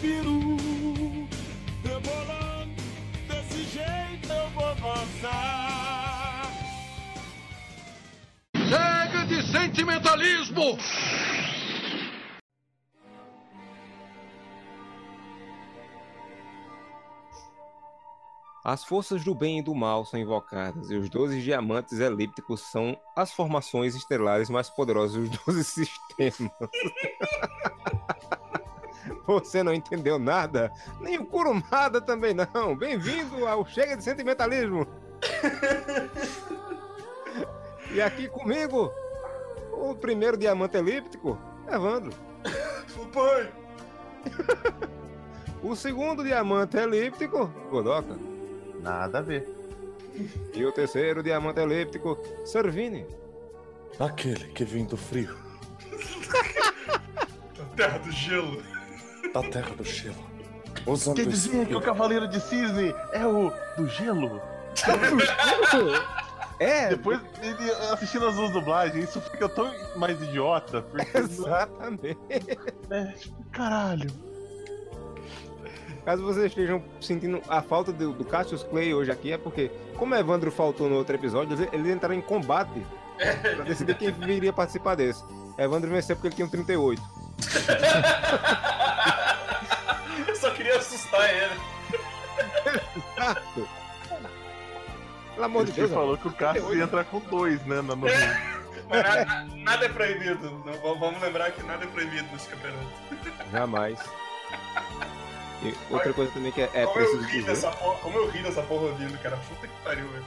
peru. 0.00 0.56
Rebolando 1.84 2.82
desse 3.28 3.64
jeito, 3.64 4.32
eu 4.32 4.48
vou 4.50 4.74
dançar. 4.76 5.97
Sentimentalismo! 9.50 10.78
As 18.64 18.84
forças 18.84 19.24
do 19.24 19.34
bem 19.34 19.60
e 19.60 19.62
do 19.62 19.74
mal 19.74 20.04
são 20.04 20.20
invocadas, 20.20 20.90
e 20.90 20.96
os 20.96 21.08
12 21.08 21.40
diamantes 21.40 22.00
elípticos 22.00 22.60
são 22.70 23.00
as 23.16 23.32
formações 23.32 23.94
estelares 23.94 24.50
mais 24.50 24.68
poderosas 24.68 25.30
dos 25.30 25.38
12 25.46 25.64
sistemas. 25.88 26.52
Você 29.26 29.62
não 29.62 29.72
entendeu 29.72 30.18
nada? 30.18 30.70
Nem 31.00 31.18
o 31.18 31.24
Kurumada 31.24 31.98
também 32.00 32.34
não. 32.34 32.76
Bem-vindo 32.76 33.46
ao 33.46 33.64
Chega 33.64 33.96
de 33.96 34.04
Sentimentalismo. 34.04 34.86
e 37.92 38.02
aqui 38.02 38.28
comigo, 38.28 38.92
o 39.78 39.94
primeiro 39.94 40.36
diamante 40.36 40.76
elíptico, 40.76 41.38
Evandro. 41.70 42.12
Pai! 43.12 43.50
O 45.62 45.74
segundo 45.74 46.22
diamante 46.22 46.76
elíptico, 46.76 47.46
Godoka. 47.70 48.16
Nada 48.80 49.18
a 49.18 49.22
ver. 49.22 49.48
E 50.54 50.64
o 50.64 50.72
terceiro 50.72 51.22
diamante 51.22 51.60
elíptico, 51.60 52.18
Servini. 52.44 53.06
Aquele 53.98 54.46
que 54.52 54.64
vem 54.64 54.84
do 54.84 54.96
frio, 54.96 55.36
Da 57.56 57.64
terra 57.76 57.98
do 57.98 58.12
gelo. 58.12 58.62
da 59.32 59.42
terra 59.42 59.74
do 59.74 59.84
gelo. 59.84 60.28
Usando 60.86 61.16
Quer 61.16 61.26
dizer 61.26 61.66
que 61.66 61.74
o. 61.74 61.80
Cavaleiro 61.80 62.28
de 62.28 62.40
Cisne 62.40 62.94
é 63.12 63.26
o 63.26 63.52
do 63.76 63.88
gelo? 63.88 64.40
É, 64.86 66.27
Depois, 66.88 67.20
ele 67.40 67.70
assistindo 67.92 68.26
as 68.26 68.34
duas 68.34 68.50
dublagens, 68.50 69.08
isso 69.08 69.20
fica 69.20 69.48
tão 69.48 69.72
mais 69.96 70.20
idiota. 70.22 70.82
Porque, 70.82 71.06
exatamente. 71.18 72.18
né, 72.88 73.14
tipo, 73.18 73.44
caralho. 73.50 74.10
Caso 76.04 76.22
vocês 76.22 76.46
estejam 76.46 76.82
sentindo 77.00 77.42
a 77.48 77.60
falta 77.60 77.92
do, 77.92 78.12
do 78.12 78.24
Cassius 78.24 78.62
Clay 78.62 78.94
hoje 78.94 79.10
aqui, 79.10 79.32
é 79.32 79.38
porque, 79.38 79.70
como 79.96 80.14
Evandro 80.14 80.50
faltou 80.50 80.88
no 80.88 80.96
outro 80.96 81.14
episódio, 81.14 81.54
eles, 81.54 81.68
eles 81.72 81.94
entraram 81.94 82.14
em 82.14 82.22
combate 82.22 82.82
pra 83.54 83.64
decidir 83.64 83.96
quem 83.96 84.10
viria 84.12 84.52
participar 84.52 84.94
desse. 84.94 85.22
Evandro 85.58 85.90
venceu 85.90 86.16
porque 86.16 86.28
ele 86.28 86.34
tinha 86.34 86.46
um 86.46 86.50
38. 86.50 86.98
Eu 90.26 90.36
só 90.36 90.50
queria 90.50 90.76
assustar 90.76 91.28
ele. 91.34 91.60
Exato. 93.16 93.68
Pelo 95.38 95.44
amor 95.46 95.64
de 95.64 95.70
Você 95.70 95.80
Deus. 95.82 95.92
falou 95.92 96.18
que 96.18 96.26
o 96.26 96.32
Cassius 96.32 96.74
ia 96.74 96.82
entrar 96.82 97.04
com 97.04 97.20
dois, 97.20 97.64
né? 97.64 97.76
Na, 97.76 97.94
no... 97.94 97.96
Mas 98.88 99.02
nada, 99.04 99.46
nada 99.54 99.84
é 99.86 99.88
proibido. 99.88 100.62
Vamos 100.98 101.22
lembrar 101.22 101.52
que 101.52 101.62
nada 101.62 101.84
é 101.84 101.86
proibido 101.86 102.26
nesse 102.32 102.48
campeonato. 102.48 102.88
Jamais. 103.52 104.00
E 105.62 105.72
outra 105.90 106.12
coisa 106.12 106.32
também 106.32 106.50
que 106.50 106.62
é, 106.62 106.70
é 106.74 106.84
como 106.86 106.98
eu 106.98 107.04
preciso 107.06 107.22
ri 107.22 107.38
dizer. 107.38 107.46
dessa 107.52 107.70
porra, 107.70 107.98
como 108.00 108.18
eu 108.18 108.28
ri 108.30 108.42
dessa 108.42 108.62
porra 108.62 108.82
ouvindo, 108.86 109.16
cara. 109.22 109.36
Puta 109.48 109.68
que 109.68 109.82
pariu, 109.84 110.08
velho. 110.08 110.26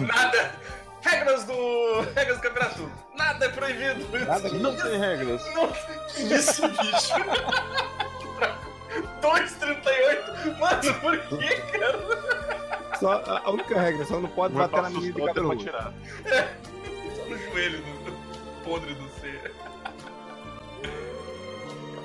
Nada! 0.00 0.54
Regras 1.00 1.44
do. 1.44 2.00
Regras 2.14 2.36
do 2.36 2.42
campeonato. 2.42 2.92
Nada 3.14 3.46
é 3.46 3.48
proibido. 3.48 4.06
Nada 4.26 4.50
que- 4.50 4.58
Não 4.58 4.76
tem 4.76 4.98
regras. 5.00 5.54
Não, 5.54 5.68
que 6.14 6.22
isso, 6.34 6.68
bicho? 6.68 7.14
2,38? 9.20 10.58
Mano, 10.58 10.94
por 11.00 11.18
que, 11.38 11.56
cara? 11.78 11.98
Só, 13.04 13.22
a 13.44 13.50
única 13.50 13.78
regra, 13.78 14.02
só 14.06 14.18
não 14.18 14.30
pode 14.30 14.54
bater 14.54 14.80
na 14.80 14.88
menina 14.88 15.12
de 15.12 15.26
cabelo. 15.26 15.60
Só 15.60 15.92
no 17.28 17.38
joelho 17.38 17.82
do 17.82 18.64
podre 18.64 18.94
do 18.94 19.06
ser. 19.20 19.52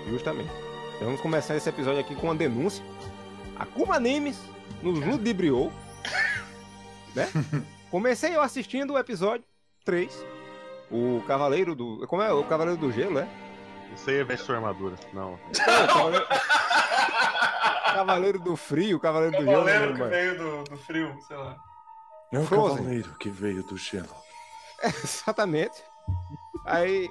Justamente. 0.09 0.51
Então 0.95 1.05
vamos 1.05 1.21
começar 1.21 1.55
esse 1.55 1.69
episódio 1.69 2.01
aqui 2.01 2.13
com 2.15 2.27
uma 2.27 2.35
denúncia. 2.35 2.83
A 3.57 3.65
Kuma 3.65 3.95
Animes 3.95 4.37
nos 4.83 4.99
ludibriou. 4.99 5.71
né? 7.15 7.29
Comecei 7.89 8.35
eu 8.35 8.41
assistindo 8.41 8.95
o 8.95 8.99
episódio 8.99 9.45
3. 9.85 10.25
O 10.91 11.23
Cavaleiro 11.25 11.75
do. 11.75 12.05
Como 12.07 12.21
é? 12.21 12.33
O 12.33 12.43
Cavaleiro 12.43 12.77
do 12.77 12.91
Gelo, 12.91 13.19
é? 13.19 13.27
Isso 13.95 14.09
aí 14.09 14.17
é 14.17 14.23
veste 14.25 14.45
sua 14.45 14.55
armadura. 14.55 14.97
Não. 15.13 15.39
Não, 15.65 15.85
o 15.85 15.87
Cavaleiro... 15.87 16.27
Cavaleiro 17.99 18.39
do 18.39 18.55
Frio, 18.55 18.99
Cavaleiro 18.99 19.37
do 19.37 19.43
Gelo. 19.43 19.65
Cavaleiro 19.65 19.97
não 19.97 19.97
que 19.97 20.09
veio 20.09 20.37
do, 20.37 20.63
do 20.63 20.77
frio, 20.77 21.17
sei 21.27 21.35
lá. 21.37 21.57
É 22.31 22.39
o 22.39 22.43
Frozen. 22.45 22.77
cavaleiro 22.77 23.15
que 23.19 23.29
veio 23.29 23.63
do 23.63 23.77
gelo. 23.77 24.15
Exatamente. 25.03 25.83
Aí. 26.65 27.09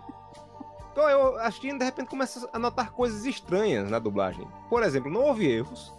Tô 0.94 1.08
eu 1.08 1.38
assistindo, 1.40 1.78
de 1.78 1.84
repente 1.84 2.08
começa 2.08 2.48
a 2.52 2.58
notar 2.58 2.90
coisas 2.90 3.24
estranhas 3.24 3.88
na 3.90 3.98
dublagem. 3.98 4.48
Por 4.68 4.82
exemplo, 4.82 5.10
não 5.10 5.20
houve 5.20 5.46
erros. 5.46 5.92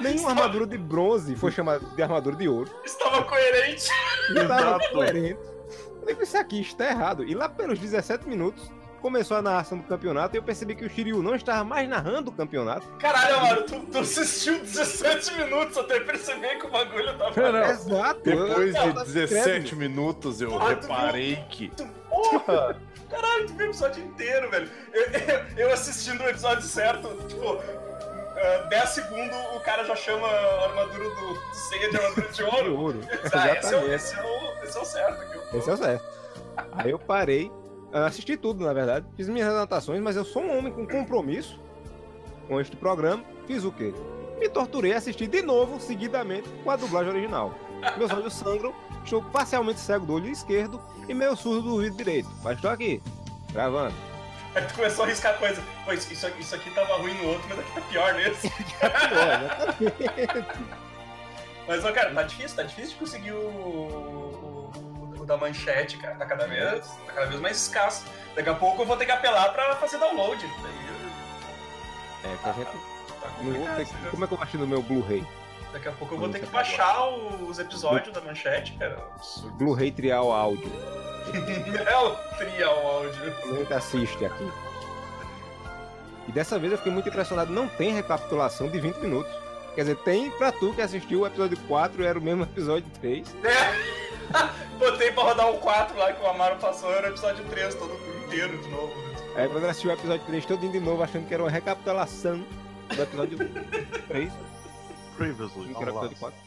Nenhuma 0.00 0.30
armadura 0.30 0.66
de 0.66 0.76
bronze 0.76 1.34
foi 1.36 1.50
chamada 1.50 1.84
de 1.84 2.02
armadura 2.02 2.36
de 2.36 2.48
ouro. 2.48 2.70
Estava 2.84 3.24
coerente. 3.24 3.88
Estava 4.28 4.80
coerente. 4.90 5.40
Eu 5.40 6.00
falei, 6.00 6.16
isso 6.20 6.36
aqui 6.36 6.60
está 6.60 6.86
errado. 6.86 7.24
E 7.24 7.34
lá 7.34 7.48
pelos 7.48 7.78
17 7.78 8.28
minutos, 8.28 8.70
começou 9.02 9.36
a 9.36 9.42
narração 9.42 9.76
do 9.76 9.84
campeonato 9.84 10.34
e 10.34 10.38
eu 10.38 10.42
percebi 10.42 10.74
que 10.74 10.84
o 10.84 10.88
Shiryu 10.90 11.22
não 11.22 11.34
estava 11.34 11.64
mais 11.64 11.88
narrando 11.88 12.30
o 12.30 12.32
campeonato. 12.32 12.86
Caralho, 12.98 13.36
Amaro, 13.36 13.62
tu, 13.64 13.80
tu 13.80 13.98
assistiu 13.98 14.58
17 14.60 15.34
minutos 15.34 15.76
até 15.76 16.00
perceber 16.00 16.56
que 16.58 16.66
o 16.66 16.70
bagulho 16.70 17.18
tava. 17.18 17.52
Não. 17.52 17.64
Exato. 17.66 18.20
Depois 18.24 18.48
eu- 18.48 18.62
eu 18.62 18.66
de 18.68 18.72
tava 18.94 19.04
17 19.04 19.40
incrédulo. 19.58 19.76
minutos 19.76 20.40
eu 20.40 20.56
Ah, 20.56 20.74
tu 20.76 20.80
reparei 20.86 21.36
que. 21.50 21.68
Tu- 21.70 21.86
Porra! 22.08 22.80
Caralho, 23.10 23.46
tu 23.46 23.54
viu 23.54 23.66
o 23.66 23.70
episódio 23.70 24.04
inteiro, 24.04 24.50
velho. 24.50 24.70
Eu, 24.92 25.02
eu- 25.04 25.44
eu 25.68 25.72
assistindo 25.74 26.22
o 26.22 26.28
episódio 26.28 26.62
certo, 26.62 27.08
tipo, 27.28 27.58
ah, 27.58 28.66
10 28.70 28.88
segundos 28.90 29.36
o 29.54 29.60
cara 29.60 29.84
já 29.84 29.94
chama 29.96 30.26
a 30.28 30.64
armadura 30.68 31.04
do, 31.10 31.54
Seiya 31.54 31.90
de 31.90 31.96
armadura 31.96 32.28
de 32.28 32.34
De 32.34 32.42
ouro. 32.44 32.78
ouro. 32.80 33.00
Ah, 33.32 33.48
esse, 33.56 33.74
é 33.74 33.78
o, 33.78 33.92
Exatamente. 33.92 33.94
esse, 33.94 34.14
é 34.14 34.22
o, 34.22 34.64
esse 34.64 34.78
é 34.78 34.80
o 34.80 34.84
certo 34.84 35.22
aqui. 35.22 35.56
Esse 35.58 35.70
é 35.70 35.72
o 35.72 35.76
certo. 35.76 36.04
Aí 36.72 36.90
eu 36.90 36.98
parei, 36.98 37.50
assisti 37.92 38.36
tudo, 38.36 38.64
na 38.64 38.72
verdade, 38.72 39.06
fiz 39.16 39.28
minhas 39.28 39.48
anotações, 39.48 40.00
mas 40.00 40.16
eu 40.16 40.24
sou 40.24 40.42
um 40.42 40.58
homem 40.58 40.72
com 40.72 40.86
compromisso 40.86 41.60
com 42.48 42.60
este 42.60 42.76
programa. 42.76 43.22
Fiz 43.46 43.64
o 43.64 43.72
quê? 43.72 43.92
Me 44.38 44.48
torturei 44.48 44.94
a 44.94 44.98
assistir 44.98 45.26
de 45.28 45.42
novo, 45.42 45.80
seguidamente, 45.80 46.48
com 46.64 46.70
a 46.70 46.76
dublagem 46.76 47.10
original. 47.12 47.54
Meus 47.96 48.10
olhos 48.12 48.32
sangram, 48.34 48.72
estou 49.04 49.22
parcialmente 49.22 49.80
cego 49.80 50.06
do 50.06 50.14
olho 50.14 50.28
esquerdo 50.28 50.80
e 51.08 51.14
meio 51.14 51.36
surdo 51.36 51.62
do 51.62 51.72
ouvido 51.74 51.96
direito. 51.96 52.28
Mas 52.42 52.56
estou 52.56 52.70
aqui, 52.70 53.00
gravando. 53.52 53.94
Aí 54.54 54.62
tu 54.66 54.74
começou 54.74 55.04
a 55.04 55.08
arriscar 55.08 55.38
coisa. 55.38 55.62
Pô, 55.84 55.92
isso, 55.92 56.12
isso, 56.12 56.26
aqui- 56.26 56.42
isso 56.42 56.54
aqui 56.54 56.70
tava 56.70 56.96
ruim 56.98 57.14
no 57.14 57.28
outro, 57.28 57.44
mas 57.48 57.58
aqui 57.58 57.72
tá 57.74 57.80
pior 57.82 58.14
nesse. 58.14 58.52
Mas, 61.66 61.84
ó, 61.84 61.92
cara, 61.92 62.12
tá 62.12 62.22
difícil, 62.24 62.56
tá 62.56 62.62
difícil 62.64 62.90
de 62.90 62.96
conseguir 62.96 63.32
o 63.32 64.21
da 65.32 65.36
manchete, 65.46 65.96
cara. 65.96 66.14
Tá 66.14 66.26
cada 66.26 66.46
vez, 66.46 66.86
tá 67.06 67.12
cada 67.14 67.26
vez 67.26 67.40
mais 67.40 67.56
escasso. 67.56 68.04
Daqui 68.34 68.48
a 68.48 68.54
pouco 68.54 68.82
eu 68.82 68.86
vou 68.86 68.96
ter 68.96 69.06
que 69.06 69.12
apelar 69.12 69.52
pra 69.52 69.76
fazer 69.76 69.98
download. 69.98 70.44
Daí 70.62 72.32
É, 72.32 72.36
que 72.36 72.48
a 72.48 72.52
gente 72.52 72.66
tá 72.66 73.28
não 73.42 73.52
vou 73.52 73.76
ter 73.76 73.86
Como 74.10 74.24
é 74.24 74.28
que 74.28 74.34
eu 74.34 74.38
baixo 74.38 74.58
no 74.58 74.66
meu 74.66 74.82
Blu-ray? 74.82 75.26
Daqui 75.72 75.88
a 75.88 75.92
pouco 75.92 76.14
eu 76.14 76.18
vou 76.18 76.28
ter 76.28 76.40
que 76.40 76.46
baixar 76.46 77.08
os 77.08 77.58
episódios 77.58 78.12
da 78.14 78.20
manchete, 78.20 78.74
cara. 78.74 78.98
Absurdo. 79.14 79.56
Blu-ray 79.56 79.90
Trial 79.90 80.30
Áudio. 80.30 80.70
É 81.32 81.96
o 81.96 82.16
trial 82.36 82.86
áudio. 82.86 83.34
A 83.44 83.54
gente 83.54 83.72
assiste 83.72 84.24
aqui. 84.24 84.50
E 86.28 86.32
dessa 86.32 86.58
vez 86.58 86.72
eu 86.72 86.78
fiquei 86.78 86.92
muito 86.92 87.08
impressionado. 87.08 87.52
Não 87.52 87.68
tem 87.68 87.94
recapitulação 87.94 88.68
de 88.68 88.78
20 88.80 88.96
minutos. 88.96 89.32
Quer 89.74 89.82
dizer, 89.82 89.96
tem 89.98 90.30
pra 90.32 90.52
tu 90.52 90.74
que 90.74 90.82
assistiu 90.82 91.20
o 91.20 91.26
episódio 91.26 91.56
4 91.66 92.02
e 92.02 92.06
era 92.06 92.18
o 92.18 92.22
mesmo 92.22 92.42
episódio 92.42 92.84
3. 93.00 93.34
É. 93.44 94.11
Botei 94.78 95.12
pra 95.12 95.22
rodar 95.24 95.50
o 95.50 95.58
4 95.58 95.96
lá 95.96 96.12
que 96.12 96.22
o 96.22 96.26
Amaro 96.26 96.56
passou, 96.56 96.92
era 96.92 97.06
o 97.08 97.10
episódio 97.10 97.44
3 97.48 97.74
todo 97.74 97.94
inteiro 98.24 98.56
de 98.58 98.68
novo. 98.68 98.92
Aí 99.36 99.48
quando 99.48 99.64
eu 99.64 99.70
assisti 99.70 99.88
o 99.88 99.92
episódio 99.92 100.26
3 100.26 100.46
todinho 100.46 100.72
de 100.72 100.80
novo, 100.80 101.02
achando 101.02 101.26
que 101.26 101.34
era 101.34 101.42
uma 101.42 101.50
recapitulação 101.50 102.44
do 102.94 103.02
episódio 103.02 103.38
3, 104.08 104.32
Previously. 105.16 105.74
que 105.74 105.82
era 105.82 105.92
o 105.92 106.04
episódio 106.04 106.16
lá. 106.20 106.32
4. 106.32 106.38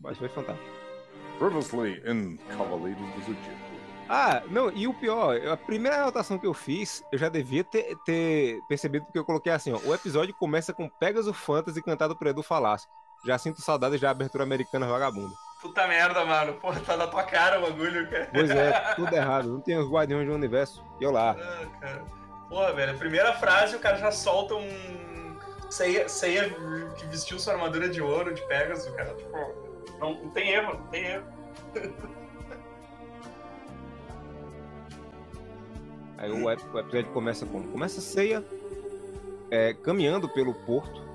Mas 0.00 0.18
foi 0.18 0.28
fantástico. 0.28 0.68
Previously 1.38 2.02
in 2.06 2.36
Cavaleiros 2.56 3.00
do 3.14 3.20
Zodíaco. 3.20 3.66
Ah, 4.08 4.40
não, 4.48 4.70
e 4.70 4.86
o 4.86 4.94
pior, 4.94 5.36
a 5.48 5.56
primeira 5.56 6.00
anotação 6.02 6.38
que 6.38 6.46
eu 6.46 6.54
fiz, 6.54 7.02
eu 7.10 7.18
já 7.18 7.28
devia 7.28 7.64
ter, 7.64 7.96
ter 8.04 8.60
percebido 8.68 9.04
porque 9.04 9.18
eu 9.18 9.24
coloquei 9.24 9.52
assim, 9.52 9.72
ó. 9.72 9.78
O 9.84 9.92
episódio 9.92 10.32
começa 10.34 10.72
com 10.72 10.88
Pegasus 10.88 11.36
Fantasy 11.36 11.82
cantado 11.82 12.16
por 12.16 12.28
Edu 12.28 12.42
Falasco. 12.42 12.90
Já 13.26 13.36
sinto 13.36 13.60
saudades 13.60 14.00
da 14.00 14.08
abertura 14.10 14.44
americana 14.44 14.86
vagabunda. 14.86 15.34
Puta 15.60 15.86
merda, 15.86 16.24
mano. 16.24 16.54
Porra, 16.54 16.80
tá 16.80 16.96
na 16.96 17.06
tua 17.06 17.22
cara 17.22 17.58
o 17.58 17.62
bagulho, 17.62 18.08
cara. 18.10 18.28
Pois 18.32 18.50
é, 18.50 18.72
tudo 18.94 19.14
errado. 19.14 19.48
Não 19.48 19.60
tem 19.60 19.78
os 19.78 19.88
guardiões 19.88 20.26
do 20.26 20.34
universo. 20.34 20.84
E 21.00 21.06
olá. 21.06 21.36
Ah, 21.38 21.66
cara. 21.80 22.04
Porra, 22.48 22.72
velho, 22.72 22.92
a 22.92 22.96
primeira 22.96 23.32
frase 23.34 23.76
o 23.76 23.80
cara 23.80 23.96
já 23.96 24.12
solta 24.12 24.54
um. 24.54 25.36
Ceia, 25.70 26.08
ceia 26.08 26.48
que 26.96 27.06
vestiu 27.06 27.40
sua 27.40 27.54
armadura 27.54 27.88
de 27.88 28.00
ouro 28.00 28.32
de 28.32 28.40
Pegasus, 28.46 28.94
cara. 28.94 29.14
Tipo, 29.14 29.36
não, 29.98 30.14
não 30.14 30.30
tem 30.30 30.50
erro, 30.50 30.74
não 30.74 30.86
tem 30.86 31.04
erro. 31.04 31.26
Aí 36.18 36.30
o 36.30 36.50
episódio 36.50 37.10
começa 37.12 37.44
como? 37.44 37.68
Começa 37.68 37.98
a 37.98 38.02
ceia, 38.02 38.44
é, 39.50 39.74
caminhando 39.74 40.28
pelo 40.28 40.54
porto. 40.54 41.05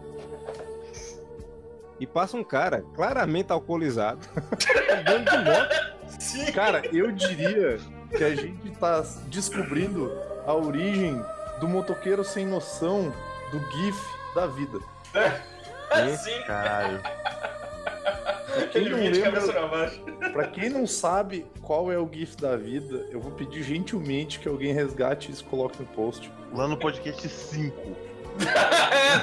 E 2.01 2.07
passa 2.07 2.35
um 2.35 2.43
cara 2.43 2.83
claramente 2.95 3.51
alcoolizado, 3.53 4.19
andando 4.91 5.29
de 5.29 5.37
moto. 5.37 5.91
Sim, 6.19 6.51
Cara, 6.51 6.81
eu 6.91 7.11
diria 7.11 7.77
que 8.17 8.23
a 8.23 8.35
gente 8.35 8.71
tá 8.71 9.01
descobrindo 9.27 10.11
a 10.45 10.53
origem 10.53 11.23
do 11.59 11.67
motoqueiro 11.67 12.23
sem 12.23 12.45
noção 12.45 13.13
do 13.51 13.59
GIF 13.71 14.03
da 14.33 14.47
vida. 14.47 14.79
sim. 16.17 16.41
Caralho. 16.47 16.99
Quem 18.71 18.81
Ele 18.81 18.89
não 18.89 18.97
lembra- 18.99 19.21
cabeça 19.31 19.53
pra 19.53 19.67
baixo. 19.67 20.01
Pra 20.33 20.47
quem 20.47 20.69
não 20.69 20.85
sabe 20.87 21.45
qual 21.61 21.89
é 21.91 21.97
o 21.97 22.09
GIF 22.11 22.35
da 22.35 22.57
vida, 22.57 23.05
eu 23.09 23.19
vou 23.19 23.31
pedir 23.31 23.63
gentilmente 23.63 24.39
que 24.39 24.47
alguém 24.47 24.73
resgate 24.73 25.31
isso 25.31 25.43
e 25.43 25.45
coloque 25.45 25.79
no 25.79 25.87
post. 25.87 26.31
Lá 26.53 26.67
no 26.67 26.75
podcast 26.77 27.27
5. 27.29 27.95
é, 28.41 29.17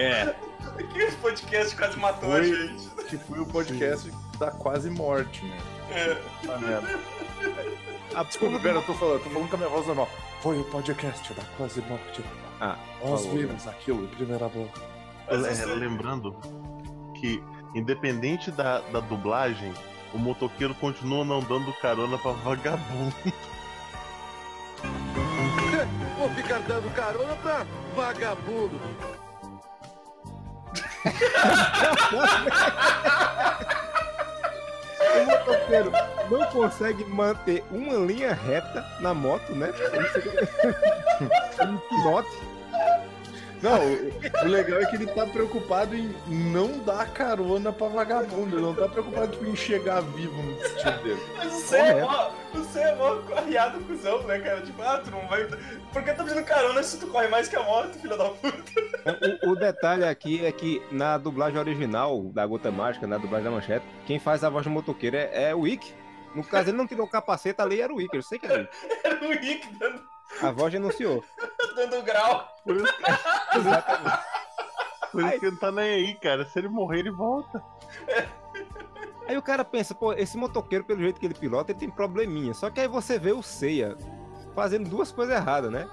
né? 0.00 0.04
É. 0.04 0.47
Que 0.84 1.12
podcast 1.16 1.76
quase 1.76 1.98
matou 1.98 2.32
a 2.32 2.36
Foi. 2.36 2.54
gente. 2.54 2.88
Que 3.08 3.18
foi 3.18 3.40
o 3.40 3.46
podcast 3.46 4.10
da 4.38 4.50
quase 4.50 4.88
morte, 4.90 5.44
né? 5.44 5.58
É. 5.90 6.14
Tá 6.46 6.58
merda. 6.58 6.98
A 8.14 8.22
Desculpa, 8.22 8.58
pera, 8.60 8.76
eu 8.76 8.82
tô 8.82 8.94
falando, 8.94 9.22
tô 9.22 9.30
falando 9.30 9.48
com 9.48 9.56
a 9.56 9.58
minha 9.58 9.70
voz 9.70 9.86
normal. 9.86 10.08
Foi 10.40 10.58
o 10.58 10.64
podcast 10.64 11.34
da 11.34 11.42
quase 11.56 11.80
morte. 11.82 12.22
Ah, 12.60 12.76
Nós 13.04 13.22
falou, 13.22 13.38
vimos 13.38 13.66
aquilo 13.66 14.04
em 14.04 14.08
primeira 14.08 14.48
mão. 14.48 14.68
É, 15.28 15.64
lembrando 15.66 16.34
que, 17.20 17.42
independente 17.74 18.50
da, 18.50 18.80
da 18.80 19.00
dublagem, 19.00 19.72
o 20.14 20.18
motoqueiro 20.18 20.74
continua 20.74 21.24
não 21.24 21.40
dando 21.40 21.72
carona 21.74 22.16
pra 22.18 22.32
vagabundo. 22.32 23.14
Vou 26.18 26.30
ficar 26.30 26.60
dando 26.60 26.92
carona 26.94 27.34
pra 27.36 27.66
vagabundo. 27.94 28.80
O 35.16 35.26
motoqueiro 35.26 35.92
não 36.30 36.44
consegue 36.46 37.04
manter 37.04 37.64
uma 37.70 37.94
linha 37.94 38.32
reta 38.34 38.84
na 39.00 39.14
moto, 39.14 39.54
né? 39.54 39.72
Um 41.60 41.76
pilote. 41.78 42.30
Não, 43.62 44.44
o, 44.44 44.48
legal 44.48 44.80
é 44.80 44.86
que 44.86 44.96
ele 44.96 45.06
tá 45.06 45.26
preocupado 45.26 45.96
em 45.96 46.14
não 46.26 46.78
dar 46.78 47.12
carona 47.12 47.72
pra 47.72 47.88
vagabundo. 47.88 48.56
Ele 48.56 48.62
não 48.62 48.74
tá 48.74 48.88
preocupado 48.88 49.32
tipo, 49.32 49.46
em 49.46 49.56
chegar 49.56 50.00
vivo 50.00 50.40
no 50.42 50.54
destino 50.54 50.98
dele. 51.02 51.22
Mas 51.36 51.52
você 51.52 51.76
é 51.76 52.02
mó, 52.02 52.30
você 52.54 52.78
é 52.80 52.94
mó 52.94 53.16
correado 53.16 53.80
cuzão, 53.80 54.22
né, 54.24 54.38
cara? 54.38 54.60
Tipo, 54.60 54.82
ah, 54.82 55.00
tu 55.04 55.10
não 55.10 55.26
vai. 55.26 55.44
Por 55.92 56.02
que 56.02 56.12
tá 56.12 56.24
pedindo 56.24 56.44
carona 56.44 56.82
se 56.82 56.98
tu 56.98 57.06
corre 57.08 57.28
mais 57.28 57.48
que 57.48 57.56
a 57.56 57.62
moto, 57.62 57.98
filho 57.98 58.16
da 58.16 58.28
puta? 58.30 58.62
O, 59.42 59.50
o 59.50 59.56
detalhe 59.56 60.04
aqui 60.04 60.44
é 60.44 60.52
que 60.52 60.82
na 60.90 61.18
dublagem 61.18 61.58
original 61.58 62.22
da 62.24 62.46
Gota 62.46 62.70
Mágica, 62.70 63.06
na 63.06 63.18
dublagem 63.18 63.44
da 63.44 63.50
Manchete, 63.50 63.86
quem 64.06 64.18
faz 64.18 64.44
a 64.44 64.50
voz 64.50 64.64
do 64.64 64.70
motoqueiro 64.70 65.16
é, 65.16 65.50
é 65.50 65.54
o 65.54 65.66
Ick. 65.66 65.94
No 66.34 66.44
caso, 66.44 66.70
ele 66.70 66.76
não 66.76 66.86
tirou 66.86 67.06
o 67.06 67.10
capacete 67.10 67.60
ali, 67.60 67.80
era 67.80 67.92
o 67.92 68.00
Ick. 68.00 68.14
Eu 68.14 68.22
sei 68.22 68.38
que 68.38 68.46
era 68.46 68.60
o 68.60 68.62
Ick. 68.62 68.70
Era 69.18 69.26
o 69.26 69.30
Rick 69.30 69.74
dando, 69.78 70.02
A 70.42 70.50
voz 70.50 70.72
denunciou. 70.72 71.24
dando 71.74 72.02
grau. 72.02 72.48
Por 72.64 72.76
isso, 72.76 72.94
Exatamente. 73.54 74.18
por 75.12 75.22
isso 75.24 75.40
que 75.40 75.46
ele 75.46 75.56
tá 75.56 75.72
nem 75.72 75.90
aí, 75.90 76.14
cara. 76.16 76.44
Se 76.46 76.58
ele 76.58 76.68
morrer, 76.68 77.00
ele 77.00 77.10
volta. 77.10 77.62
Aí 79.26 79.36
o 79.36 79.42
cara 79.42 79.64
pensa, 79.64 79.94
pô, 79.94 80.12
esse 80.12 80.36
motoqueiro, 80.38 80.84
pelo 80.84 81.00
jeito 81.00 81.20
que 81.20 81.26
ele 81.26 81.34
pilota, 81.34 81.72
ele 81.72 81.78
tem 81.78 81.90
probleminha. 81.90 82.54
Só 82.54 82.70
que 82.70 82.80
aí 82.80 82.88
você 82.88 83.18
vê 83.18 83.32
o 83.32 83.42
Ceia 83.42 83.96
fazendo 84.54 84.88
duas 84.88 85.12
coisas 85.12 85.34
erradas, 85.34 85.70
né? 85.70 85.88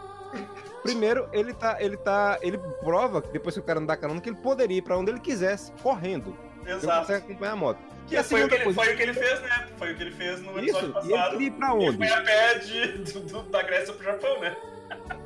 Primeiro, 0.83 1.27
ele 1.33 1.53
tá, 1.53 1.77
ele 1.81 1.97
tá, 1.97 2.37
ele 2.41 2.57
prova, 2.83 3.21
que 3.21 3.29
depois 3.29 3.55
que 3.55 3.61
o 3.61 3.63
cara 3.63 3.79
não 3.79 3.87
dá 3.87 3.97
carona, 3.97 4.21
que 4.21 4.29
ele 4.29 4.37
poderia 4.37 4.77
ir 4.77 4.81
pra 4.81 4.97
onde 4.97 5.11
ele 5.11 5.19
quisesse, 5.19 5.71
correndo. 5.81 6.35
Ele 6.61 6.71
não 6.71 6.77
Exato. 6.77 6.99
consegue 7.01 7.25
acompanhar 7.25 7.51
a 7.51 7.55
moto. 7.55 7.79
Que 8.07 8.15
E 8.15 8.17
a 8.17 8.23
foi, 8.23 8.43
o 8.43 8.47
que 8.47 8.55
ele, 8.55 8.63
coisa- 8.63 8.81
foi 8.83 8.93
o 8.93 8.97
que 8.97 9.03
ele 9.03 9.13
fez, 9.13 9.41
né? 9.41 9.67
Foi 9.77 9.93
o 9.93 9.97
que 9.97 10.03
ele 10.03 10.11
fez 10.11 10.41
no 10.41 10.59
episódio 10.59 10.69
Isso, 10.69 10.79
e 10.79 10.83
ele 10.85 10.93
passado. 10.93 11.31
queria 11.31 11.47
ir 11.47 11.51
pra 11.51 11.67
Ele 11.75 11.89
onde? 11.89 11.97
foi 11.97 12.07
a 12.09 12.21
pé 12.21 12.59
de, 12.59 12.87
do- 13.13 13.19
do- 13.21 13.43
da 13.49 13.63
Grécia 13.63 13.93
pro 13.93 14.03
Japão, 14.03 14.39
né? 14.39 14.55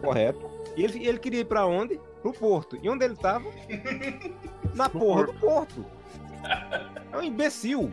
Correto. 0.01 0.49
E 0.77 0.83
ele, 0.83 1.07
ele 1.07 1.19
queria 1.19 1.41
ir 1.41 1.45
pra 1.45 1.65
onde? 1.65 1.99
Pro 2.21 2.33
porto. 2.33 2.77
E 2.81 2.89
onde 2.89 3.05
ele 3.05 3.15
tava? 3.15 3.49
Na 4.75 4.89
porra 4.89 5.25
do 5.27 5.33
porto. 5.33 5.85
É 7.11 7.17
um 7.17 7.23
imbecil. 7.23 7.91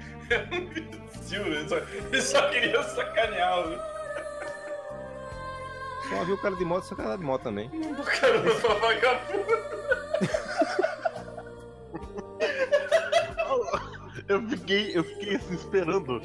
Sil, 1.27 1.43
Ele 1.47 1.69
só, 1.69 1.77
ele 1.79 2.23
só 2.23 2.49
queria 2.49 2.81
sacanear 2.85 3.59
o 3.67 3.77
Só 6.09 6.25
viu 6.25 6.35
o 6.37 6.39
cara 6.39 6.55
de 6.55 6.65
moto, 6.65 6.85
só 6.85 6.95
o 6.95 6.97
cara 6.97 7.17
de 7.17 7.25
moto 7.25 7.43
também. 7.43 7.69
o 7.69 8.05
caramba 8.05 8.55
pra 8.55 8.75
vagabundo. 8.75 9.47
Eu 14.29 14.43
fiquei, 14.49 14.97
eu 14.97 15.03
fiquei 15.03 15.37
assim, 15.37 15.55
esperando. 15.55 16.21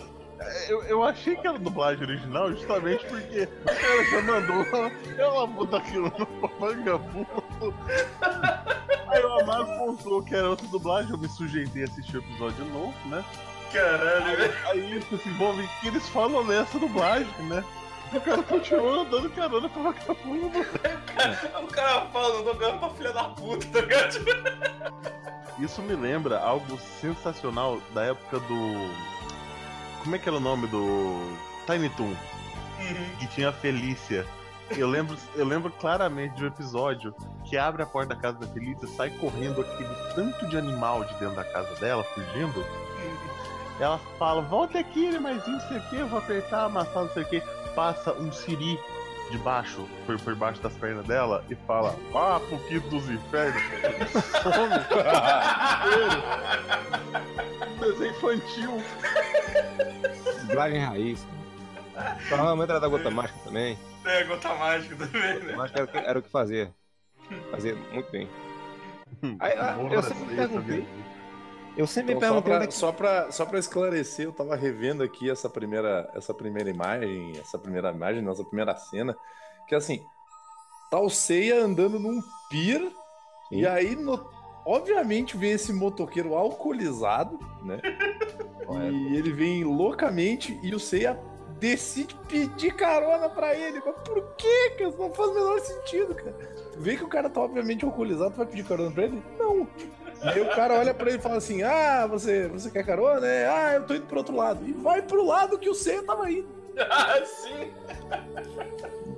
Eu, 0.67 0.83
eu 0.83 1.03
achei 1.03 1.35
que 1.35 1.47
era 1.47 1.57
dublagem 1.57 2.03
original 2.03 2.51
justamente 2.51 3.05
porque 3.05 3.47
o 3.61 3.65
cara 3.65 4.03
já 4.09 4.21
mandou 4.21 4.91
ela 5.17 5.47
botar 5.47 5.77
aquilo 5.77 6.11
no 6.17 6.47
vagabundo. 6.59 7.27
Aí 9.07 9.23
o 9.23 9.39
Amaro 9.39 9.65
contou 9.77 10.23
que 10.23 10.35
era 10.35 10.49
outra 10.49 10.67
dublagem, 10.67 11.11
eu 11.11 11.17
me 11.17 11.27
sujeitei 11.27 11.83
a 11.83 11.85
assistir 11.85 12.17
o 12.17 12.19
episódio 12.19 12.65
novo, 12.65 12.93
né? 13.05 13.23
Caralho, 13.71 14.37
velho. 14.37 14.53
Aí 14.69 14.97
isso 14.97 15.17
se 15.17 15.29
envolve 15.29 15.67
que 15.79 15.87
eles 15.87 16.07
falam 16.09 16.43
nessa 16.43 16.77
dublagem, 16.79 17.27
né? 17.43 17.63
O 18.13 18.19
cara 18.19 18.43
continua 18.43 19.05
dando 19.05 19.29
carona 19.29 19.69
pro 19.69 19.83
vagabundo. 19.83 20.59
O 21.63 21.67
cara 21.67 22.05
fala, 22.07 22.35
eu 22.35 22.43
tô 22.43 22.53
ganhando 22.55 22.79
pra 22.79 22.89
filha 22.89 23.13
da 23.13 23.23
puta, 23.25 23.65
tá 23.67 23.81
ligado? 23.81 24.91
Isso 25.59 25.81
me 25.81 25.95
lembra 25.95 26.39
algo 26.39 26.77
sensacional 26.99 27.79
da 27.93 28.05
época 28.05 28.39
do. 28.39 29.10
Como 30.03 30.15
é 30.15 30.19
que 30.19 30.27
era 30.27 30.37
o 30.37 30.41
nome 30.41 30.67
do. 30.67 31.37
Tiny 31.67 31.89
Toon, 31.89 32.15
que 33.19 33.27
tinha 33.27 33.49
a 33.49 33.53
Felícia. 33.53 34.25
Eu 34.75 34.87
lembro, 34.87 35.17
eu 35.35 35.45
lembro 35.45 35.71
claramente 35.71 36.35
de 36.35 36.43
um 36.43 36.47
episódio 36.47 37.13
que 37.45 37.57
abre 37.57 37.83
a 37.83 37.85
porta 37.85 38.15
da 38.15 38.21
casa 38.21 38.39
da 38.39 38.47
Felícia, 38.47 38.87
sai 38.87 39.09
correndo 39.11 39.61
aquele 39.61 39.93
tanto 40.15 40.47
de 40.47 40.57
animal 40.57 41.03
de 41.03 41.13
dentro 41.15 41.35
da 41.35 41.43
casa 41.43 41.75
dela, 41.75 42.03
fugindo. 42.03 42.65
Ela 43.79 43.99
fala, 44.17 44.41
volta 44.41 44.79
aqui, 44.79 45.07
animaizinho, 45.07 45.57
não 45.57 45.67
sei 45.67 45.77
o 45.77 45.81
que, 45.81 45.95
eu 45.97 46.07
vou 46.07 46.19
apertar, 46.19 46.65
amassar, 46.65 47.03
não 47.03 47.11
sei 47.11 47.23
o 47.23 47.25
que. 47.25 47.43
Passa 47.75 48.13
um 48.13 48.31
siri 48.31 48.79
de 49.31 49.37
baixo, 49.39 49.87
por, 50.05 50.19
por 50.19 50.35
baixo 50.35 50.61
das 50.61 50.73
pernas 50.73 51.05
dela, 51.05 51.43
e 51.49 51.55
fala, 51.55 51.95
ah, 52.13 52.39
pro 52.47 52.59
quinto 52.67 52.87
dos 52.89 53.09
infernos. 53.09 53.61
Some. 54.43 54.75
Desenho 57.79 58.11
infantil. 58.11 58.83
Dublagem 60.47 60.79
raiz. 60.79 61.25
Provavelmente 62.27 62.69
era 62.69 62.79
da 62.79 62.87
Gota 62.87 63.09
Mágica 63.09 63.39
também. 63.43 63.77
É, 64.03 64.23
gota 64.23 64.49
mágica 64.55 64.95
também, 64.95 65.39
né? 65.43 65.55
Acho 65.59 65.73
que 65.73 65.79
era, 65.79 65.83
o 65.85 65.87
que- 65.87 65.97
era 65.97 66.19
o 66.19 66.21
que 66.23 66.29
fazia. 66.29 66.73
Fazia 67.51 67.75
muito 67.91 68.11
bem. 68.11 68.27
Aí, 69.39 69.53
ah, 69.59 69.75
eu 69.91 70.01
sempre 70.01 70.35
perguntei. 70.35 70.87
Eu 71.77 71.87
sempre 71.87 72.13
me 72.13 72.17
Então, 72.17 72.35
só, 72.35 72.41
perguntei 72.41 72.65
é 72.65 72.67
que 72.67 72.73
só, 73.31 73.45
pra 73.45 73.59
esclarecer, 73.59 74.25
eu 74.25 74.33
tava 74.33 74.55
revendo 74.55 75.03
aqui 75.03 75.29
essa 75.29 75.49
primeira, 75.49 76.11
essa 76.13 76.33
primeira 76.33 76.69
imagem, 76.69 77.37
essa 77.39 77.57
primeira 77.57 77.91
imagem, 77.91 78.21
nossa 78.21 78.43
primeira 78.43 78.75
cena, 78.75 79.15
que 79.67 79.73
assim, 79.75 80.03
tá 80.89 80.99
o 80.99 81.09
Seiya 81.09 81.63
andando 81.63 81.97
num 81.97 82.19
pier, 82.49 82.91
e 83.49 83.65
aí, 83.65 83.95
no- 83.95 84.29
obviamente, 84.65 85.37
vem 85.37 85.51
esse 85.51 85.71
motoqueiro 85.71 86.35
alcoolizado, 86.35 87.39
né? 87.63 87.79
e 88.91 89.15
ele 89.15 89.31
vem 89.31 89.63
loucamente, 89.63 90.59
e 90.61 90.75
o 90.75 90.79
Seiya 90.79 91.19
decide 91.59 92.15
pedir 92.27 92.73
carona 92.75 93.29
pra 93.29 93.53
ele. 93.55 93.81
Mas 93.85 93.95
por 94.03 94.35
quê, 94.35 94.71
cara? 94.77 94.91
Não 94.97 95.13
faz 95.13 95.29
o 95.29 95.33
menor 95.33 95.59
sentido, 95.59 96.15
cara. 96.15 96.35
Vê 96.77 96.97
que 96.97 97.03
o 97.03 97.07
cara 97.07 97.29
tá 97.29 97.39
obviamente 97.41 97.85
alcoolizado, 97.85 98.31
tu 98.31 98.37
vai 98.37 98.47
pedir 98.47 98.63
carona 98.65 98.91
pra 98.91 99.03
ele? 99.03 99.21
Não. 99.37 99.67
E 100.23 100.27
aí 100.29 100.41
o 100.41 100.49
cara 100.49 100.75
olha 100.75 100.93
pra 100.93 101.07
ele 101.09 101.17
e 101.17 101.21
fala 101.21 101.37
assim: 101.37 101.63
Ah, 101.63 102.05
você, 102.07 102.47
você 102.47 102.69
quer 102.69 102.85
carona? 102.85 103.25
É, 103.27 103.47
ah, 103.47 103.73
eu 103.75 103.83
tô 103.83 103.93
indo 103.95 104.05
pro 104.05 104.17
outro 104.19 104.35
lado. 104.35 104.67
E 104.67 104.71
vai 104.73 105.01
pro 105.01 105.25
lado 105.25 105.57
que 105.57 105.69
o 105.69 105.73
Seiya 105.75 106.03
tava 106.03 106.29
indo. 106.31 106.47
Ah, 106.89 107.19
sim. 107.25 107.71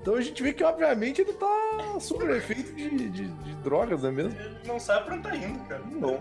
Então 0.02 0.16
a 0.16 0.22
gente 0.22 0.42
vê 0.42 0.52
que, 0.54 0.64
obviamente, 0.64 1.22
ele 1.22 1.34
tá 1.34 1.98
sob 2.00 2.24
o 2.26 2.36
efeito 2.36 2.74
de, 2.74 2.90
de, 3.10 3.28
de 3.28 3.56
drogas, 3.56 4.02
não 4.02 4.10
é 4.10 4.12
mesmo? 4.12 4.40
Ele 4.40 4.58
não 4.66 4.80
sabe 4.80 5.06
pra 5.06 5.14
onde 5.16 5.24
tá 5.24 5.36
indo, 5.36 5.60
cara. 5.68 5.82
Não. 5.92 6.20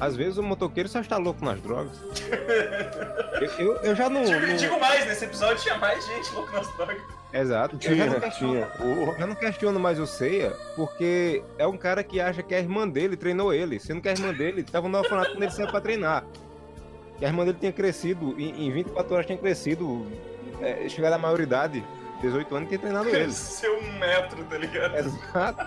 Às 0.00 0.16
vezes 0.16 0.36
o 0.36 0.42
motoqueiro 0.42 0.88
só 0.88 1.00
está 1.00 1.16
louco 1.16 1.44
nas 1.44 1.60
drogas. 1.60 1.96
Eu, 3.36 3.66
eu, 3.66 3.76
eu 3.82 3.94
já 3.94 4.08
não. 4.08 4.24
Digo, 4.24 4.46
não- 4.46 4.56
digo 4.56 4.80
mais, 4.80 5.06
nesse 5.06 5.26
episódio 5.26 5.62
tinha 5.62 5.76
mais 5.76 6.04
gente 6.06 6.32
louca 6.34 6.56
nas 6.56 6.74
drogas. 6.74 6.96
Exato. 7.40 7.76
Eu 7.82 7.96
já 7.96 8.06
não 8.06 8.14
Tinha, 8.14 8.20
questiono- 8.20 8.52
tinha. 8.54 8.66
Porra. 8.66 9.16
Eu 9.18 9.26
não 9.26 9.34
questiono 9.34 9.80
mais 9.80 9.98
o 9.98 10.06
Seiya, 10.06 10.50
porque 10.74 11.42
é 11.58 11.66
um 11.66 11.76
cara 11.76 12.02
que 12.02 12.20
acha 12.20 12.42
que 12.42 12.54
a 12.54 12.58
irmã 12.58 12.88
dele 12.88 13.16
treinou 13.16 13.52
ele. 13.52 13.78
Sendo 13.78 14.00
que 14.00 14.08
a 14.08 14.12
irmã 14.12 14.32
dele 14.32 14.62
tava 14.62 14.88
no 14.88 14.98
orfanato 14.98 15.30
quando 15.32 15.42
ele 15.42 15.52
saiu 15.52 15.68
pra 15.68 15.80
treinar. 15.80 16.24
Que 17.18 17.24
a 17.24 17.28
irmã 17.28 17.44
dele 17.44 17.56
tinha 17.58 17.72
crescido, 17.72 18.34
em, 18.38 18.66
em 18.66 18.70
24 18.72 19.14
horas 19.14 19.26
tinha 19.26 19.38
crescido, 19.38 20.06
é, 20.60 20.88
chegado 20.88 21.14
à 21.14 21.18
maioridade, 21.18 21.82
18 22.20 22.54
anos, 22.56 22.68
tinha 22.68 22.78
treinado 22.78 23.08
ele. 23.08 23.32
Seu 23.32 23.78
um 23.78 23.98
metro, 23.98 24.44
tá 24.44 24.58
ligado? 24.58 24.96
Exato. 24.96 25.60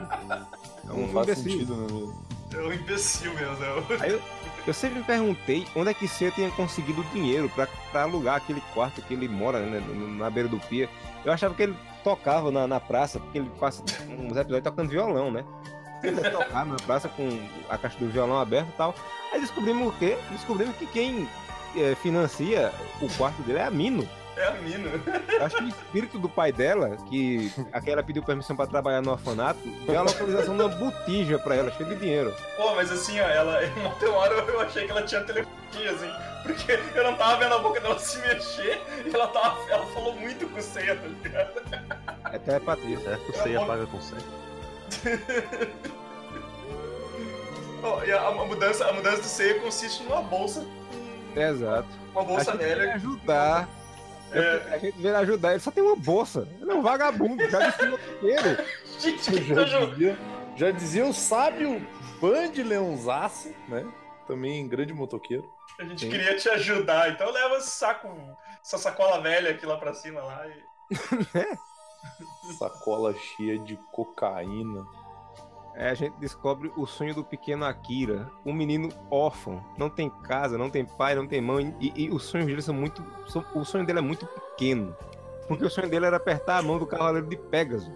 É 0.88 0.92
um 0.94 1.02
Não 1.02 1.10
faz 1.10 1.28
imbecil. 1.30 1.52
sentido, 1.52 1.76
né? 1.76 1.88
mesmo? 1.92 2.26
É 2.54 2.58
um 2.62 2.74
imbecil 2.74 3.34
mesmo. 3.34 3.64
É. 3.64 3.98
Aí 4.04 4.12
eu, 4.12 4.22
eu 4.68 4.74
sempre 4.74 5.00
me 5.00 5.06
perguntei 5.06 5.66
onde 5.76 5.90
é 5.90 5.94
que 5.94 6.08
Seiya 6.08 6.32
tinha 6.32 6.52
conseguido 6.52 7.04
dinheiro 7.14 7.50
pra 7.50 7.68
alugar 8.02 8.36
aquele 8.36 8.62
quarto 8.74 9.02
que 9.02 9.14
ele 9.14 9.28
mora, 9.28 9.60
né, 9.60 9.82
na 10.18 10.30
beira 10.30 10.50
do 10.50 10.60
pia. 10.60 10.90
Eu 11.24 11.32
achava 11.32 11.54
que 11.54 11.64
ele 11.64 11.76
tocava 12.04 12.52
na, 12.52 12.68
na 12.68 12.80
praça, 12.80 13.20
porque 13.20 13.40
ele 13.40 13.52
passa 13.60 13.84
uns 14.08 14.38
episódios 14.38 14.64
tocando 14.64 14.90
violão, 14.90 15.32
né? 15.32 15.44
Ele 16.04 16.22
na 16.22 16.76
praça 16.86 17.10
com 17.10 17.28
a 17.70 17.78
caixa 17.78 18.00
do 18.00 18.10
violão 18.10 18.40
aberta 18.40 18.70
e 18.70 18.78
tal. 18.78 18.96
Aí 19.34 19.42
descobrimos 19.42 19.90
o 19.90 19.98
quê? 19.98 20.18
Descobrimos 20.32 20.76
que 20.78 20.86
quem 20.88 21.28
eh, 21.76 21.96
financia 21.96 22.72
o 23.02 23.10
quarto 23.18 23.42
dele 23.42 23.60
é 23.60 23.66
a 23.66 23.72
Mino. 23.72 24.08
É 24.40 24.48
a 24.48 24.52
mina. 24.54 24.90
Eu 25.34 25.46
acho 25.46 25.58
que 25.58 25.64
o 25.66 25.68
espírito 25.68 26.18
do 26.18 26.30
pai 26.30 26.54
dela, 26.54 26.96
que 27.10 27.52
aquela 27.74 28.02
pediu 28.02 28.24
permissão 28.24 28.56
pra 28.56 28.66
trabalhar 28.66 29.02
no 29.02 29.12
orfanato, 29.12 29.60
deu 29.86 30.00
a 30.00 30.04
localização 30.04 30.56
de 30.56 30.64
uma 30.64 30.70
botija 30.70 31.38
pra 31.38 31.56
ela, 31.56 31.70
cheia 31.72 31.90
de 31.90 31.96
dinheiro. 31.96 32.34
Pô, 32.56 32.74
mas 32.74 32.90
assim, 32.90 33.20
ó, 33.20 33.28
ela. 33.28 33.60
Uma 34.02 34.16
hora 34.16 34.36
eu 34.36 34.62
achei 34.62 34.86
que 34.86 34.92
ela 34.92 35.02
tinha 35.04 35.22
telepatia, 35.26 35.92
assim. 35.92 36.10
Porque 36.44 36.80
eu 36.96 37.04
não 37.04 37.16
tava 37.16 37.38
vendo 37.38 37.54
a 37.54 37.60
boca 37.60 37.82
dela 37.82 38.00
se 38.00 38.18
mexer 38.20 38.82
e 39.06 39.14
ela 39.14 39.28
tava. 39.28 39.60
Ela 39.70 39.86
falou 39.88 40.16
muito 40.16 40.48
com 40.48 40.58
o 40.58 40.62
Seiya, 40.62 40.96
tá 40.96 41.08
ligado? 41.08 41.62
É 42.32 42.40
telepatia. 42.40 42.98
Certo? 42.98 43.32
Você 43.34 43.50
ia 43.50 43.66
pagar 43.66 43.88
com 43.88 44.02
sexo. 44.02 44.26
Ó, 47.84 48.04
e 48.04 48.12
a, 48.12 48.28
a 48.28 48.32
mudança, 48.46 48.88
a 48.88 48.94
mudança 48.94 49.18
do 49.18 49.26
Seiya 49.26 49.60
consiste 49.60 50.04
numa 50.04 50.22
bolsa. 50.22 50.66
Exato. 51.36 51.88
Uma 52.14 52.24
bolsa 52.24 52.56
veio 52.56 52.78
velha. 52.78 52.96
ajudar. 52.96 53.68
É. 54.32 54.74
A 54.74 54.78
gente 54.78 54.98
veio 55.00 55.18
ajudar, 55.18 55.52
ele 55.52 55.60
só 55.60 55.72
tem 55.72 55.84
uma 55.84 55.96
bolsa. 55.96 56.48
Ele 56.62 56.72
é 56.72 56.74
um 56.74 56.82
vagabundo, 56.82 57.50
já 57.50 57.70
disse 57.70 57.86
inteiro. 57.86 58.64
Gente, 59.00 59.32
que 59.32 59.54
Já 59.54 59.64
dizia, 59.64 60.18
já 60.56 60.72
dizia 60.72 61.06
o 61.06 61.14
sábio 61.14 61.86
Band 62.22 62.52
Leonzaço, 62.64 63.54
né? 63.68 63.86
Também 64.28 64.68
grande 64.68 64.94
motoqueiro. 64.94 65.50
A 65.80 65.84
gente 65.84 66.02
Sim. 66.02 66.10
queria 66.10 66.36
te 66.36 66.50
ajudar, 66.50 67.10
então 67.10 67.32
leva 67.32 67.56
esse 67.56 67.70
saco, 67.70 68.10
essa 68.62 68.78
sacola 68.78 69.22
velha 69.22 69.52
aqui 69.52 69.66
lá 69.66 69.78
pra 69.78 69.94
cima 69.94 70.22
lá 70.22 70.46
e. 70.48 70.70
Sacola 72.58 73.14
cheia 73.14 73.60
de 73.60 73.78
cocaína. 73.92 74.86
É, 75.76 75.90
a 75.90 75.94
gente 75.94 76.14
descobre 76.20 76.72
o 76.76 76.86
sonho 76.86 77.14
do 77.16 77.24
pequeno 77.24 77.64
Akira. 77.66 78.30
Um 78.46 78.52
menino 78.54 78.90
órfão, 79.10 79.64
não 79.78 79.90
tem 79.90 80.10
casa, 80.10 80.58
não 80.58 80.70
tem 80.70 80.84
pai, 80.86 81.16
não 81.16 81.26
tem 81.28 81.40
mãe. 81.40 81.74
E, 81.80 82.06
e 82.06 82.10
os 82.10 82.24
sonhos 82.24 82.48
dele 82.48 82.62
são 82.62 82.74
muito. 82.74 83.04
são- 83.28 83.46
o 83.56 83.64
sonho 83.64 83.86
dele 83.86 84.00
é 84.00 84.02
muito 84.02 84.26
pequeno. 84.26 84.96
Porque 85.48 85.64
o 85.66 85.70
sonho 85.70 85.90
dele 85.90 86.06
era 86.06 86.18
apertar 86.18 86.58
a 86.58 86.62
mão 86.62 86.78
do 86.78 86.86
cavaleiro 86.86 87.28
de 87.28 87.38
Pégaso. 87.38 87.92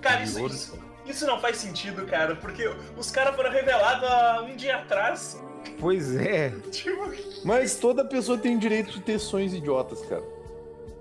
Cara, 0.00 0.22
isso, 0.22 0.44
isso, 0.46 0.78
isso 1.06 1.26
não 1.26 1.40
faz 1.40 1.56
sentido, 1.58 2.04
cara, 2.06 2.34
porque 2.36 2.66
os 2.96 3.10
caras 3.10 3.34
foram 3.36 3.50
revelados 3.50 4.04
há 4.08 4.42
um 4.42 4.56
dia 4.56 4.76
atrás. 4.78 5.40
Pois 5.78 6.14
é. 6.16 6.50
Tipo, 6.72 7.08
Mas 7.44 7.76
toda 7.76 8.04
pessoa 8.04 8.36
tem 8.36 8.58
direito 8.58 8.90
de 8.90 9.00
ter 9.00 9.18
sonhos 9.20 9.54
idiotas, 9.54 10.02
cara. 10.06 10.22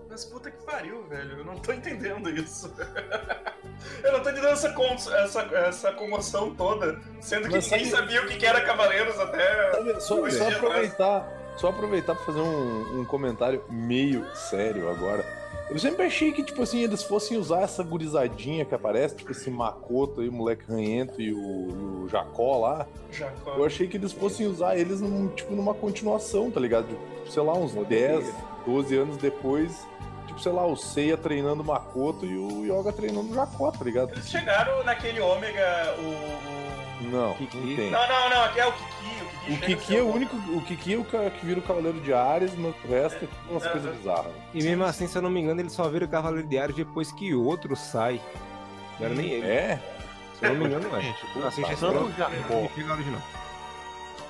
mas 0.07 0.23
puta 0.23 0.51
que 0.51 0.63
pariu, 0.63 1.03
velho. 1.07 1.39
Eu 1.39 1.45
não 1.45 1.55
tô 1.57 1.73
entendendo 1.73 2.29
isso. 2.29 2.71
Eu 4.03 4.11
não 4.13 4.19
tô 4.21 4.29
entendendo 4.29 4.51
essa, 4.51 4.73
essa, 5.23 5.41
essa 5.41 5.91
comoção 5.93 6.53
toda, 6.55 6.99
sendo 7.19 7.47
que 7.47 7.55
Mas 7.55 7.69
ninguém 7.71 7.85
sabe- 7.89 8.09
sabia 8.11 8.21
o 8.23 8.27
que 8.27 8.45
era 8.45 8.61
Cavaleiros 8.61 9.19
até. 9.19 9.71
Sabe, 9.71 10.01
Só, 10.01 10.29
só 10.29 10.47
aproveitar, 10.49 11.53
só 11.57 11.67
aproveitar 11.69 12.15
pra 12.15 12.25
fazer 12.25 12.39
um, 12.41 13.01
um 13.01 13.05
comentário 13.05 13.63
meio 13.69 14.25
sério 14.35 14.89
agora. 14.89 15.25
Eu 15.69 15.79
sempre 15.79 16.05
achei 16.05 16.33
que, 16.33 16.43
tipo 16.43 16.61
assim, 16.63 16.83
eles 16.83 17.01
fossem 17.01 17.37
usar 17.37 17.61
essa 17.61 17.81
gurizadinha 17.81 18.65
que 18.65 18.75
aparece, 18.75 19.15
tipo 19.15 19.31
esse 19.31 19.49
Makoto 19.49 20.19
aí, 20.19 20.27
o 20.27 20.31
moleque 20.31 20.65
ranhento 20.69 21.21
e 21.21 21.33
o, 21.33 22.03
o 22.03 22.09
Jacó 22.09 22.57
lá. 22.57 22.85
Jacó. 23.09 23.53
Eu 23.55 23.63
achei 23.63 23.87
que 23.87 23.95
eles 23.95 24.11
fossem 24.11 24.47
usar 24.47 24.77
eles 24.77 24.99
num, 24.99 25.29
tipo, 25.29 25.55
numa 25.55 25.73
continuação, 25.73 26.51
tá 26.51 26.59
ligado? 26.59 26.87
Tipo, 26.87 27.31
sei 27.31 27.41
lá, 27.41 27.53
uns 27.53 27.71
10, 27.73 28.33
12 28.65 28.97
anos 28.97 29.15
depois. 29.15 29.71
Tipo, 30.31 30.39
sei 30.41 30.51
lá, 30.53 30.65
o 30.65 30.77
Seiya 30.77 31.17
treinando 31.17 31.61
o 31.61 31.65
Makoto 31.65 32.25
e 32.25 32.37
o 32.37 32.63
Yoga 32.65 32.93
treinando 32.93 33.31
o 33.31 33.35
Jacó, 33.35 33.69
tá 33.69 33.83
ligado? 33.83 34.11
Eles 34.13 34.29
chegaram 34.29 34.81
naquele 34.85 35.19
ômega, 35.19 35.95
o. 35.99 36.01
o- 36.03 37.07
Não, 37.11 37.33
Kiki. 37.33 37.57
não 37.57 37.75
tem. 37.75 37.91
Não, 37.91 38.07
não, 38.07 38.29
não, 38.29 38.43
aqui 38.45 38.59
é 38.61 38.65
o 38.67 38.71
Kiki. 38.71 38.91
O 39.51 39.57
Kiki, 39.57 39.73
O 39.73 39.77
Kiki 39.77 39.85
ser 39.87 39.97
é 39.97 40.01
o 40.03 40.13
único. 40.13 40.35
O 40.55 40.61
Kiki 40.61 40.93
é 40.93 40.97
o 40.97 41.03
que 41.31 41.45
vira 41.45 41.59
o 41.59 41.63
Cavaleiro 41.63 41.99
de 41.99 42.13
Ares, 42.13 42.55
mas 42.55 42.73
o 42.83 42.87
resto 42.87 43.25
é 43.25 43.51
umas 43.51 43.65
É, 43.65 43.69
coisas 43.69 43.91
é. 43.93 43.97
bizarras. 43.97 44.31
E 44.53 44.63
mesmo 44.63 44.83
assim, 44.85 45.07
se 45.07 45.17
eu 45.17 45.21
não 45.21 45.29
me 45.29 45.41
engano, 45.41 45.59
ele 45.59 45.69
só 45.69 45.89
vira 45.89 46.07
Cavaleiro 46.07 46.47
de 46.47 46.57
Ares 46.57 46.75
depois 46.75 47.11
que 47.11 47.33
outro 47.35 47.75
sai. 47.75 48.21
Não 48.99 49.07
era 49.07 49.15
nem 49.15 49.29
ele. 49.31 49.47
É? 49.47 49.79
Se 50.39 50.45
eu 50.45 50.53
não 50.53 50.59
me 50.61 50.65
engano, 50.67 50.87
é. 50.95 51.15
Não 51.35 51.47
assiste 51.47 51.73
esse 51.73 51.85
o 51.85 52.11
Jacó, 52.13 52.53
não 52.55 52.69
chega 52.73 52.93
original. 52.93 53.21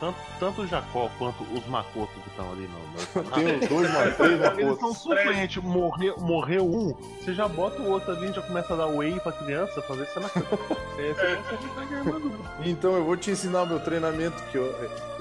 Tanto, 0.02 0.18
tanto 0.40 0.62
o 0.64 0.68
Jacó 0.68 1.10
quanto 1.18 1.44
os 1.44 1.66
Makoto 1.68 2.12
que 2.20 2.30
estão 2.30 2.52
ali 2.52 2.68
no. 2.68 3.22
no 3.24 3.30
Tem 3.32 3.60
os 3.60 3.70
dois, 3.70 3.94
mas 3.94 4.18
três 4.18 4.58
Eles 4.58 4.80
são 4.80 4.94
suplentes. 4.94 5.64
Morreu, 5.64 6.18
morreu 6.20 6.66
um, 6.66 6.94
você 7.22 7.34
já 7.34 7.48
bota 7.48 7.82
o 7.82 7.90
outro 7.90 8.12
ali 8.12 8.30
e 8.30 8.34
já 8.34 8.42
começa 8.42 8.74
a 8.74 8.78
dar 8.78 8.88
whey 8.88 9.18
pra 9.22 9.32
criança 9.32 9.82
pra 9.82 9.96
ver 9.96 10.08
se 10.08 10.18
ela. 10.18 10.30
É, 10.98 11.14
você 11.14 11.58
fica 11.58 11.86
ganhando. 11.86 12.32
Então 12.66 12.96
eu 12.96 13.06
vou 13.06 13.16
te 13.16 13.32
ensinar 13.32 13.62
o 13.64 13.68
meu 13.68 13.80
treinamento, 13.80 14.42
que 14.52 14.58
eu. 14.58 14.66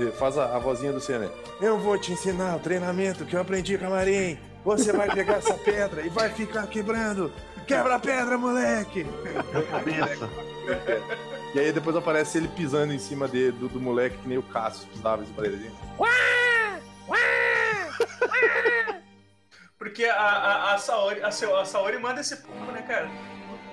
eh, 0.00 0.10
Faz 0.18 0.36
a, 0.36 0.56
a 0.56 0.58
vozinha 0.58 0.92
do 0.92 1.00
Senna. 1.00 1.30
Eu 1.60 1.78
vou 1.78 1.96
te 1.98 2.12
ensinar 2.12 2.56
o 2.56 2.58
treinamento 2.58 3.24
que 3.24 3.36
eu 3.36 3.40
aprendi 3.40 3.78
com 3.78 3.86
a 3.86 3.90
Marim. 3.90 4.36
Você 4.64 4.92
vai 4.92 5.08
pegar 5.08 5.34
essa 5.34 5.54
pedra 5.54 6.02
e 6.02 6.08
vai 6.08 6.28
ficar 6.30 6.66
quebrando. 6.66 7.30
Quebra 7.66 7.94
a 7.94 7.98
pedra, 8.00 8.36
moleque! 8.36 9.06
Na 9.52 9.62
cabeça. 9.62 10.28
E 11.54 11.58
aí 11.58 11.72
depois 11.72 11.96
aparece 11.96 12.38
ele 12.38 12.48
pisando 12.48 12.92
em 12.92 12.98
cima 12.98 13.26
de- 13.28 13.50
do, 13.52 13.68
do 13.68 13.80
moleque, 13.80 14.16
que 14.18 14.28
nem 14.28 14.38
o 14.38 14.42
Cássio 14.42 14.86
pisava 14.88 15.22
em 15.22 15.26
cima 15.26 15.42
dele. 15.42 15.70
Porque 19.78 20.04
a, 20.04 20.14
a, 20.14 20.74
a, 20.74 20.78
Saori, 20.78 21.22
a, 21.22 21.30
Seu- 21.30 21.56
a 21.56 21.64
Saori 21.64 21.98
manda 21.98 22.20
esse 22.20 22.36
pouco, 22.36 22.70
né, 22.70 22.82
cara? 22.82 23.08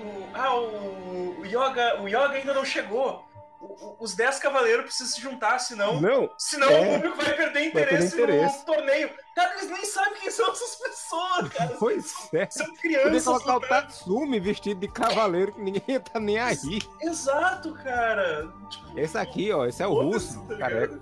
O, 0.00 0.04
o- 0.06 0.30
ah, 0.34 0.54
o, 0.56 1.40
o, 1.40 1.46
Yoga, 1.46 2.00
o 2.00 2.08
Yoga 2.08 2.30
ainda 2.32 2.54
não 2.54 2.64
chegou. 2.64 3.24
O- 3.60 3.96
os 4.00 4.14
10 4.14 4.38
cavaleiros 4.38 4.84
precisam 4.86 5.12
se 5.14 5.20
juntar, 5.20 5.58
senão, 5.58 6.00
Não, 6.00 6.30
senão 6.38 6.68
é. 6.70 6.80
o 6.80 6.94
público 6.94 7.16
vai 7.16 7.26
perder 7.36 7.52
perder 7.52 7.66
interesse, 7.66 8.14
interesse. 8.14 8.58
no 8.60 8.64
torneio. 8.64 9.10
Cara, 9.38 9.54
eles 9.54 9.70
nem 9.70 9.84
sabem 9.84 10.20
quem 10.20 10.30
são 10.32 10.50
essas 10.50 10.74
pessoas, 10.74 11.48
cara. 11.50 11.76
pois 11.78 12.28
é. 12.32 12.50
São 12.50 12.74
crianças. 12.74 13.24
colocar 13.24 13.56
o. 13.56 13.60
Tatsumi 13.60 14.40
vestido 14.40 14.80
de 14.80 14.88
cavaleiro 14.88 15.52
que 15.52 15.60
ninguém 15.60 15.82
ia 15.86 16.00
tá 16.00 16.18
nem 16.18 16.40
aí. 16.40 16.80
Exato, 17.00 17.72
cara. 17.74 18.52
Tipo, 18.68 18.98
Esse 18.98 19.16
aqui, 19.16 19.52
ó, 19.52 19.64
esse 19.64 19.80
é 19.80 19.86
o 19.86 19.94
russo, 19.94 20.44
tá 20.48 20.56
careca. 20.56 20.98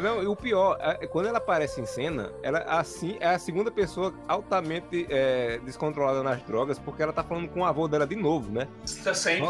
Não, 0.00 0.22
e 0.22 0.26
o 0.26 0.36
pior, 0.36 0.76
é, 0.80 1.04
quando 1.08 1.26
ela 1.26 1.38
aparece 1.38 1.80
em 1.80 1.86
cena, 1.86 2.32
ela 2.42 2.58
assim 2.60 3.16
é 3.18 3.28
a 3.28 3.38
segunda 3.38 3.70
pessoa 3.72 4.14
altamente 4.28 5.06
é, 5.10 5.58
descontrolada 5.64 6.22
nas 6.22 6.40
drogas, 6.42 6.78
porque 6.78 7.02
ela 7.02 7.12
tá 7.12 7.24
falando 7.24 7.48
com 7.48 7.60
o 7.60 7.64
avô 7.64 7.88
dela 7.88 8.06
de 8.06 8.16
novo, 8.16 8.52
né? 8.52 8.68
Tá 9.02 9.14
sempre. 9.14 9.46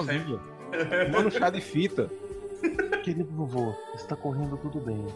Tomando 1.12 1.30
chá 1.30 1.50
de 1.50 1.61
fita. 1.61 2.11
Querido 3.02 3.30
vovô, 3.35 3.75
está 3.94 4.16
correndo 4.16 4.56
tudo 4.56 4.80
bem. 4.80 5.06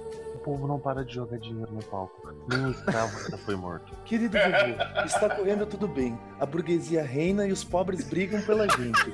O 0.49 0.53
povo 0.53 0.67
não 0.67 0.79
para 0.79 1.05
de 1.05 1.15
jogar 1.15 1.39
dinheiro 1.39 1.71
no 1.71 1.85
palco. 1.85 2.35
Nenhum 2.49 2.71
escravo 2.71 3.15
ainda 3.19 3.37
foi 3.37 3.55
morto. 3.55 3.93
Querido 4.07 4.39
vovô, 4.39 5.05
está 5.05 5.29
correndo 5.29 5.67
tudo 5.67 5.87
bem. 5.87 6.19
A 6.41 6.47
burguesia 6.47 7.03
reina 7.03 7.47
e 7.47 7.53
os 7.53 7.63
pobres 7.63 8.03
brigam 8.09 8.41
pela 8.41 8.67
gente. 8.67 9.13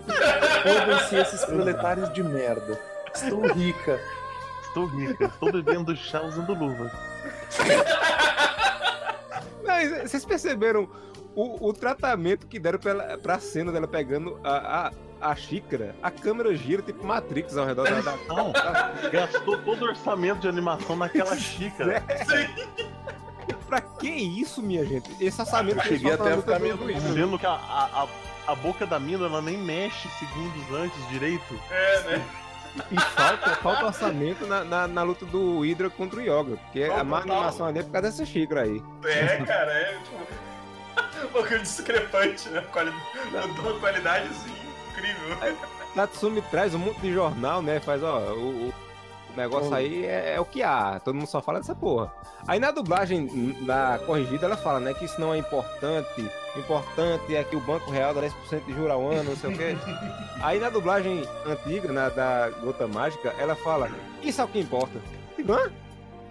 Fodam-se 0.62 1.16
esses 1.16 1.44
proletários 1.44 2.12
de 2.14 2.22
merda. 2.22 2.80
Estou 3.12 3.48
rica. 3.48 3.98
Estou 4.62 4.86
rica, 4.86 5.24
estou 5.24 5.50
bebendo 5.50 5.96
chá 5.96 6.22
usando 6.22 6.54
luva. 6.54 6.92
Não, 9.64 10.02
vocês 10.06 10.24
perceberam 10.24 10.88
o, 11.34 11.68
o 11.68 11.72
tratamento 11.72 12.46
que 12.46 12.60
deram 12.60 12.78
pra, 12.78 12.90
ela, 12.92 13.18
pra 13.18 13.40
cena 13.40 13.72
dela 13.72 13.88
pegando 13.88 14.38
a, 14.44 14.86
a, 14.86 14.92
a 15.24 15.34
xícara, 15.34 15.96
a 16.02 16.10
câmera 16.10 16.54
gira 16.54 16.82
tipo 16.82 17.04
Matrix 17.04 17.56
ao 17.56 17.64
redor 17.64 17.88
da. 17.88 18.00
da... 18.02 18.16
Não, 18.28 18.52
gastou 19.10 19.56
todo 19.58 19.82
o 19.82 19.88
orçamento 19.88 20.40
de 20.40 20.48
animação 20.48 20.96
naquela 20.96 21.34
xícara. 21.34 22.04
pra 23.66 23.80
que 23.80 24.08
isso, 24.08 24.62
minha 24.62 24.84
gente? 24.84 25.10
Esse 25.18 25.40
orçamento 25.40 25.78
Eu 25.78 25.84
cheguei 25.84 26.12
até 26.12 26.34
a 26.34 26.36
ficar 26.36 26.58
meio 26.58 26.76
do- 26.76 26.86
Sendo 27.14 27.38
que 27.38 27.46
a, 27.46 27.52
a, 27.52 28.06
a, 28.46 28.54
boca 28.54 28.86
da 28.86 29.00
mina 29.00 29.24
ela 29.24 29.40
nem 29.40 29.56
mexe 29.56 30.06
segundos 30.18 30.78
antes 30.78 31.08
direito. 31.08 31.58
É, 31.70 32.00
né? 32.02 32.26
E 32.90 33.00
falta, 33.00 33.50
falta 33.56 33.86
orçamento 33.86 34.46
na, 34.46 34.64
na, 34.64 34.88
na 34.88 35.02
luta 35.02 35.24
do 35.24 35.60
Hydra 35.60 35.88
contra 35.88 36.18
o 36.18 36.22
Yoga. 36.22 36.56
Porque 36.56 36.86
Não, 36.86 36.98
a 36.98 37.04
má 37.04 37.20
animação 37.20 37.66
ali 37.66 37.78
é 37.78 37.82
por 37.82 37.92
causa 37.92 38.10
dessa 38.10 38.26
xícara 38.26 38.62
aí. 38.62 38.82
É, 39.04 39.36
cara, 39.38 39.72
é 39.72 39.98
tipo. 40.04 40.44
Um 41.24 41.28
pouquinho 41.28 41.60
discrepante, 41.60 42.48
né? 42.50 42.62
Quali... 42.70 42.92
Uma 43.58 43.80
qualidade 43.80 44.28
assim, 44.28 44.53
incrível. 45.04 45.56
Tatsumi 45.94 46.42
traz 46.42 46.74
um 46.74 46.78
monte 46.78 47.00
de 47.00 47.12
jornal, 47.12 47.62
né? 47.62 47.78
Faz, 47.80 48.02
ó, 48.02 48.18
o, 48.32 48.68
o 48.68 49.36
negócio 49.36 49.72
aí 49.74 50.04
é, 50.04 50.34
é 50.34 50.40
o 50.40 50.44
que 50.44 50.62
há. 50.62 51.00
Todo 51.00 51.14
mundo 51.14 51.26
só 51.26 51.40
fala 51.40 51.60
dessa 51.60 51.74
porra. 51.74 52.12
Aí 52.46 52.58
na 52.58 52.70
dublagem, 52.70 53.56
na 53.62 53.98
corrigida, 54.04 54.46
ela 54.46 54.56
fala, 54.56 54.80
né? 54.80 54.92
Que 54.92 55.04
isso 55.04 55.20
não 55.20 55.32
é 55.32 55.38
importante. 55.38 56.30
O 56.54 56.58
importante 56.58 57.34
é 57.34 57.44
que 57.44 57.56
o 57.56 57.60
Banco 57.60 57.90
Real 57.90 58.12
dá 58.12 58.22
10% 58.22 58.64
de 58.66 58.72
juros 58.72 58.90
ao 58.90 59.10
ano, 59.10 59.30
não 59.30 59.36
sei 59.36 59.54
o 59.54 59.56
quê. 59.56 59.76
Aí 60.42 60.58
na 60.58 60.68
dublagem 60.68 61.26
antiga, 61.46 61.92
na 61.92 62.08
da 62.08 62.50
Gota 62.62 62.86
Mágica, 62.86 63.34
ela 63.38 63.54
fala, 63.54 63.90
isso 64.22 64.40
é 64.40 64.44
o 64.44 64.48
que 64.48 64.60
importa. 64.60 65.00
Digo, 65.36 65.52
Hã? 65.52 65.70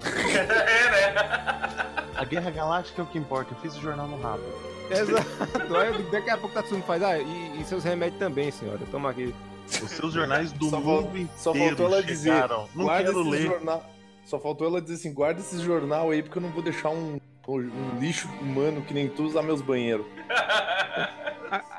É, 0.03 0.91
né? 0.91 1.93
A 2.15 2.25
Guerra 2.25 2.51
Galáctica 2.51 3.01
é 3.01 3.05
o 3.05 3.07
que 3.07 3.17
importa, 3.17 3.53
eu 3.53 3.57
fiz 3.57 3.75
o 3.75 3.81
jornal 3.81 4.07
no 4.07 4.21
rabo. 4.21 4.43
Exato. 4.89 5.75
Aí 5.75 6.03
daqui 6.11 6.29
a 6.29 6.37
pouco 6.37 6.53
Tatsumi 6.53 6.81
faz, 6.83 7.01
ah, 7.03 7.17
e, 7.17 7.61
e 7.61 7.65
seus 7.65 7.83
remédios 7.83 8.19
também, 8.19 8.51
senhora. 8.51 8.79
Toma 8.91 9.09
aqui. 9.09 9.33
Os 9.67 9.91
seus 9.91 10.13
jornais 10.13 10.51
do 10.51 10.69
Só 10.69 10.79
mundo 10.79 11.17
inteiro 11.17 11.29
só 11.37 11.53
faltou 11.53 11.85
ela 11.87 12.03
dizer, 12.03 12.33
chegaram. 12.33 12.67
Não 12.75 12.85
guarda 12.85 13.05
quero 13.05 13.21
esse 13.21 13.29
ler. 13.29 13.41
jornal. 13.43 13.85
Só 14.25 14.39
faltou 14.39 14.67
ela 14.67 14.81
dizer 14.81 14.95
assim: 14.95 15.13
guarda 15.13 15.39
esse 15.39 15.59
jornal 15.59 16.11
aí, 16.11 16.21
porque 16.21 16.37
eu 16.37 16.41
não 16.41 16.49
vou 16.49 16.61
deixar 16.61 16.89
um, 16.89 17.19
um 17.47 17.99
lixo 17.99 18.27
humano 18.41 18.81
que 18.81 18.93
nem 18.93 19.07
tu 19.07 19.23
usar 19.23 19.41
meus 19.41 19.61
banheiros. 19.61 20.05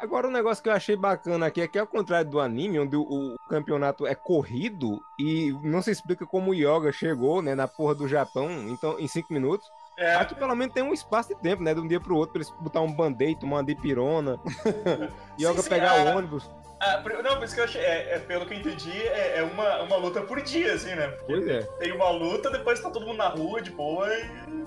Agora, 0.01 0.29
um 0.29 0.31
negócio 0.31 0.63
que 0.63 0.69
eu 0.69 0.73
achei 0.73 0.95
bacana 0.95 1.47
aqui 1.47 1.61
é 1.61 1.67
que, 1.67 1.79
ao 1.79 1.87
contrário 1.87 2.31
do 2.31 2.39
anime, 2.39 2.79
onde 2.79 2.95
o, 2.97 3.03
o 3.03 3.37
campeonato 3.49 4.07
é 4.07 4.15
corrido 4.15 5.01
e 5.19 5.53
não 5.65 5.83
se 5.83 5.91
explica 5.91 6.25
como 6.25 6.51
o 6.53 6.55
Yoga 6.55 6.93
chegou, 6.93 7.43
né, 7.43 7.55
na 7.55 7.67
porra 7.67 7.95
do 7.95 8.07
Japão, 8.07 8.49
então, 8.69 8.99
em 9.01 9.09
cinco 9.09 9.33
minutos. 9.33 9.67
É, 9.97 10.15
Aqui, 10.17 10.35
pelo 10.35 10.55
menos, 10.57 10.75
tem 10.75 10.83
um 10.83 10.93
espaço 10.93 11.29
de 11.29 11.41
tempo, 11.41 11.63
né, 11.63 11.73
de 11.73 11.81
um 11.81 11.87
dia 11.87 12.01
pro 12.01 12.17
outro, 12.17 12.33
pra 12.33 12.43
eles 12.43 12.51
botar 12.61 12.81
um 12.81 12.93
band-aid, 12.93 13.39
tomar 13.39 13.59
uma 13.59 13.65
dipirona, 13.65 14.41
Yoga 15.41 15.63
sim, 15.63 15.69
pegar 15.69 16.05
o 16.05 16.17
ônibus. 16.17 16.51
ah, 16.81 17.01
não, 17.23 17.37
por 17.37 17.45
isso 17.45 17.55
que 17.55 17.61
eu 17.61 17.65
achei. 17.65 17.81
É, 17.81 18.17
é, 18.17 18.19
pelo 18.19 18.45
que 18.45 18.55
eu 18.55 18.59
entendi, 18.59 18.91
é, 18.91 19.39
é 19.39 19.43
uma, 19.45 19.83
uma 19.83 19.97
luta 19.97 20.21
por 20.21 20.43
dia, 20.43 20.75
assim, 20.75 20.95
né? 20.95 21.09
Pois 21.27 21.47
é. 21.47 21.63
Tem 21.79 21.93
uma 21.93 22.11
luta, 22.11 22.51
depois 22.51 22.81
tá 22.81 22.91
todo 22.91 23.07
mundo 23.07 23.19
na 23.19 23.29
rua 23.29 23.63
de 23.63 23.71
boa 23.71 24.09
e. 24.13 24.65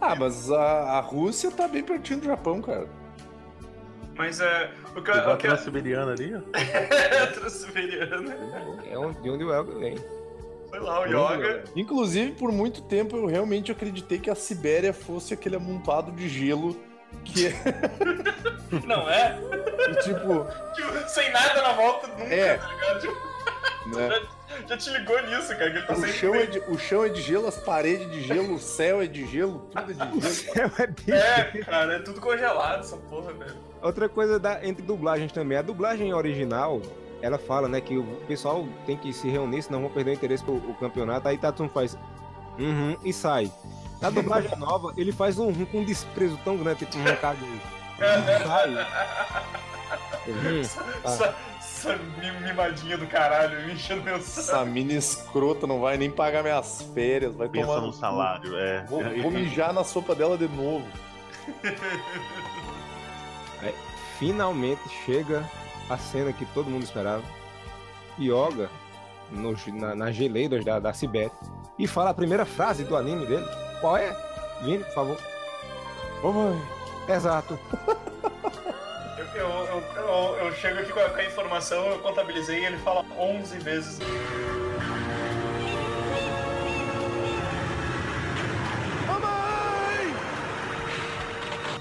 Ah, 0.00 0.16
mas 0.16 0.50
a, 0.50 0.98
a 0.98 1.00
Rússia 1.00 1.50
tá 1.50 1.68
bem 1.68 1.82
pertinho 1.82 2.20
do 2.20 2.26
Japão, 2.26 2.60
cara. 2.62 2.88
Mas 4.16 4.40
é. 4.40 4.70
O 4.96 5.02
que 5.02 5.10
a 5.10 5.32
O 5.32 5.36
que 5.36 5.46
eu... 5.46 5.54
Transiberiana 5.54 6.12
ali, 6.12 6.34
ó. 6.34 6.40
Transiberiana. 7.38 8.36
É 8.90 8.98
onde, 8.98 9.20
de 9.20 9.30
onde 9.30 9.44
o 9.44 9.52
Yoga 9.54 9.78
vem. 9.78 9.96
Foi 10.72 10.80
lá 10.80 11.00
o 11.02 11.04
Yoga. 11.06 11.64
Inclusive, 11.76 12.32
por 12.32 12.50
muito 12.50 12.80
tempo, 12.80 13.14
eu 13.18 13.26
realmente 13.26 13.70
acreditei 13.70 14.18
que 14.18 14.30
a 14.30 14.34
Sibéria 14.34 14.94
fosse 14.94 15.34
aquele 15.34 15.56
amontoado 15.56 16.10
de 16.12 16.26
gelo 16.30 16.74
que 17.26 17.48
é, 17.48 17.52
Não 18.86 19.06
é? 19.08 19.38
tipo, 20.02 20.46
Tipo, 20.74 21.08
sem 21.10 21.30
nada 21.30 21.60
na 21.60 21.72
volta 21.74 22.06
nunca, 22.08 22.22
É. 22.34 22.56
tá 22.56 22.68
ligado? 22.68 23.00
Tipo, 23.00 23.98
né? 23.98 24.08
já, 24.48 24.66
já 24.66 24.76
te 24.78 24.90
ligou 24.90 25.22
nisso, 25.26 25.48
cara, 25.50 25.70
que 25.70 25.76
ele 25.76 25.86
tá 25.86 25.92
O 25.92 26.06
chão, 26.08 26.34
é 26.34 26.46
de, 26.46 26.58
o 26.60 26.78
chão 26.78 27.04
é 27.04 27.08
de 27.10 27.20
gelo, 27.20 27.46
as 27.48 27.58
paredes 27.58 28.10
de 28.10 28.22
gelo, 28.22 28.54
o 28.54 28.58
céu 28.58 29.02
é 29.02 29.06
de 29.06 29.26
gelo, 29.26 29.68
tudo 29.70 29.90
é 29.90 29.94
de 29.94 30.32
gelo. 30.54 30.72
É 30.78 30.86
de- 30.86 31.12
É, 31.12 31.64
cara, 31.64 31.96
é 31.96 31.98
tudo 31.98 32.18
congelado 32.18 32.80
essa 32.80 32.96
porra, 32.96 33.30
velho. 33.34 33.56
Outra 33.82 34.08
coisa 34.08 34.38
da, 34.40 34.64
entre 34.66 34.82
dublagens 34.82 35.32
também. 35.32 35.58
A 35.58 35.62
dublagem 35.62 36.14
original, 36.14 36.80
ela 37.22 37.38
fala, 37.38 37.68
né, 37.68 37.80
que 37.80 37.96
o 37.96 38.04
pessoal 38.26 38.66
tem 38.84 38.96
que 38.96 39.12
se 39.12 39.28
reunir, 39.30 39.62
senão 39.62 39.80
vão 39.80 39.88
perder 39.90 40.10
o 40.10 40.14
interesse 40.14 40.44
pro 40.44 40.54
o 40.54 40.74
campeonato. 40.78 41.28
Aí 41.28 41.38
Tatsumi 41.38 41.68
faz 41.70 41.96
uhum 42.58 42.96
e 43.04 43.12
sai. 43.12 43.50
Na 44.00 44.10
dublagem 44.10 44.54
nova, 44.58 44.92
ele 44.96 45.12
faz 45.12 45.38
um 45.38 45.46
uhum 45.46 45.64
com 45.64 45.78
um 45.78 45.84
desprezo 45.84 46.36
tão 46.44 46.56
grande, 46.56 46.84
tipo, 46.84 46.98
um 46.98 47.16
caga 47.16 47.38
aí. 47.40 47.60
Sai. 48.44 48.86
Uhum. 50.26 50.60
Essa, 50.60 51.34
essa 51.58 51.96
mi- 51.96 52.40
mimadinha 52.46 52.96
do 52.98 53.06
caralho, 53.06 53.66
me 53.66 53.72
enchendo 53.74 54.02
meu 54.02 54.20
saco. 54.20 54.40
Essa 54.40 54.64
mina 54.64 54.92
escrota 54.94 55.66
não 55.66 55.80
vai 55.80 55.96
nem 55.96 56.10
pagar 56.10 56.42
minhas 56.42 56.82
férias, 56.94 57.34
vai 57.34 57.48
Pensa 57.48 57.66
tomar 57.66 57.80
no 57.80 57.92
salário, 57.92 58.56
é. 58.56 58.84
Vou, 58.86 59.02
vou 59.20 59.30
mijar 59.30 59.72
na 59.72 59.84
sopa 59.84 60.14
dela 60.14 60.36
de 60.36 60.48
novo. 60.48 60.86
Finalmente 64.18 64.80
chega 65.04 65.44
a 65.90 65.96
cena 65.98 66.32
que 66.32 66.44
todo 66.46 66.70
mundo 66.70 66.82
esperava. 66.84 67.22
Yoga 68.20 68.68
no, 69.30 69.54
na, 69.78 69.94
nas 69.94 70.14
geleiras 70.14 70.64
da, 70.64 70.78
da 70.78 70.92
Sibéria 70.92 71.32
e 71.78 71.86
fala 71.86 72.10
a 72.10 72.14
primeira 72.14 72.44
frase 72.44 72.84
do 72.84 72.96
anime 72.96 73.26
dele. 73.26 73.46
Qual 73.80 73.96
é? 73.96 74.14
Vini, 74.62 74.84
por 74.84 74.92
favor. 74.94 75.18
Mamãe. 76.22 76.62
Exato. 77.08 77.58
Eu, 79.34 79.40
eu, 79.40 79.48
eu, 79.66 79.82
eu- 79.96 80.36
eu 80.46 80.52
chego 80.54 80.78
aqui 80.80 80.92
com 80.92 81.00
a, 81.00 81.08
com 81.08 81.16
a 81.16 81.24
informação, 81.24 81.86
eu 81.86 81.98
contabilizei 82.00 82.60
e 82.60 82.64
ele 82.66 82.76
fala 82.78 83.02
11 83.18 83.58
vezes. 83.60 83.98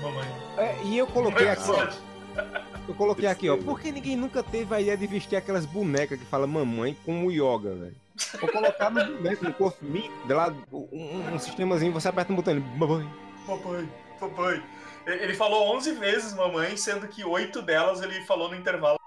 Mamãe! 0.01 0.27
É, 0.57 0.77
e 0.83 0.97
eu 0.97 1.07
coloquei 1.07 1.49
aqui, 1.49 1.69
ó. 1.69 1.83
Episódio. 1.83 1.99
Eu 2.87 2.95
coloquei 2.95 3.27
aqui, 3.27 3.49
ó. 3.49 3.57
Por 3.57 3.79
que 3.79 3.91
ninguém 3.91 4.15
nunca 4.15 4.43
teve 4.43 4.73
a 4.73 4.81
ideia 4.81 4.97
de 4.97 5.07
vestir 5.07 5.35
aquelas 5.35 5.65
bonecas 5.65 6.19
que 6.19 6.25
fala 6.25 6.47
mamãe 6.47 6.97
com 7.05 7.25
o 7.25 7.31
yoga, 7.31 7.75
velho? 7.75 7.95
Vou 8.39 8.51
colocar 8.51 8.89
no 8.89 9.05
boneco, 9.17 9.45
no 9.45 9.53
corpo, 9.53 9.77
de 9.83 10.33
lá, 10.33 10.53
um, 10.71 11.33
um 11.33 11.39
sistemazinho, 11.39 11.93
você 11.93 12.07
aperta 12.07 12.31
um 12.31 12.35
botão, 12.35 12.53
ele, 12.53 12.63
mamãe. 12.77 13.09
Papai, 13.45 13.89
papai. 14.19 14.63
Ele 15.05 15.33
falou 15.33 15.75
11 15.75 15.93
vezes 15.93 16.33
mamãe, 16.33 16.77
sendo 16.77 17.07
que 17.07 17.23
8 17.23 17.61
delas 17.61 18.01
ele 18.01 18.23
falou 18.25 18.49
no 18.49 18.55
intervalo 18.55 18.99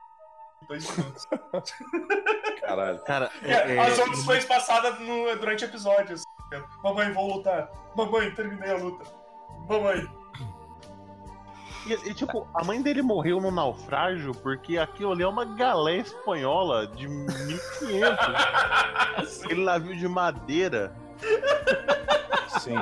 de 0.63 0.69
2 0.69 0.97
minutos. 0.97 1.27
Caralho. 2.61 2.99
Cara, 3.01 3.31
é, 3.43 3.53
É, 3.53 3.77
é, 3.77 3.79
as 3.79 3.99
outras 3.99 4.25
foi 4.25 4.41
passadas 4.43 4.99
no, 5.01 5.37
durante 5.37 5.65
episódios. 5.65 6.23
Mamãe, 6.83 7.13
vou 7.13 7.37
lutar. 7.37 7.71
Mamãe, 7.97 8.31
terminei 8.33 8.71
a 8.71 8.77
luta. 8.77 9.05
Mamãe. 9.69 10.09
E, 11.87 11.93
e, 12.11 12.15
tipo, 12.15 12.49
a 12.55 12.65
mãe 12.65 12.81
dele 12.81 13.03
morreu 13.03 13.41
no 13.41 13.51
naufrágio 13.51 14.33
porque 14.35 14.79
aquilo 14.79 15.13
ali 15.13 15.23
é 15.23 15.29
uma 15.29 15.45
galé 15.45 15.99
espanhola 15.99 16.87
de 16.87 17.07
1500. 17.07 18.19
Aquele 19.45 19.65
navio 19.65 19.97
de 19.97 20.09
madeira. 20.09 20.93
Sim. 22.61 22.77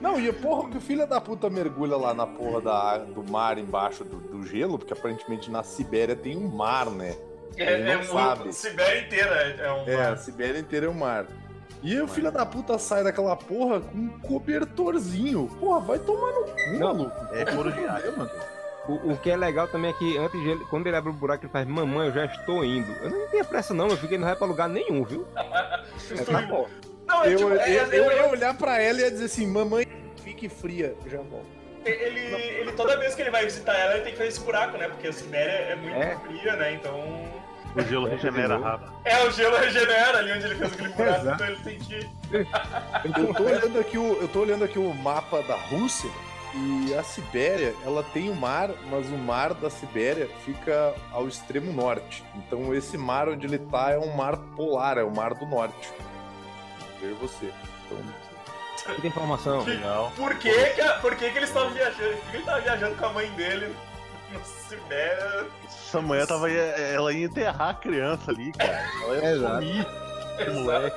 Não, 0.00 0.20
e 0.20 0.32
porra 0.32 0.70
que 0.70 0.76
o 0.76 0.80
filho 0.80 1.06
da 1.08 1.20
puta 1.20 1.50
mergulha 1.50 1.96
lá 1.96 2.14
na 2.14 2.24
porra 2.26 2.60
da, 2.60 2.98
do 2.98 3.24
mar 3.28 3.58
embaixo 3.58 4.04
do, 4.04 4.18
do 4.18 4.46
gelo, 4.46 4.78
porque 4.78 4.92
aparentemente 4.92 5.50
na 5.50 5.64
Sibéria 5.64 6.14
tem 6.14 6.36
um 6.36 6.48
mar, 6.48 6.86
né? 6.86 7.16
É, 7.56 7.72
Ele 7.72 7.90
é 7.90 7.94
não 7.96 8.02
um- 8.02 8.04
sabe. 8.04 8.52
Sibéria 8.52 9.00
inteira 9.04 9.34
é 9.34 9.66
é 9.66 9.72
um. 9.72 9.88
É, 9.88 10.06
a 10.10 10.16
Sibéria 10.16 10.60
inteira 10.60 10.86
é 10.86 10.88
um 10.88 10.94
mar. 10.94 11.26
E 11.82 12.00
o 12.00 12.08
filho 12.08 12.30
da 12.32 12.44
puta 12.44 12.76
sai 12.78 13.04
daquela 13.04 13.36
porra 13.36 13.80
com 13.80 13.96
um 13.98 14.08
cobertorzinho. 14.20 15.48
Porra, 15.60 15.80
vai 15.80 15.98
tomar 15.98 16.32
no 16.32 16.44
cu, 16.44 16.72
Não. 16.72 16.78
maluco. 16.94 17.34
É 17.34 17.44
couro 17.44 17.70
de 17.72 17.84
área, 17.86 18.10
mano. 18.12 18.30
O, 18.88 19.12
o 19.12 19.16
que 19.18 19.30
é 19.30 19.36
legal 19.36 19.68
também 19.68 19.90
é 19.90 19.92
que 19.92 20.16
antes 20.16 20.40
de 20.40 20.48
ele, 20.48 20.64
quando 20.70 20.86
ele 20.86 20.96
abre 20.96 21.10
o 21.10 21.12
buraco, 21.12 21.44
ele 21.44 21.52
faz, 21.52 21.66
mamãe, 21.68 22.08
eu 22.08 22.12
já 22.14 22.24
estou 22.24 22.64
indo. 22.64 22.90
Eu 23.02 23.10
não 23.10 23.28
tenho 23.28 23.44
pressa 23.44 23.74
não, 23.74 23.86
eu 23.88 23.96
fiquei 23.96 24.16
não 24.18 24.26
vai 24.26 24.34
pra 24.34 24.46
lugar 24.46 24.68
nenhum, 24.68 25.04
viu? 25.04 25.26
É, 25.36 26.24
tá 26.24 26.40
bom. 26.42 26.66
Não, 27.06 27.24
é 27.24 27.32
Eu, 27.32 27.36
tipo, 27.36 27.50
eu, 27.50 27.60
é- 27.60 27.98
eu 27.98 28.10
é- 28.10 28.16
ia 28.16 28.26
olhar 28.28 28.56
pra 28.56 28.80
ela 28.80 28.98
e 28.98 29.02
ia 29.02 29.10
dizer 29.10 29.26
assim, 29.26 29.46
mamãe, 29.46 29.86
fique 30.22 30.48
fria, 30.48 30.94
eu 31.04 31.10
já 31.10 31.18
volto. 31.18 31.46
ele, 31.84 32.20
ele, 32.20 32.72
toda 32.72 32.96
vez 32.98 33.14
que 33.14 33.22
ele 33.22 33.30
vai 33.30 33.44
visitar 33.44 33.74
ela, 33.74 33.94
ele 33.94 34.02
tem 34.02 34.12
que 34.12 34.18
fazer 34.18 34.28
esse 34.28 34.40
buraco, 34.40 34.76
né? 34.78 34.88
Porque 34.88 35.08
a 35.08 35.12
Sibéria 35.12 35.52
é 35.72 35.76
muito 35.76 35.96
É. 35.96 36.16
fria, 36.16 36.56
né? 36.56 36.72
Então. 36.74 36.98
O 37.78 37.82
gelo 37.84 38.08
regenera 38.08 38.58
rápido. 38.58 38.92
É, 39.04 39.24
o 39.24 39.30
gelo 39.30 39.56
regenera 39.56 40.18
ali 40.18 40.32
onde 40.32 40.44
ele 40.46 40.54
fez 40.56 40.72
aquele 40.72 40.88
buraco, 40.88 41.20
Exato. 41.20 41.34
então 41.34 41.46
ele 41.46 41.62
tem 41.62 41.78
que. 41.78 42.08
Eu 43.18 43.34
tô 43.34 43.42
olhando 43.44 43.78
aqui 43.78 43.98
o, 43.98 44.20
eu 44.20 44.28
tô 44.28 44.40
olhando 44.40 44.64
aqui 44.64 44.78
o 44.78 44.92
mapa 44.94 45.42
da 45.42 45.54
Rússia 45.54 46.10
e 46.54 46.94
a 46.94 47.02
Sibéria, 47.04 47.74
ela 47.84 48.02
tem 48.02 48.30
o 48.30 48.34
mar, 48.34 48.70
mas 48.90 49.08
o 49.08 49.16
mar 49.16 49.54
da 49.54 49.70
Sibéria 49.70 50.28
fica 50.44 50.92
ao 51.12 51.28
extremo 51.28 51.72
norte. 51.72 52.24
Então 52.34 52.74
esse 52.74 52.98
mar 52.98 53.28
onde 53.28 53.46
ele 53.46 53.58
tá 53.58 53.92
é 53.92 53.98
um 53.98 54.14
mar 54.16 54.36
polar, 54.56 54.98
é 54.98 55.04
o 55.04 55.14
mar 55.14 55.34
do 55.34 55.46
norte. 55.46 55.92
Veja 57.00 57.14
você. 57.14 57.52
Então, 57.86 57.98
Muita 58.88 59.06
informação. 59.06 59.62
Legal. 59.64 60.12
Por 60.16 60.34
que, 60.36 60.52
que, 60.52 60.82
por 61.00 61.14
que, 61.14 61.30
que 61.30 61.36
eles 61.38 61.50
estavam 61.50 61.70
viajando? 61.70 62.16
Por 62.16 62.30
que 62.30 62.36
ele 62.38 62.44
tava 62.44 62.60
viajando 62.60 62.96
com 62.96 63.06
a 63.06 63.12
mãe 63.12 63.30
dele 63.32 63.76
No. 64.32 64.40
Essa 65.66 66.00
mulher 66.02 66.26
tava. 66.26 66.50
Ela 66.50 67.12
ia 67.12 67.24
enterrar 67.26 67.70
a 67.70 67.74
criança 67.74 68.30
ali, 68.30 68.52
cara. 68.52 68.84
Ela 69.02 69.16
ia 69.16 69.30
Exato. 69.34 69.54
sumir. 69.54 69.86
Moleque. 70.54 70.96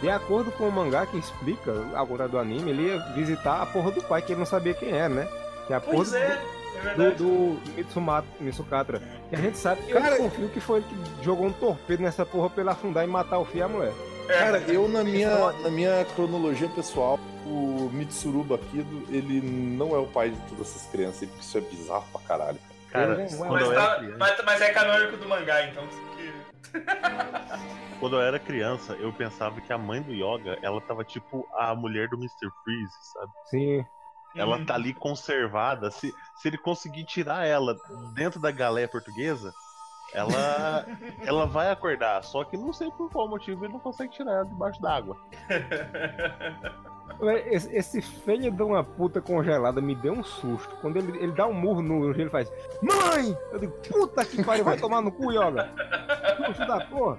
De 0.00 0.10
acordo 0.10 0.52
com 0.52 0.68
o 0.68 0.72
mangá 0.72 1.06
que 1.06 1.16
explica, 1.16 1.72
agora 1.94 2.28
do 2.28 2.38
anime, 2.38 2.70
ele 2.70 2.82
ia 2.88 2.98
visitar 3.14 3.62
a 3.62 3.66
porra 3.66 3.90
do 3.90 4.02
pai, 4.02 4.20
que 4.20 4.32
ele 4.32 4.40
não 4.40 4.46
sabia 4.46 4.74
quem 4.74 4.90
era, 4.90 5.08
né? 5.08 5.28
Que 5.66 5.72
é 5.72 5.76
a 5.76 5.80
porra 5.80 5.96
Pois 5.96 6.10
do- 6.10 6.16
é, 6.18 6.40
é 6.84 6.94
do, 6.94 7.10
do 7.12 7.60
Mitsuma- 7.74 8.24
Mitsukatra. 8.38 9.00
Que 9.30 9.36
a 9.36 9.38
gente 9.38 9.56
sabe 9.56 9.82
que 9.82 9.92
Cara, 9.94 10.16
eu 10.16 10.18
confio 10.24 10.48
que 10.50 10.60
foi 10.60 10.78
ele 10.80 10.86
que 11.18 11.24
jogou 11.24 11.46
um 11.46 11.52
torpedo 11.52 12.02
nessa 12.02 12.26
porra 12.26 12.50
pra 12.50 12.60
ele 12.62 12.70
afundar 12.70 13.02
e 13.02 13.06
matar 13.06 13.38
o 13.38 13.44
filho 13.46 13.60
e 13.60 13.62
a 13.62 13.68
mulher. 13.68 13.92
É, 14.28 14.38
Cara, 14.38 14.58
eu 14.60 14.88
na 14.88 15.04
minha, 15.04 15.52
na 15.52 15.70
minha 15.70 16.04
cronologia 16.14 16.68
pessoal, 16.70 17.18
o 17.46 17.90
Mitsuruba 17.92 18.56
Kido, 18.58 19.04
ele 19.14 19.40
não 19.42 19.94
é 19.94 19.98
o 19.98 20.06
pai 20.06 20.30
de 20.30 20.40
todas 20.48 20.68
essas 20.70 20.90
crianças, 20.90 21.22
aí, 21.22 21.28
porque 21.28 21.42
isso 21.44 21.58
é 21.58 21.60
bizarro 21.60 22.06
pra 22.10 22.20
caralho. 22.22 22.58
Cara, 22.90 23.16
quando 23.36 23.52
mas, 23.52 23.62
eu 23.62 23.72
era 23.72 23.80
tá- 23.86 23.96
criança. 23.96 24.16
mas- 24.18 24.44
mas 24.44 24.60
é 24.62 24.70
canônico 24.72 25.16
do 25.18 25.28
mangá, 25.28 25.66
então. 25.66 25.86
que- 25.86 26.34
Quando 28.00 28.16
eu 28.16 28.22
era 28.22 28.38
criança, 28.38 28.94
eu 28.94 29.12
pensava 29.12 29.60
que 29.60 29.72
a 29.72 29.78
mãe 29.78 30.00
do 30.02 30.12
Yoga, 30.12 30.58
ela 30.62 30.80
tava 30.80 31.04
tipo 31.04 31.46
a 31.58 31.74
mulher 31.74 32.08
do 32.08 32.16
Mr. 32.16 32.48
Freeze, 32.62 32.94
sabe? 33.12 33.32
Sim. 33.50 33.84
Ela 34.36 34.56
Uhum. 34.56 34.64
tá 34.66 34.74
ali 34.74 34.92
conservada. 34.92 35.90
Se, 35.90 36.12
se 36.36 36.48
ele 36.48 36.58
conseguir 36.58 37.04
tirar 37.04 37.46
ela 37.46 37.76
dentro 38.14 38.40
da 38.40 38.50
galé 38.50 38.86
portuguesa, 38.86 39.52
ela, 40.12 40.86
ela 41.24 41.46
vai 41.46 41.70
acordar. 41.70 42.22
Só 42.22 42.44
que 42.44 42.56
não 42.56 42.72
sei 42.72 42.90
por 42.90 43.10
qual 43.10 43.28
motivo 43.28 43.64
ele 43.64 43.72
não 43.72 43.80
consegue 43.80 44.12
tirar 44.12 44.32
ela 44.32 44.44
debaixo 44.44 44.80
d'água. 44.80 45.16
Esse, 47.50 47.74
esse 47.74 48.02
filho 48.02 48.50
de 48.50 48.62
uma 48.62 48.82
puta 48.82 49.20
congelada 49.20 49.80
me 49.80 49.94
deu 49.94 50.14
um 50.14 50.24
susto. 50.24 50.74
Quando 50.80 50.96
ele, 50.96 51.16
ele 51.18 51.32
dá 51.32 51.46
um 51.46 51.52
murro 51.52 51.80
no 51.80 52.10
ele 52.10 52.28
faz 52.28 52.50
Mãe! 52.82 53.36
Eu 53.52 53.58
digo, 53.58 53.72
puta 53.88 54.24
que 54.24 54.42
pariu, 54.42 54.64
vai 54.64 54.76
tomar 54.76 55.00
no 55.00 55.12
cu, 55.12 55.30
Yoga. 55.30 55.70
Puxa 56.44 56.66
da 56.66 56.84
porra. 56.86 57.18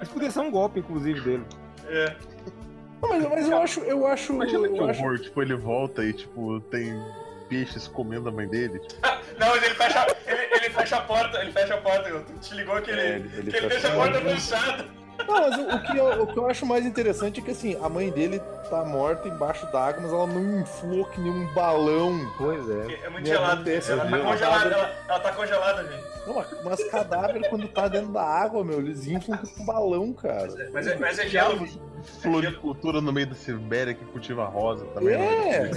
Isso 0.00 0.12
podia 0.12 0.30
ser 0.30 0.40
um 0.40 0.50
golpe, 0.50 0.80
inclusive, 0.80 1.20
dele. 1.20 1.44
É. 1.86 2.16
Não, 3.02 3.08
mas, 3.08 3.28
mas 3.28 3.48
eu 3.48 3.58
acho, 3.58 3.80
eu 3.80 4.06
acho, 4.06 4.32
Imagina 4.32 4.68
que 4.68 4.78
eu 4.78 4.88
acho 4.88 5.02
horror, 5.02 5.18
tipo, 5.18 5.42
ele 5.42 5.54
volta 5.54 6.04
e, 6.04 6.12
tipo, 6.12 6.60
tem 6.60 6.94
peixes 7.54 7.86
comendo 7.86 8.28
a 8.28 8.32
mãe 8.32 8.48
dele. 8.48 8.80
Não, 9.38 9.48
mas 9.48 9.62
ele 9.62 9.74
fecha, 9.74 10.06
ele, 10.26 10.42
ele 10.56 10.70
fecha 10.70 10.96
a 10.96 11.00
porta, 11.02 11.40
ele 11.40 11.52
fecha 11.52 11.74
a 11.74 11.78
porta. 11.78 12.10
Tu 12.10 12.38
te 12.40 12.54
ligou 12.54 12.80
que 12.82 12.90
ele, 12.90 13.00
É, 13.00 13.08
ele- 13.16 13.30
ele 13.38 13.50
que 13.52 13.58
fecha 13.58 13.68
deixa 13.68 13.88
a 13.88 13.94
porta. 13.94 14.20
fechada. 14.20 14.86
Não, 15.26 15.40
mas 15.40 15.58
o, 15.58 15.62
o 15.76 15.82
que 15.82 15.96
eu, 15.96 16.22
o 16.22 16.26
que 16.26 16.36
eu 16.38 16.46
acho 16.50 16.66
mais 16.66 16.84
interessante 16.86 17.40
é 17.40 17.42
que 17.42 17.50
assim, 17.50 17.76
a 17.82 17.88
mãe 17.88 18.10
dele 18.10 18.40
tá 18.68 18.84
morta 18.84 19.26
embaixo 19.28 19.64
d'água, 19.72 20.02
mas 20.02 20.12
ela 20.12 20.26
não 20.26 20.60
inflou 20.60 21.04
que 21.06 21.18
nem 21.20 21.32
um 21.32 21.46
balão. 21.54 22.18
Pois 22.36 22.68
é. 22.68 23.00
É 23.04 23.08
muito 23.08 23.22
Me 23.24 23.30
gelado. 23.30 23.52
acontece, 23.54 23.92
Ela 23.92 24.04
tá 24.04 24.18
congelada, 24.18 24.74
ela, 24.74 24.90
ela 25.08 25.20
tá 25.20 25.32
congelada, 25.32 25.82
gente. 25.84 26.04
Não, 26.26 26.34
mas- 26.34 26.64
mas 26.64 26.84
cadáver 26.90 27.48
quando 27.48 27.66
tá 27.68 27.88
dentro 27.88 28.08
da 28.12 28.22
água, 28.22 28.62
meu, 28.64 28.78
eles 28.80 29.06
inflam 29.06 29.38
com 29.38 29.62
um 29.62 29.66
balão, 29.66 30.12
cara. 30.12 30.48
Mas 30.72 30.86
é, 30.86 30.96
mas 30.96 31.18
é 31.18 31.26
gelo. 31.28 31.66
Floricultura 32.20 33.00
no 33.00 33.10
meio 33.12 33.28
da 33.28 33.34
Sibéria 33.34 33.94
que 33.94 34.04
cultiva 34.06 34.44
rosa 34.44 34.84
também. 34.94 35.14
É! 35.14 35.60
né? 35.60 35.70
O 35.70 35.76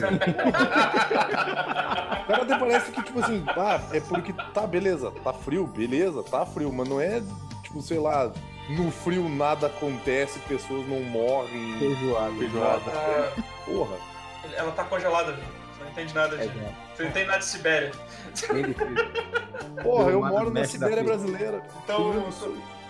cara 2.27 2.43
até 2.43 2.57
parece 2.57 2.91
que, 2.91 3.01
tipo 3.03 3.19
assim, 3.19 3.43
ah, 3.47 3.79
é 3.93 3.99
porque 4.01 4.33
tá, 4.53 4.65
beleza, 4.67 5.11
tá 5.23 5.31
frio, 5.33 5.65
beleza, 5.67 6.21
tá 6.23 6.45
frio, 6.45 6.71
mas 6.73 6.87
não 6.89 6.99
é, 6.99 7.21
tipo, 7.63 7.81
sei 7.81 7.97
lá, 7.99 8.29
no 8.69 8.91
frio 8.91 9.27
nada 9.29 9.67
acontece, 9.67 10.39
pessoas 10.39 10.87
não 10.87 10.99
morrem. 11.01 11.77
Feijoada. 11.79 12.33
Feijoada. 12.35 12.91
Ah, 12.93 13.31
Porra. 13.65 13.95
ela 14.55 14.71
tá 14.71 14.83
congelada, 14.83 15.33
gente. 15.33 15.47
Você 15.77 15.83
não 15.83 15.89
entende 15.91 16.13
nada, 16.15 16.35
É, 16.35 16.43
gente. 16.43 16.57
já. 16.59 16.69
Você 16.95 17.03
não 17.03 17.09
entende 17.09 17.25
nada 17.27 17.39
de 17.39 17.45
Sibéria. 17.45 17.91
Porra, 19.83 20.11
eu 20.11 20.21
moro 20.21 20.49
na 20.51 20.65
Sibéria 20.65 21.03
brasileira. 21.03 21.61
Então, 21.83 22.25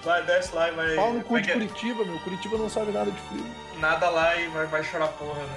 vai, 0.03 0.23
desce 0.23 0.55
lá 0.55 0.69
e 0.69 0.71
vai. 0.71 0.95
Pau 0.95 1.13
no 1.13 1.21
cu 1.23 1.39
de 1.41 1.51
Curitiba, 1.51 2.05
meu. 2.05 2.19
Curitiba 2.19 2.57
não 2.57 2.69
sabe 2.69 2.91
nada 2.91 3.11
de 3.11 3.19
frio. 3.21 3.45
nada 3.79 4.09
lá 4.09 4.35
e 4.37 4.47
vai, 4.47 4.65
vai 4.67 4.83
chorar 4.83 5.07
porra. 5.09 5.39
Né? 5.41 5.49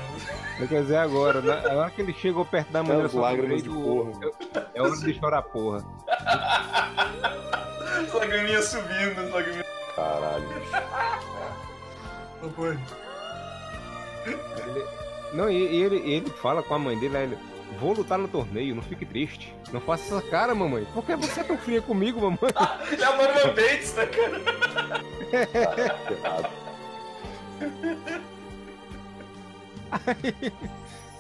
Eu 0.61 0.69
quero 0.69 0.83
dizer 0.83 0.97
agora, 0.97 1.41
né? 1.41 1.53
agora 1.71 1.91
que 1.91 2.03
ele 2.03 2.13
chegou 2.13 2.45
perto 2.45 2.71
da 2.71 2.83
maneira 2.83 3.09
lágrimas 3.15 3.63
de 3.63 3.69
porra. 3.71 4.13
É 4.75 4.83
hora 4.83 4.97
de 4.97 5.15
chorar 5.19 5.43
porra. 5.43 5.85
As 8.01 8.13
lagriminhas 8.15 8.65
subindo, 8.67 9.21
as 9.21 9.31
lagriminhas. 9.31 9.67
Caralho. 9.97 10.49
Ele- 14.27 14.87
Não, 15.33 15.49
e, 15.51 15.55
e 15.57 15.83
ele, 15.83 15.97
ele 16.13 16.31
fala 16.31 16.63
com 16.63 16.75
a 16.75 16.79
mãe 16.79 16.99
dele, 16.99 17.17
aí 17.17 17.23
ele, 17.25 17.39
vou 17.79 17.93
lutar 17.93 18.19
no 18.19 18.27
torneio, 18.29 18.75
não 18.75 18.83
fique 18.83 19.05
triste. 19.07 19.55
Não 19.73 19.81
faça 19.81 20.17
essa 20.17 20.29
cara, 20.29 20.55
mamãe. 20.55 20.85
Por 20.93 21.05
que 21.05 21.15
você 21.17 21.41
é 21.41 21.45
tão 21.45 21.57
fria 21.59 21.81
comigo, 21.81 22.21
mamãe? 22.21 22.39
É 23.01 23.09
o 23.09 23.17
Norman 23.17 23.55
Bates, 23.55 23.95
né, 23.95 24.07
cara? 24.07 24.41
Errado. 26.11 26.51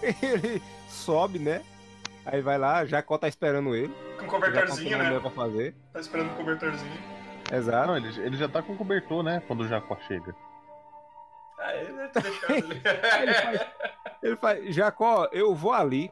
ele 0.03 0.63
sobe, 0.89 1.39
né? 1.39 1.63
Aí 2.25 2.41
vai 2.43 2.59
lá, 2.59 2.85
Jacó 2.85 3.17
tá 3.19 3.29
esperando 3.29 3.75
ele. 3.75 3.93
Com 4.19 4.25
Já 4.27 4.31
cobertorzinho, 4.31 4.91
comprou 4.91 5.07
uma 5.07 5.15
né? 5.15 5.21
pra 5.21 5.31
fazer. 5.31 5.75
Tá 5.93 6.01
esperando 6.01 6.33
o 6.33 6.37
cobertorzinho. 6.37 7.20
Exato. 7.51 7.87
Não, 7.87 7.97
ele, 7.97 8.09
ele 8.21 8.37
já 8.37 8.49
tá 8.49 8.63
com 8.63 8.77
cobertor, 8.77 9.23
né? 9.23 9.43
Quando 9.47 9.61
o 9.61 9.69
Jacó 9.69 9.97
chega. 10.07 10.35
Ah, 11.59 11.77
ele 11.77 11.93
deve 11.93 12.09
ter 12.09 12.23
deixado 12.23 12.53
ali. 12.53 12.83
Ele 13.21 13.35
faz, 13.35 13.61
ele 14.23 14.37
faz, 14.37 14.75
Jacó, 14.75 15.29
eu 15.31 15.55
vou 15.55 15.73
ali 15.73 16.11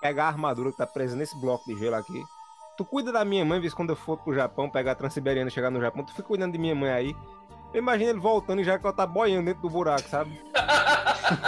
pegar 0.00 0.24
a 0.24 0.28
armadura 0.28 0.70
que 0.70 0.76
tá 0.76 0.86
presa 0.86 1.16
nesse 1.16 1.36
bloco 1.40 1.64
de 1.66 1.78
gelo 1.78 1.96
aqui. 1.96 2.22
Tu 2.76 2.84
cuida 2.84 3.10
da 3.10 3.24
minha 3.24 3.44
mãe, 3.44 3.60
vê 3.60 3.68
se 3.68 3.74
quando 3.74 3.90
eu 3.90 3.96
for 3.96 4.18
pro 4.18 4.34
Japão, 4.34 4.70
pegar 4.70 4.92
a 4.92 4.94
Transiberiana 4.94 5.48
e 5.48 5.52
chegar 5.52 5.70
no 5.70 5.80
Japão, 5.80 6.04
tu 6.04 6.12
fica 6.12 6.28
cuidando 6.28 6.52
de 6.52 6.58
minha 6.58 6.74
mãe 6.74 6.90
aí. 6.90 7.16
Imagina 7.74 8.10
ele 8.10 8.20
voltando 8.20 8.60
e 8.60 8.64
Jacó 8.64 8.92
tá 8.92 9.06
boiando 9.06 9.46
dentro 9.46 9.62
do 9.62 9.70
buraco, 9.70 10.08
sabe? 10.08 10.40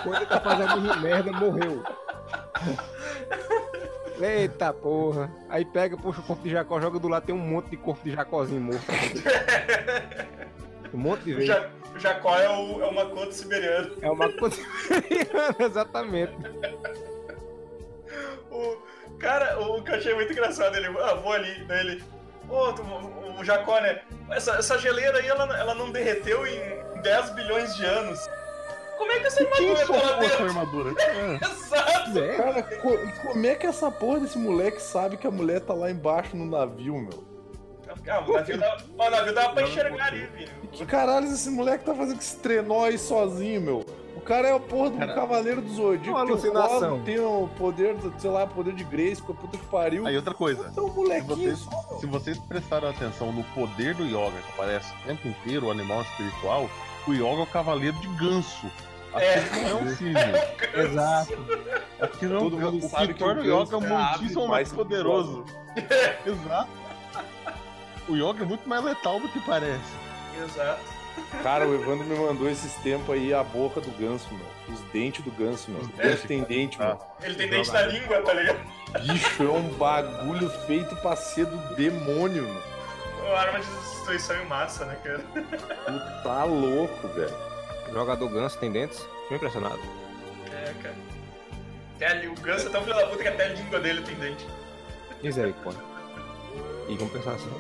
Quando 0.03 0.17
ele 0.17 0.27
tá 0.27 0.41
fazendo 0.41 1.01
merda, 1.01 1.33
morreu. 1.33 1.83
Eita 4.21 4.73
porra. 4.73 5.31
Aí 5.49 5.65
pega, 5.65 5.97
puxa 5.97 6.21
o 6.21 6.25
corpo 6.25 6.43
de 6.43 6.51
Jacó, 6.51 6.81
joga 6.81 6.99
do 6.99 7.09
lado, 7.09 7.27
tem 7.27 7.35
um 7.35 7.39
monte 7.39 7.71
de 7.71 7.77
corpo 7.77 8.03
de 8.05 8.15
Jacózinho 8.15 8.61
morto. 8.61 8.85
Um 10.93 10.99
monte 10.99 11.23
de 11.25 11.35
vezes. 11.35 11.57
O 11.95 11.99
Jacó 11.99 12.37
é, 12.37 12.49
o, 12.49 12.83
é 12.83 12.87
uma 12.87 13.07
conta 13.07 13.33
siberiana. 13.33 13.91
É 14.01 14.11
uma 14.11 14.31
coisa. 14.33 14.57
Exatamente. 15.59 16.33
O, 18.51 18.77
cara, 19.19 19.59
o 19.61 19.83
que 19.83 19.91
eu 19.91 19.97
achei 19.97 20.15
muito 20.15 20.33
engraçado, 20.33 20.77
ele, 20.77 20.87
ah, 20.99 21.15
vou 21.15 21.33
ali, 21.33 21.65
daí 21.65 21.81
ele. 21.81 21.97
Tu- 21.97 22.83
o, 22.83 23.41
o 23.41 23.45
Jacó, 23.45 23.81
né? 23.81 24.03
Essa, 24.31 24.57
essa 24.57 24.79
geleira 24.79 25.19
aí, 25.19 25.27
ela, 25.29 25.57
ela 25.57 25.75
não 25.75 25.91
derreteu 25.91 26.47
em 26.47 26.61
10 27.03 27.31
bilhões 27.31 27.77
de 27.77 27.85
anos. 27.85 28.19
Como 29.01 29.13
é 29.13 29.19
que 29.21 29.27
essa 29.29 29.45
Quem 29.47 29.71
armadura 29.71 29.87
tá 29.87 30.07
lá 30.11 30.19
dentro? 30.19 30.45
armadura? 30.45 30.95
É. 31.01 31.35
Exato! 31.37 32.19
É. 32.19 32.37
Cara, 32.37 32.63
co- 32.63 32.99
como 33.33 33.47
é 33.47 33.55
que 33.55 33.67
essa 33.67 33.91
porra 33.91 34.21
desse 34.21 34.37
moleque 34.39 34.83
sabe 34.83 35.17
que 35.17 35.27
a 35.27 35.31
mulher 35.31 35.61
tá 35.61 35.73
lá 35.73 35.91
embaixo 35.91 36.37
no 36.37 36.45
navio, 36.45 36.97
meu? 37.01 37.25
Ah, 38.09 38.21
o 38.21 38.33
navio 38.35 38.59
dava, 38.59 38.85
ó, 38.99 39.07
o 39.07 39.11
navio 39.11 39.35
dava 39.35 39.53
pra 39.55 39.63
enxergar 39.63 40.05
ali, 40.09 40.27
filho. 40.27 40.53
E 40.65 40.67
que 40.69 40.85
caralho 40.85 41.27
esse 41.27 41.49
moleque 41.51 41.83
tá 41.85 41.95
fazendo 41.95 42.17
com 42.17 42.21
esse 42.21 42.37
trenó 42.37 42.85
aí 42.85 42.99
sozinho, 42.99 43.61
meu? 43.63 43.87
O 44.15 44.21
cara 44.21 44.49
é 44.49 44.55
a 44.55 44.61
porra 44.61 44.91
do 44.91 44.99
cavaleiro 45.15 45.63
do 45.63 45.73
Zodíaco. 45.75 46.11
uma 46.11 46.19
o 46.19 46.29
alucinação. 46.29 47.03
Tem 47.03 47.19
o 47.19 47.49
poder, 47.57 47.95
do- 47.95 48.13
sei 48.21 48.29
lá, 48.31 48.47
poder 48.47 48.75
de 48.75 48.85
Grace, 48.85 49.23
com 49.23 49.33
a 49.33 49.35
puta 49.35 49.57
que 49.57 49.65
pariu. 49.67 50.07
Aí 50.07 50.15
outra 50.15 50.35
coisa. 50.35 50.69
Então, 50.71 50.85
um 50.85 50.91
Se 50.91 50.95
molequinho 50.97 51.37
vocês, 51.37 51.59
só, 51.59 51.99
se 51.99 52.07
vocês 52.07 52.39
prestaram 52.39 52.91
atenção 52.91 53.33
no 53.33 53.43
poder 53.45 53.95
do 53.95 54.05
Yoga, 54.05 54.37
que 54.47 54.53
aparece 54.53 54.93
o 54.93 55.07
tempo 55.07 55.27
inteiro, 55.27 55.67
o 55.69 55.71
animal 55.71 56.03
espiritual, 56.03 56.69
o 57.09 57.13
Yoga 57.15 57.41
é 57.41 57.43
o 57.43 57.47
cavaleiro 57.47 57.97
de 57.99 58.09
ganso. 58.09 58.67
Aquilo 59.13 59.63
não 59.63 59.69
é 59.69 59.75
um 59.75 59.89
cisne. 59.89 60.15
Exato. 60.75 61.39
Aquilo 62.01 62.35
é 62.35 62.37
um- 62.39 62.41
Todo 62.41 62.59
mundo 62.59 62.87
o 62.87 62.89
sabe 62.89 63.09
que 63.09 63.15
que 63.15 63.23
o 63.23 63.27
torna 63.27 63.43
o 63.43 63.45
Yoga 63.45 63.75
é 63.77 63.79
ave 63.79 63.89
muitíssimo 63.95 64.41
mais 64.49 64.51
mais 64.51 64.73
poderoso. 64.73 65.45
Exato. 66.27 66.71
O 68.09 68.17
Yoga 68.17 68.43
é 68.43 68.47
muito 68.47 68.69
mais 68.69 68.85
letal 68.85 69.21
do 69.21 69.29
que 69.29 69.41
parece. 69.41 69.93
Exato. 70.43 70.81
Cara, 71.43 71.67
o 71.67 71.75
Evandro 71.75 72.05
me 72.07 72.17
mandou 72.17 72.49
esses 72.49 72.73
tempos 72.77 73.11
aí 73.15 73.35
a 73.35 73.43
boca 73.43 73.81
do 73.81 73.91
ganso, 73.99 74.27
meu. 74.33 74.47
Os 74.75 74.81
dentes 74.93 75.25
do 75.25 75.31
ganso, 75.33 75.71
meu. 75.71 75.83
O 75.83 75.89
ganso 75.89 76.27
tem 76.27 76.43
dente, 76.45 76.79
meu. 76.79 76.99
Ele 77.21 77.35
tem 77.35 77.51
dente 77.51 77.71
na 77.73 77.83
língua, 77.83 78.23
tá 78.23 78.33
ligado? 78.33 78.61
Bicho, 79.07 79.43
é 79.43 79.51
um 79.51 79.69
bagulho 79.75 80.49
feito 80.67 80.95
pra 80.97 81.17
ser 81.17 81.47
do 81.47 81.75
demônio, 81.75 82.45
meu. 82.45 82.63
Uma 83.27 83.39
arma 83.39 83.61
de 83.61 83.67
destruição 83.67 84.37
em 84.41 84.47
massa, 84.47 84.85
né, 84.87 84.97
cara? 85.05 85.19
Tu 85.35 86.23
tá 86.23 86.45
louco, 86.45 87.09
velho. 87.09 87.35
Jogador 87.93 88.29
ganso 88.29 88.59
tem 88.59 88.71
dentes? 88.71 89.07
Tô 89.29 89.35
impressionado. 89.35 89.81
É, 90.53 90.73
cara. 90.83 90.95
Até 91.97 92.29
o 92.29 92.35
Ganso 92.35 92.67
é 92.69 92.71
tão 92.71 92.83
filho 92.83 92.97
da 92.97 93.07
puta 93.07 93.23
que 93.23 93.29
até 93.29 93.47
a 93.47 93.49
língua 93.49 93.79
dele 93.81 94.01
tem 94.03 94.15
dente. 94.17 94.47
Misericórdia. 95.23 95.83
E 96.89 96.97
compensação. 96.97 97.53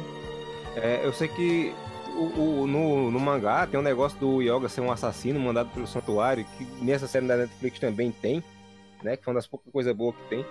É, 0.76 1.00
eu 1.04 1.12
sei 1.12 1.28
que 1.28 1.74
o, 2.16 2.62
o- 2.62 2.66
no, 2.66 3.10
no 3.10 3.20
mangá 3.20 3.66
tem 3.66 3.78
um 3.78 3.82
negócio 3.82 4.18
do 4.18 4.40
Yoga 4.40 4.68
ser 4.68 4.80
um 4.80 4.90
assassino 4.90 5.38
mandado 5.38 5.68
pelo 5.70 5.86
santuário, 5.86 6.44
que 6.56 6.64
nessa 6.82 7.06
série 7.06 7.26
da 7.26 7.36
Netflix 7.36 7.78
também 7.78 8.10
tem, 8.10 8.42
né? 9.02 9.16
Que 9.16 9.24
foi 9.24 9.32
uma 9.34 9.38
das 9.40 9.46
poucas 9.46 9.70
coisas 9.72 9.94
boas 9.94 10.16
que 10.16 10.22
tem. 10.30 10.46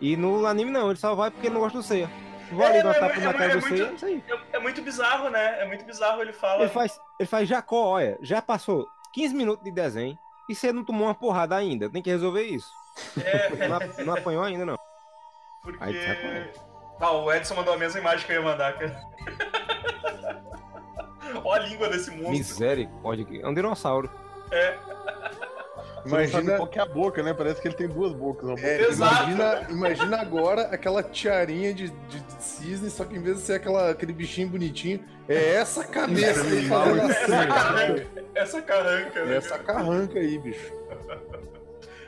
E 0.00 0.16
no 0.16 0.44
anime 0.46 0.70
não, 0.70 0.90
ele 0.90 0.98
só 0.98 1.14
vai 1.14 1.30
porque 1.30 1.48
não 1.48 1.60
gosta 1.60 1.78
do 1.78 1.84
Seiya. 1.84 2.10
Vou 2.50 2.62
É, 2.64 2.66
ali 2.68 2.82
dar 2.82 2.96
é, 2.96 3.00
tapa 3.00 3.14
é, 3.14 3.20
na 3.20 3.32
cara 3.34 3.56
do 3.56 3.62
Seiya, 3.66 3.86
é 3.88 3.92
isso 3.94 4.04
aí. 4.06 4.22
É, 4.28 4.56
é 4.56 4.58
muito 4.58 4.82
bizarro, 4.82 5.30
né? 5.30 5.62
É 5.62 5.66
muito 5.66 5.84
bizarro, 5.86 6.20
ele 6.20 6.32
fala. 6.34 6.62
Ele 6.64 6.70
faz, 6.70 7.00
ele 7.18 7.26
faz 7.28 7.48
Jacó, 7.48 7.82
olha, 7.92 8.18
já 8.20 8.42
passou 8.42 8.86
15 9.12 9.34
minutos 9.34 9.64
de 9.64 9.70
desenho 9.70 10.18
e 10.48 10.54
você 10.54 10.72
não 10.72 10.84
tomou 10.84 11.06
uma 11.06 11.14
porrada 11.14 11.56
ainda. 11.56 11.88
Tem 11.90 12.02
que 12.02 12.10
resolver 12.10 12.42
isso. 12.42 12.70
É, 13.24 13.68
Não, 13.68 14.04
não 14.06 14.14
apanhou 14.14 14.42
ainda, 14.44 14.64
não. 14.66 14.78
porque. 15.62 15.82
Aí 15.82 16.50
Ah, 17.00 17.10
o 17.12 17.32
Edson 17.32 17.54
mandou 17.56 17.74
a 17.74 17.78
mesma 17.78 17.98
imagem 18.00 18.26
que 18.26 18.32
eu 18.32 18.36
ia 18.36 18.42
mandar, 18.42 18.78
cara. 18.78 19.08
Olha 21.44 21.62
a 21.64 21.66
língua 21.66 21.88
desse 21.88 22.10
monstro. 22.10 22.30
Misericórdia. 22.30 23.24
que- 23.24 23.40
É 23.40 23.48
um 23.48 23.54
dinossauro. 23.54 24.10
Sabe 24.50 25.41
Imagina, 26.04 26.56
qual 26.56 26.68
que 26.68 26.78
é 26.78 26.82
a 26.82 26.86
boca, 26.86 27.22
né? 27.22 27.32
Parece 27.32 27.60
que 27.60 27.68
ele 27.68 27.74
tem 27.74 27.88
duas 27.88 28.12
bocas. 28.12 28.44
Uma 28.44 28.56
boca 28.56 28.66
é, 28.66 28.82
Exato. 28.82 29.30
imagina, 29.30 29.66
imagina 29.70 30.20
agora 30.20 30.62
aquela 30.62 31.02
tiarinha 31.02 31.72
de, 31.72 31.88
de, 31.88 32.20
de 32.20 32.42
cisne, 32.42 32.90
só 32.90 33.04
que 33.04 33.16
em 33.16 33.22
vez 33.22 33.36
de 33.36 33.42
ser 33.42 33.54
aquela, 33.54 33.90
aquele 33.90 34.12
bichinho 34.12 34.48
bonitinho, 34.48 35.04
é 35.28 35.54
essa 35.54 35.84
cabeça 35.84 36.42
aí 36.42 36.66
fazendo 36.66 37.10
Essa 37.10 37.22
assim. 37.24 37.48
carranca, 37.48 38.06
essa 38.34 38.62
carranca, 38.62 39.24
né? 39.24 39.36
essa 39.36 39.58
carranca 39.58 40.18
aí, 40.18 40.38
bicho. 40.38 40.72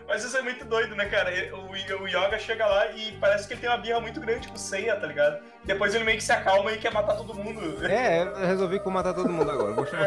Mas 0.07 0.23
isso 0.23 0.37
é 0.37 0.43
muito 0.43 0.65
doido, 0.67 0.95
né, 0.95 1.07
cara? 1.07 1.31
O, 1.55 2.03
o 2.03 2.07
Yoga 2.09 2.39
chega 2.39 2.67
lá 2.67 2.91
e 2.93 3.13
parece 3.13 3.47
que 3.49 3.55
ele 3.55 3.61
tem 3.61 3.71
uma 3.71 3.79
birra 3.79 4.01
muito 4.01 4.21
grande 4.21 4.49
com 4.49 4.55
o 4.55 4.59
Seiya, 4.59 4.97
tá 4.97 5.07
ligado? 5.07 5.43
Depois 5.65 5.95
ele 5.95 6.05
meio 6.05 6.19
que 6.19 6.25
se 6.25 6.33
acalma 6.33 6.73
e 6.73 6.79
quer 6.79 6.93
matar 6.93 7.17
todo 7.17 7.35
mundo. 7.35 7.85
É, 7.87 8.23
eu 8.23 8.47
resolvi 8.47 8.79
que 8.79 8.85
vou 8.85 8.93
matar 8.93 9.15
todo 9.15 9.31
mundo 9.31 9.51
agora. 9.51 9.73
Gostei. 9.73 9.99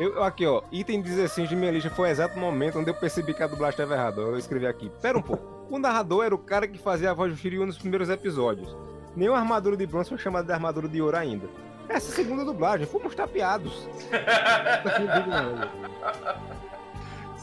Eu, 0.00 0.24
aqui, 0.24 0.46
ó, 0.46 0.62
item 0.72 1.02
16 1.02 1.46
de 1.46 1.54
minha 1.54 1.70
lista 1.70 1.90
foi 1.90 2.08
o 2.08 2.10
exato 2.10 2.38
momento 2.38 2.78
onde 2.78 2.88
eu 2.88 2.94
percebi 2.94 3.34
que 3.34 3.42
a 3.42 3.46
dublagem 3.46 3.72
estava 3.72 3.92
errada. 3.92 4.22
Eu 4.22 4.38
escrevi 4.38 4.66
aqui. 4.66 4.90
Pera 5.02 5.18
um 5.18 5.20
pouco. 5.20 5.66
O 5.68 5.78
narrador 5.78 6.24
era 6.24 6.34
o 6.34 6.38
cara 6.38 6.66
que 6.66 6.78
fazia 6.78 7.10
a 7.10 7.14
voz 7.14 7.30
do 7.30 7.38
Shiryu 7.38 7.66
nos 7.66 7.76
primeiros 7.76 8.08
episódios. 8.08 8.74
Nenhuma 9.14 9.36
armadura 9.36 9.76
de 9.76 9.86
bronze 9.86 10.08
foi 10.08 10.16
chamada 10.16 10.46
de 10.46 10.52
armadura 10.54 10.88
de 10.88 11.02
ouro 11.02 11.18
ainda. 11.18 11.46
Essa 11.86 12.08
é 12.08 12.12
a 12.12 12.16
segunda 12.16 12.46
dublagem, 12.46 12.86
fomos 12.86 13.14
tapeados. 13.14 13.86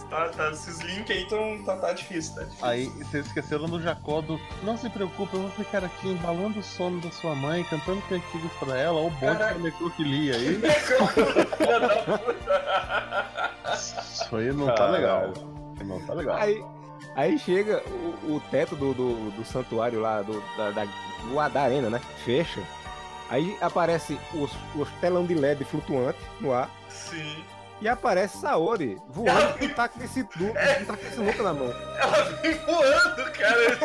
Tá, 0.10 0.30
tá, 0.30 0.52
esses 0.52 0.80
links 0.80 1.12
aí 1.16 1.28
tão, 1.28 1.62
tá, 1.66 1.76
tá 1.76 1.92
difícil, 1.94 2.36
tá 2.36 2.44
difícil. 2.44 2.66
Aí 2.66 2.86
vocês 2.88 3.26
esqueceram 3.26 3.66
do 3.66 3.82
Jacó 3.82 4.22
do 4.22 4.40
Não 4.64 4.78
se 4.78 4.90
preocupe, 4.90 5.34
eu 5.36 5.42
vou 5.42 5.52
ficar 5.52 5.84
aqui 5.84 6.08
embalando 6.08 6.60
o 6.60 6.64
sono 6.64 7.02
da 7.02 7.12
sua 7.12 7.36
mãe, 7.36 7.64
cantando 7.66 8.02
cantigas 8.04 8.52
pra 8.58 8.78
ela, 8.78 9.00
ou 9.00 9.10
bonde 9.10 9.38
Caraca. 9.38 9.56
pra 9.56 9.64
necrofilia 9.64 10.36
aí. 10.36 10.62
Da. 11.68 12.20
Isso 13.76 14.36
aí 14.36 14.52
não 14.54 14.74
tá 14.74 14.88
legal. 14.90 15.34
Não 15.84 16.00
tá 16.06 16.14
legal. 16.14 16.38
Aí, 16.38 16.64
aí 17.16 17.38
chega 17.38 17.84
o, 17.88 18.36
o 18.36 18.42
teto 18.50 18.76
do, 18.76 18.94
do, 18.94 19.32
do 19.32 19.46
santuário 19.46 20.00
lá, 20.00 20.22
do, 20.22 20.42
da, 20.56 20.72
da, 20.72 20.86
do- 20.86 21.50
da 21.54 21.62
arena, 21.62 21.90
né? 21.90 22.02
Fecha. 22.24 22.62
Aí 23.30 23.58
aparece 23.60 24.18
os, 24.34 24.52
os 24.76 24.90
telão 25.02 25.26
de 25.26 25.34
LED 25.36 25.66
flutuante 25.66 26.20
no 26.40 26.54
ar. 26.54 26.70
Sim. 26.90 27.44
E 27.80 27.88
aparece 27.88 28.38
Saori 28.40 28.98
voando 29.10 29.60
com 29.60 29.66
um 29.66 29.70
taco 29.70 30.00
de 30.00 30.08
sinuca, 30.08 30.34
com 30.36 30.82
um 30.82 30.86
taco 30.86 31.04
de 31.06 31.12
sinuca 31.12 31.44
na 31.44 31.54
mão. 31.54 31.74
Ela 32.00 32.24
vem 32.42 32.54
voando, 32.66 33.32
cara. 33.32 33.78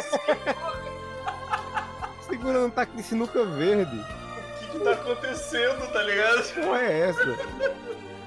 Segurando 2.28 2.66
um 2.66 2.70
taco 2.70 2.96
de 2.96 3.02
sinuca 3.02 3.44
verde. 3.44 3.96
O 3.98 4.59
que 4.61 4.66
que 4.78 4.85
tá 4.85 4.92
acontecendo, 4.92 5.92
tá 5.92 6.02
ligado? 6.02 6.55
Porra 6.55 6.81
é 6.81 7.00
essa? 7.11 7.37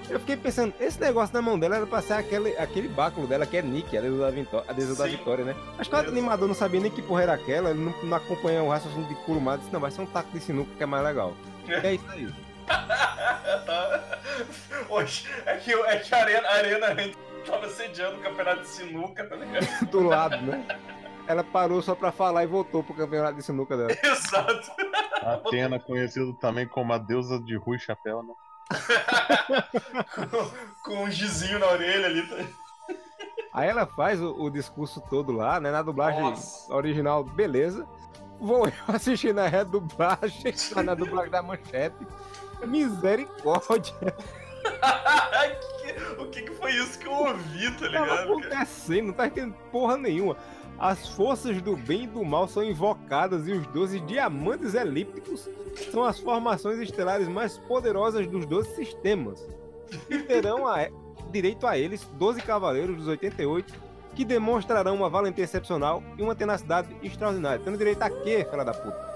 Eu 0.07 0.19
fiquei 0.19 0.37
pensando, 0.37 0.71
esse 0.79 1.01
negócio 1.01 1.33
na 1.33 1.41
mão 1.41 1.57
dela 1.57 1.77
era 1.77 1.87
pra 1.87 1.99
ser 1.99 2.13
aquele, 2.13 2.55
aquele 2.59 2.87
báculo 2.87 3.25
dela, 3.25 3.43
que 3.47 3.57
é 3.57 3.61
Nick, 3.63 3.97
a 3.97 4.01
deusa 4.01 4.21
da, 4.21 4.29
vitó- 4.29 4.63
a 4.67 4.71
deusa 4.71 4.95
da 4.95 5.09
vitória, 5.09 5.43
né? 5.43 5.55
Acho 5.79 5.89
que 5.89 5.95
o 5.95 5.99
animador 5.99 6.47
não 6.47 6.53
sabia 6.53 6.79
nem 6.79 6.91
que 6.91 7.01
porra 7.01 7.23
era 7.23 7.33
aquela, 7.33 7.71
ele 7.71 7.79
não, 7.83 7.91
não 8.03 8.15
acompanha 8.15 8.61
o 8.61 8.69
raciocínio 8.69 9.07
de 9.07 9.15
Kurumada, 9.15 9.57
disse, 9.57 9.73
não, 9.73 9.79
vai 9.79 9.89
ser 9.89 10.01
um 10.01 10.05
taco 10.05 10.29
de 10.31 10.39
sinuca 10.39 10.69
que 10.77 10.83
é 10.83 10.85
mais 10.85 11.03
legal. 11.03 11.33
É 11.67 11.95
isso 11.95 12.05
aí. 12.11 12.29
Oxe, 14.89 15.27
é 15.45 15.57
que, 15.57 15.73
é 15.73 15.97
que 15.97 16.15
a 16.15 16.19
Arena, 16.19 16.47
a 16.47 16.53
Arena 16.53 16.87
tava 17.45 17.69
sediando 17.69 18.17
o 18.17 18.21
campeonato 18.21 18.61
de 18.61 18.67
sinuca, 18.67 19.27
tá 19.27 19.35
ligado? 19.35 19.67
Do 19.91 20.01
lado, 20.01 20.41
né? 20.41 20.65
Ela 21.27 21.43
parou 21.43 21.81
só 21.81 21.95
pra 21.95 22.11
falar 22.11 22.43
e 22.43 22.47
voltou 22.47 22.83
pro 22.83 22.93
campeonato 22.93 23.35
de 23.35 23.43
sinuca 23.43 23.75
dela. 23.75 23.89
Exato. 24.03 24.71
Atena, 25.21 25.79
conhecido 25.79 26.33
também 26.33 26.67
como 26.67 26.93
a 26.93 26.97
deusa 26.97 27.39
de 27.39 27.55
Rui 27.55 27.79
Chapéu, 27.79 28.21
né? 28.21 28.33
com, 30.29 30.51
com 30.83 31.03
um 31.03 31.11
gizinho 31.11 31.59
na 31.59 31.67
orelha 31.67 32.07
ali. 32.07 32.27
Tá... 32.27 32.35
Aí 33.53 33.69
ela 33.69 33.85
faz 33.85 34.21
o, 34.21 34.31
o 34.33 34.49
discurso 34.49 35.01
todo 35.09 35.31
lá, 35.31 35.59
né? 35.59 35.71
Na 35.71 35.81
dublagem 35.81 36.21
Nossa. 36.21 36.73
original, 36.73 37.23
beleza. 37.23 37.87
Vou 38.39 38.67
eu 38.67 38.73
assistir 38.87 39.33
na 39.33 39.47
redublagem, 39.47 40.53
lá 40.75 40.83
na 40.83 40.93
dublagem 40.93 41.31
da 41.31 41.41
manchete. 41.41 42.05
Misericórdia. 42.65 43.93
O 46.17 46.25
que, 46.27 46.41
que 46.41 46.51
foi 46.55 46.71
isso 46.71 46.97
que 46.97 47.07
eu 47.07 47.11
ouvi, 47.13 47.71
tá 47.71 47.89
Tava 47.89 48.05
ligado? 48.05 48.07
cara? 48.07 48.21
acontecendo, 48.23 49.07
não 49.07 49.13
tá 49.13 49.27
entendendo 49.27 49.53
porra 49.71 49.97
nenhuma. 49.97 50.35
As 50.77 51.07
forças 51.09 51.61
do 51.61 51.77
bem 51.77 52.03
e 52.03 52.07
do 52.07 52.23
mal 52.25 52.47
são 52.47 52.63
invocadas 52.63 53.47
e 53.47 53.51
os 53.53 53.65
12 53.67 53.99
diamantes 54.01 54.73
elípticos 54.73 55.47
são 55.91 56.03
as 56.03 56.19
formações 56.19 56.79
estelares 56.79 57.27
mais 57.27 57.57
poderosas 57.57 58.27
dos 58.27 58.45
12 58.45 58.75
sistemas. 58.75 59.45
E 60.09 60.17
terão 60.19 60.67
a- 60.67 60.87
direito 61.31 61.65
a 61.67 61.77
eles 61.77 62.03
12 62.13 62.41
cavaleiros 62.41 62.97
dos 62.97 63.07
88 63.07 63.73
que 64.15 64.25
demonstrarão 64.25 64.95
uma 64.95 65.09
valentia 65.09 65.43
excepcional 65.43 66.01
e 66.17 66.23
uma 66.23 66.35
tenacidade 66.35 66.95
extraordinária. 67.03 67.61
Tendo 67.63 67.77
direito 67.77 68.01
a 68.01 68.09
quê, 68.09 68.45
filha 68.49 68.63
da 68.65 68.73
puta? 68.73 69.14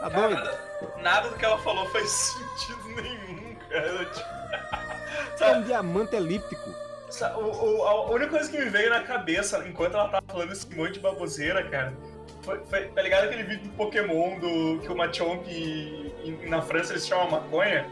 Tá 0.00 0.08
doido? 0.08 0.50
Nada 0.98 1.28
do 1.28 1.36
que 1.36 1.44
ela 1.44 1.58
falou 1.58 1.86
faz 1.90 2.08
sentido 2.56 2.88
nenhum, 3.02 3.54
cara. 3.68 4.04
Tipo, 4.04 5.44
É 5.44 5.50
um 5.52 5.62
diamante 5.62 6.14
elíptico. 6.16 6.70
O- 7.36 7.78
o- 7.80 7.82
a 7.84 8.10
única 8.10 8.30
coisa 8.32 8.50
que 8.50 8.58
me 8.58 8.68
veio 8.68 8.90
na 8.90 9.02
cabeça 9.02 9.64
enquanto 9.66 9.94
ela 9.94 10.08
tava 10.08 10.24
falando 10.28 10.52
esse 10.52 10.68
monte 10.76 10.92
de 10.94 11.00
baboseira, 11.00 11.62
cara, 11.70 11.94
foi, 12.42 12.60
foi- 12.66 12.88
tá 12.88 13.00
ligado 13.02 13.24
aquele 13.24 13.44
vídeo 13.44 13.64
do 13.64 13.70
Pokémon 13.76 14.38
do 14.38 14.78
que 14.80 14.92
o 14.92 14.96
Machamp 14.96 15.46
em- 15.48 16.48
na 16.48 16.60
França 16.60 16.92
eles 16.92 17.06
chamam 17.06 17.30
maconha? 17.30 17.86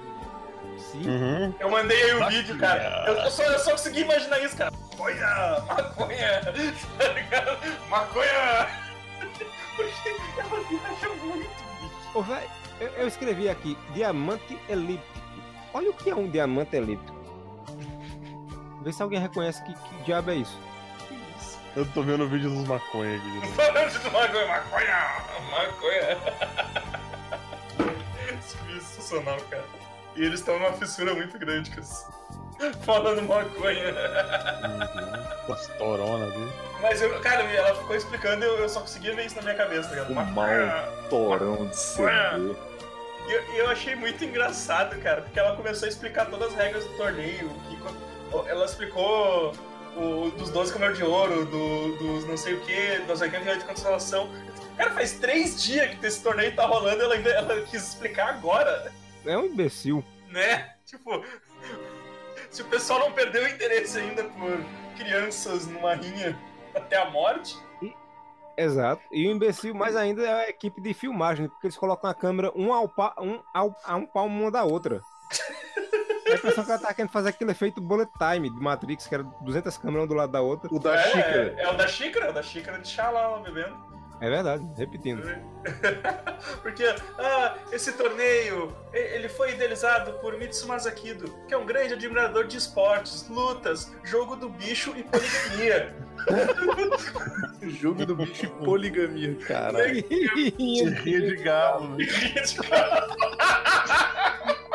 Sim. 0.79 1.09
Uhum. 1.09 1.55
Eu 1.59 1.71
mandei 1.71 2.03
aí 2.03 2.13
o 2.13 2.21
Maconha. 2.21 2.39
vídeo, 2.43 2.59
cara. 2.59 3.05
Eu, 3.07 3.15
eu 3.15 3.31
só, 3.31 3.43
eu 3.45 3.59
só 3.59 3.71
consegui 3.71 4.01
imaginar 4.01 4.39
isso, 4.41 4.57
cara. 4.57 4.71
Maconha! 4.71 5.61
Maconha! 5.67 6.41
Tá 6.99 7.09
ligado? 7.15 7.59
Maconha! 7.89 8.69
Porque 9.77 10.17
ela 10.39 10.61
viaja 10.69 11.09
muito. 11.25 11.66
Ô, 12.17 12.25
eu, 12.81 12.89
eu 12.93 13.07
escrevi 13.07 13.47
aqui, 13.47 13.77
diamante 13.93 14.59
elíptico. 14.71 15.21
Olha 15.75 15.91
o 15.91 15.93
que 15.93 16.09
é 16.09 16.15
um 16.15 16.27
diamante 16.31 16.75
elíptico. 16.75 17.15
Vê 18.83 18.91
se 18.91 19.03
alguém 19.03 19.21
reconhece 19.21 19.63
que, 19.65 19.75
que 19.75 20.05
diabo 20.05 20.31
é 20.31 20.37
isso. 20.37 20.59
Que 21.07 21.15
isso? 21.39 21.59
Eu 21.77 21.85
tô 21.93 22.03
vendo 22.03 22.25
o 22.25 22.29
vídeo 22.29 22.49
dos 22.49 22.67
maconha 22.67 23.19
aqui. 23.19 23.49
Falando 23.49 23.91
de 23.91 23.99
maconha, 24.11 24.47
maconha! 24.47 24.97
Maconha! 25.51 26.97
Isso 28.79 29.23
cara. 29.51 29.65
E 30.15 30.23
eles 30.23 30.41
estão 30.41 30.59
numa 30.59 30.73
fissura 30.73 31.15
muito 31.15 31.39
grande, 31.39 31.71
cara. 31.71 31.87
Falando 32.85 33.23
maconha. 33.23 33.91
Uhum. 33.91 35.47
Pastorona 35.47 36.31
dele. 36.31 36.53
Mas, 36.81 37.01
eu, 37.01 37.19
cara, 37.21 37.43
ela 37.43 37.75
ficou 37.75 37.97
explicando 37.97 38.45
e 38.45 38.49
eu, 38.49 38.59
eu 38.59 38.69
só 38.69 38.81
conseguia 38.81 39.15
ver 39.15 39.27
isso 39.27 39.37
na 39.37 39.43
minha 39.43 39.55
cabeça, 39.55 39.89
tá 39.89 39.95
ligado? 39.95 40.11
O 40.11 40.15
Maconha! 40.15 40.85
Torão 41.09 41.67
de 41.67 41.77
CD. 41.77 42.55
E 43.29 43.33
eu, 43.33 43.43
eu 43.55 43.71
achei 43.71 43.95
muito 43.97 44.25
engraçado, 44.25 45.01
cara, 45.01 45.23
porque 45.23 45.39
ela 45.39 45.57
começou 45.57 45.87
a 45.87 45.89
explicar 45.89 46.27
todas 46.27 46.49
as 46.49 46.55
regras 46.55 46.85
do 46.85 46.97
torneio. 46.97 47.51
Que, 47.69 47.77
ela 48.51 48.65
explicou 48.65 49.53
o, 49.97 50.31
dos 50.37 50.51
12 50.51 50.73
câmera 50.73 50.93
de 50.93 51.03
ouro, 51.03 51.45
do, 51.47 51.97
dos 51.97 52.27
não 52.27 52.37
sei 52.37 52.55
o 52.55 52.61
que, 52.61 52.99
das 53.07 53.21
88 53.21 53.61
de 53.61 53.65
constelação. 53.65 54.31
Cara, 54.77 54.91
faz 54.91 55.13
três 55.15 55.63
dias 55.63 55.95
que 55.99 56.07
esse 56.07 56.23
torneio 56.23 56.55
tá 56.55 56.67
rolando 56.67 57.01
e 57.01 57.05
ela, 57.05 57.15
ainda- 57.15 57.31
ela 57.31 57.61
quis 57.63 57.83
explicar 57.89 58.29
agora, 58.29 58.93
É 59.25 59.37
um 59.39 59.47
imbecil. 59.47 60.05
né? 60.29 60.73
Tipo, 60.85 61.25
se 62.57 62.63
o 62.63 62.65
pessoal 62.65 63.01
não 63.01 63.13
perdeu 63.13 63.45
o 63.45 63.49
interesse 63.49 63.99
ainda 63.99 64.25
por 64.25 64.59
crianças 64.97 65.67
numa 65.67 65.95
rinha 65.95 66.39
até 66.75 66.97
a 66.97 67.11
morte, 67.11 67.55
Exato. 68.59 69.03
E 69.13 69.29
o 69.29 69.33
imbecil 69.33 69.75
mais 69.75 69.95
ainda 69.95 70.23
é 70.23 70.47
a 70.47 70.49
equipe 70.49 70.81
de 70.81 70.95
filmagem, 70.95 71.47
porque 71.47 71.67
eles 71.67 71.77
colocam 71.77 72.09
a 72.09 72.15
câmera 72.15 72.51
um 72.57 72.73
ao 72.73 72.89
pa, 72.89 73.15
um, 73.21 73.39
ao, 73.53 73.77
a 73.85 73.97
um 73.97 74.07
palmo 74.07 74.41
uma 74.41 74.51
da 74.51 74.65
outra. 74.65 75.03
É 76.27 76.33
a 76.33 76.35
impressão 76.35 76.65
que 76.65 76.71
ela 76.73 76.81
tá 76.81 76.93
querendo 76.93 77.13
fazer 77.13 77.29
aquele 77.29 77.53
efeito 77.53 77.81
bullet 77.81 78.11
time 78.19 78.51
de 78.51 78.61
Matrix, 78.61 79.07
que 79.07 79.15
era 79.15 79.23
200 79.23 79.79
câmeras 79.79 80.01
uma 80.01 80.07
do 80.09 80.15
lado 80.15 80.33
da 80.33 80.41
outra. 80.41 80.69
O 80.75 80.81
da 80.81 80.97
é, 80.97 81.03
xícara. 81.05 81.55
é 81.57 81.69
o 81.71 81.77
da 81.77 81.87
xícara, 81.87 82.27
é 82.27 82.31
o 82.31 82.33
da 82.33 82.43
xícara 82.43 82.79
de 82.81 82.89
chá 82.89 83.11
lá, 83.11 83.39
bebendo. 83.39 83.96
É 84.21 84.31
verdade, 84.31 84.67
repetindo. 84.77 85.23
Porque 86.63 86.85
ah, 87.19 87.59
esse 87.71 87.93
torneio 87.93 88.75
ele 88.93 89.29
foi 89.29 89.53
idealizado 89.53 90.13
por 90.15 90.39
Mitsumasa 90.39 90.91
Kido, 90.91 91.35
que 91.47 91.53
é 91.53 91.57
um 91.59 91.67
grande 91.67 91.95
admirador 91.95 92.47
de 92.47 92.57
esportes, 92.57 93.29
lutas, 93.29 93.93
jogo 94.05 94.35
do 94.37 94.49
bicho 94.49 94.95
e 94.97 95.03
poligamia. 95.03 95.95
Jogo 97.63 98.07
do 98.07 98.17
bicho 98.17 98.47
e 98.47 98.49
poligamia, 98.65 99.35
caralho. 99.47 100.03
Ria 100.09 101.21
de 101.21 101.37
galo. 101.37 101.91
né? 101.91 102.07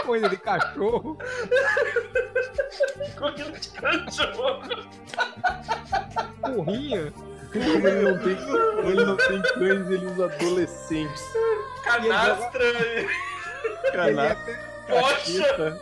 Coisa 0.06 0.30
de 0.30 0.38
cachorro. 0.38 1.17
Corrida 3.17 3.51
de 3.51 3.69
cachorro. 3.69 4.62
Porrinha. 6.41 7.13
Como 7.51 7.87
ele 7.87 8.01
não 8.01 8.17
tem, 8.17 8.35
como 8.35 8.89
ele 8.89 9.05
não 9.05 9.17
tem 9.17 9.41
cães, 9.41 9.89
ele 9.89 10.05
usa 10.05 10.25
adolescentes. 10.25 11.23
Canastra. 11.83 12.65
Canastra. 13.91 14.71
Poxa. 14.87 15.79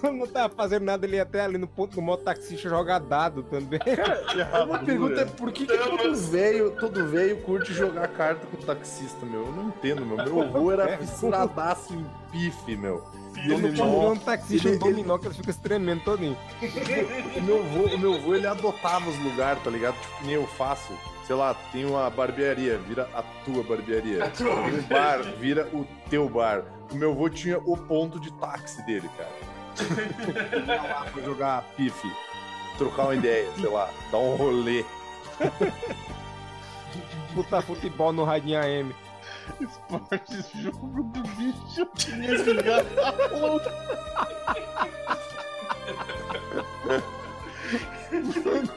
Quando 0.00 0.16
não 0.16 0.26
tava 0.26 0.52
fazendo 0.54 0.84
nada, 0.84 1.06
ele 1.06 1.16
ia 1.16 1.22
até 1.22 1.40
ali 1.40 1.58
no 1.58 1.66
ponto 1.66 1.94
do 1.94 2.02
mototaxista 2.02 2.68
jogar 2.68 2.98
dado 2.98 3.42
também. 3.44 3.80
Uma 4.64 4.78
pergunta 4.80 5.20
é 5.20 5.24
por 5.24 5.52
que, 5.52 5.66
que 5.66 5.78
todo 5.78 6.14
velho, 6.14 6.70
todo 6.72 7.06
velho 7.06 7.40
curte 7.42 7.72
jogar 7.72 8.08
carta 8.08 8.46
com 8.46 8.56
taxista, 8.58 9.24
meu? 9.24 9.46
Eu 9.46 9.52
não 9.52 9.68
entendo, 9.68 10.04
meu. 10.04 10.16
Meu 10.16 10.42
avô 10.42 10.72
era 10.72 10.98
fissuradaço 10.98 11.94
em 11.94 12.06
pife, 12.32 12.76
meu. 12.76 13.04
Ele 13.36 13.56
não- 13.70 13.74
jogando 13.76 14.20
taxista 14.20 14.68
ele- 14.68 14.78
no 14.78 14.84
dominó, 14.84 15.18
que 15.18 15.26
ele 15.26 15.34
fica 15.34 15.52
se 15.52 15.60
tremendo 15.60 16.02
todinho. 16.02 16.36
O 17.36 17.42
meu 17.42 17.58
avô, 17.60 17.84
o 17.94 17.98
meu 17.98 18.14
avô, 18.14 18.34
ele 18.34 18.46
adotava 18.46 19.08
os 19.10 19.18
lugares, 19.18 19.62
tá 19.62 19.70
ligado? 19.70 19.94
Tipo, 20.00 20.24
nem 20.24 20.34
eu 20.34 20.46
faço. 20.46 20.92
Sei 21.26 21.34
lá, 21.34 21.54
tem 21.72 21.84
uma 21.84 22.08
barbearia, 22.08 22.78
vira 22.78 23.08
a 23.12 23.22
tua 23.44 23.62
barbearia. 23.64 24.24
A 24.24 24.30
tua 24.30 24.54
Tem 24.62 24.78
um 24.78 24.82
bar, 24.82 25.22
vira 25.38 25.68
o 25.72 25.84
teu 26.08 26.28
bar. 26.28 26.62
O 26.90 26.94
meu 26.94 27.10
avô 27.10 27.28
tinha 27.28 27.58
o 27.58 27.76
ponto 27.76 28.20
de 28.20 28.32
táxi 28.34 28.80
dele, 28.86 29.10
cara. 29.16 29.30
Ia 30.66 30.82
lá 30.82 31.06
pra 31.12 31.22
jogar 31.22 31.62
pife, 31.76 32.10
trocar 32.78 33.04
uma 33.04 33.14
ideia, 33.16 33.50
sei 33.60 33.68
lá, 33.68 33.90
dar 34.12 34.18
um 34.18 34.36
rolê. 34.36 34.84
Botar 37.34 37.60
futebol 37.62 38.12
no 38.12 38.24
radinho 38.24 38.58
AM. 38.60 38.94
Esportes, 39.60 40.50
jogo 40.62 41.02
do 41.04 41.22
bicho. 41.22 41.86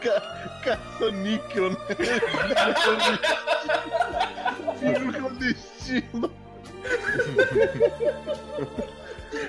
Ca- 0.02 0.60
Caça-níquel, 0.64 1.70
né? 1.72 1.78
Filho 4.80 5.14
clandestino. 5.14 6.32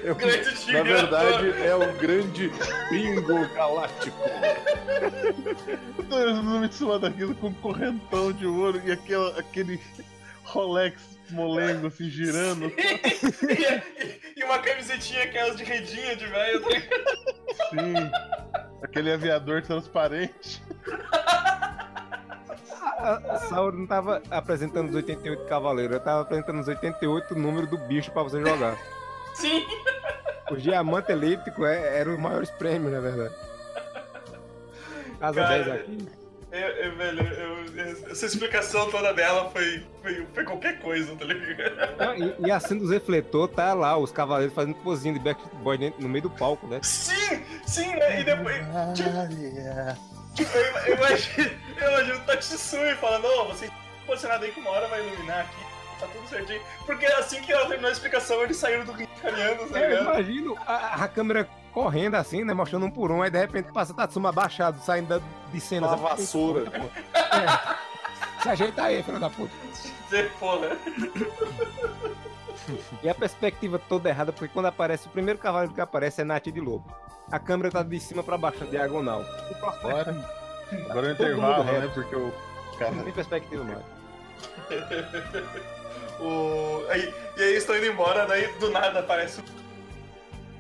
Eu- 0.03 0.15
Grande 0.15 0.73
na 0.73 0.83
verdade, 0.83 1.63
é 1.63 1.75
o 1.75 1.93
grande 1.99 2.51
bingo 2.91 3.49
galáctico. 3.55 4.17
Eu 5.99 6.05
tô 6.05 6.19
imaginando 6.21 6.65
em 6.67 6.73
cima 6.73 6.99
daquilo 6.99 7.35
com 7.35 7.49
um 7.49 7.55
correntão 7.55 8.33
de 8.33 8.47
ouro 8.47 8.81
e 8.85 8.93
aquela, 8.93 9.39
aquele 9.39 9.81
Rolex 10.45 11.21
molengo 11.31 11.87
assim 11.87 12.09
girando. 12.09 12.67
e, 12.77 14.41
e 14.41 14.45
uma 14.45 14.59
camisetinha 14.59 15.25
aquelas 15.25 15.57
de 15.57 15.65
redinha 15.65 16.17
de 16.17 16.27
velho. 16.27 16.61
tá? 16.61 16.69
Sim. 17.71 17.95
Aquele 18.83 19.13
aviador 19.13 19.63
transparente. 19.63 20.63
A, 22.99 23.15
a 23.31 23.39
Sauro 23.39 23.79
não 23.79 23.87
tava 23.87 24.23
apresentando 24.31 24.89
os 24.89 24.95
88 24.95 25.45
cavaleiros, 25.47 25.95
eu 25.95 26.01
tava 26.03 26.23
apresentando 26.23 26.61
os 26.61 26.69
88 26.69 27.35
números 27.35 27.71
do 27.71 27.79
bicho 27.79 28.11
pra 28.11 28.23
você 28.23 28.41
jogar. 28.41 28.77
Sim. 29.35 29.67
Os 30.51 30.63
diamantes 30.63 31.11
elípticos 31.11 31.65
é, 31.65 32.01
eram 32.01 32.15
os 32.15 32.21
maiores 32.21 32.51
prêmios, 32.51 32.93
na 32.93 33.01
verdade. 33.01 33.35
Casa 35.19 35.41
Cara, 35.41 35.65
10 35.65 35.81
aqui. 35.81 36.20
Eu, 36.53 36.59
eu, 36.69 36.97
velho, 36.97 37.23
eu- 37.27 38.11
essa 38.11 38.27
explicação 38.27 38.91
toda 38.91 39.13
dela 39.15 39.49
foi, 39.51 39.87
foi, 40.03 40.27
foi 40.35 40.45
qualquer 40.45 40.81
coisa, 40.81 41.15
tá 41.15 41.25
ligado? 41.25 41.97
Não, 41.97 42.15
E, 42.17 42.35
e 42.49 42.51
assim 42.51 42.77
dos 42.77 42.91
refletores, 42.91 43.55
tá 43.55 43.73
lá, 43.73 43.97
os 43.97 44.11
cavaleiros 44.11 44.55
fazendo 44.55 44.75
pozinho 44.77 45.15
de 45.15 45.21
Backstreet 45.21 45.63
Boy 45.63 45.79
dentro- 45.79 46.03
no 46.03 46.09
meio 46.09 46.23
do 46.23 46.31
palco, 46.31 46.67
né? 46.67 46.81
Sim, 46.83 47.45
sim, 47.67 47.87
né? 47.95 48.21
E 48.21 48.25
depois. 48.25 48.57
Olha. 48.75 49.97
Eu, 50.39 50.87
eu 50.87 50.97
imagino, 50.97 51.51
eu 51.81 51.89
imagino 51.89 52.17
o 52.17 52.21
Tatsui 52.21 52.95
falando, 52.97 53.27
ô, 53.27 53.45
vocês 53.47 53.71
posicionado 54.07 54.45
aí 54.45 54.51
que 54.51 54.61
uma 54.61 54.71
hora 54.71 54.89
vai 54.89 55.07
iluminar 55.07 55.41
aqui, 55.41 56.01
tá 56.01 56.07
tudo 56.07 56.29
certinho. 56.29 56.61
Porque 56.87 57.07
assim 57.07 57.41
que 57.43 57.53
ela 57.53 57.67
terminou 57.67 57.91
a 57.91 57.93
explicação, 57.93 58.43
eles 58.43 58.57
saíram 58.57 58.85
do 58.85 58.93
ringue 58.93 59.11
caminhando, 59.23 59.69
tá 59.69 59.79
Eu 59.79 59.89
ligado? 59.91 60.03
imagino 60.05 60.57
a, 60.67 61.05
a 61.05 61.09
câmera 61.09 61.49
correndo 61.73 62.15
assim, 62.17 62.45
né? 62.45 62.53
Mostrando 62.55 62.87
um 62.87 62.91
por 62.91 63.11
um, 63.11 63.23
aí 63.23 63.31
de 63.31 63.39
repente 63.39 63.73
passa 63.73 63.95
Tatsuma 63.95 64.29
abaixado, 64.31 64.79
saindo 64.81 65.09
da- 65.09 65.21
de 65.53 65.61
cena. 65.61 65.87
Uma 65.89 65.97
vassoura. 65.97 66.65
É. 67.31 68.43
Se 68.43 68.49
ajeita 68.49 68.83
aí, 68.85 69.03
filho 69.03 69.21
da 69.21 69.29
puta. 69.31 69.53
Né? 70.11 70.31
E 73.03 73.09
a 73.09 73.15
perspectiva 73.15 73.79
toda 73.79 74.09
errada, 74.09 74.33
porque 74.33 74.53
quando 74.53 74.67
aparece, 74.67 75.07
o 75.07 75.11
primeiro 75.11 75.39
cavaleiro 75.39 75.75
que 75.75 75.81
aparece 75.81 76.23
é 76.23 76.25
Nath 76.25 76.45
de 76.49 76.61
Lobo. 76.61 76.85
A 77.31 77.39
câmera 77.39 77.71
tá 77.71 77.83
de 77.83 78.01
cima 78.01 78.23
pra 78.23 78.37
baixo, 78.39 78.65
diagonal. 78.67 79.25
Agora, 79.63 80.29
agora 80.91 81.09
é 81.09 81.13
intervalo, 81.13 81.65
né? 81.65 81.81
reto. 81.81 81.95
Porque 81.95 82.17
o 82.17 82.33
cara 82.79 82.91
Não 82.93 83.05
tem 83.05 83.13
perspectiva 83.13 83.65
mais. 83.65 83.85
O... 86.21 86.85
Aí, 86.91 87.15
e 87.39 87.43
aí 87.43 87.57
estão 87.57 87.75
indo 87.77 87.87
embora, 87.87 88.27
daí 88.27 88.47
do 88.59 88.71
nada 88.71 89.01
aparece 89.01 89.41
o, 89.41 89.45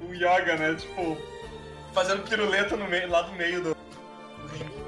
o 0.00 0.14
Yoga, 0.14 0.56
né? 0.56 0.74
Tipo, 0.74 1.16
fazendo 1.92 2.22
piruleta 2.28 2.76
no 2.76 2.86
meio, 2.88 3.08
lá 3.10 3.22
do 3.22 3.32
meio 3.32 3.62
do. 3.62 3.76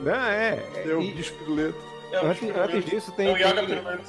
Não, 0.01 0.13
é. 0.27 0.55
é, 0.75 0.83
Deu 0.85 1.01
e 1.03 1.13
bicho 1.13 1.35
piruleta. 1.35 1.79
É 2.13 2.21
o 2.23 2.27
antes, 2.27 2.41
piruleta. 2.41 2.77
antes 2.77 2.91
disso, 2.91 3.11
É 3.13 3.15
tem, 3.17 3.29
o 3.33 3.37
Yoga 3.37 3.55
tem, 3.55 3.67
piruleta. 3.67 4.03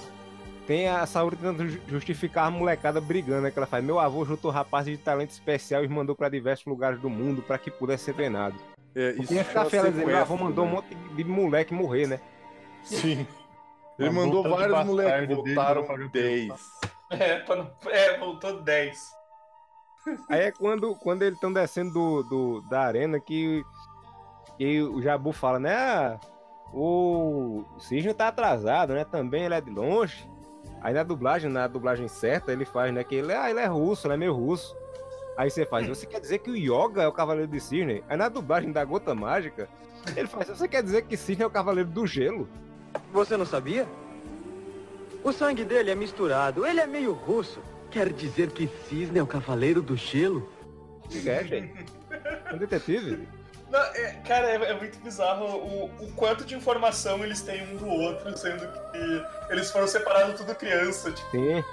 tem 0.67 0.89
a 0.89 1.05
Saúde 1.05 1.35
tentando 1.37 1.67
ju- 1.69 1.79
justificar 1.87 2.47
a 2.47 2.51
molecada 2.51 2.99
brigando, 2.99 3.41
né? 3.43 3.51
Que 3.51 3.59
ela 3.59 3.67
faz. 3.67 3.83
Meu 3.83 3.99
avô 3.99 4.25
juntou 4.25 4.49
rapazes 4.51 4.97
de 4.97 5.03
talento 5.03 5.31
especial 5.31 5.83
e 5.83 5.87
os 5.87 5.91
mandou 5.91 6.15
pra 6.15 6.29
diversos 6.29 6.65
lugares 6.65 6.99
do 6.99 7.09
mundo 7.09 7.41
pra 7.41 7.57
que 7.57 7.69
pudesse 7.71 8.05
ser 8.05 8.13
treinado. 8.13 8.55
É, 8.95 9.13
Porque 9.13 9.33
ia 9.33 9.43
ficar 9.43 9.63
dizendo, 9.65 10.05
meu 10.05 10.17
avô 10.17 10.35
mandou 10.37 10.65
um 10.65 10.67
né? 10.67 10.73
monte 10.75 10.95
de 11.15 11.23
moleque 11.23 11.73
morrer, 11.73 12.07
né? 12.07 12.19
Sim. 12.83 13.25
Ele 13.99 14.09
Uma 14.09 14.25
mandou 14.25 14.43
vários 14.49 14.85
moleques, 14.85 15.35
voltaram 15.35 15.83
pra 15.83 15.93
pagar 15.95 16.09
10. 16.09 16.51
É, 17.11 17.35
pra 17.41 17.55
não... 17.57 17.71
é, 17.91 18.17
voltou 18.17 18.59
10. 18.61 18.99
Aí 20.29 20.41
é 20.41 20.51
quando, 20.51 20.95
quando 20.95 21.21
eles 21.23 21.35
estão 21.35 21.51
descendo 21.51 21.93
do, 21.93 22.23
do- 22.23 22.61
da 22.69 22.81
arena 22.81 23.19
que, 23.19 23.63
que 24.57 24.81
o 24.81 25.01
Jabu 25.01 25.31
fala, 25.31 25.59
né? 25.59 25.73
"Ah, 25.75 26.19
o 26.73 27.63
Cisne 27.79 28.13
tá 28.13 28.27
atrasado, 28.27 28.93
né? 28.93 29.05
Também 29.05 29.43
ele 29.45 29.53
é 29.55 29.61
de 29.61 29.69
longe. 29.71 30.29
Aí 30.81 30.93
na 30.93 31.03
dublagem, 31.03 31.49
na 31.49 31.67
dublagem 31.67 32.07
certa, 32.07 32.51
ele 32.51 32.65
faz, 32.65 32.93
né? 32.93 33.03
Que 33.03 33.15
ele, 33.15 33.33
ah, 33.33 33.49
ele 33.49 33.59
é 33.59 33.65
russo, 33.67 34.07
ele 34.07 34.15
é 34.15 34.17
meio 34.17 34.33
russo. 34.33 34.75
Aí 35.37 35.49
você 35.49 35.65
faz, 35.65 35.87
você 35.87 36.05
quer 36.05 36.19
dizer 36.19 36.39
que 36.39 36.51
o 36.51 36.55
Yoga 36.55 37.01
é 37.03 37.07
o 37.07 37.11
Cavaleiro 37.13 37.49
de 37.49 37.59
Cisne? 37.59 38.03
Aí 38.09 38.17
na 38.17 38.29
dublagem 38.29 38.71
da 38.71 38.83
Gota 38.83 39.15
Mágica, 39.15 39.67
ele 40.15 40.27
faz, 40.27 40.47
você 40.49 40.67
quer 40.67 40.83
dizer 40.83 41.03
que 41.03 41.15
Cisne 41.17 41.43
é 41.43 41.47
o 41.47 41.49
Cavaleiro 41.49 41.89
do 41.89 42.05
Gelo? 42.05 42.47
Você 43.11 43.35
não 43.37 43.45
sabia? 43.45 43.87
O 45.23 45.31
sangue 45.31 45.63
dele 45.63 45.89
é 45.89 45.95
misturado. 45.95 46.65
Ele 46.67 46.79
é 46.81 46.85
meio 46.85 47.13
russo. 47.13 47.61
Quer 47.93 48.11
dizer 48.11 48.49
que 48.49 48.67
Cisne 48.89 49.19
é 49.19 49.23
o 49.23 49.27
cavaleiro 49.27 49.79
do 49.79 49.95
gelo? 49.95 50.51
É, 51.27 51.43
gente. 51.43 51.85
Um 52.51 52.57
detetive. 52.57 53.27
Não, 53.69 53.79
é, 53.79 54.13
cara, 54.25 54.49
é, 54.49 54.71
é 54.71 54.77
muito 54.79 54.99
bizarro 54.99 55.45
o, 55.45 55.85
o 56.03 56.11
quanto 56.13 56.43
de 56.43 56.55
informação 56.55 57.23
eles 57.23 57.41
têm 57.41 57.63
um 57.71 57.77
do 57.77 57.87
outro, 57.87 58.35
sendo 58.35 58.67
que 58.91 59.25
eles 59.51 59.69
foram 59.69 59.87
separados 59.87 60.39
tudo 60.39 60.55
criança, 60.55 61.11
tipo, 61.11 61.29
Sim. 61.29 61.63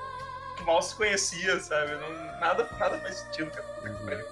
que 0.58 0.64
mal 0.64 0.82
se 0.82 0.94
conhecia, 0.94 1.58
sabe? 1.58 1.92
Não, 1.92 2.38
nada, 2.38 2.68
nada 2.78 2.98
faz 2.98 3.16
sentido, 3.16 3.50
cara. 3.50 4.26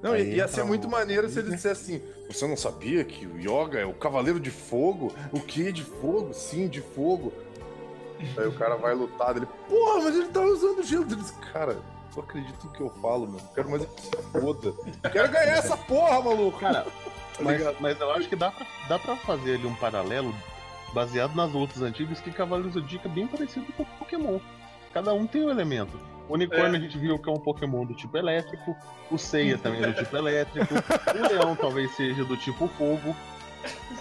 Não, 0.00 0.12
Aí, 0.12 0.34
ia 0.34 0.46
ser 0.46 0.56
então, 0.56 0.66
muito 0.66 0.88
maneiro 0.88 1.28
se 1.28 1.38
ele 1.38 1.50
dissesse 1.50 1.92
assim: 1.92 2.02
Você 2.28 2.46
não 2.46 2.56
sabia 2.56 3.02
que 3.04 3.26
o 3.26 3.38
Yoga 3.40 3.80
é 3.80 3.86
o 3.86 3.94
cavaleiro 3.94 4.38
de 4.38 4.50
fogo? 4.50 5.12
O 5.32 5.40
que 5.40 5.72
de 5.72 5.82
fogo? 5.82 6.34
Sim, 6.34 6.68
de 6.68 6.82
fogo. 6.82 7.32
Aí 8.36 8.46
o 8.46 8.52
cara 8.52 8.76
vai 8.76 8.94
lutar 8.94 9.34
dele, 9.34 9.46
porra, 9.68 10.02
mas 10.04 10.16
ele 10.16 10.28
tá 10.28 10.40
usando 10.40 10.82
gelo. 10.82 11.04
Ele 11.04 11.16
diz, 11.16 11.30
cara, 11.52 11.78
só 12.10 12.20
acredito 12.20 12.64
no 12.66 12.72
que 12.72 12.80
eu 12.80 12.90
falo, 13.00 13.26
mano. 13.26 13.40
Quero 13.54 13.70
mais 13.70 13.84
que 13.86 14.00
se 14.02 14.10
foda. 14.32 14.72
Quero 15.10 15.28
ganhar 15.30 15.56
essa 15.58 15.76
porra, 15.76 16.20
maluco. 16.22 16.58
Cara, 16.58 16.84
Tá 17.36 17.42
mas, 17.42 17.80
mas 17.80 18.00
eu 18.00 18.10
acho 18.12 18.28
que 18.28 18.36
dá 18.36 18.50
pra, 18.52 18.64
dá 18.88 18.96
pra 18.98 19.16
fazer 19.16 19.54
ali 19.56 19.66
um 19.66 19.74
paralelo 19.74 20.32
baseado 20.92 21.34
nas 21.34 21.50
lutas 21.52 21.82
antigas 21.82 22.20
que 22.20 22.30
Cavaleiros 22.30 22.72
do 22.74 22.80
Zodíaco 22.80 23.08
é 23.08 23.10
bem 23.10 23.26
parecido 23.26 23.66
com 23.72 23.84
Pokémon. 23.84 24.38
Cada 24.92 25.12
um 25.12 25.26
tem 25.26 25.42
um 25.44 25.50
elemento. 25.50 25.98
O 26.28 26.34
unicórnio 26.34 26.76
É. 26.76 26.78
a 26.78 26.80
gente 26.80 26.96
viu 26.96 27.18
que 27.18 27.28
é 27.28 27.32
um 27.32 27.40
Pokémon 27.40 27.84
do 27.84 27.92
tipo 27.94 28.16
elétrico, 28.16 28.76
o 29.10 29.18
Seiya 29.18 29.58
também 29.58 29.82
é 29.82 29.88
do 29.88 29.94
tipo 29.94 30.16
elétrico, 30.16 30.72
o 30.74 31.28
leão 31.28 31.56
talvez 31.56 31.90
seja 31.96 32.24
do 32.24 32.36
tipo 32.36 32.68
fogo. 32.68 33.14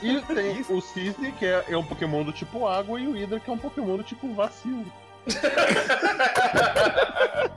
E 0.01 0.19
tem 0.33 0.65
o 0.69 0.81
Cisne, 0.81 1.31
que 1.33 1.45
é, 1.45 1.63
é 1.69 1.77
um 1.77 1.83
Pokémon 1.85 2.23
do 2.23 2.31
tipo 2.31 2.65
água, 2.67 2.99
e 2.99 3.07
o 3.07 3.11
Hydra, 3.13 3.39
que 3.39 3.49
é 3.49 3.53
um 3.53 3.57
Pokémon 3.57 3.97
do 3.97 4.03
tipo 4.03 4.33
vacilo. 4.33 4.85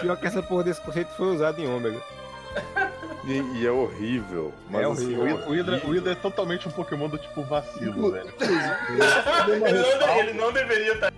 Pior 0.00 0.16
que 0.16 0.26
essa 0.26 0.42
porra 0.42 0.64
desse 0.64 0.80
conceito 0.80 1.10
foi 1.16 1.34
usado 1.34 1.60
em 1.60 1.66
Ômega. 1.68 2.00
E, 3.24 3.40
e 3.58 3.66
é 3.66 3.70
horrível. 3.70 4.52
Mas, 4.70 4.82
É 4.82 4.84
assim, 4.86 5.18
horrível. 5.18 5.48
O 5.48 5.50
Hydra, 5.50 5.50
o 5.50 5.54
Hydra- 5.76 5.86
o 5.86 5.90
Hydra 5.92 6.12
é 6.12 6.14
totalmente 6.14 6.68
um 6.68 6.70
Pokémon 6.70 7.08
do 7.08 7.18
tipo 7.18 7.42
vacilo, 7.42 8.12
velho. 8.12 8.32
Ele, 9.48 9.98
não, 9.98 10.18
ele 10.18 10.32
não 10.32 10.52
deveria 10.52 10.94
estar. 10.94 11.12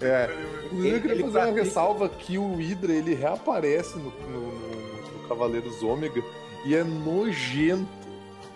É, 0.00 0.30
inclusive 0.66 0.96
eu 0.96 1.00
queria 1.02 1.14
Ele 1.16 1.24
fazer 1.24 1.38
uma 1.46 1.52
ressalva 1.62 2.08
que 2.08 2.38
o 2.38 2.54
Hydra 2.56 2.92
ele 2.92 3.14
reaparece 3.14 3.98
no, 3.98 4.10
no, 4.10 4.52
no- 4.52 5.12
no 5.22 5.28
Cavaleiros 5.28 5.82
Ômega 5.82 6.22
e 6.64 6.74
é 6.74 6.82
nojento. 6.84 7.99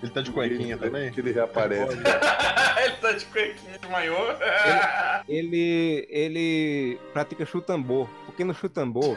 Ele 0.05 0.13
tá 0.13 0.21
de 0.21 0.31
cuequinha 0.31 0.77
também? 0.77 1.11
Que 1.11 1.21
ele 1.21 1.33
reaparece. 1.33 1.97
ele 2.85 2.97
tá 3.01 3.13
de 3.13 3.25
cuequinha 3.25 3.79
de 3.79 3.89
maiô. 3.89 4.15
Ele, 5.27 6.07
ele 6.11 7.01
pratica 7.15 7.47
chutambor, 7.47 8.07
porque 8.27 8.45
no 8.45 8.53
chutambor, 8.55 9.17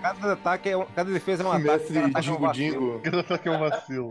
cada 0.00 0.34
ataque 0.34 0.70
é 0.70 0.76
um, 0.76 0.86
cada 0.86 1.10
defesa 1.10 1.42
é 1.42 1.46
um 1.46 1.50
ataque. 1.50 1.66
Mestre 1.92 1.94
cada 1.94 2.06
ataque 2.06 2.28
é 2.28 2.30
um 2.30 2.34
Dingo 2.36 2.46
vacilo. 2.46 3.00
Cada 3.02 3.20
ataque 3.20 3.48
é 3.48 3.50
um 3.50 3.58
vacilo. 3.58 4.10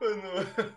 Mano. 0.00 0.74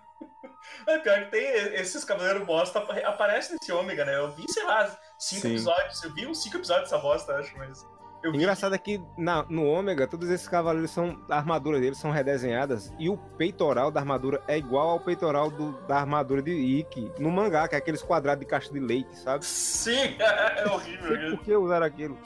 É 0.87 0.97
pior 0.97 1.25
que 1.25 1.31
tem 1.31 1.43
esses 1.75 2.03
cavaleiros 2.03 2.43
bosta 2.45 2.79
apa- 2.79 2.97
aparecem 3.07 3.55
nesse 3.61 3.71
ômega, 3.71 4.03
né? 4.03 4.15
Eu 4.17 4.31
vi, 4.31 4.51
sei 4.51 4.63
lá, 4.63 4.87
cinco 5.19 5.41
Sim. 5.43 5.49
episódios. 5.49 6.03
Eu 6.03 6.11
vi 6.13 6.25
uns 6.25 6.41
cinco 6.41 6.57
episódios 6.57 6.89
dessa 6.89 7.01
bosta, 7.01 7.35
acho, 7.35 7.55
mas. 7.55 7.85
Eu 8.24 8.32
vi. 8.32 8.38
Engraçado 8.38 8.76
é 8.76 8.78
que 8.78 9.01
na- 9.17 9.45
no 9.49 9.65
Ômega, 9.65 10.05
todos 10.07 10.30
esses 10.30 10.47
cavaleiros 10.47 10.91
são. 10.91 11.19
A 11.30 11.38
armadura 11.38 11.80
deles 11.80 11.97
são 11.97 12.11
redesenhadas 12.11 12.93
e 12.99 13.09
o 13.09 13.17
peitoral 13.17 13.89
da 13.89 13.99
armadura 13.99 14.41
é 14.47 14.57
igual 14.57 14.89
ao 14.89 14.99
peitoral 14.99 15.49
do- 15.49 15.72
da 15.88 15.97
armadura 15.97 16.41
de 16.41 16.51
Ikki 16.51 17.11
no 17.19 17.32
mangá, 17.32 17.67
que 17.67 17.76
é 17.76 17.78
aqueles 17.80 18.01
quadrados 18.03 18.39
de 18.41 18.45
caixa 18.45 18.72
de 18.72 18.80
leite, 18.80 19.17
sabe? 19.17 19.43
Sim, 19.45 20.15
é 20.19 20.65
horrível. 20.72 21.17
sei 21.17 21.32
por 21.32 21.39
que 21.43 21.55
usaram 21.55 21.86
aquilo. 21.86 22.17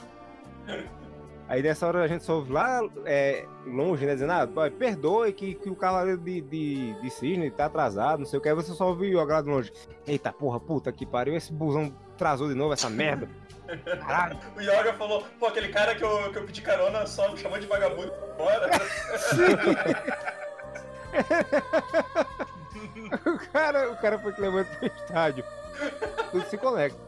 Aí 1.48 1.62
nessa 1.62 1.86
hora 1.86 2.02
a 2.02 2.08
gente 2.08 2.24
só 2.24 2.34
ouve 2.36 2.52
lá 2.52 2.80
é, 3.04 3.46
longe, 3.64 4.04
né? 4.04 4.14
Dizendo, 4.14 4.32
ah, 4.32 4.46
pai, 4.48 4.68
perdoe 4.68 5.32
que, 5.32 5.54
que 5.54 5.70
o 5.70 5.76
cavaleiro 5.76 6.20
de, 6.20 6.40
de, 6.40 7.00
de 7.00 7.10
cisne 7.10 7.50
tá 7.52 7.66
atrasado, 7.66 8.18
não 8.18 8.26
sei 8.26 8.38
o 8.40 8.42
que. 8.42 8.48
Aí 8.48 8.54
você 8.54 8.72
só 8.72 8.88
ouve 8.88 9.14
o 9.14 9.42
de 9.42 9.48
longe. 9.48 9.72
Eita 10.06 10.32
porra, 10.32 10.58
puta 10.58 10.90
que 10.90 11.06
pariu, 11.06 11.36
esse 11.36 11.52
busão 11.52 11.94
atrasou 12.14 12.48
de 12.48 12.54
novo, 12.54 12.72
essa 12.72 12.90
merda. 12.90 13.28
Caralho. 14.00 14.38
O 14.56 14.60
Yoga 14.60 14.92
falou, 14.94 15.26
pô, 15.38 15.46
aquele 15.46 15.68
cara 15.68 15.94
que 15.94 16.04
eu, 16.04 16.32
que 16.32 16.38
eu 16.38 16.44
pedi 16.44 16.62
carona 16.62 17.06
só 17.06 17.30
me 17.30 17.38
chamou 17.38 17.58
de 17.58 17.66
vagabundo 17.66 18.12
bora. 18.36 18.70
o, 23.26 23.38
cara, 23.52 23.90
o 23.90 23.96
cara 23.96 24.18
foi 24.18 24.32
que 24.32 24.40
levou 24.40 24.64
pro 24.64 24.86
estádio. 24.86 25.44
Tudo 26.30 26.46
se 26.46 26.58
conecta. 26.58 26.98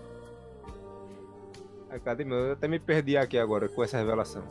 Aí, 1.91 2.01
cadê 2.01 2.25
meu? 2.25 2.39
Eu 2.39 2.53
até 2.53 2.69
me 2.69 2.79
perdi 2.79 3.17
aqui 3.17 3.39
agora 3.39 3.69
com 3.69 3.83
essa 3.83 3.97
revelação. 3.97 4.43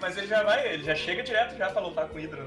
Mas 0.00 0.16
ele 0.16 0.28
já 0.28 0.42
vai, 0.42 0.74
ele 0.74 0.84
já 0.84 0.94
chega 0.94 1.22
direto 1.22 1.56
já 1.56 1.70
pra 1.70 1.80
lutar 1.80 2.08
com 2.08 2.16
o 2.16 2.20
Hydra. 2.20 2.46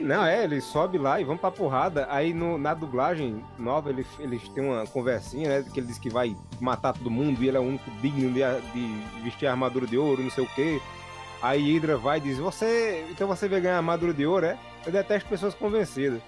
Não, 0.00 0.24
é, 0.24 0.44
ele 0.44 0.60
sobe 0.60 0.98
lá 0.98 1.20
e 1.20 1.24
vamos 1.24 1.40
pra 1.40 1.50
porrada. 1.50 2.06
Aí 2.10 2.32
no, 2.32 2.58
na 2.58 2.74
dublagem 2.74 3.44
nova, 3.58 3.90
ele, 3.90 4.06
eles 4.18 4.48
têm 4.48 4.64
uma 4.64 4.86
conversinha, 4.86 5.48
né? 5.48 5.70
Que 5.72 5.80
ele 5.80 5.86
diz 5.86 5.98
que 5.98 6.10
vai 6.10 6.36
matar 6.60 6.92
todo 6.92 7.10
mundo 7.10 7.42
e 7.42 7.48
ele 7.48 7.56
é 7.56 7.60
o 7.60 7.64
único 7.64 7.90
digno 8.02 8.30
de, 8.32 8.40
de 8.72 9.22
vestir 9.22 9.46
a 9.46 9.52
armadura 9.52 9.86
de 9.86 9.98
ouro, 9.98 10.22
não 10.22 10.30
sei 10.30 10.44
o 10.44 10.48
quê. 10.48 10.80
Aí 11.42 11.72
Hydra 11.74 11.96
vai 11.96 12.18
e 12.18 12.20
diz: 12.20 12.38
Você. 12.38 13.06
Então 13.10 13.28
você 13.28 13.48
vai 13.48 13.60
ganhar 13.60 13.74
a 13.74 13.78
armadura 13.78 14.12
de 14.12 14.26
ouro, 14.26 14.46
é? 14.46 14.58
Eu 14.84 14.92
detesto 14.92 15.28
pessoas 15.28 15.54
convencidas. 15.54 16.20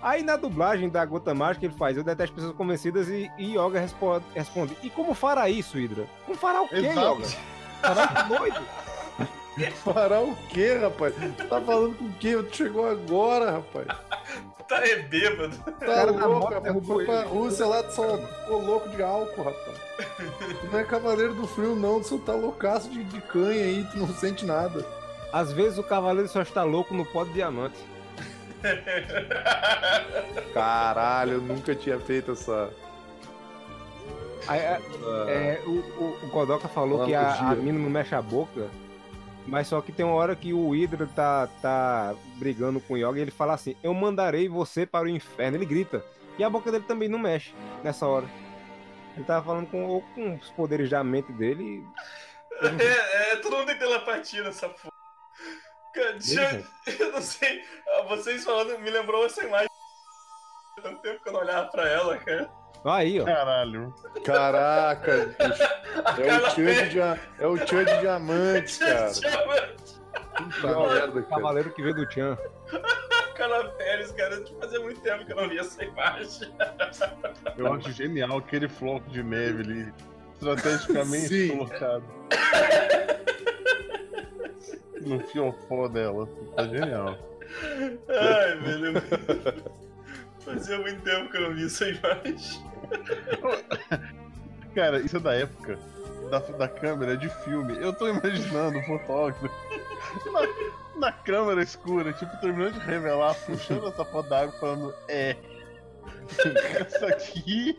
Aí 0.00 0.22
na 0.22 0.36
dublagem 0.36 0.88
da 0.88 1.04
Gota 1.04 1.34
Mágica 1.34 1.66
ele 1.66 1.74
faz: 1.74 1.96
Eu 1.96 2.04
detesto 2.04 2.34
pessoas 2.34 2.54
convencidas 2.54 3.08
e, 3.08 3.30
e 3.38 3.56
Yoga 3.56 3.80
responde, 3.80 4.24
responde: 4.34 4.76
E 4.82 4.90
como 4.90 5.14
fará 5.14 5.48
isso, 5.48 5.78
Hydra? 5.78 6.06
Como 6.24 6.36
fará 6.36 6.62
o 6.62 6.68
quê, 6.68 6.76
Exato. 6.76 7.20
Yoga? 7.20 7.26
Fará 7.80 8.22
doido? 8.22 8.60
Fará 9.84 10.20
o 10.20 10.34
quê, 10.48 10.78
rapaz? 10.80 11.14
Tá 11.48 11.60
falando 11.60 11.96
com 11.96 12.12
quem? 12.14 12.42
Tu 12.44 12.56
chegou 12.56 12.88
agora, 12.88 13.52
rapaz. 13.52 13.86
Tá 14.68 14.86
é 14.86 14.96
bêbado. 14.96 15.56
Tá 15.78 16.04
louco, 16.04 16.28
moto 16.28 16.54
rapaz. 16.54 16.86
Foi 16.86 17.04
pra. 17.04 17.22
Rússia 17.24 17.66
lá, 17.66 17.82
tu 17.82 17.92
só 17.92 18.16
ficou 18.16 18.62
louco 18.62 18.88
de 18.88 19.02
álcool, 19.02 19.42
rapaz. 19.42 19.78
Tu 20.60 20.66
não 20.72 20.78
é 20.78 20.84
cavaleiro 20.84 21.34
do 21.34 21.46
frio, 21.46 21.76
não. 21.76 22.00
Tu 22.00 22.08
só 22.08 22.18
tá 22.18 22.32
loucaço 22.32 22.88
de, 22.90 23.04
de 23.04 23.20
canha 23.20 23.64
aí, 23.64 23.86
tu 23.92 23.98
não 23.98 24.08
sente 24.08 24.44
nada. 24.44 24.84
Às 25.32 25.52
vezes 25.52 25.78
o 25.78 25.82
cavaleiro 25.82 26.28
só 26.28 26.42
está 26.42 26.62
louco 26.62 26.94
no 26.94 27.04
pó 27.04 27.24
de 27.24 27.32
diamante. 27.32 27.76
Caralho, 30.54 31.32
eu 31.34 31.40
nunca 31.40 31.74
tinha 31.74 31.98
feito 31.98 32.32
essa. 32.32 32.70
Aí, 34.46 34.60
é, 34.60 34.80
é, 35.28 35.62
o, 35.66 35.70
o, 35.70 36.18
o 36.22 36.26
Godoka 36.28 36.68
falou 36.68 37.04
que 37.04 37.14
a, 37.14 37.50
a 37.50 37.54
mina 37.54 37.78
não 37.78 37.90
mexe 37.90 38.14
a 38.14 38.22
boca, 38.22 38.68
mas 39.46 39.68
só 39.68 39.80
que 39.80 39.92
tem 39.92 40.04
uma 40.04 40.14
hora 40.14 40.34
que 40.34 40.52
o 40.52 40.70
Hydra 40.70 41.06
tá, 41.06 41.46
tá 41.60 42.14
brigando 42.36 42.80
com 42.80 42.94
o 42.94 42.96
Yoga 42.96 43.18
e 43.18 43.22
ele 43.22 43.30
fala 43.30 43.54
assim: 43.54 43.76
Eu 43.82 43.92
mandarei 43.92 44.48
você 44.48 44.86
para 44.86 45.06
o 45.06 45.08
inferno. 45.08 45.56
Ele 45.56 45.66
grita. 45.66 46.04
E 46.38 46.44
a 46.44 46.50
boca 46.50 46.72
dele 46.72 46.84
também 46.84 47.08
não 47.08 47.18
mexe 47.18 47.54
nessa 47.82 48.06
hora. 48.06 48.26
Ele 49.14 49.24
tava 49.24 49.44
falando 49.44 49.66
com, 49.68 50.00
com 50.14 50.34
os 50.34 50.50
poderes 50.50 50.90
da 50.90 51.04
mente 51.04 51.30
dele. 51.32 51.86
É, 52.60 53.32
é, 53.32 53.36
todo 53.36 53.56
mundo 53.56 53.66
tem 53.66 53.78
telepatia 53.78 54.42
nessa 54.42 54.68
porra. 54.68 54.92
Eu, 55.94 56.14
eu 56.98 57.12
não 57.12 57.22
sei. 57.22 57.62
Vocês 58.08 58.44
falando 58.44 58.78
me 58.80 58.90
lembrou 58.90 59.26
essa 59.26 59.44
imagem. 59.44 59.68
Tanto 60.82 61.00
tempo 61.02 61.22
que 61.22 61.28
eu 61.28 61.32
não 61.32 61.40
olhava 61.40 61.68
pra 61.68 61.88
ela, 61.88 62.18
cara. 62.18 62.50
Aí, 62.84 63.18
ó. 63.20 63.24
Caralho. 63.24 63.94
Caraca, 64.24 65.26
bicho. 65.38 65.62
A 66.04 66.20
É 66.20 66.36
o 66.36 66.50
Tchan 66.50 66.88
de, 66.88 67.00
é 67.00 67.46
o 67.46 67.58
Tchan 67.58 67.84
de 67.84 67.98
diamante, 68.00 68.78
cara. 68.84 69.10
Puta 70.36 70.88
merda, 70.88 71.22
cara. 71.22 71.22
Cavaleiro 71.22 71.72
que 71.72 71.82
veio 71.82 71.94
do 71.94 72.06
Tchan. 72.06 72.36
Carla 73.34 73.68
Pérez, 73.70 74.12
cara, 74.12 74.44
fazia 74.60 74.80
muito 74.80 75.00
tempo 75.00 75.24
que 75.24 75.32
eu 75.32 75.36
não 75.36 75.48
via 75.48 75.60
essa 75.60 75.82
imagem. 75.84 76.54
Eu 77.56 77.72
acho 77.72 77.90
genial 77.90 78.38
aquele 78.38 78.68
floco 78.68 79.10
de 79.10 79.22
neve 79.22 79.62
ali. 79.62 79.92
Estrategicamente 80.34 81.48
colocado. 81.48 82.04
No 85.00 85.20
fiofó 85.20 85.88
dela. 85.88 86.28
Tá 86.54 86.64
genial. 86.68 87.18
Ai, 88.08 88.56
velho. 88.58 89.02
Fazia 90.40 90.78
muito 90.78 91.02
tempo 91.02 91.30
que 91.30 91.36
eu 91.36 91.40
não 91.40 91.54
vi 91.54 91.66
essa 91.66 91.88
imagem. 91.88 92.73
Cara, 94.74 95.00
isso 95.00 95.16
é 95.16 95.20
da 95.20 95.34
época 95.34 95.78
da, 96.30 96.38
da 96.38 96.68
câmera 96.68 97.16
de 97.16 97.28
filme. 97.44 97.76
Eu 97.80 97.92
tô 97.92 98.08
imaginando 98.08 98.78
o 98.78 98.82
fotógrafo 98.82 99.48
na, 100.32 100.40
na 100.98 101.12
câmera 101.12 101.62
escura, 101.62 102.12
tipo, 102.12 102.36
terminando 102.40 102.74
de 102.74 102.80
revelar, 102.80 103.34
puxando 103.46 103.86
essa 103.88 104.04
foto 104.04 104.28
d'água 104.28 104.52
falando, 104.58 104.94
é. 105.08 105.36
Essa 106.80 107.06
aqui. 107.06 107.78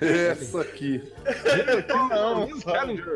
Essa 0.00 0.60
aqui. 0.60 1.12
Essa 1.24 1.78
aqui 1.78 1.92
não, 1.92 2.60
sabe? 2.60 3.02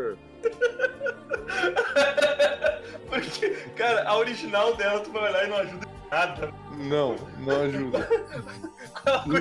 Porque, 3.08 3.50
cara, 3.76 4.08
a 4.08 4.16
original 4.16 4.74
dela 4.76 5.00
tu 5.00 5.10
vai 5.12 5.28
olhar 5.28 5.44
e 5.44 5.48
não 5.48 5.56
ajuda 5.58 5.86
em 5.86 6.10
nada. 6.10 6.52
Não, 6.76 7.16
não 7.38 7.62
ajuda. 7.62 8.08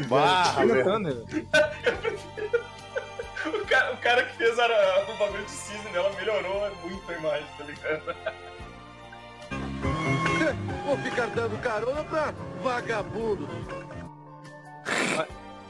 Barra. 0.08 0.62
O 3.46 3.66
cara, 3.66 3.94
o 3.94 3.98
cara 3.98 4.24
que 4.26 4.36
fez 4.36 4.60
a- 4.60 4.66
o 5.10 5.18
bagulho 5.18 5.46
de 5.46 5.52
cisne 5.52 5.90
dela 5.92 6.12
melhorou 6.14 6.70
muito 6.84 7.10
a 7.10 7.14
imagem, 7.16 7.46
tá 7.58 7.64
ligado? 7.64 8.16
Vou 10.86 10.98
ficar 10.98 11.28
dando 11.28 11.58
carona 11.62 12.04
pra 12.04 12.34
vagabundo. 12.62 13.48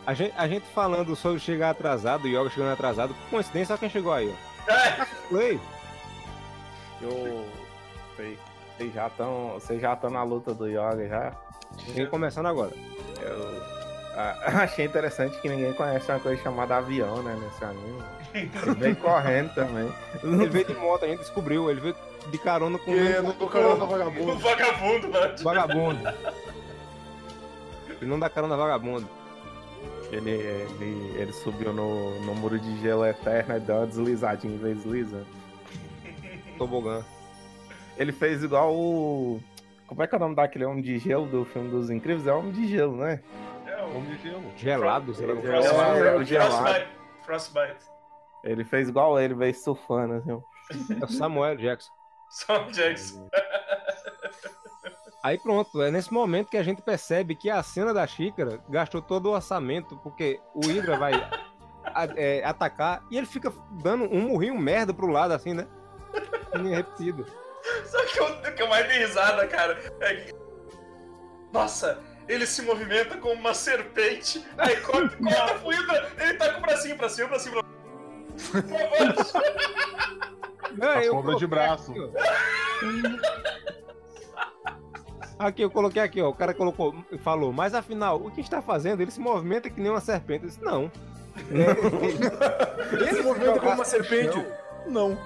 A 0.05 0.13
gente, 0.15 0.33
a 0.35 0.47
gente 0.47 0.65
falando 0.73 1.15
sobre 1.15 1.39
chegar 1.39 1.69
atrasado, 1.69 2.23
o 2.25 2.27
Yoga 2.27 2.49
chegando 2.49 2.73
atrasado, 2.73 3.13
por 3.13 3.29
coincidência, 3.29 3.73
olha 3.73 3.79
quem 3.79 3.89
chegou 3.89 4.13
aí, 4.13 4.33
ó. 4.67 4.71
É, 4.71 5.05
Play. 5.29 5.59
Eu. 7.01 7.45
Vocês 8.77 8.93
já 8.93 9.07
estão. 9.07 9.51
Vocês 9.53 9.79
já 9.81 9.93
estão 9.93 10.09
na 10.09 10.23
luta 10.23 10.53
do 10.55 10.67
Yoga 10.67 11.07
já. 11.07 11.33
Vem 11.93 12.07
começando 12.07 12.47
agora. 12.47 12.71
Eu 13.21 13.48
ah, 14.19 14.35
achei 14.63 14.83
interessante 14.83 15.39
que 15.39 15.47
ninguém 15.47 15.71
conhece 15.71 16.11
uma 16.11 16.19
coisa 16.19 16.41
chamada 16.43 16.75
avião, 16.75 17.23
né, 17.23 17.37
nesse 17.41 17.63
anime. 17.63 18.03
Ele 18.33 18.75
vem 18.75 18.93
correndo 18.93 19.53
também. 19.53 19.89
Ele 20.21 20.49
veio 20.49 20.65
de 20.65 20.73
moto, 20.75 21.05
a 21.05 21.07
gente 21.07 21.19
descobriu. 21.19 21.71
Ele 21.71 21.79
veio 21.79 21.95
de 22.29 22.37
carona 22.37 22.77
com 22.77 22.91
eu 22.91 23.23
não 23.23 23.31
dou 23.31 23.47
carona 23.47 23.81
o 23.81 23.87
vagabundo. 23.87 24.37
vagabundo, 24.37 25.07
né? 25.07 25.35
vagabundo. 25.41 26.13
Ele 27.89 28.09
não 28.09 28.19
dá 28.19 28.29
carona 28.29 28.57
vagabundo. 28.57 29.07
Ele, 30.11 30.31
ele, 30.31 31.13
ele 31.15 31.31
subiu 31.31 31.71
no, 31.71 32.19
no 32.19 32.35
muro 32.35 32.59
de 32.59 32.81
gelo 32.81 33.05
eterno 33.05 33.55
e 33.55 33.59
deu 33.61 33.77
uma 33.77 33.87
deslizadinha 33.87 34.53
em 34.53 34.57
vez 34.57 34.77
de 34.77 34.83
deslizando. 34.83 35.27
Tobogã. 36.57 37.05
Ele 37.97 38.11
fez 38.11 38.43
igual 38.43 38.75
o. 38.75 39.39
Como 39.87 40.03
é 40.03 40.07
que 40.07 40.13
é 40.13 40.17
o 40.17 40.19
nome 40.19 40.35
daquele 40.35 40.65
homem 40.65 40.83
de 40.83 40.99
gelo 40.99 41.25
do 41.25 41.45
filme 41.45 41.69
dos 41.69 41.89
Incríveis? 41.89 42.27
É 42.27 42.33
homem 42.33 42.51
de 42.51 42.67
gelo, 42.67 42.97
né? 42.97 43.21
É 43.79 43.83
o 43.83 43.97
Homem 43.97 44.15
de 44.15 44.17
gelo. 44.29 44.51
Gelado, 44.57 45.13
sei 45.13 45.25
lá. 45.27 45.33
É. 45.33 45.41
Frostbite. 45.41 46.25
Gelado. 46.25 46.53
Frostbite. 46.55 46.89
Frostbite. 47.23 47.85
Ele 48.43 48.63
fez 48.65 48.89
igual 48.89 49.19
ele, 49.19 49.33
veio 49.33 49.53
surfando, 49.55 50.15
assim. 50.15 50.43
É 51.01 51.05
o 51.05 51.07
Samuel 51.07 51.55
Jackson. 51.57 51.91
Sam 52.29 52.67
Jackson. 52.71 53.27
Aí 55.23 55.37
pronto, 55.37 55.81
é 55.81 55.91
nesse 55.91 56.13
momento 56.13 56.49
que 56.49 56.57
a 56.57 56.63
gente 56.63 56.81
percebe 56.81 57.35
que 57.35 57.49
a 57.49 57.61
cena 57.61 57.93
da 57.93 58.05
xícara 58.07 58.61
gastou 58.69 59.01
todo 59.01 59.25
o 59.27 59.33
orçamento, 59.33 59.97
porque 59.97 60.39
o 60.53 60.61
Hydra 60.65 60.97
vai 60.97 61.13
a- 61.83 62.07
é, 62.15 62.43
atacar 62.45 63.03
e 63.11 63.17
ele 63.17 63.25
fica 63.27 63.51
dando 63.71 64.05
um 64.05 64.29
murrinho 64.29 64.57
merda 64.57 64.93
pro 64.93 65.07
lado, 65.07 65.33
assim, 65.33 65.53
né? 65.53 65.67
E 66.53 66.69
repetido. 66.69 67.25
Só 67.85 68.05
que 68.05 68.19
o 68.21 68.39
o 68.49 68.55
que 68.55 68.61
eu 68.63 68.67
mais 68.69 68.87
dei 68.87 68.99
risada, 68.99 69.45
cara, 69.47 69.77
é 69.99 70.15
que. 70.15 70.33
Nossa, 71.51 71.99
ele 72.29 72.45
se 72.45 72.61
movimenta 72.61 73.17
como 73.17 73.33
uma 73.33 73.55
serpente. 73.55 74.45
Aí 74.57 74.77
corta, 74.77 75.17
corta 75.21 75.55
pro 75.55 75.69
Hydra, 75.69 76.11
ele 76.19 76.33
tá 76.35 76.53
com 76.53 76.59
o 76.59 76.61
bracinho 76.61 76.95
pra 76.95 77.09
cima, 77.09 77.27
pra 77.27 77.39
cima. 77.39 77.63
Não, 80.77 80.89
A 80.89 81.03
sombra 81.03 81.35
de 81.35 81.47
braço. 81.47 81.91
Aqui, 85.39 85.63
eu 85.63 85.71
coloquei 85.71 86.01
aqui, 86.01 86.21
ó. 86.21 86.29
O 86.29 86.33
cara 86.33 86.53
colocou, 86.53 86.93
falou, 87.23 87.51
mas 87.51 87.73
afinal, 87.73 88.17
o 88.17 88.29
que 88.29 88.41
está 88.41 88.61
fazendo? 88.61 89.01
Ele 89.01 89.09
se 89.09 89.19
movimenta 89.19 89.69
que 89.69 89.81
nem 89.81 89.89
uma 89.89 89.99
serpente. 89.99 90.43
Eu 90.43 90.49
disse, 90.49 90.63
não. 90.63 90.91
Ele 92.91 93.07
se 93.07 93.23
movimenta 93.23 93.59
como 93.59 93.71
uma 93.71 93.85
serpente. 93.85 94.45
Não. 94.85 95.17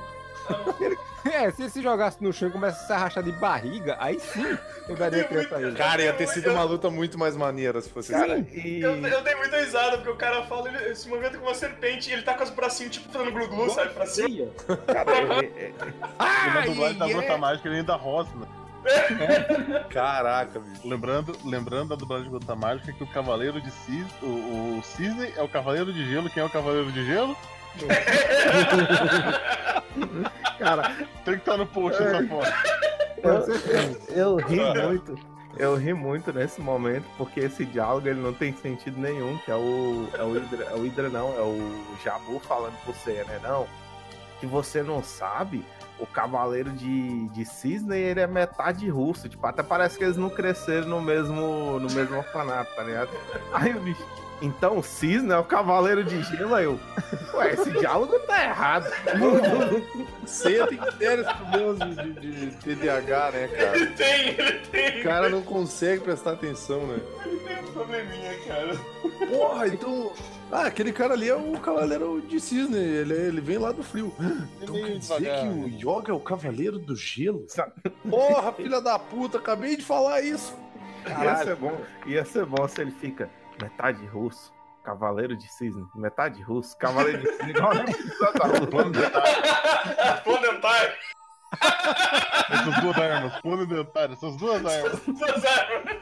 É, 1.33 1.49
se 1.51 1.61
ele 1.61 1.69
se 1.69 1.81
jogasse 1.81 2.21
no 2.21 2.33
chão 2.33 2.49
e 2.49 2.51
começasse 2.51 2.83
a 2.83 2.87
se 2.87 2.93
arrastar 2.93 3.23
de 3.23 3.31
barriga, 3.31 3.95
aí 3.99 4.19
sim 4.19 4.57
eu 4.89 4.95
daria 4.95 5.23
crédito 5.23 5.55
a 5.55 5.61
ele. 5.61 5.75
Cara, 5.75 6.01
ia 6.01 6.13
ter 6.13 6.27
sido 6.27 6.51
uma 6.51 6.63
luta 6.63 6.89
muito 6.89 7.17
mais 7.17 7.35
maneira 7.37 7.81
se 7.81 7.89
fosse 7.89 8.11
Cara, 8.11 8.33
assim. 8.35 8.47
e. 8.53 8.81
Eu, 8.81 8.95
eu 8.95 9.21
dei 9.23 9.35
muita 9.35 9.57
risada, 9.57 9.97
porque 9.97 10.09
o 10.11 10.15
cara 10.17 10.43
fala, 10.43 10.67
ele 10.69 10.93
se 10.95 11.07
movimenta 11.07 11.37
como 11.37 11.47
uma 11.49 11.55
serpente 11.55 12.09
e 12.09 12.13
ele 12.13 12.23
tá 12.23 12.33
com 12.33 12.43
os 12.43 12.49
bracinhos, 12.49 12.93
tipo, 12.93 13.11
fazendo 13.11 13.31
glu-glu, 13.31 13.69
sabe, 13.69 13.93
pra 13.93 14.05
cima. 14.05 14.47
Cara, 14.85 15.11
é- 15.41 15.45
é- 15.45 15.73
E 15.79 16.53
na 16.53 16.61
dublagem 16.65 16.97
da 16.97 17.07
Bruxa 17.07 17.37
Mágica 17.37 17.67
ele 17.69 17.77
ainda 17.77 17.95
rosna. 17.95 18.47
Caraca, 19.89 20.59
bicho. 20.59 20.87
Lembrando, 20.87 21.37
lembrando 21.45 21.89
da 21.89 21.95
dublagem 21.95 22.25
de 22.29 22.37
Bruxa 22.37 22.55
Mágica 22.55 22.91
que 22.91 23.03
o 23.03 23.07
Cavaleiro 23.07 23.61
de 23.61 23.71
Cis, 23.71 24.05
o, 24.21 24.25
o 24.77 24.81
Cisne 24.83 25.31
é 25.37 25.41
o 25.41 25.47
Cavaleiro 25.47 25.93
de 25.93 26.05
Gelo. 26.09 26.29
Quem 26.29 26.43
é 26.43 26.45
o 26.45 26.49
Cavaleiro 26.49 26.91
de 26.91 27.05
Gelo? 27.05 27.35
cara, 30.59 30.95
Tem 31.25 31.33
que 31.35 31.39
estar 31.39 31.57
no 31.57 31.65
post 31.65 32.01
essa 32.01 32.25
foto. 32.27 32.51
eu, 34.09 34.15
eu 34.15 34.35
ri 34.37 34.59
muito. 34.59 35.17
Eu 35.55 35.75
ri 35.75 35.93
muito 35.93 36.33
nesse 36.33 36.59
momento, 36.59 37.05
porque 37.17 37.41
esse 37.41 37.63
diálogo 37.63 38.07
ele 38.07 38.19
não 38.19 38.33
tem 38.33 38.51
sentido 38.53 38.99
nenhum, 38.99 39.37
que 39.39 39.51
é 39.51 39.55
o. 39.55 40.07
É 40.13 40.23
o 40.23 40.33
Hydra, 40.33 40.65
é 40.65 40.73
o 40.73 40.81
Hydra 40.81 41.09
não, 41.09 41.27
é 41.37 41.41
o 41.41 41.95
Jabu 42.03 42.39
falando 42.39 42.73
pro 42.83 42.93
você, 42.93 43.23
né? 43.27 43.39
Não. 43.43 43.67
Que 44.39 44.47
você 44.47 44.81
não 44.81 45.03
sabe, 45.03 45.63
o 45.99 46.05
Cavaleiro 46.07 46.71
de, 46.71 47.27
de 47.29 47.45
Cisne 47.45 47.97
ele 47.97 48.19
é 48.19 48.27
metade 48.27 48.89
russo. 48.89 49.29
Tipo, 49.29 49.45
até 49.47 49.61
parece 49.63 49.97
que 49.97 50.03
eles 50.03 50.17
não 50.17 50.29
cresceram 50.29 50.87
no 50.87 51.01
mesmo, 51.01 51.79
no 51.79 51.91
mesmo 51.93 52.17
orfanato, 52.17 52.75
tá 52.75 52.83
ligado? 52.83 53.09
Aí 53.53 53.73
o 53.75 53.79
bicho. 53.79 54.03
Então 54.41 54.79
o 54.79 54.83
Cisne 54.83 55.31
é 55.31 55.37
o 55.37 55.43
Cavaleiro 55.45 56.03
de 56.03 56.21
Gelo, 56.23 56.53
aí 56.55 56.65
eu. 56.65 56.77
Ué, 57.33 57.53
esse 57.53 57.71
diálogo 57.71 58.19
tá 58.27 58.43
errado. 58.43 58.91
Ceia 60.25 60.67
tem 60.67 60.79
sérios 60.97 61.27
problemas 61.31 61.79
de, 61.95 62.13
de- 62.19 62.45
de 62.47 62.75
TDAH, 62.75 63.31
né, 63.31 63.47
cara? 63.47 63.77
Ele 63.77 63.87
tem, 63.91 64.29
ele 64.29 64.59
tem. 64.67 64.99
O 64.99 65.03
cara 65.03 65.29
não 65.29 65.41
consegue 65.41 66.01
prestar 66.03 66.31
atenção, 66.31 66.85
né? 66.87 66.97
Tem 67.45 67.59
um 67.59 67.73
probleminha, 67.73 68.39
cara. 68.47 68.75
Porra, 69.27 69.67
então. 69.67 70.13
Ah, 70.51 70.67
aquele 70.67 70.93
cara 70.93 71.13
ali 71.13 71.27
é 71.29 71.35
o 71.35 71.59
Cavaleiro 71.59 72.21
de 72.21 72.39
Cisne, 72.39 72.77
ele, 72.77 73.13
ele 73.13 73.41
vem 73.41 73.57
lá 73.57 73.71
do 73.71 73.83
frio. 73.83 74.13
Então 74.61 74.75
Ele 74.75 74.85
quer 74.85 74.97
dizer 74.99 75.19
devagar, 75.19 75.39
que 75.39 75.45
né? 75.47 75.63
o 75.63 75.67
Yoga 75.67 76.11
é 76.11 76.15
o 76.15 76.19
Cavaleiro 76.19 76.77
do 76.77 76.95
Gelo? 76.95 77.45
Porra, 78.07 78.53
filha 78.53 78.79
da 78.79 78.99
puta, 78.99 79.39
acabei 79.39 79.75
de 79.75 79.83
falar 79.83 80.21
isso. 80.21 80.55
Ia 81.07 81.35
ser 81.37 81.55
bom, 81.55 81.81
ia 82.05 82.23
ser 82.25 82.45
bom 82.45 82.67
se 82.67 82.81
ele 82.81 82.91
fica 82.91 83.29
metade 83.61 84.05
russo, 84.05 84.53
cavaleiro 84.83 85.35
de 85.35 85.51
cisne, 85.51 85.83
metade 85.95 86.41
russo, 86.43 86.77
cavaleiro 86.77 87.21
de 87.21 87.29
cisne, 87.31 87.49
igual 87.49 87.71
a 87.71 87.75
Santa 87.75 88.47
Luz. 88.47 88.69
Plano 90.23 90.41
dentário. 90.41 90.93
Essas 92.49 92.81
duas 92.81 92.97
armas, 92.97 93.41
plano 93.41 93.65
dentário, 93.65 94.13
essas 94.13 94.37
duas 94.37 94.65
armas. 94.65 94.99
Duas 95.05 95.45
armas. 95.45 95.97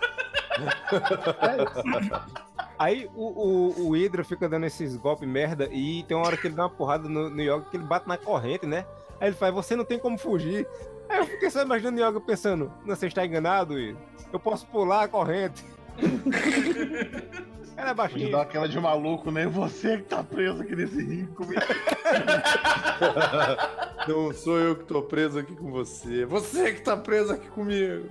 Aí 2.77 3.09
o, 3.15 3.23
o, 3.23 3.87
o 3.87 3.91
Hydra 3.91 4.23
fica 4.23 4.49
dando 4.49 4.65
esses 4.65 4.95
golpes 4.95 5.27
merda 5.27 5.69
e 5.71 6.03
tem 6.03 6.17
uma 6.17 6.25
hora 6.25 6.35
que 6.35 6.47
ele 6.47 6.55
dá 6.55 6.63
uma 6.63 6.69
porrada 6.69 7.07
no, 7.07 7.29
no 7.29 7.41
Yoga 7.41 7.65
que 7.69 7.77
ele 7.77 7.83
bate 7.83 8.07
na 8.07 8.17
corrente, 8.17 8.65
né? 8.65 8.85
Aí 9.19 9.29
ele 9.29 9.35
faz, 9.35 9.53
você 9.53 9.75
não 9.75 9.85
tem 9.85 9.99
como 9.99 10.17
fugir. 10.17 10.67
Aí 11.07 11.19
eu 11.19 11.25
fiquei 11.25 11.49
só 11.49 11.61
imaginando 11.61 12.01
o 12.01 12.07
Yoga 12.07 12.19
pensando, 12.19 12.71
não, 12.85 12.95
você 12.95 13.07
está 13.07 13.25
enganado, 13.25 13.75
Hydra. 13.75 14.01
Eu 14.33 14.39
posso 14.39 14.65
pular 14.67 15.03
a 15.03 15.07
corrente. 15.07 15.63
Ela 17.77 17.91
é 17.91 17.93
baixinha. 17.93 18.31
dar 18.31 18.41
aquela 18.41 18.67
de 18.67 18.79
maluco, 18.79 19.31
nem 19.31 19.47
você 19.47 19.97
que 19.97 20.03
tá 20.03 20.23
preso 20.23 20.61
aqui 20.61 20.75
nesse 20.75 21.03
ringue 21.03 21.31
comigo. 21.33 21.61
Não 24.07 24.33
sou 24.33 24.59
eu 24.59 24.75
que 24.75 24.83
tô 24.83 25.01
preso 25.01 25.39
aqui 25.39 25.55
com 25.55 25.71
você. 25.71 26.25
Você 26.25 26.73
que 26.73 26.81
tá 26.81 26.97
preso 26.97 27.33
aqui 27.33 27.47
comigo. 27.49 28.09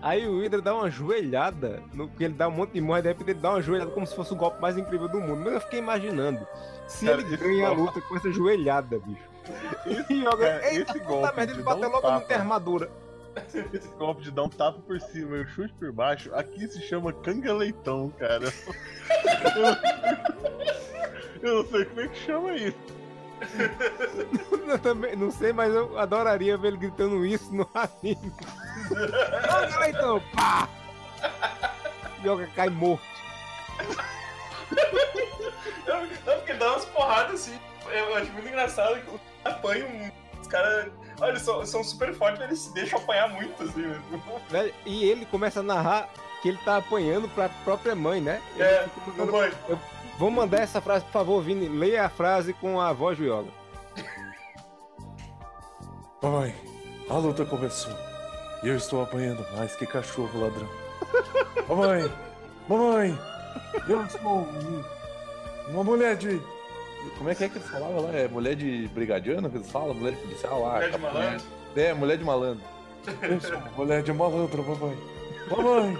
Aí 0.00 0.28
o 0.28 0.40
Hydra 0.40 0.62
dá 0.62 0.74
uma 0.74 0.88
joelhada, 0.90 1.82
no, 1.92 2.08
porque 2.08 2.24
ele 2.24 2.34
dá 2.34 2.46
um 2.48 2.52
monte 2.52 2.72
de 2.72 2.80
morra, 2.80 3.02
de 3.02 3.08
repente 3.08 3.30
ele 3.30 3.40
dá 3.40 3.50
uma 3.50 3.62
joelhada 3.62 3.90
como 3.90 4.06
se 4.06 4.14
fosse 4.14 4.32
o 4.32 4.36
golpe 4.36 4.60
mais 4.60 4.78
incrível 4.78 5.08
do 5.08 5.20
mundo. 5.20 5.42
Mas 5.44 5.54
eu 5.54 5.60
fiquei 5.60 5.78
imaginando, 5.80 6.46
se 6.86 7.06
Cara, 7.06 7.20
ele 7.20 7.34
esse 7.34 7.44
ganha 7.44 7.66
a 7.66 7.72
luta 7.72 8.00
com 8.00 8.16
essa 8.16 8.30
joelhada, 8.30 8.98
bicho. 9.00 9.28
E 10.10 10.14
Yoga, 10.14 10.36
cara, 10.36 10.72
eita, 10.74 10.92
esse 10.92 10.98
golpe 11.00 11.36
merda, 11.36 11.46
de 11.46 11.52
ele 11.58 11.62
bateu 11.62 11.88
um 11.88 11.92
logo 11.92 12.06
não 12.06 12.14
tapa. 12.18 12.26
tem 12.26 12.36
armadura. 12.36 12.90
Esse 13.72 13.88
golpe 13.96 14.22
de 14.22 14.30
dar 14.32 14.42
um 14.42 14.48
tapa 14.48 14.78
por 14.80 15.00
cima 15.00 15.36
e 15.36 15.42
um 15.42 15.46
chute 15.46 15.72
por 15.74 15.92
baixo, 15.92 16.28
aqui 16.34 16.66
se 16.66 16.82
chama 16.82 17.12
canga 17.12 17.52
leitão, 17.54 18.10
cara. 18.18 18.52
Eu 21.40 21.62
não 21.62 21.70
sei 21.70 21.84
como 21.84 22.00
é 22.00 22.08
que 22.08 22.16
chama 22.18 22.52
isso. 22.54 22.78
Eu 24.66 24.78
também 24.80 25.14
não 25.14 25.30
sei, 25.30 25.52
mas 25.52 25.72
eu 25.72 25.96
adoraria 25.96 26.56
ver 26.58 26.68
ele 26.68 26.76
gritando 26.78 27.24
isso 27.24 27.54
no 27.54 27.68
anime. 27.72 28.32
Olha 28.94 29.90
então, 29.90 30.20
pá! 30.34 30.68
Yoga 32.24 32.48
cai 32.54 32.68
morto. 32.68 33.02
Não, 35.86 36.34
porque 36.36 36.52
dá 36.54 36.72
umas 36.72 36.84
porradas 36.86 37.34
assim. 37.42 37.58
Eu 37.90 38.14
acho 38.16 38.30
muito 38.32 38.48
engraçado 38.48 39.00
que 39.00 39.10
os 39.10 39.20
caras 39.42 39.58
apanham. 39.58 40.12
Os 40.40 40.46
caras. 40.48 40.92
Olha, 41.20 41.30
eles 41.30 41.42
são, 41.42 41.64
são 41.66 41.82
super 41.82 42.14
fortes, 42.14 42.38
mas 42.38 42.48
eles 42.48 42.60
se 42.60 42.74
deixam 42.74 42.98
apanhar 42.98 43.28
muito, 43.30 43.62
assim, 43.62 43.80
né? 43.82 44.00
Velho, 44.48 44.74
E 44.86 45.04
ele 45.04 45.26
começa 45.26 45.60
a 45.60 45.62
narrar 45.62 46.08
que 46.42 46.48
ele 46.48 46.58
tá 46.64 46.76
apanhando 46.76 47.28
pra 47.30 47.48
própria 47.64 47.94
mãe, 47.94 48.20
né? 48.20 48.40
Ele 48.54 48.62
É, 48.62 48.86
fica 49.04 49.16
não 49.16 49.26
foi. 49.28 49.52
Vamos 50.18 50.34
mandar 50.34 50.60
essa 50.60 50.80
frase, 50.80 51.04
por 51.06 51.12
favor, 51.12 51.42
Vini. 51.42 51.68
Leia 51.68 52.04
a 52.04 52.08
frase 52.08 52.52
com 52.52 52.80
a 52.80 52.92
voz 52.92 53.16
do 53.18 53.24
Yoga. 53.24 53.50
Ai, 56.22 56.54
a 57.08 57.14
luta 57.14 57.44
começou. 57.44 57.92
E 58.62 58.68
eu 58.68 58.76
estou 58.76 59.02
apanhando 59.02 59.44
mais 59.56 59.74
que 59.76 59.86
cachorro 59.86 60.40
ladrão. 60.40 60.68
Mamãe! 61.68 62.12
Mamãe! 62.68 63.18
Eu 63.88 64.08
sou 64.08 64.20
um- 64.20 64.84
uma 65.68 65.84
mulher 65.84 66.16
de. 66.16 66.40
Como 67.16 67.30
é 67.30 67.34
que 67.34 67.44
é 67.44 67.48
que 67.48 67.58
eles 67.58 67.68
falavam 67.68 68.02
lá? 68.02 68.10
É 68.12 68.26
mulher 68.28 68.54
de 68.56 68.88
brigadiano 68.88 69.48
que 69.48 69.56
eles 69.58 69.70
falam? 69.70 69.94
Mulher 69.94 70.14
de 70.16 70.20
policial 70.22 70.62
lá? 70.62 70.74
Mulher 70.74 70.90
de 70.90 70.98
malandro. 70.98 71.46
É, 71.76 71.94
mulher 71.94 72.18
de 72.18 72.24
malandro. 72.24 72.64
Eu 73.22 73.40
sou 73.40 73.60
mulher 73.76 74.02
de 74.02 74.12
malandro, 74.12 74.62
mamãe. 74.64 74.98
Mamãe! 75.50 75.98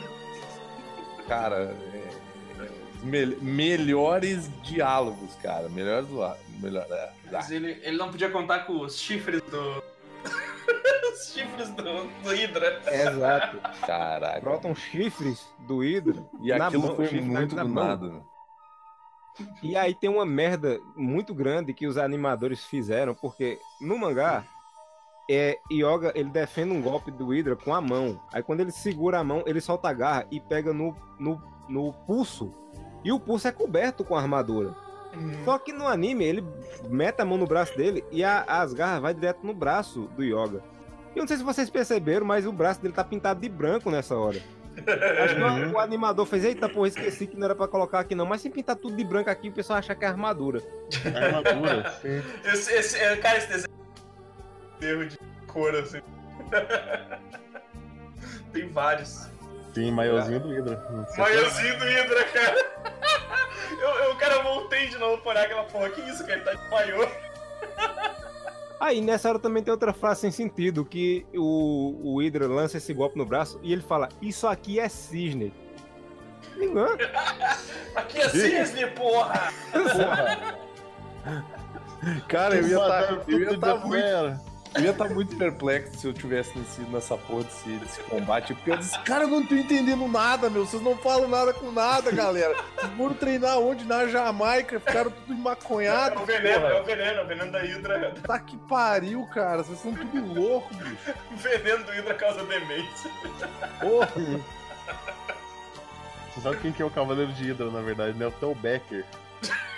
Cara, 1.28 1.74
é- 1.94 2.68
mel- 3.02 3.36
melhores 3.40 4.50
diálogos, 4.62 5.34
cara. 5.42 5.68
Melhores 5.68 6.08
do. 6.08 6.28
Melhor, 6.60 6.84
é, 6.90 7.10
Mas 7.30 7.50
ele, 7.52 7.78
ele 7.82 7.96
não 7.96 8.10
podia 8.10 8.28
contar 8.30 8.60
com 8.60 8.80
os 8.80 8.98
chifres 8.98 9.40
do. 9.42 9.82
Os 11.18 11.32
chifres 11.32 11.68
do, 11.70 11.82
do 11.82 12.30
Hydra. 12.30 12.80
Exato. 12.86 13.58
Caraca. 13.86 14.40
Brotam 14.40 14.74
chifres 14.74 15.46
do 15.60 15.78
Hydra. 15.80 16.24
E 16.40 16.52
na 16.56 16.66
aquilo 16.68 16.86
mão, 16.86 16.96
foi 16.96 17.20
muito 17.20 17.54
na 17.56 17.62
do 17.64 17.68
nada. 17.68 18.08
né? 18.08 18.20
E 19.62 19.76
aí 19.76 19.94
tem 19.94 20.10
uma 20.10 20.26
merda 20.26 20.80
muito 20.96 21.32
grande 21.34 21.72
que 21.72 21.86
os 21.86 21.96
animadores 21.96 22.64
fizeram, 22.64 23.14
porque 23.14 23.58
no 23.80 23.96
mangá, 23.96 24.44
é, 25.30 25.58
Yoga 25.70 26.10
ele 26.14 26.30
defende 26.30 26.72
um 26.72 26.82
golpe 26.82 27.10
do 27.10 27.28
Hydra 27.28 27.54
com 27.54 27.72
a 27.74 27.80
mão. 27.80 28.20
Aí 28.32 28.42
quando 28.42 28.60
ele 28.60 28.72
segura 28.72 29.18
a 29.20 29.24
mão, 29.24 29.44
ele 29.46 29.60
solta 29.60 29.88
a 29.88 29.92
garra 29.92 30.26
e 30.30 30.40
pega 30.40 30.72
no, 30.72 30.96
no, 31.18 31.40
no 31.68 31.92
pulso. 31.92 32.52
E 33.04 33.12
o 33.12 33.20
pulso 33.20 33.46
é 33.46 33.52
coberto 33.52 34.02
com 34.04 34.16
a 34.16 34.20
armadura. 34.20 34.74
Só 35.44 35.58
que 35.58 35.72
no 35.72 35.86
anime 35.86 36.24
ele 36.24 36.44
mete 36.88 37.20
a 37.20 37.24
mão 37.24 37.38
no 37.38 37.46
braço 37.46 37.76
dele 37.76 38.04
e 38.10 38.22
a- 38.24 38.42
as 38.46 38.72
garras 38.74 39.00
vai 39.00 39.14
direto 39.14 39.46
no 39.46 39.54
braço 39.54 40.02
do 40.16 40.22
Yoga. 40.24 40.62
Eu 41.18 41.22
não 41.22 41.28
sei 41.28 41.36
se 41.36 41.42
vocês 41.42 41.68
perceberam, 41.68 42.24
mas 42.24 42.46
o 42.46 42.52
braço 42.52 42.80
dele 42.80 42.94
tá 42.94 43.04
pintado 43.04 43.40
de 43.40 43.48
branco 43.48 43.90
nessa 43.90 44.16
hora. 44.16 44.40
Acho 45.24 45.34
que 45.34 45.42
o, 45.42 45.72
o 45.72 45.78
animador 45.78 46.24
fez, 46.24 46.44
eita, 46.44 46.68
porra, 46.68 46.88
esqueci 46.88 47.26
que 47.26 47.36
não 47.36 47.46
era 47.46 47.54
pra 47.54 47.66
colocar 47.66 48.00
aqui 48.00 48.14
não. 48.14 48.24
Mas 48.24 48.40
se 48.40 48.50
pintar 48.50 48.76
tudo 48.76 48.96
de 48.96 49.04
branco 49.04 49.28
aqui, 49.28 49.48
o 49.48 49.52
pessoal 49.52 49.78
acha 49.78 49.94
que 49.94 50.04
é 50.04 50.08
armadura. 50.08 50.62
Armadura, 51.04 51.90
sim. 52.00 52.22
Esse, 52.44 52.72
esse, 52.72 52.98
é, 52.98 53.16
cara, 53.16 53.38
esse 53.38 53.48
desenho 53.48 53.68
é 54.80 54.86
erro 54.86 55.06
de 55.06 55.18
cor, 55.46 55.74
assim. 55.74 56.00
Tem 58.52 58.68
vários. 58.68 59.28
Sim, 59.74 59.90
maiorzinho 59.90 60.40
do 60.40 60.48
Hydra. 60.48 61.06
Maiorzinho 61.16 61.78
do 61.78 61.84
Hydra, 61.84 62.24
cara. 62.24 62.66
Eu, 63.80 63.90
eu, 64.04 64.16
cara, 64.16 64.42
voltei 64.42 64.88
de 64.88 64.98
novo 64.98 65.22
pra 65.22 65.32
olhar 65.32 65.44
aquela 65.44 65.64
porra. 65.64 65.90
Que 65.90 66.00
isso, 66.02 66.26
cara? 66.26 66.34
Ele 66.34 66.44
tá 66.44 66.54
de 66.54 66.70
maior. 66.70 67.10
Aí 68.80 69.00
nessa 69.00 69.28
hora 69.28 69.38
também 69.38 69.62
tem 69.62 69.72
outra 69.72 69.92
frase 69.92 70.20
sem 70.20 70.30
sentido, 70.30 70.84
que 70.84 71.26
o, 71.34 72.14
o 72.14 72.20
Hydra 72.20 72.46
lança 72.46 72.76
esse 72.76 72.94
golpe 72.94 73.18
no 73.18 73.26
braço 73.26 73.58
e 73.62 73.72
ele 73.72 73.82
fala, 73.82 74.08
isso 74.22 74.46
aqui 74.46 74.78
é 74.78 74.88
cisne. 74.88 75.52
Ninguém. 76.56 76.84
Aqui 77.94 78.20
é 78.20 78.28
cisne, 78.28 78.86
porra! 78.88 79.52
Cara, 82.28 82.56
eu 82.56 82.68
ia 82.68 82.76
estar 82.76 83.28
eu 83.28 83.40
ia 83.40 83.58
tá 83.58 83.76
muito. 83.76 84.47
Eu 84.74 84.82
ia 84.82 84.92
tá 84.92 85.04
muito 85.08 85.36
perplexo 85.36 85.96
se 85.98 86.06
eu 86.06 86.12
tivesse 86.12 86.56
nesse, 86.58 86.80
nessa 86.82 87.16
porra 87.16 87.44
desse, 87.44 87.68
desse 87.78 88.00
combate. 88.02 88.54
Porque 88.54 88.70
eu 88.70 88.76
disse, 88.76 88.98
cara, 89.00 89.24
eu 89.24 89.28
não 89.28 89.44
tô 89.46 89.54
entendendo 89.54 90.06
nada, 90.08 90.48
meu. 90.50 90.66
Vocês 90.66 90.82
não 90.82 90.96
falam 90.96 91.28
nada 91.28 91.52
com 91.52 91.70
nada, 91.72 92.10
galera. 92.10 92.54
Vocês 92.76 92.92
foram 92.94 93.14
treinar 93.14 93.58
onde? 93.58 93.84
Na 93.84 94.06
Jamaica, 94.06 94.78
ficaram 94.78 95.10
tudo 95.10 95.32
É 95.32 95.36
maconhados. 95.36 96.22
o 96.22 96.26
veneno, 96.26 96.60
porra. 96.60 96.72
é 96.74 96.80
o 96.80 96.84
veneno, 96.84 97.18
é 97.18 97.24
o 97.24 97.26
veneno 97.26 97.52
da 97.52 97.60
Hydra. 97.60 98.14
Tá 98.22 98.38
que 98.38 98.56
pariu, 98.56 99.26
cara. 99.26 99.62
Vocês 99.62 99.78
são 99.80 99.94
tudo 99.94 100.34
loucos, 100.34 100.76
bicho. 100.76 101.14
O 101.32 101.36
veneno 101.36 101.84
do 101.84 101.92
Hydra 101.92 102.14
causa 102.14 102.44
demência. 102.44 103.10
Porra. 103.80 104.08
Você 106.34 106.40
sabe 106.42 106.58
quem 106.58 106.72
que 106.72 106.82
é 106.82 106.84
o 106.84 106.90
Cavaleiro 106.90 107.32
de 107.32 107.44
Hydra, 107.50 107.70
na 107.70 107.80
verdade, 107.80 108.16
né? 108.18 108.30
O 108.40 108.54
Becker. 108.54 109.04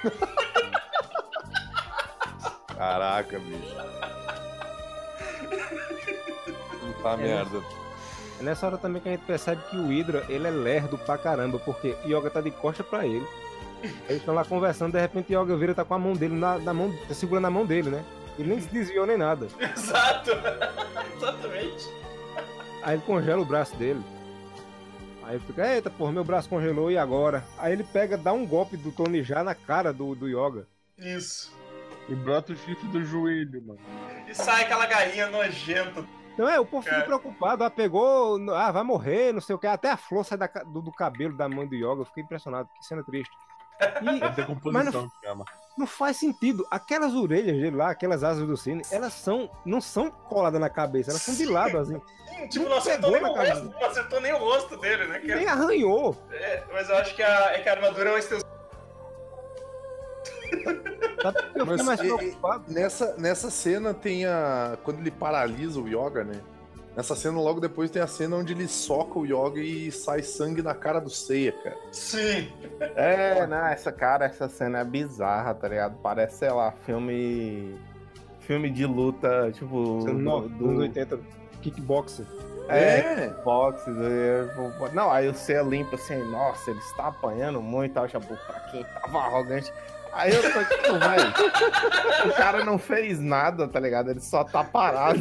Caraca, 2.76 3.38
bicho. 3.38 3.76
Puta 5.50 7.16
merda. 7.16 7.62
É 8.38 8.42
nessa 8.42 8.66
hora 8.66 8.78
também 8.78 9.02
que 9.02 9.08
a 9.08 9.12
gente 9.12 9.24
percebe 9.24 9.62
que 9.68 9.76
o 9.76 9.88
Hydra, 9.88 10.24
ele 10.28 10.46
é 10.46 10.50
lerdo 10.50 10.96
pra 10.96 11.18
caramba, 11.18 11.58
porque 11.58 11.94
Yoga 12.06 12.30
tá 12.30 12.40
de 12.40 12.50
costa 12.50 12.82
pra 12.82 13.06
ele. 13.06 13.26
Eles 13.82 14.18
estão 14.20 14.34
lá 14.34 14.44
conversando, 14.44 14.92
de 14.92 15.00
repente 15.00 15.34
Yoga 15.34 15.56
vira 15.56 15.74
tá 15.74 15.84
com 15.84 15.94
a 15.94 15.98
mão 15.98 16.14
dele 16.14 16.34
na, 16.34 16.58
na 16.58 16.72
mão, 16.72 16.94
tá 17.08 17.14
segurando 17.14 17.46
a 17.46 17.50
mão 17.50 17.64
dele, 17.66 17.90
né? 17.90 18.04
Ele 18.38 18.48
nem 18.48 18.60
se 18.60 18.68
desviou 18.68 19.06
nem 19.06 19.16
nada. 19.18 19.46
Exato. 19.60 20.30
Exatamente. 21.16 21.88
Aí 22.82 22.94
ele 22.94 23.02
congela 23.02 23.42
o 23.42 23.44
braço 23.44 23.76
dele. 23.76 24.00
Aí 25.22 25.36
ele 25.36 25.44
fica, 25.44 25.74
eita 25.74 25.90
porra, 25.90 26.12
meu 26.12 26.24
braço 26.24 26.48
congelou 26.48 26.90
e 26.90 26.96
agora? 26.96 27.44
Aí 27.58 27.72
ele 27.72 27.84
pega, 27.84 28.16
dá 28.16 28.32
um 28.32 28.46
golpe 28.46 28.76
do 28.76 28.90
Tony 28.90 29.22
já 29.22 29.44
na 29.44 29.54
cara 29.54 29.92
do, 29.92 30.14
do 30.14 30.26
Yoga. 30.26 30.66
Isso. 30.98 31.52
E 32.08 32.14
brota 32.14 32.52
o 32.52 32.56
chifre 32.56 32.88
do 32.88 33.04
joelho, 33.04 33.62
mano. 33.62 33.80
E 34.30 34.34
sai 34.34 34.62
aquela 34.62 34.86
galinha 34.86 35.26
nojenta. 35.26 36.04
Então 36.32 36.48
é, 36.48 36.58
o 36.58 36.64
povo 36.64 36.82
fica 36.82 36.94
Cara. 36.94 37.06
preocupado, 37.06 37.64
ah, 37.64 37.70
pegou, 37.70 38.38
ah, 38.54 38.70
vai 38.70 38.82
morrer, 38.82 39.32
não 39.32 39.40
sei 39.40 39.54
o 39.54 39.58
que, 39.58 39.66
até 39.66 39.90
a 39.90 39.96
flor 39.96 40.24
sai 40.24 40.38
da 40.38 40.46
do, 40.46 40.80
do 40.80 40.92
cabelo 40.92 41.36
da 41.36 41.48
mão 41.48 41.66
do 41.66 41.74
Yoga, 41.74 42.00
eu 42.00 42.04
fiquei 42.04 42.22
impressionado, 42.22 42.68
que 42.78 42.86
cena 42.86 43.02
triste. 43.02 43.30
E 44.00 44.22
É 44.22 44.30
que 44.30 45.26
chama. 45.26 45.44
não 45.76 45.86
faz 45.86 46.16
sentido, 46.18 46.66
aquelas 46.70 47.14
orelhas 47.14 47.56
dele 47.56 47.76
lá, 47.76 47.90
aquelas 47.90 48.22
asas 48.22 48.46
do 48.46 48.56
Cine, 48.56 48.82
elas 48.90 49.12
são, 49.12 49.50
não 49.66 49.80
são 49.80 50.10
coladas 50.10 50.60
na 50.60 50.70
cabeça, 50.70 51.10
elas 51.10 51.22
são 51.22 51.34
de 51.34 51.46
lado, 51.46 51.76
assim, 51.78 52.00
Sim, 52.28 52.48
tipo, 52.48 52.64
Não 52.64 52.70
não 52.70 52.78
acertou 52.78 53.10
nem 53.10 53.20
o 53.20 53.22
na 53.22 53.28
rosto. 53.28 53.64
Não 53.64 53.86
acertou 53.86 54.20
nem 54.20 54.32
o 54.32 54.38
rosto 54.38 54.76
dele, 54.76 55.06
né? 55.06 55.18
cara? 55.18 55.36
nem 55.36 55.46
arranhou. 55.46 56.16
É, 56.30 56.62
mas 56.72 56.88
eu 56.88 56.96
acho 56.96 57.14
que 57.14 57.22
a, 57.22 57.52
é 57.52 57.60
que 57.60 57.68
a 57.68 57.72
armadura 57.72 58.10
é 58.10 58.12
uma 58.12 58.18
extensão. 58.18 58.49
Sabe 61.22 61.42
que 61.52 61.60
eu 61.60 61.66
fiquei 61.66 61.84
mais 61.84 62.00
preocupado? 62.00 62.64
Nessa, 62.68 63.14
nessa 63.18 63.50
cena 63.50 63.92
tem 63.92 64.24
a. 64.26 64.78
Quando 64.82 65.00
ele 65.00 65.10
paralisa 65.10 65.80
o 65.80 65.88
Yoga, 65.88 66.24
né? 66.24 66.40
Nessa 66.96 67.14
cena, 67.14 67.38
logo 67.40 67.60
depois, 67.60 67.90
tem 67.90 68.02
a 68.02 68.06
cena 68.06 68.36
onde 68.36 68.52
ele 68.52 68.66
soca 68.66 69.18
o 69.18 69.24
Yoga 69.24 69.60
e 69.60 69.92
sai 69.92 70.22
sangue 70.22 70.60
na 70.60 70.74
cara 70.74 71.00
do 71.00 71.08
Seiya, 71.08 71.52
cara. 71.52 71.76
Sim. 71.92 72.50
É, 72.96 73.46
não, 73.46 73.66
essa 73.66 73.92
cara, 73.92 74.24
essa 74.24 74.48
cena 74.48 74.80
é 74.80 74.84
bizarra, 74.84 75.54
tá 75.54 75.68
ligado? 75.68 75.96
Parece, 76.02 76.38
sei 76.38 76.50
lá, 76.50 76.72
filme. 76.84 77.78
Filme 78.40 78.70
de 78.70 78.84
luta, 78.86 79.52
tipo. 79.52 80.04
No, 80.08 80.40
do, 80.42 80.48
dos 80.48 80.74
do 80.74 80.80
80, 80.80 81.20
kickboxer. 81.62 82.26
É, 82.68 83.28
boxe. 83.44 83.90
é, 83.90 84.94
Não, 84.94 85.10
aí 85.10 85.26
você 85.26 85.60
limpa 85.62 85.96
assim, 85.96 86.22
nossa, 86.30 86.70
ele 86.70 86.78
está 86.78 87.08
apanhando 87.08 87.60
muito, 87.60 87.94
pô, 87.94 88.36
pra 88.46 88.60
quem 88.70 88.84
tava 88.84 89.18
arrogante. 89.18 89.72
Aí 90.12 90.34
eu 90.34 90.42
tô 90.42 90.64
tipo, 90.64 90.98
velho. 90.98 92.30
o 92.30 92.32
cara 92.34 92.64
não 92.64 92.78
fez 92.78 93.20
nada, 93.20 93.68
tá 93.68 93.78
ligado? 93.80 94.10
Ele 94.10 94.20
só 94.20 94.44
tá 94.44 94.64
parado. 94.64 95.20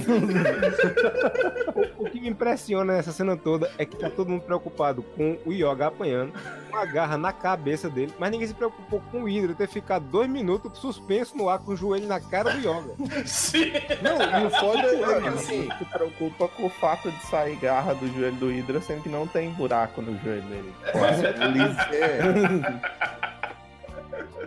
O, 1.98 2.06
o 2.06 2.10
que 2.10 2.20
me 2.20 2.30
impressiona 2.30 2.94
nessa 2.94 3.12
cena 3.12 3.38
toda 3.38 3.70
é 3.78 3.86
que 3.86 3.96
tá 3.98 4.10
todo 4.10 4.30
mundo 4.30 4.42
preocupado 4.42 5.04
com 5.04 5.38
o 5.46 5.54
Yoga 5.54 5.88
apanhando, 5.88 6.34
com 6.70 6.78
a 6.78 6.86
garra 6.86 7.18
na 7.18 7.32
cabeça 7.32 7.90
dele, 7.90 8.14
mas 8.20 8.32
ninguém 8.32 8.48
se 8.48 8.54
preocupou 8.54 9.02
com 9.12 9.24
o 9.24 9.26
Hydra 9.26 9.54
ter 9.56 9.68
ficado 9.68 10.06
dois 10.06 10.30
minutos 10.30 10.80
suspenso 10.80 11.38
no 11.38 11.50
ar 11.50 11.60
com 11.60 11.72
o 11.72 11.78
joelho 11.78 12.08
na 12.08 12.20
cara 12.20 12.52
do 12.52 12.60
Yoga. 12.60 12.96
Sim. 13.26 13.72
Não, 14.02 14.42
e 14.42 14.46
o 14.46 14.50
foda 14.50 14.80
é 14.80 14.96
que 14.96 15.28
Ele 15.28 15.28
assim. 15.30 15.70
se 15.78 15.86
preocupa 15.86 16.48
com 16.48 16.66
o 16.66 16.70
fato 16.70 17.12
de 17.12 17.26
sair 17.28 17.56
garra 17.58 17.94
do 17.94 18.08
joelho 18.14 18.36
do 18.36 18.48
Hydra, 18.50 18.82
sendo 18.82 19.04
que 19.04 19.10
não 19.10 19.28
tem 19.28 19.52
buraco 19.52 20.02
no 20.02 20.18
joelho 20.20 20.42
dele. 20.44 20.74
É 20.94 21.48
liso. 21.48 21.80
É, 21.94 23.29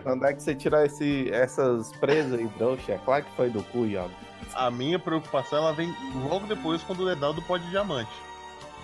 Onde 0.05 0.25
é 0.25 0.33
que 0.33 0.43
você 0.43 0.55
tira 0.55 0.85
esse, 0.85 1.29
essas 1.31 1.91
presas 1.93 2.39
aí, 2.39 2.47
broxa? 2.57 2.93
É 2.93 2.97
claro 2.97 3.23
que 3.23 3.31
foi 3.35 3.49
do 3.49 3.63
cu, 3.63 3.85
Yoga. 3.85 4.09
A 4.53 4.69
minha 4.69 4.99
preocupação 4.99 5.59
ela 5.59 5.73
vem 5.73 5.93
logo 6.29 6.45
depois 6.47 6.81
quando 6.83 6.99
o 6.99 7.03
Ledal 7.03 7.33
do 7.33 7.41
pó 7.41 7.57
de 7.57 7.69
diamante. 7.69 8.11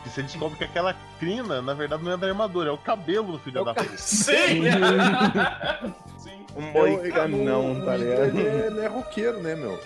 Que 0.03 0.09
você 0.09 0.23
descobre 0.23 0.57
que 0.57 0.63
aquela 0.63 0.95
crina, 1.19 1.61
na 1.61 1.73
verdade, 1.73 2.03
não 2.03 2.13
é 2.13 2.17
da 2.17 2.27
armadura, 2.27 2.69
é 2.69 2.71
o 2.71 2.77
cabelo 2.77 3.33
do 3.33 3.39
filho 3.39 3.63
da 3.63 3.73
puta. 3.73 3.97
Sim. 3.97 4.63
Sim. 6.17 6.45
Um 6.55 6.67
é 6.67 6.71
moicanão, 6.71 7.85
tá 7.85 7.97
ligado? 7.97 8.23
Ele 8.23 8.47
é, 8.47 8.67
ele 8.67 8.79
é 8.79 8.87
roqueiro, 8.87 9.39
né, 9.39 9.55
meu? 9.55 9.79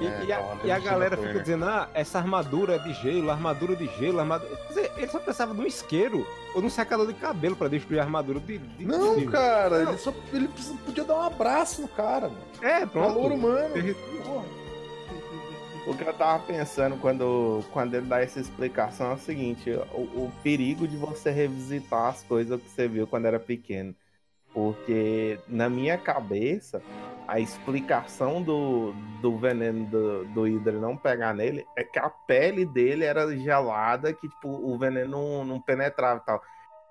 E, 0.00 0.06
É, 0.06 0.24
e 0.24 0.32
a, 0.32 0.36
calma, 0.38 0.60
e 0.64 0.70
a 0.72 0.78
galera 0.78 1.16
fica 1.16 1.38
dizendo, 1.40 1.64
ah, 1.66 1.88
essa 1.94 2.18
armadura 2.18 2.74
é 2.76 2.78
de 2.78 2.92
gelo, 2.94 3.30
armadura 3.30 3.76
de 3.76 3.86
gelo, 3.96 4.18
armadura. 4.20 4.56
Quer 4.56 4.68
dizer, 4.68 4.92
ele 4.96 5.08
só 5.08 5.18
precisava 5.20 5.54
de 5.54 5.60
um 5.60 5.66
isqueiro 5.66 6.26
ou 6.52 6.60
de 6.60 6.66
um 6.66 6.70
secador 6.70 7.06
de 7.06 7.14
cabelo 7.14 7.54
pra 7.56 7.68
destruir 7.68 8.00
a 8.00 8.02
armadura 8.02 8.40
de. 8.40 8.58
de 8.58 8.84
Não, 8.84 9.16
de- 9.16 9.26
cara, 9.28 9.82
ele 9.82 9.96
só 9.98 10.12
ele 10.32 10.48
precisa- 10.48 10.76
podia 10.84 11.04
dar 11.04 11.14
um 11.16 11.22
abraço 11.22 11.82
no 11.82 11.88
cara, 11.88 12.28
mano. 12.28 12.42
É, 12.60 12.84
pronto. 12.86 13.14
Valor 13.14 13.32
humano. 13.32 13.74
O 15.86 15.94
que 15.94 16.02
eu 16.02 16.14
tava 16.14 16.42
pensando 16.44 16.96
quando, 16.96 17.62
quando 17.70 17.94
ele 17.94 18.06
dá 18.06 18.20
essa 18.20 18.40
explicação 18.40 19.10
é 19.12 19.14
o 19.14 19.18
seguinte: 19.18 19.70
o, 19.92 20.00
o 20.24 20.32
perigo 20.42 20.88
de 20.88 20.96
você 20.96 21.30
revisitar 21.30 22.06
as 22.08 22.22
coisas 22.22 22.60
que 22.60 22.68
você 22.70 22.88
viu 22.88 23.06
quando 23.06 23.26
era 23.26 23.38
pequeno. 23.38 23.94
Porque 24.54 25.38
na 25.48 25.68
minha 25.68 25.98
cabeça, 25.98 26.80
a 27.26 27.40
explicação 27.40 28.40
do, 28.40 28.92
do 29.20 29.36
veneno 29.36 29.84
do, 29.86 30.24
do 30.26 30.42
Hydra 30.44 30.78
não 30.78 30.96
pegar 30.96 31.34
nele 31.34 31.66
é 31.76 31.82
que 31.82 31.98
a 31.98 32.08
pele 32.08 32.64
dele 32.64 33.04
era 33.04 33.36
gelada, 33.36 34.12
que 34.12 34.28
tipo, 34.28 34.48
o 34.48 34.78
veneno 34.78 35.10
não, 35.10 35.44
não 35.44 35.60
penetrava 35.60 36.20
e 36.22 36.24
tal. 36.24 36.40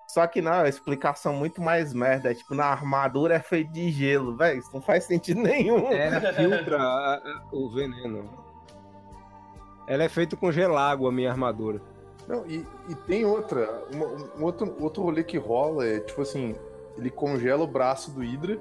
Só 0.10 0.28
que 0.28 0.42
não, 0.42 0.52
é 0.54 0.58
uma 0.60 0.70
explicação 0.70 1.34
muito 1.34 1.62
mais 1.62 1.94
merda. 1.94 2.30
É 2.32 2.34
tipo, 2.36 2.54
na 2.54 2.66
armadura 2.66 3.36
é 3.36 3.40
feito 3.40 3.72
de 3.72 3.90
gelo, 3.90 4.36
velho. 4.36 4.60
Isso 4.60 4.70
não 4.74 4.82
faz 4.82 5.06
sentido 5.06 5.40
nenhum. 5.42 5.90
Ela 5.92 6.34
filtra 6.34 6.78
a- 6.78 7.16
a- 7.16 7.44
o 7.54 7.70
veneno. 7.70 8.30
Ela 9.88 10.04
é 10.04 10.10
feita 10.10 10.36
com 10.36 10.52
gelágua, 10.52 11.10
a 11.10 11.12
minha 11.12 11.32
armadura. 11.32 11.82
Não, 12.28 12.46
e, 12.46 12.66
e 12.90 12.96
tem 13.08 13.26
outra. 13.26 13.86
uma- 13.94 14.08
um 14.38 14.44
outro, 14.44 14.76
outro 14.80 15.04
rolê 15.04 15.24
que 15.24 15.38
rola 15.38 15.86
é, 15.88 16.00
tipo 16.02 16.22
assim, 16.22 16.56
ele 16.98 17.10
congela 17.10 17.64
o 17.64 17.68
braço 17.68 18.12
do 18.12 18.22
Hydra 18.22 18.60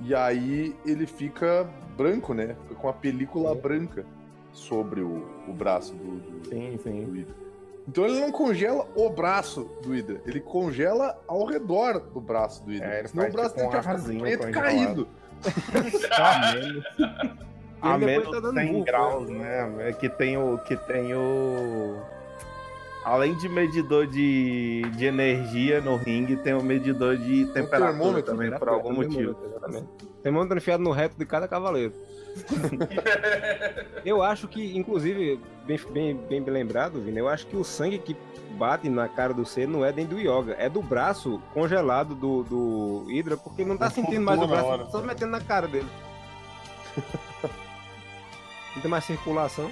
e 0.00 0.14
aí 0.14 0.76
ele 0.86 1.06
fica 1.06 1.68
branco, 1.96 2.32
né? 2.34 2.56
Fica 2.62 2.74
com 2.74 2.88
a 2.88 2.92
película 2.92 3.54
branca 3.54 4.04
sobre 4.52 5.00
o, 5.00 5.24
o 5.48 5.52
braço 5.52 5.94
do, 5.94 6.18
do, 6.18 6.48
Sim, 6.48 6.78
sim. 6.82 7.04
do 7.04 7.12
Hydra. 7.12 7.34
Então 7.86 8.04
ele 8.04 8.20
não 8.20 8.30
congela 8.30 8.86
o 8.94 9.08
braço 9.08 9.64
do 9.82 9.94
Hydra, 9.94 10.20
ele 10.26 10.40
congela 10.40 11.18
ao 11.26 11.44
redor 11.46 12.00
do 12.00 12.20
braço 12.20 12.62
do 12.64 12.70
Hydra. 12.70 12.94
É, 12.94 12.98
ele 13.00 13.08
Senão 13.08 13.28
o 13.28 13.32
braço 13.32 13.54
tipo 13.56 13.70
dele 13.70 13.82
fica 13.82 14.20
preto 14.20 14.46
congelada. 14.46 14.62
caído. 14.62 15.08
A 17.80 17.96
menos, 17.96 17.96
a 17.96 17.98
menos 17.98 18.30
tá 18.30 18.40
dando 18.40 18.54
100 18.58 18.72
burro, 18.72 18.84
graus, 18.84 19.30
né? 19.30 19.88
É 19.88 19.92
que 19.92 20.08
tem 20.08 20.36
o. 20.36 20.58
Que 20.58 20.76
tem 20.76 21.14
o. 21.14 21.96
Além 23.08 23.34
de 23.34 23.48
medidor 23.48 24.06
de, 24.06 24.82
de 24.94 25.06
energia 25.06 25.80
no 25.80 25.96
ringue, 25.96 26.36
tem 26.36 26.52
o 26.52 26.62
medidor 26.62 27.16
de 27.16 27.46
temperatura 27.46 27.92
termômetro, 27.92 28.32
também, 28.32 28.50
né? 28.50 28.58
por 28.58 28.68
algum 28.68 28.92
motivo. 28.92 29.32
termômetro. 29.32 29.88
Tem 30.22 30.30
manto 30.30 30.54
enfiado 30.54 30.82
no 30.82 30.90
reto 30.90 31.16
de 31.16 31.24
cada 31.24 31.48
cavaleiro. 31.48 31.94
eu 34.04 34.22
acho 34.22 34.46
que, 34.46 34.76
inclusive, 34.76 35.40
bem, 35.64 35.78
bem, 35.90 36.14
bem 36.14 36.40
lembrado, 36.44 37.00
Vini, 37.00 37.16
eu 37.16 37.28
acho 37.28 37.46
que 37.46 37.56
o 37.56 37.64
sangue 37.64 37.98
que 37.98 38.14
bate 38.58 38.90
na 38.90 39.08
cara 39.08 39.32
do 39.32 39.46
ser 39.46 39.66
não 39.66 39.82
é 39.82 39.90
dentro 39.90 40.16
do 40.16 40.20
Yoga, 40.20 40.54
é 40.58 40.68
do 40.68 40.82
braço 40.82 41.40
congelado 41.54 42.14
do, 42.14 42.42
do 42.42 43.06
Hydra, 43.08 43.38
porque 43.38 43.62
ele 43.62 43.70
não 43.70 43.78
tá 43.78 43.88
sentindo 43.88 44.20
mais 44.20 44.38
o 44.38 44.46
braço, 44.46 44.66
hora. 44.66 44.84
só 44.90 45.00
metendo 45.00 45.32
na 45.32 45.40
cara 45.40 45.66
dele. 45.66 45.88
não 48.76 48.82
tem 48.82 48.90
mais 48.90 49.04
circulação. 49.04 49.70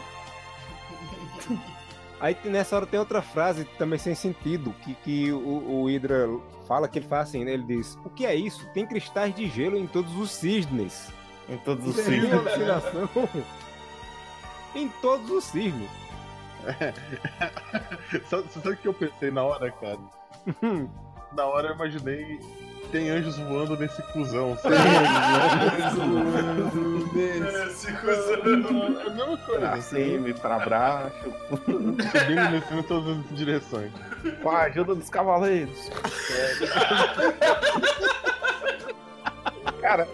Aí 2.18 2.36
nessa 2.44 2.76
hora 2.76 2.86
tem 2.86 2.98
outra 2.98 3.20
frase 3.20 3.64
também 3.78 3.98
sem 3.98 4.14
sentido, 4.14 4.74
que, 4.82 4.94
que 4.94 5.32
o, 5.32 5.82
o 5.82 5.84
Hydra 5.86 6.28
fala 6.66 6.88
que 6.88 6.98
ele 6.98 7.06
faz 7.06 7.28
assim, 7.28 7.44
né? 7.44 7.52
ele 7.52 7.62
diz, 7.64 7.98
o 8.04 8.10
que 8.10 8.24
é 8.24 8.34
isso? 8.34 8.66
Tem 8.72 8.86
cristais 8.86 9.34
de 9.34 9.46
gelo 9.48 9.76
em 9.76 9.86
todos 9.86 10.14
os 10.16 10.30
cisnes. 10.30 11.12
Em 11.48 11.58
todos 11.58 11.86
os 11.86 12.08
é 12.08 12.32
alucinação. 12.32 13.08
em 14.74 14.88
todos 15.00 15.30
os 15.30 15.44
cisnes. 15.44 15.90
Sabe 18.28 18.70
o 18.70 18.76
que 18.76 18.88
eu 18.88 18.94
pensei 18.94 19.30
na 19.30 19.42
hora, 19.44 19.70
cara? 19.70 19.98
Na 21.32 21.44
hora 21.44 21.68
eu 21.68 21.74
imaginei. 21.74 22.40
Tem 22.90 23.10
anjos 23.10 23.36
voando 23.38 23.76
nesse 23.76 24.02
cuzão. 24.02 24.56
sabe? 24.58 24.76
Esse 27.68 27.92
cuzão. 27.92 28.98
É 28.98 29.06
a 29.06 29.10
mesma 29.10 29.36
coisa. 29.38 29.60
Pra 29.60 29.80
cima 29.80 30.28
e 30.28 30.34
pra 30.34 30.58
baixo. 30.58 31.32
Subindo 31.64 32.42
e 32.42 32.60
descendo 32.60 32.80
em 32.80 32.82
todas 32.84 33.18
as 33.18 33.36
direções. 33.36 33.92
Com 34.42 34.50
a 34.50 34.62
ajuda 34.62 34.94
dos 34.94 35.10
cavaleiros. 35.10 35.90
Cara, 39.80 40.08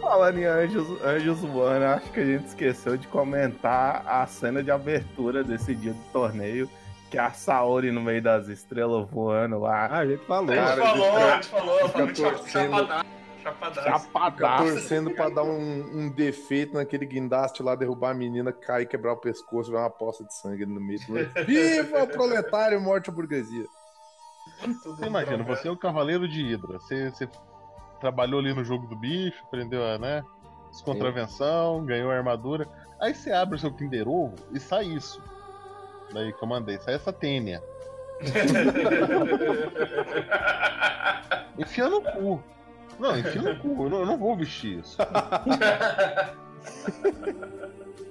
falando 0.00 0.38
em 0.38 0.44
anjos, 0.44 0.86
anjos 1.04 1.40
voando, 1.40 1.84
acho 1.84 2.10
que 2.10 2.20
a 2.20 2.24
gente 2.24 2.46
esqueceu 2.46 2.96
de 2.96 3.06
comentar 3.08 4.02
a 4.06 4.26
cena 4.26 4.62
de 4.62 4.70
abertura 4.70 5.44
desse 5.44 5.74
dia 5.74 5.92
do 5.92 6.12
torneio. 6.12 6.68
Que 7.10 7.16
é 7.16 7.20
a 7.20 7.30
Saori 7.32 7.90
no 7.90 8.02
meio 8.02 8.22
das 8.22 8.48
estrelas 8.48 9.08
voando 9.08 9.60
lá. 9.60 9.86
Ah, 9.86 9.98
a 9.98 10.06
gente 10.06 10.24
falou. 10.26 10.50
A 10.50 10.54
gente 10.54 10.64
Cara, 10.64 10.82
falou, 10.82 11.16
a 11.16 11.34
gente 11.36 11.48
falou, 11.48 11.88
fica 11.88 12.06
de 12.06 12.22
torcendo. 12.22 12.88
chapadaço. 13.42 13.82
Chapadaço. 13.82 14.64
Torcendo 14.64 15.10
pra 15.12 15.28
dar 15.30 15.42
um, 15.42 16.00
um 16.00 16.10
defeito 16.10 16.74
naquele 16.74 17.06
guindaste 17.06 17.62
lá, 17.62 17.74
derrubar 17.74 18.10
a 18.10 18.14
menina, 18.14 18.52
cair, 18.52 18.86
quebrar 18.86 19.12
o 19.12 19.16
pescoço, 19.16 19.70
ver 19.70 19.78
uma 19.78 19.88
poça 19.88 20.22
de 20.24 20.34
sangue 20.34 20.66
no 20.66 20.80
meio. 20.80 21.00
Viva 21.46 22.02
o 22.02 22.08
proletário, 22.08 22.80
morte 22.80 23.08
à 23.08 23.12
burguesia. 23.12 23.64
Você 24.84 25.06
imagina, 25.06 25.42
você 25.44 25.68
é 25.68 25.70
o 25.70 25.76
cavaleiro 25.76 26.28
de 26.28 26.42
Hydra. 26.42 26.78
Você, 26.78 27.10
você 27.10 27.28
trabalhou 28.00 28.40
ali 28.40 28.52
no 28.52 28.64
jogo 28.64 28.86
do 28.86 28.96
bicho, 28.96 29.42
aprendeu 29.44 29.84
a, 29.84 29.98
né? 29.98 30.22
Descontravensão, 30.70 31.84
ganhou 31.86 32.10
a 32.10 32.16
armadura. 32.16 32.68
Aí 33.00 33.14
você 33.14 33.32
abre 33.32 33.56
o 33.56 33.58
seu 33.58 33.72
Kinder 33.72 34.08
Ovo 34.08 34.34
e 34.52 34.60
sai 34.60 34.84
isso. 34.84 35.22
Daí 36.12 36.32
que 36.32 36.42
eu 36.42 36.48
mandei, 36.48 36.78
sai 36.78 36.94
essa 36.94 37.12
tênia. 37.12 37.62
Enfia 41.58 41.88
no 41.88 42.02
cu. 42.02 42.42
Não, 42.98 43.16
enfia 43.16 43.42
no 43.42 43.56
cu. 43.60 43.84
Eu 43.84 43.90
não, 43.90 43.98
eu 44.00 44.06
não 44.06 44.18
vou 44.18 44.36
vestir 44.36 44.80
isso. 44.80 44.98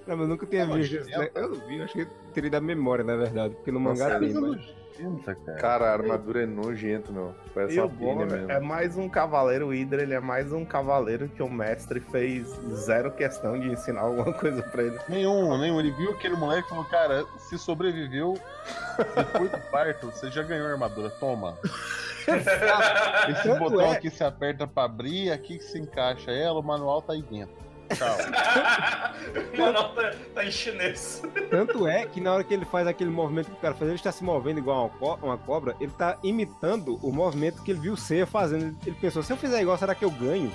Não, 0.07 0.15
mas 0.15 0.19
eu 0.21 0.27
nunca 0.27 0.45
tinha 0.45 0.65
Tá 0.67 0.73
visto 0.75 0.95
isso. 0.95 1.09
né? 1.19 1.29
Eu 1.35 1.49
não 1.49 1.67
vi, 1.67 1.77
eu 1.79 1.83
acho 1.83 1.93
que 1.93 2.05
teria 2.33 2.49
da 2.49 2.61
memória, 2.61 3.03
na 3.03 3.15
verdade. 3.15 3.55
Porque 3.55 3.71
no 3.71 3.79
Nossa, 3.79 4.03
mangá 4.03 4.15
é 4.15 4.19
tem, 4.19 4.33
Coisa 4.33 4.47
mas... 4.57 4.75
nojenta, 4.97 5.35
cara. 5.35 5.57
Cara, 5.59 5.85
a 5.89 5.93
armadura 5.93 6.43
é 6.43 6.45
nojenta, 6.45 7.11
meu. 7.11 7.35
Parece 7.53 7.75
E 7.75 7.79
o 7.79 7.83
uma 7.83 7.89
bom 7.89 8.17
pilha 8.17 8.23
é- 8.33 8.37
mesmo. 8.37 8.51
é 8.53 8.59
mais 8.61 8.97
um 8.97 9.09
cavaleiro, 9.09 9.67
o 9.67 9.71
Hydra, 9.71 10.01
ele 10.01 10.13
é 10.13 10.19
mais 10.21 10.53
um 10.53 10.63
cavaleiro 10.63 11.27
que 11.27 11.43
o 11.43 11.49
mestre 11.49 11.99
fez 11.99 12.47
zero 12.73 13.11
questão 13.11 13.59
de 13.59 13.67
ensinar 13.67 13.99
alguma 14.01 14.31
coisa 14.31 14.63
pra 14.63 14.81
ele. 14.83 14.97
Nenhum, 15.09 15.57
nenhum. 15.57 15.77
Ele 15.79 15.91
viu 15.91 16.11
aquele 16.11 16.35
moleque 16.37 16.67
e 16.67 16.69
falou, 16.69 16.85
cara, 16.85 17.25
se 17.37 17.57
sobreviveu 17.57 18.35
foi 19.33 19.49
pro 19.49 19.59
parto, 19.69 20.07
você 20.07 20.31
já 20.31 20.41
ganhou 20.41 20.67
a 20.67 20.71
armadura, 20.71 21.09
toma. 21.19 21.57
Esse 22.27 23.43
Tanto 23.43 23.59
botão 23.59 23.81
é- 23.81 23.91
aqui 23.91 24.09
se 24.09 24.23
aperta 24.23 24.65
pra 24.67 24.83
abrir, 24.83 25.31
aqui 25.31 25.57
que 25.57 25.63
se 25.63 25.77
encaixa 25.79 26.31
ela, 26.31 26.59
o 26.59 26.63
manual 26.63 27.01
tá 27.01 27.11
aí 27.13 27.21
dentro. 27.21 27.55
Manual 29.57 29.89
tá, 29.95 30.11
tá 30.35 30.45
em 30.45 30.51
chinês. 30.51 31.21
Tanto 31.49 31.87
é 31.87 32.05
que 32.05 32.19
na 32.21 32.33
hora 32.33 32.43
que 32.43 32.53
ele 32.53 32.65
faz 32.65 32.85
aquele 32.87 33.09
movimento 33.09 33.47
que 33.47 33.53
o 33.53 33.59
cara 33.59 33.73
faz, 33.73 33.87
ele 33.89 33.95
está 33.95 34.11
se 34.11 34.23
movendo 34.23 34.59
igual 34.59 34.81
uma, 34.85 34.89
co- 34.89 35.19
uma 35.25 35.37
cobra, 35.37 35.75
ele 35.79 35.91
tá 35.97 36.17
imitando 36.23 36.99
o 37.01 37.11
movimento 37.11 37.61
que 37.63 37.71
ele 37.71 37.79
viu 37.79 37.93
o 37.93 37.97
Seiya 37.97 38.25
fazendo. 38.27 38.75
Ele- 38.85 38.95
pensou, 38.99 39.23
se 39.23 39.31
eu 39.31 39.37
fizer 39.37 39.61
igual, 39.61 39.77
será 39.77 39.95
que 39.95 40.03
eu 40.05 40.11
ganho? 40.11 40.51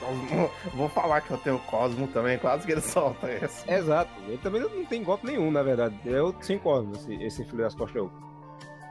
Cosmo- 0.00 0.50
Vou 0.74 0.88
falar 0.88 1.20
que 1.22 1.30
eu 1.30 1.38
tenho 1.38 1.58
Cosmo 1.60 2.06
também, 2.08 2.38
quase 2.38 2.66
que 2.66 2.72
ele 2.72 2.80
solta 2.80 3.28
essa. 3.28 3.70
Exato. 3.72 4.10
Ele 4.26 4.38
também 4.38 4.60
não 4.60 4.84
tem 4.84 5.02
golpe 5.02 5.26
nenhum, 5.26 5.50
na 5.50 5.62
verdade. 5.62 5.94
É 6.06 6.20
o 6.20 6.34
sem 6.40 6.58
cosmos, 6.58 6.98
esse, 7.08 7.14
esse 7.22 7.44
filho 7.44 7.58
das 7.58 7.74
costas. 7.74 8.08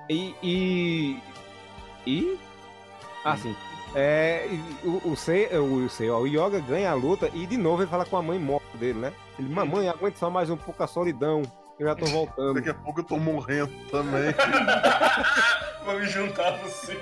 E. 0.10 0.36
E. 0.42 1.20
E. 2.08 2.40
Ah, 3.24 3.38
sim. 3.38 3.56
É, 3.96 4.48
e 4.50 4.88
o, 4.88 5.12
o, 5.12 5.16
Sei, 5.16 5.46
o, 5.58 5.88
Sei, 5.90 6.10
ó, 6.10 6.20
o 6.20 6.28
Yoga 6.28 6.60
ganha 6.60 6.92
a 6.92 6.96
luta 6.96 7.30
e 7.34 7.46
de 7.46 7.58
novo 7.58 7.84
ele 7.84 7.90
fala 7.90 8.06
com 8.06 8.18
a 8.18 8.22
mãe 8.22 8.40
morta 8.40 8.78
dele, 8.78 8.98
né? 9.00 9.14
Ele, 9.38 9.50
mamãe, 9.50 9.88
aguente 9.88 10.18
só 10.18 10.30
mais 10.30 10.50
um 10.50 10.58
pouco 10.58 10.82
a 10.84 10.88
solidão. 10.88 11.44
Eu 11.80 11.88
já 11.88 11.96
tô 11.96 12.06
voltando. 12.06 12.54
Daqui 12.56 12.70
a 12.70 12.74
pouco 12.74 13.00
eu 13.00 13.04
tô 13.04 13.18
morrendo 13.18 13.72
também. 13.90 14.34
Vou 15.86 16.00
me 16.00 16.06
juntar 16.06 16.50
a 16.54 16.58
você. 16.58 16.98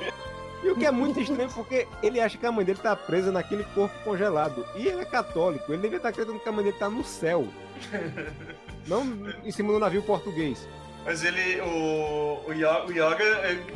E 0.64 0.70
o 0.70 0.76
que 0.76 0.86
é 0.86 0.92
muito 0.92 1.20
estranho 1.20 1.50
porque 1.50 1.88
ele 2.04 2.20
acha 2.22 2.38
que 2.38 2.46
a 2.46 2.52
mãe 2.52 2.64
dele 2.64 2.80
tá 2.80 2.96
presa 2.96 3.32
naquele 3.32 3.64
corpo 3.66 3.94
congelado. 4.04 4.66
E 4.76 4.88
ele 4.88 5.02
é 5.02 5.06
católico, 5.06 5.72
ele 5.74 5.82
devia 5.82 5.98
estar 5.98 6.10
acreditando 6.10 6.40
que 6.40 6.48
a 6.48 6.52
mãe 6.52 6.64
dele 6.64 6.78
tá 6.78 6.90
no 6.90 7.04
céu. 7.04 7.48
Não 8.88 9.04
em 9.44 9.52
cima 9.52 9.72
do 9.74 9.80
navio 9.80 10.02
português. 10.04 10.68
Mas 11.06 11.24
ele, 11.24 11.60
o, 11.62 12.44
o, 12.48 12.54
Yo- 12.54 12.86
o 12.88 12.92
Yoga 12.92 13.26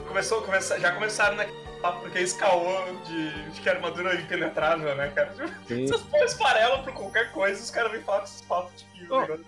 começou, 0.07 0.41
começa, 0.43 0.79
já 0.79 0.91
começaram 0.91 1.35
naquele 1.35 1.57
papo 1.85 2.01
porque 2.01 2.19
esse 2.19 2.37
caô 2.37 2.63
de, 3.05 3.51
de 3.51 3.61
que 3.61 3.69
armadura 3.69 4.13
é 4.13 4.21
impenetrável, 4.21 4.95
né, 4.95 5.09
cara? 5.09 5.29
Tipo, 5.29 5.47
Sim. 5.67 5.87
Vocês 5.87 6.01
põem 6.03 6.23
esfarelam 6.23 6.83
por 6.83 6.93
qualquer 6.93 7.31
coisa, 7.31 7.61
os 7.61 7.69
caras 7.69 7.91
vem 7.91 8.01
falar 8.01 8.19
com 8.19 8.25
esses 8.25 8.41
papos 8.41 8.73
de 8.75 8.85
que 8.85 9.03
o 9.05 9.15
Oh, 9.15 9.21
negócio 9.21 9.45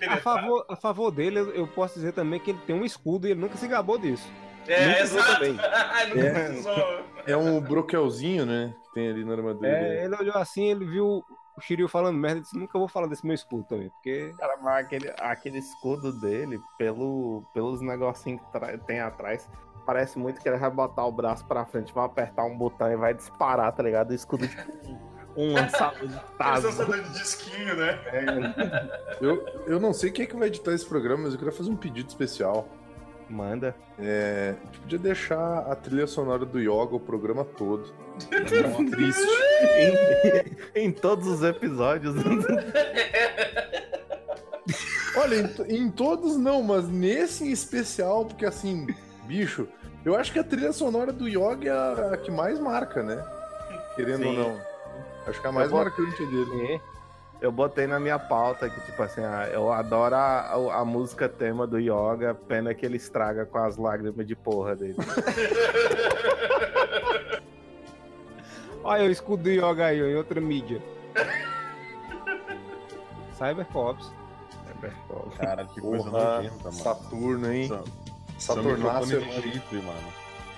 é 0.00 0.06
A 0.08 0.16
favor, 0.18 0.64
a 0.68 0.76
favor 0.76 1.10
dele, 1.10 1.38
eu, 1.38 1.66
posso 1.66 1.94
dizer 1.94 2.12
também 2.12 2.40
que 2.40 2.50
ele 2.50 2.60
tem 2.66 2.74
um 2.74 2.84
escudo 2.84 3.26
e 3.26 3.32
ele 3.32 3.40
nunca 3.40 3.56
se 3.56 3.68
gabou 3.68 3.98
disso. 3.98 4.30
É, 4.66 4.88
nunca 4.88 5.04
usou 5.04 5.18
exato. 5.20 5.34
também. 5.34 5.52
Nunca 6.08 6.80
É. 7.26 7.32
É 7.32 7.36
um 7.36 7.60
broquelzinho, 7.60 8.44
né? 8.44 8.74
Que 8.84 8.94
tem 8.94 9.08
ali 9.10 9.24
na 9.24 9.32
armadura 9.32 9.68
É, 9.68 9.80
dele. 9.80 10.04
ele 10.04 10.16
olhou 10.16 10.36
assim, 10.36 10.70
ele 10.70 10.84
viu 10.84 11.24
o 11.56 11.60
Shiryu 11.60 11.88
falando 11.88 12.16
merda 12.16 12.38
e 12.38 12.42
disse, 12.42 12.58
nunca 12.58 12.78
vou 12.78 12.88
falar 12.88 13.06
desse 13.06 13.24
meu 13.24 13.34
escudo 13.34 13.64
também, 13.64 13.88
porque... 13.90 14.34
Cara, 14.38 14.56
mas 14.58 14.84
aquele, 14.84 15.12
aquele 15.18 15.58
escudo 15.58 16.12
dele, 16.20 16.60
pelo, 16.76 17.44
pelos 17.54 17.80
negocinhos 17.80 18.42
que 18.42 18.78
tem 18.86 19.00
atrás, 19.00 19.48
parece 19.86 20.18
muito 20.18 20.40
que 20.40 20.48
ele 20.48 20.58
vai 20.58 20.70
botar 20.70 21.06
o 21.06 21.12
braço 21.12 21.46
pra 21.46 21.64
frente, 21.64 21.94
vai 21.94 22.04
apertar 22.04 22.44
um 22.44 22.58
botão 22.58 22.90
e 22.90 22.96
vai 22.96 23.14
disparar, 23.14 23.72
tá 23.72 23.82
ligado? 23.82 24.10
O 24.10 24.14
escudo 24.14 24.46
tipo 24.46 24.72
um 25.36 25.52
lançador 25.52 26.08
de 26.08 26.20
taso. 26.36 26.66
lançador 26.66 27.02
de 27.02 27.10
disquinho, 27.10 27.76
né? 27.76 28.00
Eu, 29.20 29.46
eu 29.66 29.78
não 29.78 29.92
sei 29.92 30.10
quem 30.10 30.24
é 30.24 30.26
que 30.26 30.34
vai 30.34 30.48
editar 30.48 30.72
esse 30.72 30.84
programa, 30.84 31.24
mas 31.24 31.34
eu 31.34 31.38
queria 31.38 31.52
fazer 31.52 31.70
um 31.70 31.76
pedido 31.76 32.08
especial. 32.08 32.66
Manda. 33.28 33.74
É, 33.98 34.54
a 34.62 34.66
gente 34.66 34.80
podia 34.80 34.98
deixar 34.98 35.58
a 35.58 35.74
trilha 35.74 36.06
sonora 36.06 36.44
do 36.44 36.58
Yoga 36.58 36.94
o 36.94 37.00
programa 37.00 37.44
todo. 37.44 37.92
É 38.30 38.66
muito 38.66 38.92
triste. 38.92 39.20
em, 40.74 40.84
em 40.86 40.92
todos 40.92 41.26
os 41.26 41.42
episódios. 41.42 42.14
Olha, 45.16 45.36
em, 45.36 45.76
em 45.76 45.90
todos 45.90 46.36
não, 46.36 46.62
mas 46.62 46.88
nesse 46.88 47.44
em 47.44 47.50
especial, 47.50 48.24
porque 48.24 48.46
assim, 48.46 48.86
bicho, 49.26 49.68
eu 50.04 50.16
acho 50.16 50.32
que 50.32 50.38
a 50.38 50.44
trilha 50.44 50.72
sonora 50.72 51.12
do 51.12 51.28
Yoga 51.28 51.68
é 51.68 51.70
a, 51.70 52.12
a 52.12 52.16
que 52.16 52.30
mais 52.30 52.58
marca, 52.58 53.02
né? 53.02 53.22
Querendo 53.94 54.22
Sim. 54.22 54.28
ou 54.28 54.34
não. 54.34 54.58
Acho 55.26 55.38
que 55.40 55.46
é 55.46 55.50
a 55.50 55.52
mais 55.52 55.70
Eu 55.70 55.76
marcante 55.76 56.24
dele. 56.26 56.80
Eu 57.40 57.52
botei 57.52 57.86
na 57.86 58.00
minha 58.00 58.18
pauta 58.18 58.70
que, 58.70 58.80
tipo 58.86 59.02
assim, 59.02 59.22
ah, 59.22 59.46
eu 59.52 59.70
adoro 59.70 60.14
a, 60.14 60.40
a, 60.40 60.80
a 60.80 60.84
música 60.84 61.28
tema 61.28 61.66
do 61.66 61.78
Yoga, 61.78 62.34
pena 62.34 62.72
que 62.72 62.86
ele 62.86 62.96
estraga 62.96 63.44
com 63.44 63.58
as 63.58 63.76
lágrimas 63.76 64.26
de 64.26 64.34
porra 64.34 64.74
dele. 64.74 64.96
Olha 68.82 69.04
o 69.04 69.10
escudo 69.10 69.42
do 69.42 69.50
Yoga 69.50 69.84
aí, 69.86 70.02
ó, 70.02 70.06
em 70.06 70.16
outra 70.16 70.40
mídia. 70.40 70.80
Cybercops. 73.36 74.10
Cara, 75.38 75.64
que 75.66 75.80
coisa 75.80 76.10
Porra, 76.10 76.36
nojenta, 76.36 76.64
mano. 76.64 76.76
Saturno, 76.76 77.52
hein? 77.52 77.68
Saturnácio. 78.38 79.20
de 79.20 79.32
chifre, 79.52 79.78
mano. 79.78 80.12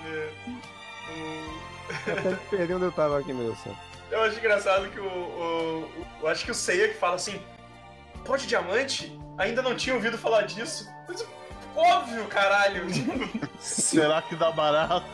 É. 0.06 0.30
Hum, 0.48 1.58
Eu 2.06 2.18
até 2.18 2.30
perdi 2.50 2.72
onde 2.74 2.84
eu 2.84 2.92
tava 2.92 3.18
aqui, 3.18 3.32
meu 3.32 3.54
santo. 3.56 3.76
Eu 4.10 4.22
acho 4.22 4.38
engraçado 4.38 4.88
que 4.90 4.98
o, 5.00 5.04
o, 5.04 5.80
o- 5.84 6.06
Eu 6.22 6.28
acho 6.28 6.44
que 6.44 6.50
o 6.50 6.54
Seiya 6.54 6.88
que 6.88 6.94
fala 6.94 7.16
assim. 7.16 7.40
Pó 8.24 8.36
de 8.36 8.46
diamante? 8.46 9.18
Ainda 9.38 9.62
não 9.62 9.74
tinha 9.76 9.94
ouvido 9.94 10.18
falar 10.18 10.42
disso. 10.42 10.88
Mas, 11.08 11.24
Óbvio, 11.76 12.24
caralho! 12.26 12.86
Será 13.60 14.20
que 14.22 14.34
dá 14.34 14.50
barato? 14.50 15.06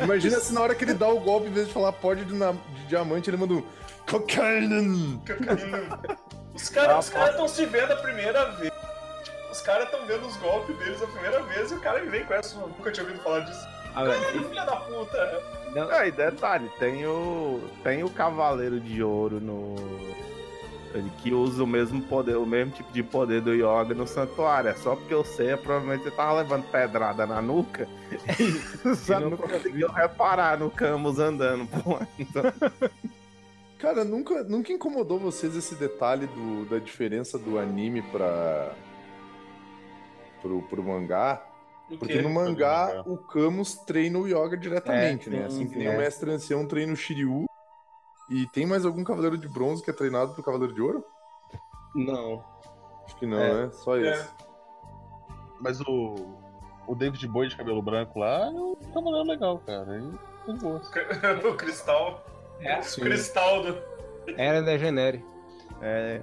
Imagina 0.00 0.38
se 0.40 0.52
na 0.52 0.60
hora 0.60 0.74
que 0.74 0.84
ele 0.84 0.94
dá 0.94 1.08
o 1.08 1.20
golpe, 1.20 1.48
em 1.48 1.52
vez 1.52 1.68
de 1.68 1.72
falar 1.72 1.92
pode 1.92 2.24
de, 2.24 2.34
de 2.34 2.86
diamante, 2.86 3.30
ele 3.30 3.36
manda 3.36 3.54
um. 3.54 3.62
Cocaine! 4.08 5.20
Os 6.54 6.68
caras 6.68 7.08
cara 7.08 7.30
estão 7.30 7.48
se 7.48 7.64
vendo 7.66 7.92
a 7.92 7.96
primeira 7.96 8.44
vez. 8.52 8.72
Os 9.54 9.60
caras 9.60 9.84
estão 9.84 10.04
vendo 10.04 10.26
os 10.26 10.36
golpes 10.38 10.76
deles 10.78 11.00
a 11.00 11.06
primeira 11.06 11.40
vez 11.44 11.70
e 11.70 11.74
o 11.74 11.80
cara 11.80 12.02
me 12.02 12.10
vem 12.10 12.24
com 12.24 12.34
essa. 12.34 12.58
Eu 12.58 12.66
nunca 12.66 12.90
tinha 12.90 13.06
ouvido 13.06 13.22
falar 13.22 13.38
disso. 13.40 13.68
Ah, 13.94 14.02
velho, 14.04 14.20
Ai, 14.26 14.44
filha 14.48 14.64
da 14.64 14.76
puta. 14.76 15.42
não- 15.72 15.90
Ah, 15.92 16.06
e 16.08 16.10
detalhe, 16.10 16.68
tem 16.80 17.06
o. 17.06 17.60
Tem 17.84 18.02
o 18.02 18.10
Cavaleiro 18.10 18.80
de 18.80 19.00
Ouro 19.00 19.40
no. 19.40 19.76
Ele 20.92 21.08
que 21.22 21.32
usa 21.32 21.62
o 21.62 21.66
mesmo 21.68 22.02
poder, 22.02 22.36
o 22.36 22.44
mesmo 22.44 22.72
tipo 22.72 22.92
de 22.92 23.02
poder 23.04 23.40
do 23.40 23.52
Yoga 23.54 23.94
no 23.94 24.06
santuário. 24.08 24.70
É 24.70 24.74
só 24.74 24.96
porque 24.96 25.14
eu 25.14 25.24
sei, 25.24 25.50
é, 25.50 25.56
provavelmente 25.56 26.02
ele 26.02 26.10
tava 26.16 26.32
levando 26.34 26.64
pedrada 26.70 27.24
na 27.24 27.40
nuca 27.40 27.86
e 28.40 28.96
só 28.96 29.20
não 29.20 29.30
não 29.30 29.36
conseguiu 29.36 29.88
reparar 29.88 30.58
no 30.58 30.68
Camus 30.70 31.18
andando 31.20 31.66
por 31.68 31.94
lá. 32.00 32.08
Então, 32.18 32.42
Cara, 33.78 34.02
nunca, 34.04 34.42
nunca 34.44 34.72
incomodou 34.72 35.18
vocês 35.18 35.54
esse 35.56 35.74
detalhe 35.74 36.26
do, 36.26 36.64
da 36.64 36.78
diferença 36.78 37.38
do 37.38 37.58
anime 37.58 38.00
pra. 38.02 38.72
Pro, 40.44 40.62
pro 40.62 40.82
mangá? 40.84 41.42
O 41.90 41.96
Porque 41.98 42.20
no 42.22 42.30
mangá 42.30 43.02
o 43.06 43.16
Camus 43.18 43.74
treina 43.76 44.18
o 44.18 44.26
Yoga 44.28 44.56
diretamente, 44.56 45.28
É, 45.28 45.32
né? 45.32 45.38
sim, 45.38 45.44
Assim 45.44 45.68
que 45.68 45.76
nem 45.78 45.86
é. 45.88 45.94
o 45.94 45.98
Mestre 45.98 46.30
Ancião 46.30 46.66
treina 46.66 46.92
o 46.92 46.96
Shiryu. 46.96 47.46
E 48.30 48.46
tem 48.48 48.64
mais 48.66 48.86
algum 48.86 49.04
Cavaleiro 49.04 49.36
de 49.36 49.48
Bronze 49.48 49.82
que 49.82 49.90
é 49.90 49.92
treinado 49.92 50.32
pro 50.34 50.42
Cavaleiro 50.42 50.72
de 50.74 50.80
Ouro? 50.80 51.04
não. 51.94 52.42
Acho 53.04 53.16
que 53.16 53.26
não, 53.26 53.38
É. 53.38 53.52
né? 53.66 53.70
Só 53.72 53.96
É. 53.98 54.10
esse. 54.12 54.28
Mas 55.60 55.80
o. 55.82 56.14
O 56.86 56.94
David 56.94 57.26
Bowie 57.28 57.48
de 57.48 57.56
cabelo 57.56 57.80
branco 57.82 58.18
lá 58.18 58.46
é 58.46 58.50
um 58.50 58.74
cavaleiro 58.92 59.28
legal, 59.28 59.58
cara. 59.66 59.98
E 59.98 60.46
tem 60.46 60.58
gosto. 60.58 60.90
o 61.48 61.54
cristal. 61.54 62.24
É, 62.60 62.78
o 62.80 63.00
cristal 63.00 63.62
do. 63.62 63.78
Era 64.38 64.62
Degenere. 64.62 65.24
É. 65.82 66.20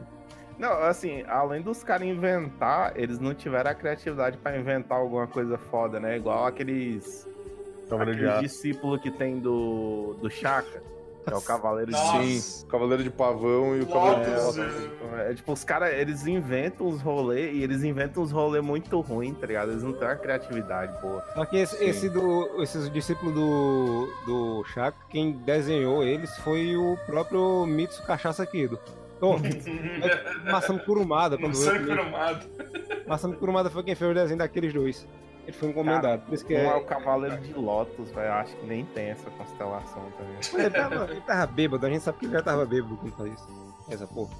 Não, 0.57 0.71
assim, 0.83 1.23
além 1.27 1.61
dos 1.61 1.83
caras 1.83 2.07
inventar, 2.07 2.93
eles 2.95 3.19
não 3.19 3.33
tiveram 3.33 3.71
a 3.71 3.73
criatividade 3.73 4.37
pra 4.37 4.57
inventar 4.57 4.97
alguma 4.99 5.27
coisa 5.27 5.57
foda, 5.57 5.99
né? 5.99 6.17
Igual 6.17 6.45
aqueles. 6.45 7.27
Cavaleiro 7.89 8.19
de 8.19 8.25
aqueles 8.27 8.51
aço. 8.51 8.63
discípulos 8.63 9.01
que 9.01 9.11
tem 9.11 9.39
do. 9.39 10.15
do 10.21 10.29
Chaka, 10.29 10.81
que 11.25 11.33
é 11.33 11.35
o 11.35 11.41
Cavaleiro 11.43 11.91
de 11.91 11.97
Nossa. 11.97 12.23
Sim, 12.23 12.65
o 12.65 12.67
Cavaleiro 12.69 13.03
de 13.03 13.09
Pavão 13.09 13.75
e 13.75 13.81
o 13.81 13.85
Cavaleiro 13.87 14.31
de 14.31 14.39
Lotus. 14.39 15.01
É 15.27 15.33
tipo, 15.33 15.51
os 15.51 15.63
caras, 15.63 15.93
eles 15.93 16.25
inventam 16.25 16.87
uns 16.87 17.01
rolês 17.01 17.53
e 17.53 17.63
eles 17.63 17.83
inventam 17.83 18.23
uns 18.23 18.31
rolês 18.31 18.63
muito 18.63 18.99
ruins, 19.01 19.37
tá 19.37 19.45
ligado? 19.45 19.71
Eles 19.71 19.83
não 19.83 19.91
têm 19.93 20.07
uma 20.07 20.15
criatividade 20.15 21.01
boa. 21.01 21.23
Só 21.33 21.43
que 21.45 21.57
esse, 21.57 21.75
Sim. 21.77 21.85
esse 21.85 22.09
do, 22.09 22.61
esses 22.63 22.89
discípulos 22.89 23.33
do, 23.33 24.07
do 24.25 24.63
Chaco, 24.73 24.97
quem 25.09 25.33
desenhou 25.33 26.01
eles 26.03 26.33
foi 26.37 26.77
o 26.77 26.97
próprio 27.05 27.65
Mitsu 27.65 28.03
Cachaça 28.03 28.45
Kido. 28.45 28.79
Então, 29.21 29.39
Masami 30.51 30.79
Kurumada, 30.79 31.37
Um. 31.37 31.51
Masami 33.07 33.35
Kurumada 33.35 33.69
foi 33.69 33.83
quem 33.83 33.93
fez 33.93 34.09
o 34.09 34.13
desenho 34.15 34.39
daqueles 34.39 34.73
dois. 34.73 35.07
Ele 35.43 35.55
foi 35.55 35.69
encomendado, 35.69 36.23
por 36.23 36.33
isso 36.33 36.43
que 36.45 36.55
Um 36.55 36.57
é 36.57 36.65
é... 36.65 36.75
o 36.75 36.85
Cavaleiro 36.85 37.37
de 37.37 37.53
Lotus, 37.53 38.09
velho. 38.11 38.27
Eu 38.27 38.33
acho 38.33 38.55
que 38.55 38.65
nem 38.65 38.83
tem 38.85 39.09
essa 39.09 39.29
constelação 39.31 40.03
também. 40.17 40.65
Ele 40.65 40.69
tava, 40.71 41.11
ele 41.11 41.21
tava 41.21 41.45
bêbado, 41.45 41.85
a 41.85 41.89
gente 41.89 42.01
sabe 42.03 42.17
que 42.17 42.25
ele 42.25 42.33
já 42.33 42.41
tava 42.41 42.65
bêbado 42.65 42.97
quando 42.97 43.13
faz 43.13 43.31
isso. 43.33 43.47
Essa 43.91 44.07
porra. 44.07 44.31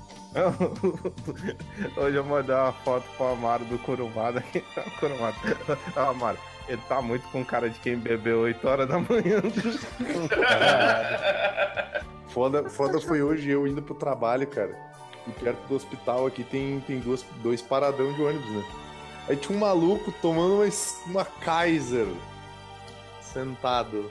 Hoje 1.98 2.16
eu 2.16 2.24
mandei 2.24 2.56
uma 2.56 2.72
foto 2.72 3.06
pro 3.18 3.28
Amaro 3.28 3.66
do 3.66 3.78
Kurumada. 3.80 4.44
Kurumada. 5.00 5.36
Ah, 5.96 6.10
Amaro, 6.10 6.38
ele 6.68 6.82
tá 6.88 7.02
muito 7.02 7.28
com 7.30 7.46
cara 7.46 7.70
de 7.70 7.78
quem 7.80 7.98
bebeu 7.98 8.40
8 8.42 8.68
horas 8.68 8.88
da 8.88 8.98
manhã. 8.98 9.42
Foda, 12.32 12.70
foda 12.70 13.00
foi 13.00 13.22
hoje 13.22 13.50
eu 13.50 13.68
indo 13.68 13.82
pro 13.82 13.94
trabalho, 13.94 14.48
cara. 14.48 14.76
E 15.28 15.32
perto 15.32 15.68
do 15.68 15.76
hospital 15.76 16.26
aqui 16.26 16.44
tem, 16.44 16.80
tem 16.82 17.00
duas, 17.00 17.24
dois 17.44 17.62
paradão 17.62 18.12
de 18.14 18.22
ônibus, 18.22 18.50
né? 18.50 18.64
Aí 19.30 19.36
tinha 19.36 19.56
um 19.56 19.60
maluco 19.60 20.12
tomando 20.22 20.56
uma, 20.56 20.70
uma 21.06 21.26
Kaiser 21.26 22.08
sentado 23.22 24.10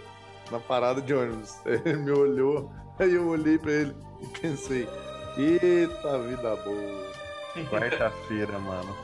na 0.50 0.58
parada 0.58 1.00
de 1.00 1.12
ônibus. 1.12 1.54
Aí 1.64 1.80
ele 1.84 1.96
me 1.96 2.10
olhou, 2.10 2.70
aí 2.98 3.14
eu 3.14 3.28
olhei 3.28 3.58
pra 3.58 3.72
ele 3.72 3.96
e 4.20 4.26
pensei, 4.26 4.88
eita 5.36 6.18
vida 6.18 6.56
boa. 6.56 7.10
Quarta-feira, 7.68 8.58
mano. 8.58 8.96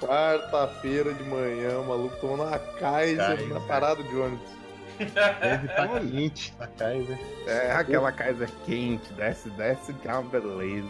Quarta-feira 0.00 1.12
de 1.12 1.24
manhã, 1.24 1.78
o 1.80 1.86
maluco 1.86 2.16
tomando 2.20 2.44
uma 2.44 2.58
Kaiser, 2.58 3.36
Kaiser. 3.36 3.48
na 3.48 3.60
parada 3.60 4.02
de 4.02 4.16
ônibus. 4.16 4.61
Deve 4.98 5.68
tá 5.68 5.88
quente 6.00 6.54
a 6.60 6.66
Kaiser. 6.66 7.18
É, 7.46 7.72
aquela 7.72 8.12
casa 8.12 8.46
quente, 8.64 9.12
desce, 9.14 9.50
desce, 9.50 9.92
que 9.94 10.08
é 10.08 10.12
uma 10.12 10.22
beleza. 10.22 10.88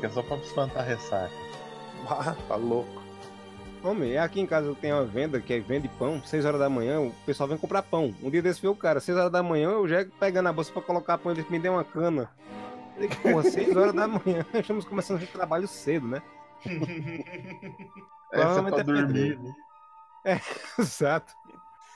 Que 0.00 0.06
é 0.06 0.08
só 0.08 0.22
pra 0.22 0.36
espantar 0.38 0.86
ressaca. 0.86 1.30
Ah, 2.08 2.34
tá 2.48 2.56
louco. 2.56 3.02
Homem, 3.82 4.16
aqui 4.16 4.40
em 4.40 4.46
casa 4.46 4.74
tem 4.80 4.92
uma 4.92 5.04
venda 5.04 5.40
que 5.40 5.52
é 5.52 5.60
vende 5.60 5.88
pão, 5.88 6.22
6 6.24 6.46
horas 6.46 6.58
da 6.58 6.70
manhã, 6.70 7.00
o 7.00 7.12
pessoal 7.26 7.46
vem 7.46 7.58
comprar 7.58 7.82
pão. 7.82 8.14
Um 8.22 8.30
dia 8.30 8.40
desse 8.40 8.62
veio 8.62 8.72
o 8.72 8.76
cara, 8.76 8.98
6 8.98 9.18
horas 9.18 9.30
da 9.30 9.42
manhã, 9.42 9.72
eu 9.72 9.86
já 9.86 10.06
pegando 10.18 10.48
a 10.48 10.52
bolsa 10.52 10.72
pra 10.72 10.80
colocar 10.80 11.18
pão, 11.18 11.32
ele 11.32 11.44
me 11.50 11.58
deu 11.58 11.74
uma 11.74 11.84
cana. 11.84 12.30
Eu 12.96 13.08
porra, 13.10 13.42
6 13.42 13.76
horas 13.76 13.92
da 13.92 14.08
manhã, 14.08 14.46
estamos 14.54 14.86
começando 14.86 15.22
o 15.22 15.26
trabalho 15.26 15.68
cedo, 15.68 16.08
né? 16.08 16.22
Essa 18.32 18.60
é 18.60 18.62
pra 18.70 18.80
é 18.80 18.84
dormir. 18.84 19.06
pedreiro. 19.06 19.54
Exato. 20.78 21.34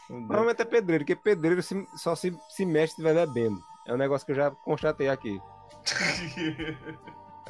Normalmente 0.09 0.63
é 0.63 0.65
pedreiro, 0.65 1.05
porque 1.05 1.15
pedreiro 1.17 1.63
se- 1.63 1.87
só 1.97 2.15
se, 2.15 2.37
se 2.49 2.65
mexe 2.65 2.95
se 2.95 3.01
estiver 3.03 3.15
bebendo. 3.27 3.63
É 3.87 3.93
um 3.93 3.97
negócio 3.99 4.25
que 4.27 4.33
eu 4.33 4.37
já 4.37 4.51
constatei 4.51 5.09
aqui. 5.09 5.41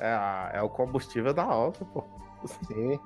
É, 0.01 0.13
a- 0.13 0.51
é 0.55 0.63
o 0.63 0.69
combustível 0.69 1.35
da 1.35 1.43
alta, 1.43 1.85
pô. 1.87 2.05
Sim. 2.69 3.01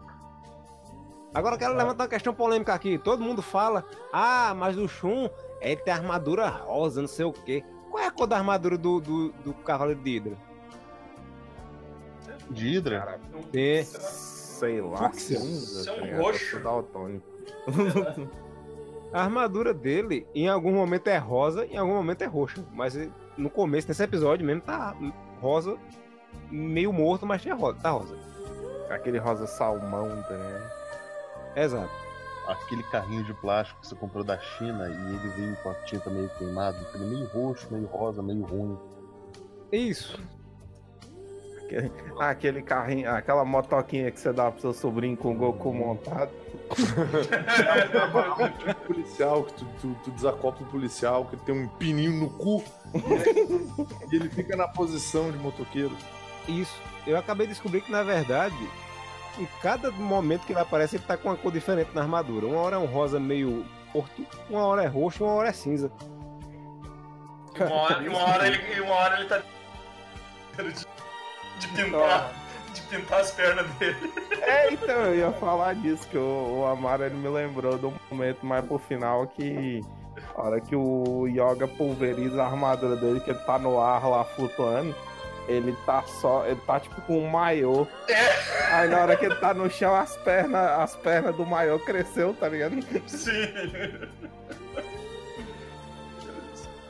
Agora 1.32 1.54
eu 1.54 1.58
quero 1.58 1.72
levantar 1.74 2.02
uma 2.04 2.08
questão 2.10 2.34
polêmica 2.34 2.74
aqui. 2.74 2.98
Todo 2.98 3.24
mundo 3.24 3.40
fala, 3.40 3.82
ah, 4.12 4.52
mas 4.54 4.76
o 4.76 4.86
Shun, 4.86 5.26
ele 5.62 5.76
tem 5.76 5.94
armadura 5.94 6.46
rosa, 6.50 7.00
não 7.00 7.08
sei 7.08 7.24
o 7.24 7.32
quê. 7.32 7.64
Qual 7.90 8.02
é 8.02 8.06
a 8.08 8.10
cor 8.10 8.26
da 8.26 8.36
armadura 8.36 8.76
do, 8.76 9.00
do, 9.00 9.32
do 9.32 9.54
Cavaleiro 9.54 10.02
de 10.02 10.10
Hydra? 10.18 10.36
De 12.50 12.66
Hidra? 12.76 13.18
Tem. 13.50 13.84
Sei 13.84 14.82
lá. 14.82 15.10
Cinza, 15.14 15.80
Isso 15.80 15.90
é 15.90 15.92
um 15.94 16.10
tá 16.10 16.16
roxo. 16.22 16.44
Eu 16.44 16.50
sou 16.50 16.60
daltônico. 16.60 17.26
A 19.12 19.24
armadura 19.24 19.74
dele, 19.74 20.26
em 20.34 20.48
algum 20.48 20.72
momento 20.72 21.08
é 21.08 21.18
rosa, 21.18 21.66
em 21.66 21.76
algum 21.76 21.94
momento 21.94 22.22
é 22.22 22.26
roxa. 22.26 22.64
Mas 22.72 22.96
eh, 22.96 23.10
no 23.36 23.50
começo, 23.50 23.88
nesse 23.88 24.02
episódio 24.02 24.44
mesmo, 24.44 24.62
tá 24.62 24.96
rosa, 25.40 25.76
meio 26.50 26.92
morto, 26.92 27.26
mas 27.26 27.42
tinha 27.42 27.54
rosa. 27.54 27.78
Tá 27.78 27.90
rosa. 27.90 28.16
Aquele 28.88 29.18
rosa 29.18 29.46
salmão, 29.46 30.08
tá 30.22 30.34
ligado? 30.34 30.70
Exato. 31.56 31.92
Aquele 32.48 32.82
carrinho 32.84 33.22
de 33.24 33.34
plástico 33.34 33.80
que 33.80 33.86
você 33.86 33.94
comprou 33.94 34.24
da 34.24 34.38
China 34.38 34.88
e 34.88 35.14
ele 35.14 35.28
veio 35.36 35.56
com 35.56 35.70
a 35.70 35.74
tinta 35.74 36.10
meio 36.10 36.28
queimada, 36.30 36.76
aquele 36.80 37.04
meio 37.04 37.26
roxo, 37.26 37.68
meio 37.70 37.86
rosa, 37.86 38.22
meio 38.22 38.42
ruim. 38.42 38.78
Isso. 39.70 40.18
Aquele, 41.64 41.92
aquele 42.18 42.62
carrinho, 42.62 43.10
aquela 43.10 43.44
motoquinha 43.44 44.10
que 44.10 44.18
você 44.18 44.32
dá 44.32 44.50
pro 44.50 44.60
seu 44.60 44.72
sobrinho 44.72 45.16
com 45.16 45.32
o 45.32 45.34
Goku 45.34 45.72
montado. 45.72 46.30
policial, 48.86 49.44
que 49.44 49.52
tu, 49.54 49.66
tu, 49.80 49.96
tu 50.04 50.10
desacopla 50.10 50.66
o 50.66 50.70
policial, 50.70 51.24
que 51.26 51.36
tem 51.36 51.54
um 51.54 51.68
pininho 51.68 52.12
no 52.12 52.30
cu. 52.30 52.64
e 54.10 54.16
ele 54.16 54.28
fica 54.28 54.56
na 54.56 54.68
posição 54.68 55.30
de 55.30 55.38
motoqueiro. 55.38 55.96
Isso. 56.48 56.74
Eu 57.06 57.18
acabei 57.18 57.46
de 57.46 57.52
descobrir 57.52 57.82
que, 57.82 57.90
na 57.90 58.02
verdade, 58.02 58.56
em 59.38 59.46
cada 59.60 59.90
momento 59.90 60.46
que 60.46 60.52
ele 60.52 60.60
aparece, 60.60 60.96
ele 60.96 61.04
tá 61.04 61.16
com 61.16 61.28
uma 61.28 61.36
cor 61.36 61.52
diferente 61.52 61.90
na 61.94 62.02
armadura. 62.02 62.46
Uma 62.46 62.60
hora 62.60 62.76
é 62.76 62.78
um 62.78 62.86
rosa 62.86 63.18
meio 63.18 63.64
porto, 63.92 64.26
uma 64.48 64.66
hora 64.66 64.84
é 64.84 64.86
roxo, 64.86 65.24
uma 65.24 65.34
hora 65.34 65.48
é 65.48 65.52
cinza. 65.52 65.90
Uma 67.58 67.74
hora, 67.74 68.10
uma 68.10 68.18
hora 68.18 68.46
ele, 68.46 68.80
uma 68.80 68.94
hora 68.94 69.20
ele 69.20 69.28
tá. 69.28 69.42
De, 70.56 70.72
de 71.60 71.68
pintar. 71.74 72.41
De 72.72 72.80
pintar 72.82 73.20
as 73.20 73.30
pernas 73.30 73.66
dele. 73.74 74.12
É, 74.42 74.72
então, 74.72 75.04
eu 75.04 75.14
ia 75.14 75.32
falar 75.32 75.72
disso, 75.76 76.06
que 76.08 76.18
o, 76.18 76.58
o 76.58 76.66
Amaro 76.66 77.04
ele 77.04 77.14
me 77.14 77.28
lembrou 77.28 77.78
do 77.78 77.94
momento 78.10 78.44
mais 78.44 78.64
pro 78.64 78.76
final 78.76 79.26
que. 79.28 79.80
A 80.34 80.42
hora 80.42 80.60
que 80.60 80.74
o 80.74 81.26
Yoga 81.28 81.68
pulveriza 81.68 82.42
a 82.42 82.46
armadura 82.46 82.96
dele, 82.96 83.20
que 83.20 83.30
ele 83.30 83.38
tá 83.40 83.58
no 83.58 83.80
ar 83.80 84.04
lá 84.08 84.24
flutuando, 84.24 84.94
ele 85.46 85.76
tá 85.86 86.02
só. 86.02 86.44
Ele 86.44 86.60
tá 86.66 86.80
tipo 86.80 87.00
com 87.02 87.18
um 87.18 87.28
maiô. 87.28 87.86
Aí 88.70 88.88
na 88.88 89.00
hora 89.00 89.16
que 89.16 89.26
ele 89.26 89.36
tá 89.36 89.54
no 89.54 89.70
chão, 89.70 89.94
as 89.94 90.16
pernas, 90.18 90.70
as 90.80 90.96
pernas 90.96 91.36
do 91.36 91.46
maiô 91.46 91.78
cresceu, 91.78 92.34
tá 92.34 92.48
ligado? 92.48 92.74
Sim. 93.06 93.48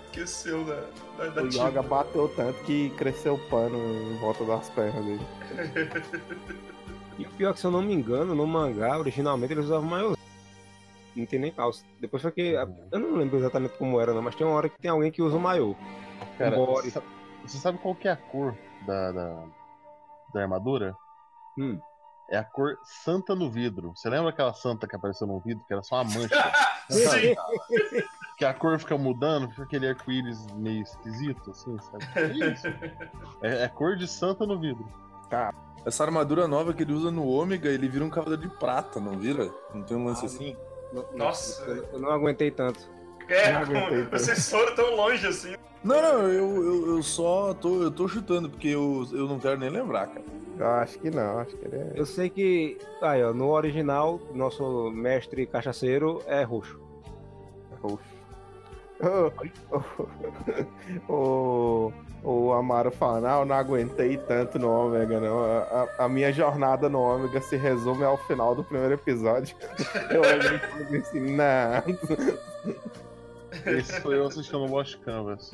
Esqueceu 0.06 0.64
da, 0.64 0.84
da, 1.18 1.28
da 1.28 1.42
O. 1.42 1.46
Yoga 1.46 1.82
bateu 1.82 2.28
tanto 2.34 2.58
que 2.64 2.90
cresceu 2.90 3.38
pano 3.50 3.76
em 3.78 4.16
volta 4.18 4.44
das 4.44 4.68
pernas 4.70 5.04
dele. 5.04 5.26
E 7.18 7.26
o 7.26 7.30
pior 7.32 7.50
é 7.50 7.52
que, 7.52 7.60
se 7.60 7.66
eu 7.66 7.70
não 7.70 7.82
me 7.82 7.92
engano, 7.92 8.34
no 8.34 8.46
mangá, 8.46 8.98
originalmente, 8.98 9.52
eles 9.52 9.66
usavam 9.66 9.86
maiô. 9.86 10.16
não 11.14 11.26
tem 11.26 11.38
nem 11.38 11.52
calça. 11.52 11.84
Depois 12.00 12.22
foi 12.22 12.32
que. 12.32 12.40
Eu 12.90 12.98
não 12.98 13.16
lembro 13.16 13.36
exatamente 13.38 13.76
como 13.76 14.00
era, 14.00 14.14
não, 14.14 14.22
mas 14.22 14.34
tem 14.34 14.46
uma 14.46 14.56
hora 14.56 14.68
que 14.70 14.80
tem 14.80 14.90
alguém 14.90 15.12
que 15.12 15.20
usa 15.20 15.36
o 15.36 15.40
maiô. 15.40 15.76
Cara, 16.38 16.56
sa- 16.90 17.02
você 17.46 17.58
sabe 17.58 17.76
qual 17.78 17.94
que 17.94 18.08
é 18.08 18.12
a 18.12 18.16
cor 18.16 18.56
da, 18.86 19.12
da, 19.12 19.44
da 20.32 20.40
armadura? 20.40 20.96
Hum. 21.58 21.78
É 22.30 22.38
a 22.38 22.44
cor 22.44 22.78
santa 23.04 23.34
no 23.34 23.50
vidro. 23.50 23.92
Você 23.94 24.08
lembra 24.08 24.30
aquela 24.30 24.54
santa 24.54 24.88
que 24.88 24.96
apareceu 24.96 25.26
no 25.26 25.38
vidro, 25.38 25.62
que 25.66 25.72
era 25.74 25.82
só 25.82 25.96
uma 25.96 26.04
mancha? 26.04 26.52
Que 28.36 28.44
a 28.44 28.52
cor 28.54 28.78
fica 28.78 28.96
mudando, 28.98 29.48
fica 29.50 29.62
aquele 29.62 29.88
arco-íris 29.88 30.46
meio 30.54 30.82
esquisito, 30.82 31.50
assim, 31.50 31.76
sabe? 31.78 32.04
É 32.16 32.50
isso. 32.52 32.66
É, 33.42 33.64
é 33.64 33.68
cor 33.68 33.96
de 33.96 34.06
santa 34.06 34.46
no 34.46 34.58
vidro. 34.58 34.86
Essa 35.84 36.04
armadura 36.04 36.46
nova 36.46 36.72
que 36.72 36.82
ele 36.82 36.92
usa 36.92 37.10
no 37.10 37.26
Ômega, 37.26 37.68
ele 37.68 37.88
vira 37.88 38.04
um 38.04 38.10
cavaleiro 38.10 38.42
de 38.42 38.48
prata, 38.56 39.00
não 39.00 39.18
vira? 39.18 39.50
Não 39.74 39.82
tem 39.82 39.96
um 39.96 40.04
lance 40.04 40.22
Ah, 40.22 40.26
assim? 40.26 40.56
Nossa. 41.14 41.62
Eu, 41.64 41.84
eu 41.94 41.98
não 41.98 42.10
aguentei 42.10 42.50
tanto. 42.50 42.88
É, 43.28 43.52
Não 43.52 43.60
aguentei, 43.62 44.04
vocês 44.12 44.48
foram 44.50 44.74
tão 44.74 44.94
longe 44.94 45.26
assim. 45.26 45.54
Não, 45.82 46.00
não, 46.00 46.28
eu, 46.28 46.62
eu, 46.62 46.96
eu 46.96 47.02
só 47.02 47.52
tô, 47.54 47.82
eu 47.82 47.90
tô 47.90 48.06
chutando, 48.06 48.48
porque 48.50 48.68
eu, 48.68 49.06
eu 49.12 49.26
não 49.26 49.38
quero 49.38 49.58
nem 49.58 49.70
lembrar, 49.70 50.06
cara. 50.08 50.24
Eu 50.58 50.66
acho 50.66 50.98
que 50.98 51.10
não, 51.10 51.38
acho 51.40 51.56
que 51.56 51.64
ele 51.64 51.76
é. 51.76 51.92
Eu 51.96 52.04
sei 52.06 52.28
que. 52.28 52.78
Aí, 53.00 53.24
ó, 53.24 53.32
no 53.32 53.48
original, 53.50 54.20
nosso 54.34 54.90
mestre 54.92 55.46
cachaceiro 55.46 56.20
é 56.26 56.42
roxo. 56.44 56.78
roxo. 57.80 58.04
O, 59.02 59.32
o, 61.12 61.92
o 62.22 62.52
Amaro 62.52 62.90
fala, 62.92 63.20
não, 63.20 63.40
eu 63.40 63.44
não 63.46 63.56
aguentei 63.56 64.16
tanto 64.16 64.58
no 64.58 64.70
Ômega, 64.70 65.18
não. 65.20 65.42
A, 65.44 65.58
a- 65.98 66.04
a 66.04 66.08
minha 66.08 66.32
jornada 66.32 66.88
no 66.88 67.00
Ômega 67.00 67.40
se 67.40 67.56
resume 67.56 68.04
ao 68.04 68.16
final 68.16 68.54
do 68.54 68.62
primeiro 68.62 68.94
episódio. 68.94 69.56
Eu 70.10 70.20
olhei 70.20 70.56
e 70.56 70.58
falei 70.58 71.00
assim, 71.00 71.20
não. 71.20 71.82
Esse 73.72 74.00
sou 74.00 74.14
eu 74.14 74.26
assistindo 74.26 74.64
Lost 74.66 74.98
Canvas. 75.00 75.52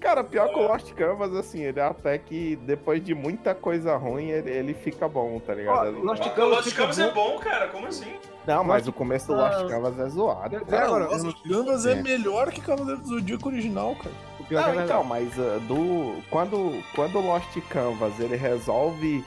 Cara, 0.00 0.24
pior 0.24 0.48
que 0.48 0.58
o 0.58 0.66
Lost 0.66 0.92
Canvas, 0.94 1.34
assim, 1.34 1.62
ele 1.62 1.80
até 1.80 2.18
que 2.18 2.56
depois 2.56 3.02
de 3.02 3.14
muita 3.14 3.54
coisa 3.54 3.96
ruim, 3.96 4.28
ele, 4.30 4.50
ele 4.50 4.74
fica 4.74 5.06
bom, 5.08 5.38
tá 5.40 5.54
ligado? 5.54 5.86
Ele- 5.88 6.00
Lost 6.02 6.24
O 6.26 6.30
Canvas 6.30 6.50
Lost 6.66 6.74
Canvas 6.76 6.98
é 6.98 7.10
bom, 7.12 7.38
cara. 7.38 7.68
Como 7.68 7.86
assim? 7.86 8.16
Não, 8.46 8.62
mas 8.64 8.84
Lost- 8.84 8.88
o 8.88 8.92
começo 8.92 9.26
do 9.28 9.34
Lost 9.34 9.66
Canvas 9.68 9.98
é 9.98 10.08
zoado. 10.08 10.56
É, 10.56 10.60
cara. 10.60 10.84
agora, 10.84 11.04
Nossa, 11.06 11.34
Canvas 11.48 11.86
é 11.86 11.94
melhor 12.02 12.50
que 12.52 12.60
Cavaleiro 12.60 13.00
do 13.00 13.08
Zodíaco 13.08 13.48
original, 13.48 13.96
cara. 13.96 14.14
o 14.38 14.44
pior 14.44 14.46
que 14.46 14.54
é 14.54 14.58
Não, 14.58 14.64
verdade. 14.66 14.84
então, 14.90 15.04
mas 15.04 15.32
ah, 15.38 15.58
do 15.66 16.22
quando 16.30 16.82
quando 16.94 17.18
o 17.18 17.26
Lost 17.26 17.56
Canvas 17.68 18.20
ele 18.20 18.36
resolve 18.36 19.24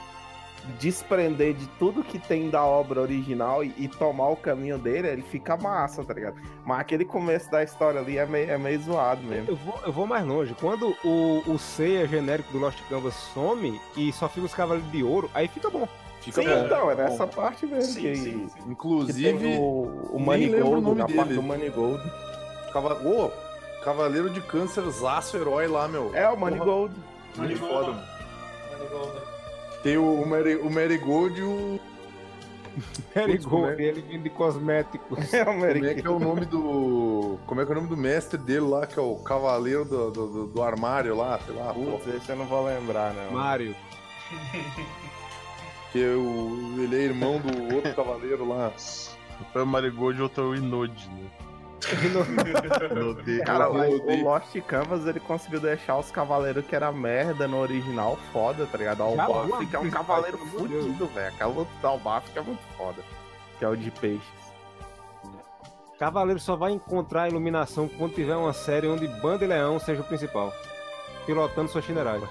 desprender 0.79 1.53
de 1.53 1.65
tudo 1.79 2.03
que 2.03 2.19
tem 2.19 2.49
da 2.49 2.63
obra 2.63 3.01
original 3.01 3.63
e, 3.63 3.73
e 3.77 3.87
tomar 3.87 4.27
o 4.29 4.35
caminho 4.35 4.77
dele, 4.77 5.07
ele 5.07 5.21
fica 5.21 5.57
massa, 5.57 6.03
tá 6.03 6.13
ligado? 6.13 6.35
Mas 6.65 6.81
aquele 6.81 7.05
começo 7.05 7.49
da 7.49 7.63
história 7.63 7.99
ali 7.99 8.17
é 8.17 8.25
meio, 8.25 8.51
é 8.51 8.57
meio 8.57 8.79
zoado 8.81 9.21
mesmo. 9.23 9.49
Eu 9.49 9.55
vou, 9.55 9.79
eu 9.85 9.91
vou 9.91 10.05
mais 10.05 10.25
longe. 10.25 10.55
Quando 10.59 10.95
o, 11.03 11.41
o 11.47 11.57
Seiya 11.57 12.07
genérico 12.07 12.51
do 12.51 12.59
Lost 12.59 12.77
Canvas 12.89 13.13
some 13.33 13.79
e 13.97 14.11
só 14.11 14.27
fica 14.29 14.45
os 14.45 14.53
cavaleiros 14.53 14.91
de 14.91 15.01
ouro, 15.03 15.29
aí 15.33 15.47
fica 15.47 15.69
bom. 15.69 15.87
Fica 16.21 16.41
Sim, 16.41 16.47
bom. 16.49 16.65
então, 16.65 16.91
é 16.91 16.95
Fica 16.95 17.09
nessa 17.09 17.25
bom. 17.25 17.31
parte 17.33 17.65
mesmo 17.65 17.93
Sim, 17.93 18.01
que, 18.01 18.15
sim, 18.15 18.49
sim. 18.49 18.61
que 18.63 18.69
Inclusive, 18.69 19.47
o, 19.57 19.61
o 19.61 19.85
lembro 19.85 20.15
o 20.15 20.19
Manigold, 20.19 20.81
nome 20.81 20.95
na 20.99 21.05
parte 21.07 21.23
dele. 21.23 21.33
do 21.35 21.43
Manigold. 21.43 22.03
cava... 22.73 22.93
Ô, 23.07 23.31
Cavaleiro 23.83 24.29
de 24.29 24.41
Câncer 24.41 24.83
Zaço 24.89 25.37
Herói 25.37 25.67
lá, 25.67 25.87
meu. 25.87 26.13
É, 26.13 26.27
o 26.29 26.37
Manigold. 26.37 26.93
Muito 27.37 27.57
foda. 27.57 27.93
Manigold. 27.93 28.03
Manigold. 28.77 29.21
Tem 29.81 29.97
o, 29.97 30.21
o, 30.21 30.27
Mary, 30.27 30.55
o 30.57 30.69
Marigold 30.69 31.39
e 31.39 31.43
o. 31.43 31.79
Como 33.49 33.65
é? 33.67 33.81
ele 33.81 34.01
vende 34.01 34.29
cosméticos. 34.29 35.17
É 35.33 35.41
o 35.43 35.45
Como 35.45 35.65
é 35.65 35.73
que 35.73 35.79
Manigold. 35.79 36.05
é 36.07 36.09
o 36.09 36.19
nome 36.19 36.45
do. 36.45 37.39
Como 37.47 37.61
é 37.61 37.65
que 37.65 37.71
é 37.71 37.73
o 37.73 37.77
nome 37.77 37.87
do 37.87 37.95
mestre 37.97 38.37
dele 38.37 38.59
lá, 38.67 38.85
que 38.85 38.99
é 38.99 39.01
o 39.01 39.15
Cavaleiro 39.15 39.85
do, 39.85 40.11
do, 40.11 40.27
do- 40.27 40.47
do 40.47 40.61
armário 40.61 41.15
lá, 41.15 41.39
sei 41.45 41.55
lá, 41.55 41.73
Putz, 41.73 42.03
pô. 42.03 42.09
esse 42.11 42.29
eu 42.29 42.35
não 42.35 42.45
vou 42.45 42.65
lembrar, 42.65 43.13
não. 43.13 43.31
Mario. 43.31 43.73
Que 45.91 46.03
o, 46.05 46.75
ele 46.79 46.95
é 46.95 46.99
irmão 47.05 47.39
do 47.39 47.75
outro 47.75 47.93
cavaleiro 47.95 48.47
lá. 48.47 48.71
Foi 49.51 49.63
o 49.63 49.65
Marigold 49.65 50.19
e 50.19 50.21
outro 50.21 50.43
é 50.43 50.47
o 50.47 50.55
Inode, 50.55 51.09
né? 51.09 51.29
Inode. 52.91 53.43
Cara, 53.43 53.71
o, 53.71 54.23
Lost 54.23 54.55
Canvas 54.67 55.07
ele 55.07 55.19
conseguiu 55.19 55.59
deixar 55.59 55.97
os 55.97 56.11
cavaleiros 56.11 56.65
que 56.65 56.75
era 56.75 56.91
merda 56.91 57.47
no 57.47 57.57
original 57.57 58.17
foda, 58.31 58.65
tá 58.65 58.77
ligado? 58.77 59.03
O 59.03 59.15
logo, 59.15 59.57
é 59.73 59.79
um 59.79 59.89
cavaleiro 59.89 60.37
fudido, 60.37 61.07
velho. 61.07 61.27
Aquela 61.29 61.53
luta 61.53 61.71
do 61.81 61.87
Albafic 61.87 62.37
é 62.37 62.41
muito 62.41 62.61
foda. 62.77 63.01
Que 63.57 63.65
é 63.65 63.67
o 63.67 63.75
de 63.75 63.89
peixes. 63.91 64.39
Cavaleiro 65.97 66.39
só 66.39 66.55
vai 66.55 66.71
encontrar 66.71 67.23
a 67.23 67.29
iluminação 67.29 67.89
quando 67.89 68.13
tiver 68.13 68.35
uma 68.35 68.53
série 68.53 68.87
onde 68.87 69.05
Banda 69.21 69.43
e 69.43 69.47
Leão 69.47 69.79
seja 69.79 70.01
o 70.01 70.05
principal. 70.05 70.53
Pilotando 71.25 71.69
sua 71.69 71.81
Shinerai. 71.81 72.21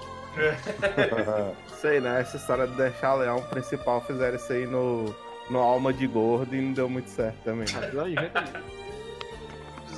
Sei, 1.79 1.99
né? 1.99 2.21
Essa 2.21 2.37
história 2.37 2.67
de 2.67 2.75
deixar 2.75 3.15
o 3.15 3.17
leão 3.19 3.41
principal 3.43 4.01
fizeram 4.01 4.35
isso 4.35 4.51
aí 4.51 4.65
no, 4.65 5.15
no 5.49 5.59
Alma 5.59 5.93
de 5.93 6.07
Gordo 6.07 6.55
e 6.55 6.61
não 6.61 6.73
deu 6.73 6.89
muito 6.89 7.09
certo 7.09 7.37
também. 7.43 7.63
Episódio, 7.63 8.15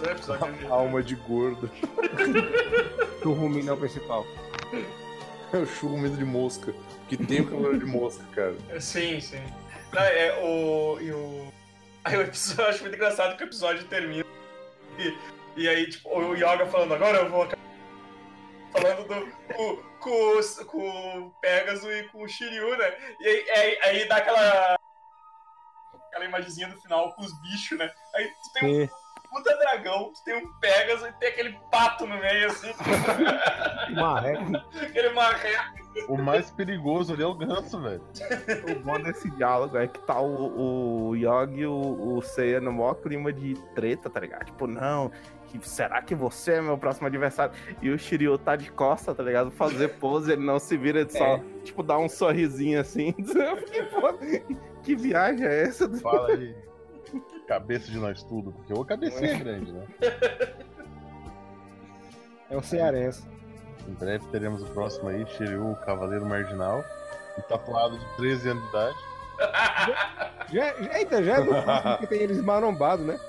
episódio. 0.10 0.68
Alma 0.72 1.04
de 1.04 1.16
gordo. 1.16 1.70
O 3.24 3.32
Rumi 3.32 3.62
não 3.62 3.74
é 3.74 3.76
o 3.76 3.80
principal. 3.80 4.26
Eu 5.54 5.66
chugo 5.66 5.98
medo 5.98 6.18
de 6.18 6.26
mosca. 6.26 6.74
Que 7.08 7.18
tem 7.18 7.42
o 7.42 7.48
cavaleiro 7.48 7.80
de 7.80 7.86
mosca, 7.86 8.24
cara. 8.34 8.56
Sim, 8.80 9.20
sim. 9.20 9.44
Não, 9.94 10.02
é, 10.02 10.34
o, 10.42 10.98
e 11.02 11.12
o... 11.12 11.48
Aí 12.04 12.18
o 12.18 12.22
episódio, 12.22 12.64
eu 12.64 12.70
acho 12.70 12.82
muito 12.82 12.96
engraçado 12.96 13.38
que 13.38 13.44
o 13.44 13.48
episódio 13.48 13.84
termina 13.84 14.26
e, 14.98 15.16
e 15.56 15.68
aí, 15.68 15.90
tipo, 15.90 16.10
o 16.10 16.36
Yoga 16.36 16.66
falando, 16.68 16.94
agora 16.94 17.20
eu 17.20 17.30
vou 17.30 17.44
acabar 17.44 17.62
falando 18.72 19.08
do, 19.08 19.54
com, 19.54 19.91
com, 20.02 20.38
os- 20.38 20.60
com 20.64 20.80
o 21.28 21.32
Pegasus 21.42 21.86
e 21.86 22.04
com 22.10 22.24
o 22.24 22.28
Shiryu, 22.28 22.78
né? 22.78 22.94
E 23.20 23.28
aí, 23.28 23.50
aí, 23.52 23.80
aí 23.84 24.08
dá 24.08 24.18
aquela 24.18 24.78
aquela 26.08 26.26
imagenzinha 26.26 26.68
do 26.68 26.82
final 26.82 27.14
com 27.14 27.22
os 27.24 27.42
bichos, 27.42 27.78
né? 27.78 27.90
Aí 28.16 28.28
tu 28.28 28.54
tem 28.60 28.84
um 28.84 28.88
puta 29.30 29.56
dragão, 29.58 30.12
tu 30.14 30.22
tem 30.26 30.36
um 30.36 30.54
Pegasus 30.60 31.08
e 31.08 31.14
tem 31.14 31.30
aquele 31.30 31.58
pato 31.72 32.06
no 32.06 32.18
meio, 32.18 32.48
assim, 32.48 32.72
Marreco. 33.96 34.44
aquele 34.82 35.10
marreco. 35.12 35.82
O 36.08 36.18
mais 36.18 36.50
perigoso 36.52 37.14
ali 37.14 37.24
é 37.24 37.26
o 37.26 37.34
ganso, 37.34 37.82
velho. 37.82 38.02
O 38.70 38.80
bom 38.80 39.00
desse 39.02 39.30
diálogo 39.32 39.78
é 39.78 39.88
que 39.88 40.00
tá 40.02 40.20
o, 40.22 41.10
o 41.10 41.16
Yogi 41.16 41.62
e 41.62 41.66
o, 41.66 42.16
o 42.18 42.22
Seiya 42.22 42.62
no 42.62 42.72
maior 42.72 42.96
clima 42.96 43.32
de 43.34 43.56
treta, 43.76 44.10
tá 44.10 44.20
ligado? 44.22 44.46
Tipo, 44.46 44.68
não, 44.68 45.12
que, 45.60 45.70
será 45.70 46.02
que 46.02 46.16
você 46.16 46.54
é 46.54 46.62
meu 46.62 46.78
próximo 46.78 47.08
adversário? 47.08 47.54
E 47.82 47.90
o 47.90 47.98
Shiryu 48.00 48.38
tá 48.38 48.56
de 48.56 48.72
costa, 48.72 49.14
tá 49.14 49.22
ligado? 49.24 49.52
Fazer 49.52 49.90
pose, 50.00 50.32
ele 50.32 50.44
não 50.46 50.60
se 50.60 50.78
vira, 50.78 51.02
ele 51.02 51.10
só, 51.10 51.40
tipo, 51.64 51.84
dá 51.84 51.98
um 51.98 52.08
sorrisinho 52.10 52.80
assim. 52.80 53.14
Eu 53.20 53.58
fiquei, 53.58 53.84
pô, 53.84 54.14
que 54.84 54.96
viagem 54.96 55.46
é 55.46 55.64
essa? 55.64 55.90
Fala 56.00 56.30
aí. 56.34 56.56
Cabeça 57.48 57.92
de 57.92 57.98
nós 57.98 58.24
tudo, 58.24 58.52
porque 58.54 58.74
o 58.74 58.86
cabecinha 58.86 59.32
é 59.34 59.38
grande, 59.40 59.72
né? 59.74 59.86
É 62.50 62.58
um 62.58 62.62
cearense. 62.64 63.24
Em 63.88 63.94
breve 63.94 64.26
teremos 64.28 64.62
o 64.62 64.66
próximo 64.68 65.10
aí, 65.10 65.26
Shiryu, 65.28 65.72
o 65.72 65.76
Cavaleiro 65.76 66.26
Marginal. 66.26 66.84
Um 67.38 67.42
tatuado 67.42 67.98
de 67.98 68.06
13 68.18 68.50
anos 68.50 68.64
de 68.64 68.70
idade. 68.70 68.98
Já, 70.52 70.74
já- 70.84 71.00
eita, 71.00 71.24
já 71.24 71.34
é 71.38 71.42
do 71.42 71.50
próximo 71.64 71.98
que 71.98 72.08
tem 72.08 72.20
eles 72.22 72.42
marombados, 72.42 73.06
né? 73.06 73.20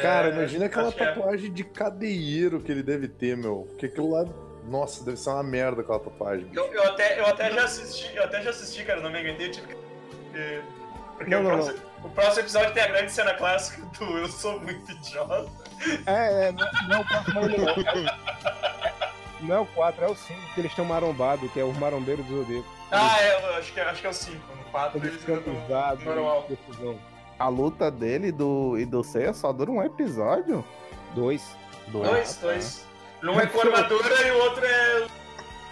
Cara, 0.00 0.28
É, 0.28 0.32
imagina 0.32 0.66
aquela 0.66 0.88
é. 0.88 0.92
tatuagem 0.92 1.52
de 1.52 1.64
cadeieiro 1.64 2.60
que 2.60 2.72
ele 2.72 2.82
deve 2.82 3.08
ter, 3.08 3.36
meu. 3.36 3.66
Porque 3.70 3.86
aquilo 3.86 4.10
lá. 4.10 4.24
Nossa, 4.64 5.04
deve 5.04 5.16
ser 5.16 5.30
uma 5.30 5.42
merda 5.42 5.82
aquela 5.82 5.98
tatuagem. 5.98 6.48
Eu, 6.52 6.72
eu 6.72 6.84
até, 6.84 7.18
eu 7.18 7.26
até 7.26 7.50
já 7.50 7.64
assisti, 7.64 8.14
eu 8.14 8.22
até 8.22 8.42
já 8.42 8.50
assisti, 8.50 8.84
cara, 8.84 9.00
não 9.00 9.10
me 9.10 9.28
eu 9.28 9.50
tive 9.50 9.66
que. 9.66 9.76
Porque, 11.16 11.30
Não, 11.30 11.40
o, 11.40 11.42
não, 11.42 11.50
próximo, 11.50 11.78
o 12.04 12.08
próximo 12.10 12.40
episódio 12.40 12.72
tem 12.72 12.82
a 12.82 12.86
grande 12.86 13.12
cena 13.12 13.34
clássica 13.34 13.82
do 13.98 14.18
Eu 14.18 14.28
Sou 14.28 14.60
Muito 14.60 14.90
Idiota. 14.90 15.50
É, 16.06 16.48
é, 16.48 16.52
não, 16.52 16.66
não 16.88 16.96
é 16.96 17.00
o 17.00 17.04
próximo 17.04 17.40
não. 17.48 19.48
Não 19.48 19.56
é 19.56 19.60
o 19.60 19.66
4, 19.66 20.04
é 20.04 20.08
o 20.08 20.14
5 20.14 20.40
que 20.54 20.60
eles 20.60 20.70
estão 20.70 20.84
marombados, 20.84 21.50
que 21.52 21.58
é 21.58 21.64
o 21.64 21.72
marombeiro 21.74 22.22
do 22.22 22.38
Zodíaco. 22.38 22.68
Ah, 22.90 23.20
é, 23.20 23.34
eu 23.34 23.54
acho 23.56 23.72
que, 23.72 23.80
acho 23.80 24.00
que 24.00 24.06
é 24.06 24.10
o 24.10 24.14
5. 24.14 24.56
No 24.56 24.64
4 24.70 24.98
Eles 24.98 25.08
eles 25.08 25.20
ficam 25.20 25.36
normal. 26.04 26.48
A 27.42 27.48
luta 27.48 27.90
dele 27.90 28.28
e 28.28 28.32
do, 28.32 28.78
e 28.78 28.86
do 28.86 29.02
Seiya 29.02 29.34
só 29.34 29.52
dura 29.52 29.68
um 29.68 29.82
episódio? 29.82 30.64
Dois. 31.12 31.56
Dois, 31.88 32.38
dois. 32.40 32.86
Um 33.20 33.40
é 33.40 33.46
com 33.46 33.60
armadura 33.62 34.26
e 34.28 34.30
o 34.30 34.38
outro 34.44 34.64
é 34.64 35.06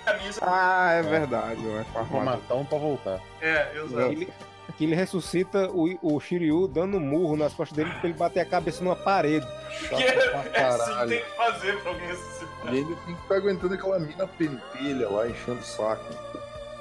camisa. 0.05 0.41
Ah, 0.43 0.95
é 0.95 1.03
verdade, 1.03 1.61
é 1.69 1.85
com 1.93 2.01
armadura. 2.01 2.57
um 2.57 2.65
pra 2.65 2.77
voltar. 2.77 3.21
É, 3.41 3.73
exato. 3.77 4.11
Ele, 4.11 4.29
que 4.77 4.83
ele 4.83 4.97
ressuscita 4.97 5.71
o, 5.71 5.97
o 6.03 6.19
Shiryu 6.19 6.67
dando 6.67 6.97
um 6.97 7.01
murro 7.01 7.37
nas 7.37 7.55
costas 7.55 7.77
dele 7.77 7.91
pra 8.01 8.09
ele 8.09 8.19
bater 8.19 8.41
a 8.41 8.47
cabeça 8.47 8.83
numa 8.83 8.97
parede. 8.97 9.47
Que 9.91 9.95
é, 9.95 10.51
é 10.55 10.65
assim 10.65 10.93
que 10.93 11.07
tem 11.07 11.23
que 11.23 11.37
fazer 11.37 11.81
pra 11.83 11.93
alguém 11.93 12.07
ressuscitar. 12.09 12.75
E 12.75 12.79
ele 12.79 12.97
tem 13.07 13.15
que 13.15 13.23
ficar 13.23 13.37
aguentando 13.37 13.75
aquela 13.75 13.99
mina 14.01 14.27
pentelha 14.27 15.09
lá, 15.09 15.29
enchendo 15.29 15.61
o 15.61 15.63
saco. 15.63 16.05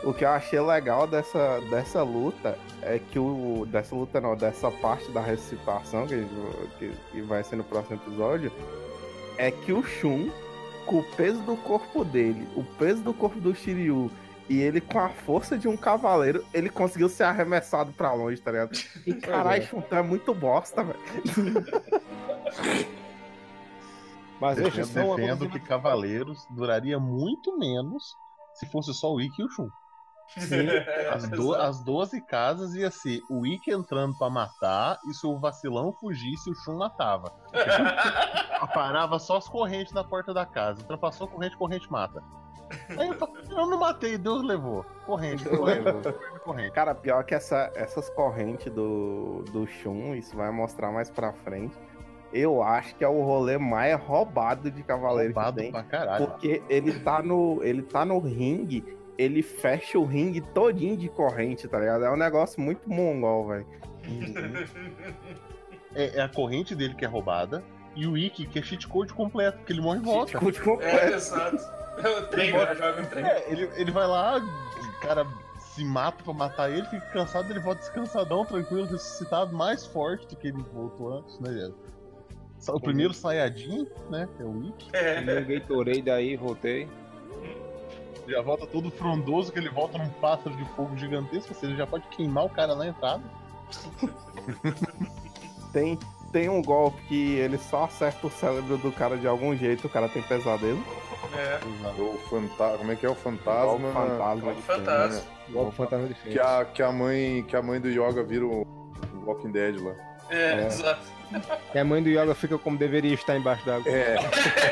O 0.03 0.13
que 0.15 0.25
eu 0.25 0.29
achei 0.29 0.59
legal 0.59 1.05
dessa, 1.05 1.61
dessa 1.69 2.01
luta 2.01 2.57
é 2.81 2.99
que 2.99 3.19
o. 3.19 3.65
Dessa 3.67 3.95
luta 3.95 4.19
não, 4.21 4.35
dessa 4.35 4.69
parte 4.71 5.09
da 5.11 5.21
ressuscitação 5.21 6.07
que, 6.07 6.13
a 6.13 6.17
gente- 6.17 6.33
que, 6.79 6.91
que 7.11 7.21
vai 7.21 7.43
ser 7.43 7.55
no 7.55 7.63
próximo 7.63 7.95
episódio, 7.97 8.51
é 9.37 9.51
que 9.51 9.71
o 9.73 9.83
Shun, 9.83 10.29
com 10.85 10.99
o 10.99 11.03
peso 11.15 11.41
do 11.43 11.55
corpo 11.57 12.03
dele, 12.03 12.47
o 12.55 12.63
peso 12.63 13.01
do 13.01 13.13
corpo 13.13 13.39
do 13.39 13.53
Shiryu, 13.55 14.11
e 14.49 14.59
ele 14.59 14.81
com 14.81 14.99
a 14.99 15.09
força 15.09 15.57
de 15.57 15.67
um 15.67 15.77
cavaleiro, 15.77 16.43
ele 16.53 16.69
conseguiu 16.69 17.07
ser 17.09 17.23
arremessado 17.23 17.91
pra 17.93 18.13
longe, 18.13 18.41
tá 18.41 18.51
ligado? 18.51 18.71
E 19.05 19.13
caralho, 19.13 19.63
Shun, 19.63 19.81
tu 19.81 19.95
é 19.95 20.01
muito 20.01 20.33
bosta, 20.33 20.83
velho. 20.83 20.99
Mas 24.39 24.57
Eu 24.57 24.71
defendo 24.71 25.15
coisa 25.15 25.47
que 25.49 25.59
Cavaleiros 25.59 26.45
duraria 26.49 26.97
muito 26.99 27.57
menos 27.57 28.15
se 28.53 28.65
fosse 28.71 28.93
só 28.93 29.13
o 29.13 29.19
Ikki 29.19 29.41
e 29.41 29.45
o 29.45 29.49
Shun. 29.49 29.67
As, 31.13 31.27
do- 31.29 31.55
as 31.55 31.83
12 31.83 32.21
casas 32.21 32.75
ia 32.75 32.91
ser 32.91 33.19
o 33.29 33.45
Ikki 33.45 33.71
entrando 33.71 34.17
pra 34.17 34.29
matar 34.29 34.99
e 35.09 35.13
se 35.13 35.25
o 35.25 35.39
vacilão 35.39 35.91
fugisse, 35.93 36.49
o 36.49 36.55
Shun 36.55 36.77
matava. 36.77 37.31
Parava 38.73 39.19
só 39.19 39.37
as 39.37 39.47
correntes 39.47 39.93
na 39.93 40.03
porta 40.03 40.33
da 40.33 40.45
casa. 40.45 40.81
Ultrapassou 40.81 41.27
a 41.27 41.29
corrente, 41.29 41.57
corrente 41.57 41.91
mata. 41.91 42.21
Aí 42.97 43.07
eu, 43.07 43.17
eu 43.57 43.65
não 43.65 43.79
matei, 43.79 44.17
Deus 44.17 44.43
levou. 44.43 44.85
Corrente, 45.05 45.43
Deus 45.43 45.57
corrente, 45.57 45.81
levou. 45.85 46.13
corrente. 46.43 46.71
Cara, 46.71 46.93
pior 46.93 47.23
que 47.23 47.33
essa, 47.33 47.71
essas 47.75 48.09
correntes 48.11 48.71
do, 48.71 49.43
do 49.51 49.65
Shun, 49.65 50.13
isso 50.15 50.35
vai 50.37 50.51
mostrar 50.51 50.91
mais 50.91 51.09
pra 51.09 51.33
frente. 51.33 51.75
Eu 52.31 52.61
acho 52.61 52.93
que 52.95 53.03
é 53.03 53.07
o 53.07 53.23
rolê 53.23 53.57
mais 53.57 53.99
roubado 53.99 54.69
de 54.69 54.83
Cavaleiro 54.83 55.33
Roubado 55.33 55.55
que 55.57 55.63
tem. 55.63 55.71
pra 55.71 55.81
caralho. 55.81 56.27
Porque 56.27 56.61
ele 56.69 56.99
tá 56.99 57.23
no. 57.23 57.59
Ele 57.63 57.81
tá 57.81 58.05
no 58.05 58.19
ringue, 58.19 58.85
ele 59.19 59.43
fecha 59.43 59.99
o 59.99 60.05
ringue 60.05 60.39
todinho 60.39 60.95
de 60.95 61.09
corrente, 61.09 61.67
tá 61.67 61.77
ligado? 61.77 62.05
É 62.05 62.09
um 62.11 62.15
negócio 62.15 62.61
muito 62.61 62.89
mongol, 62.89 63.47
velho. 63.49 63.67
É, 65.93 66.17
é 66.17 66.21
a 66.21 66.29
corrente 66.29 66.73
dele 66.73 66.95
que 66.95 67.03
é 67.03 67.07
roubada 67.07 67.61
e 67.95 68.07
o 68.07 68.17
Ikki 68.17 68.45
que 68.45 68.59
é 68.59 68.61
cheat 68.61 68.87
code 68.87 69.13
completo, 69.13 69.57
porque 69.57 69.73
ele 69.73 69.81
morre 69.81 69.99
e 69.99 70.03
volta. 70.03 70.31
Cheat 70.39 70.43
code 70.43 70.59
É, 70.59 70.63
completo. 70.63 71.13
exato. 71.15 71.57
Eu 71.97 72.27
treino, 72.27 72.59
jogo 72.59 73.01
um 73.01 73.05
treino. 73.05 73.27
É, 73.27 73.51
ele, 73.51 73.69
ele 73.75 73.91
vai 73.91 74.07
lá, 74.07 74.37
o 74.37 74.99
cara 75.01 75.27
se 75.57 75.83
mata 75.83 76.23
pra 76.23 76.31
matar 76.33 76.71
ele, 76.71 76.85
fica 76.85 77.05
cansado, 77.07 77.51
ele 77.51 77.59
volta 77.59 77.81
descansadão, 77.81 78.45
tranquilo, 78.45 78.85
ressuscitado, 78.85 79.53
mais 79.53 79.85
forte 79.85 80.25
do 80.27 80.35
que 80.37 80.47
ele 80.47 80.63
voltou 80.73 81.17
antes, 81.17 81.37
né, 81.41 81.71
O 82.69 82.79
primeiro 82.79 83.13
Sayajin, 83.13 83.85
né, 84.09 84.29
que 84.37 84.43
é 84.43 84.45
o 84.45 84.63
Ikki, 84.63 84.89
É. 84.93 85.41
Gatorade 85.41 86.01
daí, 86.03 86.37
voltei. 86.37 86.87
Já 88.29 88.41
volta 88.41 88.65
todo 88.67 88.89
frondoso, 88.91 89.51
que 89.51 89.59
ele 89.59 89.69
volta 89.69 89.97
num 89.97 90.09
pássaro 90.09 90.55
de 90.55 90.65
fogo 90.75 90.95
gigantesco, 90.97 91.53
ou 91.53 91.59
seja, 91.59 91.75
já 91.75 91.87
pode 91.87 92.07
queimar 92.07 92.45
o 92.45 92.49
cara 92.49 92.75
na 92.75 92.87
entrada. 92.87 93.23
Tem, 95.71 95.99
tem 96.31 96.49
um 96.49 96.63
golpe 96.63 96.99
que 97.07 97.35
ele 97.35 97.59
só 97.59 97.83
acerta 97.83 98.25
o 98.25 98.31
cérebro 98.31 98.75
do 98.77 98.91
cara 98.91 99.15
de 99.15 99.27
algum 99.27 99.55
jeito, 99.55 99.85
o 99.85 99.89
cara 99.89 100.09
tem 100.09 100.23
pesadelo. 100.23 100.83
É. 101.37 101.59
O 102.01 102.17
fanta... 102.27 102.75
Como 102.75 102.91
é 102.91 102.95
que 102.95 103.05
é 103.05 103.09
o 103.09 103.13
fantasma? 103.13 103.91
fantasma 103.93 104.53
de 104.55 104.61
Fantasma. 104.63 105.21
Golpe 105.49 105.75
fantasma 105.75 106.07
de 106.07 106.13
Que 106.15 106.39
a, 106.39 106.65
que, 106.65 106.81
a 106.81 106.91
mãe, 106.91 107.43
que 107.43 107.55
a 107.55 107.61
mãe 107.61 107.79
do 107.79 107.87
Yoga 107.87 108.23
vira 108.23 108.47
o 108.47 108.65
o 109.13 109.25
Walking 109.25 109.51
Dead 109.51 109.79
lá. 109.79 109.93
É, 110.29 110.61
É. 110.61 110.67
exato. 110.67 111.01
E 111.73 111.77
a 111.77 111.83
mãe 111.85 112.01
do 112.01 112.09
Yoga 112.09 112.33
fica 112.33 112.57
como 112.57 112.77
deveria 112.77 113.13
estar 113.13 113.37
embaixo 113.37 113.65
d'água. 113.65 113.91
É, 113.91 114.15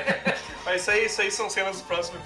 Mas 0.66 0.82
isso 0.82 0.92
aí, 0.92 1.06
isso 1.06 1.22
aí 1.22 1.32
são 1.32 1.50
cenas 1.50 1.82
do 1.82 1.88
próximo. 1.88 2.20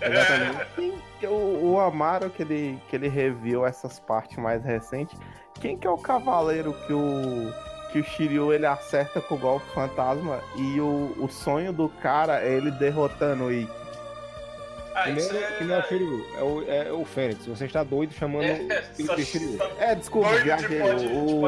Exatamente. 0.00 1.02
É 1.22 1.28
o, 1.28 1.72
o 1.72 1.80
Amaro 1.80 2.30
que 2.30 2.42
ele, 2.42 2.80
que 2.88 2.96
ele 2.96 3.08
reviu 3.08 3.66
essas 3.66 3.98
partes 3.98 4.38
mais 4.38 4.64
recentes, 4.64 5.18
quem 5.54 5.76
que 5.76 5.86
é 5.86 5.90
o 5.90 5.98
cavaleiro 5.98 6.72
que 6.86 6.92
o 6.92 7.52
que 7.90 8.00
o 8.00 8.04
Shiryu 8.04 8.52
ele 8.52 8.66
acerta 8.66 9.20
com 9.20 9.34
o 9.34 9.38
golpe 9.38 9.66
fantasma 9.72 10.40
e 10.56 10.78
o, 10.78 11.14
o 11.18 11.26
sonho 11.26 11.72
do 11.72 11.88
cara 11.88 12.42
é 12.42 12.52
ele 12.52 12.70
derrotando 12.70 13.44
o 13.44 13.52
Ikki? 13.52 13.87
Ah, 15.04 15.10
isso 15.10 15.28
Primeiro, 15.28 15.52
é. 15.54 15.58
que 15.58 15.64
não 15.64 15.74
é 15.74 15.78
o 15.78 15.82
Shiryu, 15.84 16.26
é 16.36 16.42
o, 16.42 16.70
é 16.70 16.92
o 16.92 17.04
Fênix. 17.04 17.46
Você 17.46 17.64
está 17.66 17.82
doido 17.84 18.12
chamando 18.14 18.44
É, 18.44 18.52
o 18.90 18.94
filho 18.94 19.06
só- 19.08 19.14
de 19.14 19.24
Shiryu. 19.24 19.58
É, 19.78 19.94
desculpa, 19.94 20.30
de 20.36 20.42
viajei. 20.42 20.68
de, 20.68 20.74
de 20.76 20.80
pó 20.80 20.94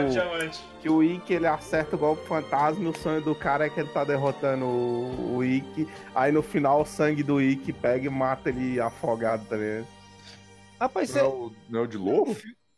de 0.03 0.09
O, 0.09 0.11
diamante. 0.11 0.61
que 0.81 0.89
o 0.91 1.03
Ikki 1.03 1.33
ele 1.35 1.47
acerta 1.47 1.97
o 1.97 1.99
golpe 1.99 2.27
fantasma 2.27 2.85
e 2.85 2.87
o 2.89 2.97
sonho 2.97 3.21
do 3.21 3.35
cara 3.35 3.67
é 3.67 3.71
que 3.71 3.81
ele 3.81 3.89
tá 3.89 4.05
derrotando 4.05 4.65
o, 4.65 5.37
o 5.37 5.45
Ikki. 5.45 5.89
Aí 6.15 6.31
no 6.33 6.43
final 6.43 6.83
o 6.83 6.85
sangue 6.85 7.23
do 7.23 7.41
Ikki 7.41 7.73
pega 7.73 8.07
e 8.07 8.11
mata 8.11 8.49
ele 8.51 8.81
afogado, 8.81 9.45
tá 9.47 9.57
ligado? 9.57 9.87
Rapaz, 10.81 11.13
não, 11.15 11.21
você... 11.23 11.27
é 11.27 11.29
o, 11.29 11.53
não 11.69 11.81
é 11.81 11.83
o 11.83 11.87
de 11.87 11.99
lobo? 11.99 12.37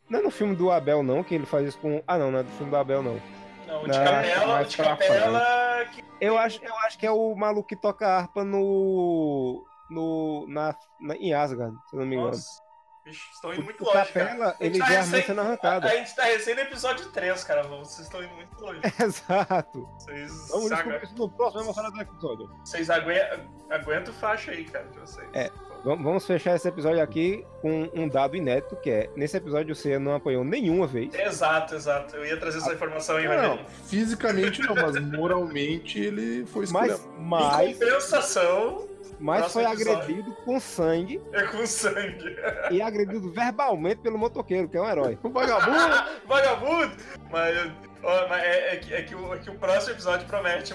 não 0.09 0.19
é 0.19 0.21
no 0.23 0.31
filme 0.31 0.55
do 0.55 0.69
Abel, 0.71 1.01
não, 1.03 1.23
que 1.23 1.33
ele 1.35 1.45
faz 1.45 1.67
isso 1.67 1.77
com. 1.77 2.01
Ah, 2.07 2.17
não, 2.17 2.31
não 2.31 2.39
é 2.39 2.43
do 2.43 2.51
filme 2.51 2.69
do 2.69 2.75
Abel, 2.77 3.01
não. 3.01 3.19
Não, 3.67 3.81
o 3.83 3.87
de 3.89 3.97
Não, 3.97 4.03
capela, 4.05 4.45
o 4.45 4.47
mais 4.49 4.69
de 4.69 4.77
capela. 4.77 5.85
Que... 5.93 6.03
Eu 6.19 6.37
acho, 6.37 6.59
eu 6.63 6.75
acho 6.79 6.97
que 6.99 7.05
é 7.05 7.11
o 7.11 7.33
maluco 7.35 7.67
que 7.67 7.75
toca 7.75 8.05
harpa 8.07 8.43
no. 8.43 9.65
No 9.89 10.45
na, 10.47 10.75
na- 10.99 11.15
em 11.17 11.33
Asgard, 11.33 11.75
se 11.89 11.95
eu 11.95 11.99
não 12.01 12.07
me 12.07 12.15
engano. 12.15 12.29
Nossa. 12.31 12.63
Bicho, 13.05 13.21
estão 13.33 13.51
indo 13.51 13.61
O, 13.63 13.65
muito 13.65 13.81
o 13.81 13.85
longe. 13.85 13.97
cara. 13.97 14.07
Capela, 14.29 14.45
A 14.45 14.63
gente 14.63 14.75
ele 14.75 14.79
tá 14.79 14.85
vê 14.85 14.95
a 14.95 15.01
recém- 15.01 15.23
sendo 15.23 15.41
arrancada. 15.41 15.87
A 15.87 15.95
gente 15.97 16.15
tá 16.15 16.23
recém 16.23 16.55
no 16.55 16.61
episódio 16.61 17.09
3, 17.11 17.43
cara. 17.43 17.63
Vocês 17.63 18.07
estão 18.07 18.23
indo 18.23 18.33
muito 18.33 18.61
longe. 18.61 18.79
Exato. 19.03 19.89
Vocês, 19.99 20.47
Vamos 20.49 20.71
agu- 20.71 20.91
isso 21.03 21.13
no 21.17 21.29
próximo 21.29 21.63
emocionado 21.63 21.99
episódio. 22.01 22.49
vocês 22.63 22.89
aguentam, 22.89 23.39
aguentam 23.69 24.13
faixa 24.13 24.51
aí, 24.51 24.63
cara, 24.63 24.85
de 24.87 24.99
vocês. 24.99 25.27
É. 25.33 25.51
Vamos 25.83 26.25
fechar 26.25 26.55
esse 26.55 26.65
episódio 26.65 27.03
aqui 27.03 27.45
com 27.61 27.89
um 27.93 28.07
dado 28.07 28.37
inédito, 28.37 28.77
que 28.77 28.89
é, 28.89 29.09
nesse 29.17 29.35
episódio 29.35 29.73
o 29.73 29.75
Seiya 29.75 29.99
não 29.99 30.15
apanhou 30.15 30.45
nenhuma 30.45 30.87
vez. 30.87 31.13
Exato, 31.13 31.75
exato. 31.75 32.15
Eu 32.15 32.25
ia 32.25 32.37
trazer 32.39 32.59
essa 32.59 32.71
informação 32.73 33.17
aí, 33.17 33.27
Não, 33.27 33.35
Rogério. 33.35 33.65
fisicamente 33.83 34.61
não, 34.61 34.75
mas 34.75 34.97
moralmente 35.11 35.99
ele 35.99 36.45
foi 36.45 36.65
Mas, 36.71 36.91
escolhido. 36.93 37.17
Em 37.19 37.21
mas, 37.25 37.77
compensação, 37.79 38.87
mas 39.19 39.51
foi 39.51 39.63
próximo 39.63 39.83
episódio. 39.85 40.03
agredido 40.03 40.35
com 40.45 40.59
sangue 40.59 41.21
é 41.31 41.43
com 41.43 41.65
sangue. 41.65 42.35
e 42.71 42.81
agredido 42.81 43.31
verbalmente 43.31 44.01
pelo 44.01 44.17
motoqueiro, 44.17 44.67
que 44.67 44.77
é 44.77 44.81
um 44.81 44.89
herói. 44.89 45.17
O 45.23 45.29
vagabundo! 45.29 46.03
Vagabundo! 46.27 46.95
Mas, 47.31 47.71
ó, 48.03 48.27
mas 48.27 48.43
é, 48.43 48.73
é 48.73 48.77
que, 48.77 48.93
é, 48.93 49.01
que 49.03 49.15
o, 49.15 49.33
é 49.33 49.37
que 49.37 49.49
o 49.49 49.55
próximo 49.55 49.93
episódio 49.93 50.27
promete 50.27 50.73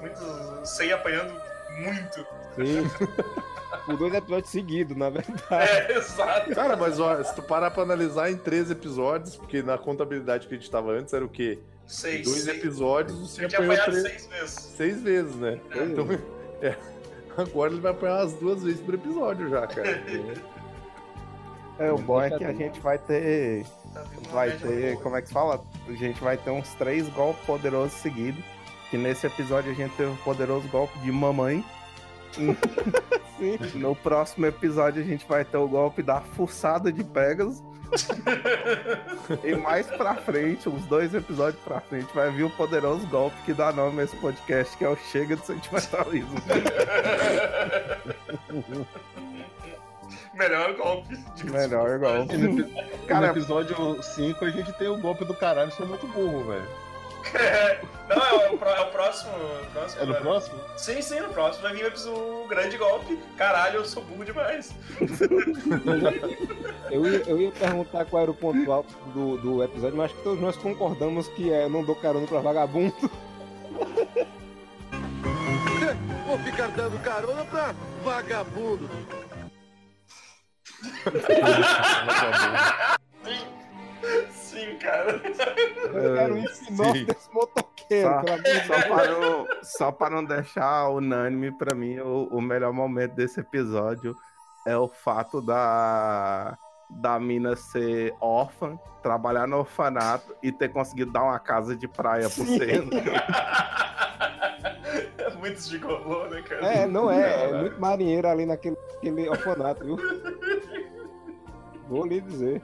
muito 0.00 0.20
sem 0.64 0.92
apanhando 0.92 1.32
muito. 1.82 2.26
Sim. 2.56 2.90
Por 3.86 3.96
dois 3.96 4.12
episódios 4.14 4.50
seguidos, 4.50 4.96
na 4.96 5.08
verdade. 5.10 5.42
É, 5.50 5.96
exato. 5.96 6.50
Cara, 6.54 6.76
mas 6.76 6.98
ó, 7.00 7.22
se 7.22 7.34
tu 7.34 7.42
parar 7.42 7.70
pra 7.70 7.82
analisar 7.84 8.30
em 8.30 8.36
três 8.36 8.70
episódios, 8.70 9.36
porque 9.36 9.62
na 9.62 9.78
contabilidade 9.78 10.46
que 10.48 10.54
a 10.54 10.58
gente 10.58 10.70
tava 10.70 10.92
antes 10.92 11.14
era 11.14 11.24
o 11.24 11.28
quê? 11.28 11.58
Seis. 11.86 12.24
Dois 12.26 12.42
seis. 12.42 12.58
episódios, 12.58 13.18
Eu 13.18 13.26
você 13.26 13.48
tinha 13.48 13.58
apanhou 13.60 13.74
apanhado 13.80 14.02
três, 14.02 14.22
seis 14.22 14.26
vezes. 14.26 14.54
seis 14.76 15.02
vezes, 15.02 15.36
né? 15.36 15.60
É. 15.70 15.84
Então, 15.84 16.06
é, 16.62 16.76
agora 17.36 17.72
ele 17.72 17.80
vai 17.80 17.92
apanhar 17.92 18.20
as 18.20 18.34
duas 18.34 18.62
vezes 18.62 18.80
por 18.80 18.94
episódio 18.94 19.48
já, 19.48 19.66
cara. 19.66 20.02
É, 21.78 21.90
o 21.90 21.96
bom 21.96 22.20
é 22.20 22.30
que 22.30 22.44
a 22.44 22.52
gente 22.52 22.78
vai 22.80 22.98
ter. 22.98 23.64
Tá 23.94 24.04
Vai 24.30 24.50
ter. 24.50 24.98
Como 25.00 25.16
é 25.16 25.22
que 25.22 25.28
se 25.28 25.32
fala? 25.32 25.64
A 25.88 25.92
gente 25.92 26.20
vai 26.20 26.36
ter 26.36 26.50
uns 26.50 26.74
três 26.74 27.08
golpes 27.08 27.42
poderosos 27.46 27.94
seguidos. 27.94 28.44
Que 28.90 28.98
nesse 28.98 29.26
episódio 29.26 29.70
a 29.70 29.74
gente 29.74 29.94
teve 29.96 30.10
o 30.10 30.16
poderoso 30.16 30.68
golpe 30.68 30.98
de 30.98 31.10
mamãe. 31.10 31.64
Sim. 32.32 32.56
No 33.76 33.96
próximo 33.96 34.44
episódio 34.44 35.02
a 35.02 35.04
gente 35.04 35.26
vai 35.26 35.46
ter 35.46 35.56
o 35.56 35.66
golpe 35.66 36.02
da 36.02 36.20
fuçada 36.20 36.92
de 36.92 37.02
Pegasus. 37.02 37.62
e 39.44 39.54
mais 39.54 39.86
pra 39.86 40.14
frente, 40.16 40.68
uns 40.68 40.84
dois 40.86 41.14
episódios 41.14 41.62
pra 41.62 41.80
frente, 41.80 42.12
vai 42.14 42.30
vir 42.30 42.44
o 42.44 42.50
poderoso 42.50 43.06
golpe 43.06 43.36
que 43.44 43.52
dá 43.52 43.72
nome 43.72 44.00
a 44.00 44.04
esse 44.04 44.16
podcast, 44.16 44.76
que 44.76 44.84
é 44.84 44.88
o 44.88 44.96
Chega 44.96 45.36
de 45.36 45.46
Sentimentalismo. 45.46 46.40
Melhor 50.34 50.74
golpe. 50.74 51.16
de 51.34 51.50
Melhor 51.50 51.98
golpe. 51.98 52.64
Cara, 53.06 53.26
no 53.26 53.32
episódio 53.32 54.02
5 54.02 54.44
a 54.44 54.50
gente 54.50 54.72
tem 54.74 54.88
o 54.88 54.98
golpe 54.98 55.24
do 55.24 55.34
caralho, 55.34 55.72
sou 55.72 55.86
muito 55.86 56.06
burro, 56.08 56.44
velho. 56.44 56.68
Não, 58.08 58.40
é 58.40 58.50
o, 58.50 58.58
pro- 58.58 58.68
é 58.68 58.80
o 58.80 58.86
próximo. 58.90 59.30
o 59.32 59.66
próximo 59.72 60.02
É 60.02 60.06
no 60.06 60.14
próximo? 60.16 60.58
Sim, 60.76 61.00
sim, 61.00 61.20
no 61.20 61.28
próximo 61.28 61.62
vai 61.62 61.72
vir 61.74 61.92
o 62.08 62.46
grande 62.48 62.76
golpe. 62.76 63.16
Caralho, 63.36 63.76
eu 63.76 63.84
sou 63.84 64.02
burro 64.04 64.24
demais. 64.24 64.74
Eu 66.90 67.06
ia, 67.06 67.22
eu 67.24 67.40
ia 67.40 67.52
perguntar 67.52 68.04
qual 68.06 68.22
era 68.24 68.30
o 68.32 68.34
ponto 68.34 68.72
alto 68.72 68.92
do, 69.14 69.36
do 69.38 69.62
episódio, 69.62 69.96
mas 69.96 70.06
acho 70.06 70.16
que 70.16 70.24
todos 70.24 70.40
nós 70.40 70.56
concordamos 70.56 71.28
que 71.28 71.52
é 71.52 71.68
não 71.68 71.84
dou 71.84 71.94
carona 71.94 72.26
pra 72.26 72.40
vagabundo. 72.40 72.92
Vou 76.26 76.38
ficar 76.40 76.66
dando 76.68 76.98
carona 77.00 77.44
pra 77.44 77.72
vagabundo. 78.02 78.90
Sim, 84.30 84.76
cara. 84.78 85.20
Eu 85.92 86.14
quero 86.14 86.34
um 86.34 86.46
sim. 86.48 87.04
desse 87.04 87.32
motoqueiro, 87.32 88.08
Só, 88.08 88.36
de 88.36 88.66
só 88.66 88.88
para 88.88 89.10
não, 89.10 89.46
só 89.62 89.92
para 89.92 90.10
não 90.14 90.24
deixar 90.24 90.88
unânime 90.88 91.50
pra 91.52 91.74
mim, 91.74 91.98
o, 91.98 92.28
o 92.30 92.40
melhor 92.40 92.72
momento 92.72 93.14
desse 93.14 93.40
episódio 93.40 94.16
é 94.66 94.76
o 94.76 94.88
fato 94.88 95.40
da, 95.40 96.56
da 96.88 97.18
mina 97.18 97.56
ser 97.56 98.14
órfã, 98.20 98.78
trabalhar 99.02 99.46
no 99.46 99.58
orfanato 99.58 100.34
e 100.42 100.52
ter 100.52 100.68
conseguido 100.68 101.12
dar 101.12 101.22
uma 101.22 101.38
casa 101.38 101.76
de 101.76 101.88
praia 101.88 102.28
pro 102.28 102.44
Senna. 102.44 102.90
É 105.18 105.30
muito 105.36 105.60
gigolô, 105.62 106.26
né, 106.26 106.42
cara? 106.42 106.66
É, 106.66 106.86
não 106.86 107.10
é. 107.10 107.44
É 107.44 107.52
muito 107.60 107.80
marinheiro 107.80 108.28
ali 108.28 108.44
naquele 108.44 108.76
aquele 108.96 109.28
orfanato, 109.28 109.84
viu? 109.84 109.96
Vou 111.88 112.06
lhe 112.06 112.20
dizer. 112.20 112.62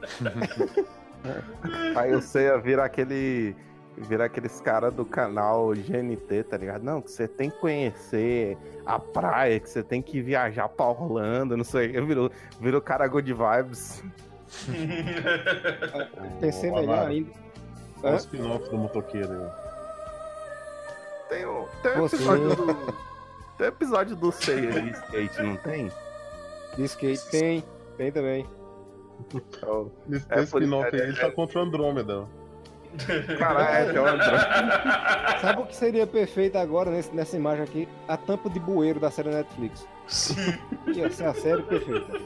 Aí 1.96 2.14
o 2.14 2.20
Seiya 2.20 2.58
vira 2.58 2.84
aquele. 2.84 3.54
Vira 3.96 4.24
aqueles 4.24 4.60
caras 4.60 4.94
do 4.94 5.04
canal 5.04 5.72
GNT, 5.74 6.44
tá 6.44 6.56
ligado? 6.56 6.82
Não, 6.82 7.02
que 7.02 7.10
você 7.10 7.28
tem 7.28 7.50
que 7.50 7.58
conhecer 7.58 8.56
a 8.86 8.98
praia, 8.98 9.60
que 9.60 9.68
você 9.68 9.82
tem 9.82 10.00
que 10.00 10.22
viajar 10.22 10.68
pra 10.68 10.86
Orlando, 10.86 11.54
não 11.56 11.64
sei. 11.64 11.90
Eu 11.94 12.06
viro, 12.06 12.30
viro 12.58 12.78
o 12.78 12.80
cara 12.80 13.06
good 13.06 13.30
vibes. 13.30 14.02
Pensei 16.40 16.70
melhor 16.70 16.94
Amaro, 16.94 17.10
ainda. 17.10 17.30
Olha 18.02 18.14
o 18.14 18.16
spin-off 18.16 18.70
do 18.70 18.78
motoqueiro 18.78 19.32
aí. 19.32 19.50
Tem 21.28 21.44
o, 21.44 21.68
tem 21.82 21.92
o 21.92 22.06
episódio 22.06 22.50
sim. 22.50 22.56
do. 22.56 22.94
Tem 23.58 23.66
o 23.66 23.68
episódio 23.68 24.16
do 24.16 24.32
Seiya 24.32 24.82
de 24.82 24.90
skate, 24.90 25.42
não 25.42 25.56
tem? 25.56 25.92
De 26.76 26.84
skate 26.84 27.30
tem, 27.30 27.64
tem 27.98 28.10
também. 28.10 28.46
Então, 29.34 29.90
Esse 30.10 30.26
É, 30.30 30.42
spin-off 30.42 30.94
aí, 30.94 31.00
ele 31.08 31.16
tá 31.16 31.30
contra 31.30 31.58
o 31.58 31.62
Andrômeda. 31.62 32.26
Caralho, 33.38 33.96
é 33.96 34.00
o 34.00 34.06
André. 34.06 34.26
Sabe 35.40 35.62
o 35.62 35.66
que 35.66 35.76
seria 35.76 36.06
perfeito 36.06 36.56
agora 36.58 36.90
nesse- 36.90 37.14
nessa 37.14 37.36
imagem 37.36 37.62
aqui? 37.64 37.88
A 38.08 38.16
tampa 38.16 38.50
de 38.50 38.58
bueiro 38.58 38.98
da 38.98 39.10
série 39.10 39.30
Netflix. 39.30 39.86
Sim. 40.08 40.58
Ia 40.94 41.08
ser 41.10 41.26
a 41.26 41.34
série 41.34 41.62
perfeita. 41.62 42.18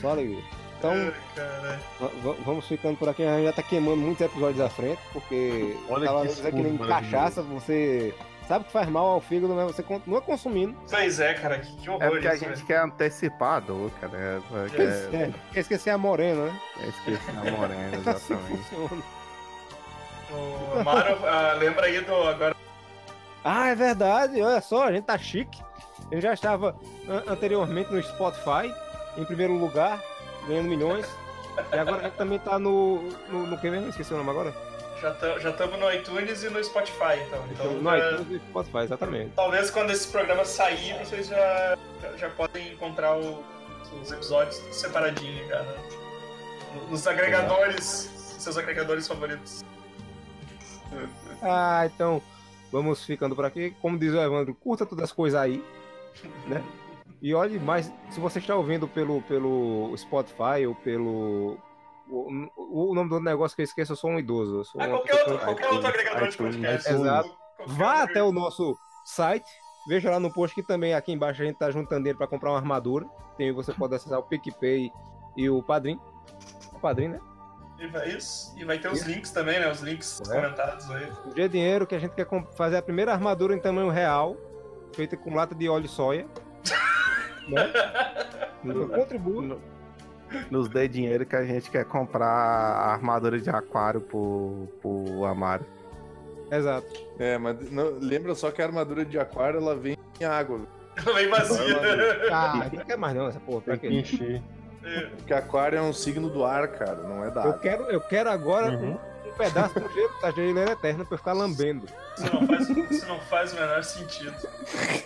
Só 0.00 0.10
alegria. 0.10 0.42
Então, 0.78 0.94
vamos 2.44 2.66
ficando 2.66 2.96
por 2.96 3.08
aqui. 3.08 3.22
A 3.22 3.36
gente 3.36 3.44
já 3.46 3.52
tá 3.52 3.62
queimando 3.62 3.98
muitos 3.98 4.24
episódios 4.24 4.60
à 4.60 4.68
frente, 4.70 5.00
porque 5.12 5.76
Olha 5.90 6.06
tava 6.06 6.22
que 6.22 6.28
dizendo 6.28 6.56
que 6.56 6.62
nem 6.62 6.78
cachaça, 6.78 7.42
você 7.42 8.14
sabe 8.50 8.64
que 8.64 8.72
faz 8.72 8.88
mal 8.88 9.06
ao 9.06 9.20
fígado, 9.20 9.54
mas 9.54 9.66
você 9.66 9.82
continua 9.82 10.20
consumindo. 10.20 10.76
Pois 10.90 11.20
é, 11.20 11.34
cara, 11.34 11.58
que, 11.60 11.72
que 11.76 11.88
horror 11.88 12.02
É 12.02 12.10
porque 12.10 12.26
a 12.28 12.34
isso, 12.34 12.44
gente 12.44 12.54
velho. 12.54 12.66
quer 12.66 12.80
antecipar 12.82 13.54
a 13.54 13.60
dor, 13.60 13.90
cara. 14.00 14.12
É, 14.18 14.40
é, 15.16 15.22
É, 15.22 15.32
quer 15.52 15.60
esquecer 15.60 15.90
a 15.90 15.98
morena, 15.98 16.46
né? 16.46 16.60
é 16.82 16.86
esquecer 16.88 17.30
a 17.30 17.50
morena, 17.50 17.96
Assim 18.10 18.34
exatamente. 18.34 18.64
funciona. 18.64 19.02
O 20.32 20.84
Mario, 20.84 21.16
ah, 21.26 21.52
lembra 21.58 21.86
aí 21.86 22.00
do 22.00 22.14
agora. 22.28 22.56
Ah, 23.44 23.68
é 23.68 23.74
verdade, 23.74 24.40
olha 24.42 24.60
só, 24.60 24.84
a 24.86 24.92
gente 24.92 25.04
tá 25.04 25.16
chique. 25.18 25.62
Gente 26.12 26.22
já 26.22 26.32
estava 26.34 26.76
an- 27.08 27.22
anteriormente 27.32 27.92
no 27.92 28.02
Spotify, 28.02 28.72
em 29.16 29.24
primeiro 29.24 29.54
lugar, 29.54 30.00
ganhando 30.46 30.68
milhões. 30.68 31.06
E 31.72 31.78
agora 31.78 31.98
a 31.98 32.02
gente 32.04 32.16
também 32.16 32.38
tá 32.38 32.58
no. 32.58 33.02
No, 33.28 33.46
no 33.46 33.58
que 33.58 33.70
mesmo? 33.70 33.88
Esqueci 33.90 34.12
o 34.12 34.16
nome 34.16 34.30
agora. 34.30 34.52
Já 35.00 35.50
estamos 35.50 35.78
no 35.78 35.90
iTunes 35.92 36.42
e 36.44 36.50
no 36.50 36.62
Spotify, 36.62 37.18
então. 37.26 37.44
então 37.50 37.72
no 37.74 37.90
é, 37.94 38.12
iTunes 38.12 38.30
e 38.42 38.46
Spotify, 38.50 38.78
exatamente. 38.78 39.32
talvez 39.34 39.70
quando 39.70 39.90
esse 39.90 40.08
programa 40.08 40.44
sair, 40.44 40.94
vocês 40.98 41.28
já, 41.28 41.76
já, 42.02 42.16
já 42.16 42.30
podem 42.30 42.72
encontrar 42.72 43.16
o- 43.16 43.42
os 44.02 44.12
episódios 44.12 44.56
separadinhos, 44.72 45.48
já, 45.48 45.62
né? 45.62 45.74
Nos 46.90 47.06
agregadores, 47.06 47.84
seus 48.38 48.56
agregadores 48.56 49.08
favoritos. 49.08 49.64
Ah, 51.42 51.82
então 51.86 52.22
vamos 52.70 53.04
ficando 53.04 53.34
por 53.34 53.44
aqui. 53.44 53.74
Como 53.80 53.98
diz 53.98 54.12
o 54.12 54.18
Evandro, 54.20 54.54
curta 54.54 54.84
todas 54.86 55.04
as 55.04 55.12
coisas 55.12 55.40
aí, 55.40 55.64
né? 56.46 56.62
E 57.22 57.34
olhe, 57.34 57.58
mas 57.58 57.92
se 58.10 58.20
você 58.20 58.38
está 58.38 58.54
ouvindo 58.54 58.86
pelo, 58.88 59.20
pelo 59.22 59.92
Spotify 59.96 60.66
ou 60.66 60.74
pelo. 60.74 61.58
O, 62.10 62.90
o 62.90 62.94
nome 62.94 63.08
do 63.08 63.20
negócio 63.20 63.54
que 63.54 63.62
eu 63.62 63.64
esqueço, 63.64 63.92
eu 63.92 63.96
sou 63.96 64.10
um 64.10 64.18
idoso. 64.18 64.58
Eu 64.58 64.64
sou 64.64 64.80
uma 64.80 64.88
qualquer 64.88 65.14
outro, 65.14 65.38
qualquer 65.38 65.68
outro 65.68 65.86
agregador 65.86 66.28
de 66.28 66.36
podcast. 66.36 66.92
Exato. 66.92 67.36
Vá 67.66 68.02
até 68.02 68.22
o 68.22 68.32
nosso 68.32 68.76
site, 69.04 69.48
veja 69.86 70.10
lá 70.10 70.18
no 70.18 70.32
post 70.32 70.54
que 70.54 70.62
também 70.62 70.94
aqui 70.94 71.12
embaixo 71.12 71.42
a 71.42 71.44
gente 71.44 71.58
tá 71.58 71.70
juntando 71.70 72.00
dinheiro 72.00 72.18
para 72.18 72.26
comprar 72.26 72.50
uma 72.50 72.58
armadura. 72.58 73.06
Tem, 73.36 73.52
você 73.52 73.72
pode 73.72 73.94
acessar 73.94 74.18
o 74.18 74.22
PicPay 74.24 74.90
e 75.36 75.48
o 75.48 75.62
Padrim. 75.62 76.00
O 76.72 76.80
Padrim, 76.80 77.08
né? 77.08 77.20
E 77.78 77.86
vai, 77.86 78.08
isso. 78.10 78.52
E 78.58 78.64
vai 78.64 78.78
ter 78.78 78.90
os 78.90 79.02
links 79.02 79.30
também, 79.30 79.58
né? 79.58 79.70
Os 79.70 79.80
links 79.80 80.20
Correto. 80.22 80.42
comentados 80.42 80.90
aí. 80.90 81.10
O 81.24 81.34
dia 81.34 81.48
dinheiro 81.48 81.86
que 81.86 81.94
a 81.94 81.98
gente 81.98 82.14
quer 82.14 82.26
fazer 82.54 82.76
a 82.76 82.82
primeira 82.82 83.12
armadura 83.12 83.54
em 83.54 83.60
tamanho 83.60 83.88
real, 83.88 84.36
feita 84.94 85.16
com 85.16 85.34
lata 85.34 85.54
de 85.54 85.68
óleo 85.68 85.88
soia. 85.88 86.26
né? 87.48 87.72
Então, 88.62 88.88
contribua. 88.88 89.58
Nos 90.50 90.68
dê 90.68 90.86
dinheiro 90.88 91.24
que 91.26 91.34
a 91.36 91.44
gente 91.44 91.70
quer 91.70 91.84
comprar 91.84 92.26
a 92.26 92.92
armadura 92.92 93.38
de 93.40 93.50
aquário 93.50 94.00
pro, 94.00 94.68
pro 94.80 95.24
Amaro. 95.24 95.64
Exato. 96.50 96.86
É, 97.18 97.38
mas 97.38 97.70
não- 97.70 97.98
lembra 98.00 98.34
só 98.34 98.50
que 98.50 98.60
a 98.60 98.66
armadura 98.66 99.04
de 99.04 99.18
aquário 99.18 99.58
ela 99.60 99.74
vem 99.76 99.96
em 100.20 100.24
água. 100.24 100.60
Bem 101.14 101.28
vazia. 101.28 101.78
Ah, 102.32 102.68
não 102.72 102.84
quer 102.84 102.96
mais 102.98 103.14
não 103.14 103.28
essa 103.28 103.40
porra. 103.40 103.60
Pra 103.62 103.76
Tem 103.76 103.90
que 104.02 104.02
quê? 104.02 104.14
encher. 104.16 104.42
Porque 105.18 105.32
aquário 105.34 105.78
é 105.78 105.82
um 105.82 105.92
signo 105.92 106.28
do 106.28 106.44
ar, 106.44 106.66
cara, 106.68 106.96
não 107.02 107.24
é 107.24 107.30
da 107.30 107.42
Eu 107.42 107.48
água. 107.50 107.58
quero, 107.60 107.82
eu 107.84 108.00
quero 108.00 108.30
agora 108.30 108.70
Uhum. 108.72 108.98
Pedaço 109.40 109.80
do 109.80 109.88
gelo, 109.92 110.20
da 110.20 110.30
geleira 110.30 110.72
eterna 110.72 111.04
pra 111.04 111.14
eu 111.14 111.18
ficar 111.18 111.32
lambendo. 111.32 111.86
Isso 112.16 112.34
não 112.34 112.46
faz, 112.46 112.68
isso 112.68 113.06
não 113.06 113.20
faz 113.20 113.52
o 113.52 113.56
menor 113.56 113.82
sentido. 113.82 114.34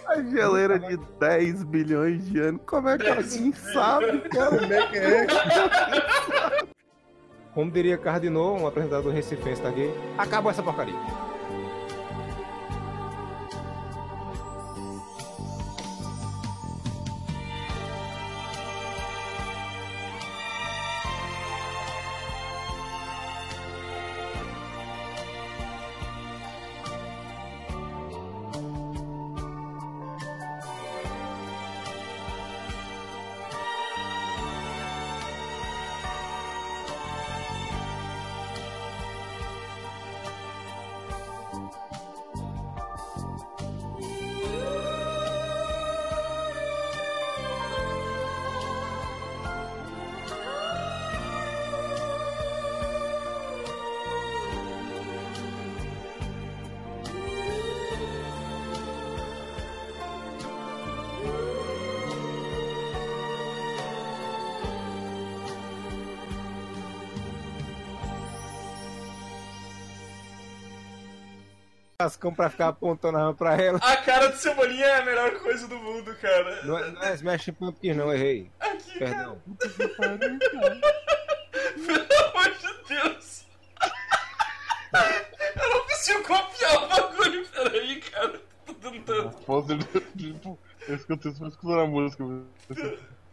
A 0.06 0.22
geleira 0.22 0.78
de 0.78 0.96
10 1.20 1.62
bilhões 1.64 2.24
de 2.24 2.40
anos, 2.40 2.60
como 2.66 2.88
é 2.88 2.98
que 2.98 3.04
10 3.04 3.16
alguém 3.16 3.52
sabe, 3.52 4.20
cara? 4.28 4.58
Como 4.58 4.72
é 4.72 4.86
que 4.88 4.98
é? 4.98 5.26
Como 7.54 7.70
diria 7.70 7.96
Cardinô, 7.96 8.54
um 8.54 8.66
apresentador 8.66 9.12
recifense 9.12 9.62
tá 9.62 9.68
aqui, 9.68 9.88
acabou 10.18 10.50
essa 10.50 10.62
porcaria. 10.62 10.98
Cascão 72.04 72.34
pra 72.34 72.50
ficar 72.50 72.68
apontando 72.68 73.16
a 73.16 73.20
arma 73.20 73.32
pra 73.34 73.56
ela. 73.56 73.78
A 73.78 73.96
cara 73.96 74.28
do 74.28 74.36
Cebolinha 74.36 74.84
é 74.84 75.00
a 75.00 75.04
melhor 75.04 75.32
coisa 75.38 75.66
do 75.66 75.78
mundo, 75.78 76.14
cara. 76.16 76.62
Não 76.64 76.78
é, 76.78 76.90
não 76.90 77.02
é 77.02 77.14
Smash 77.14 77.46
Pumpkins 77.58 77.96
não, 77.96 78.12
errei. 78.12 78.50
Aqui, 78.60 78.98
Perdão. 78.98 79.40
cara. 79.96 80.18
Pelo 80.18 80.34
amor 82.28 82.50
de 82.50 82.74
Deus. 82.88 83.46
Eu 85.56 85.70
não 85.70 85.80
consigo 85.86 86.22
copiar 86.24 86.76
o 86.76 86.88
bagulho. 86.88 87.48
Peraí, 87.48 88.00
cara. 88.00 88.38
Tô 88.66 88.74
tentando. 88.74 89.34
Ele, 89.70 89.84
tipo, 90.14 90.58
eu 90.86 90.96
escutei 90.96 91.32
isso, 91.32 91.42
mas 91.42 91.54
escutando 91.54 91.80
a 91.80 91.86
música. 91.86 92.22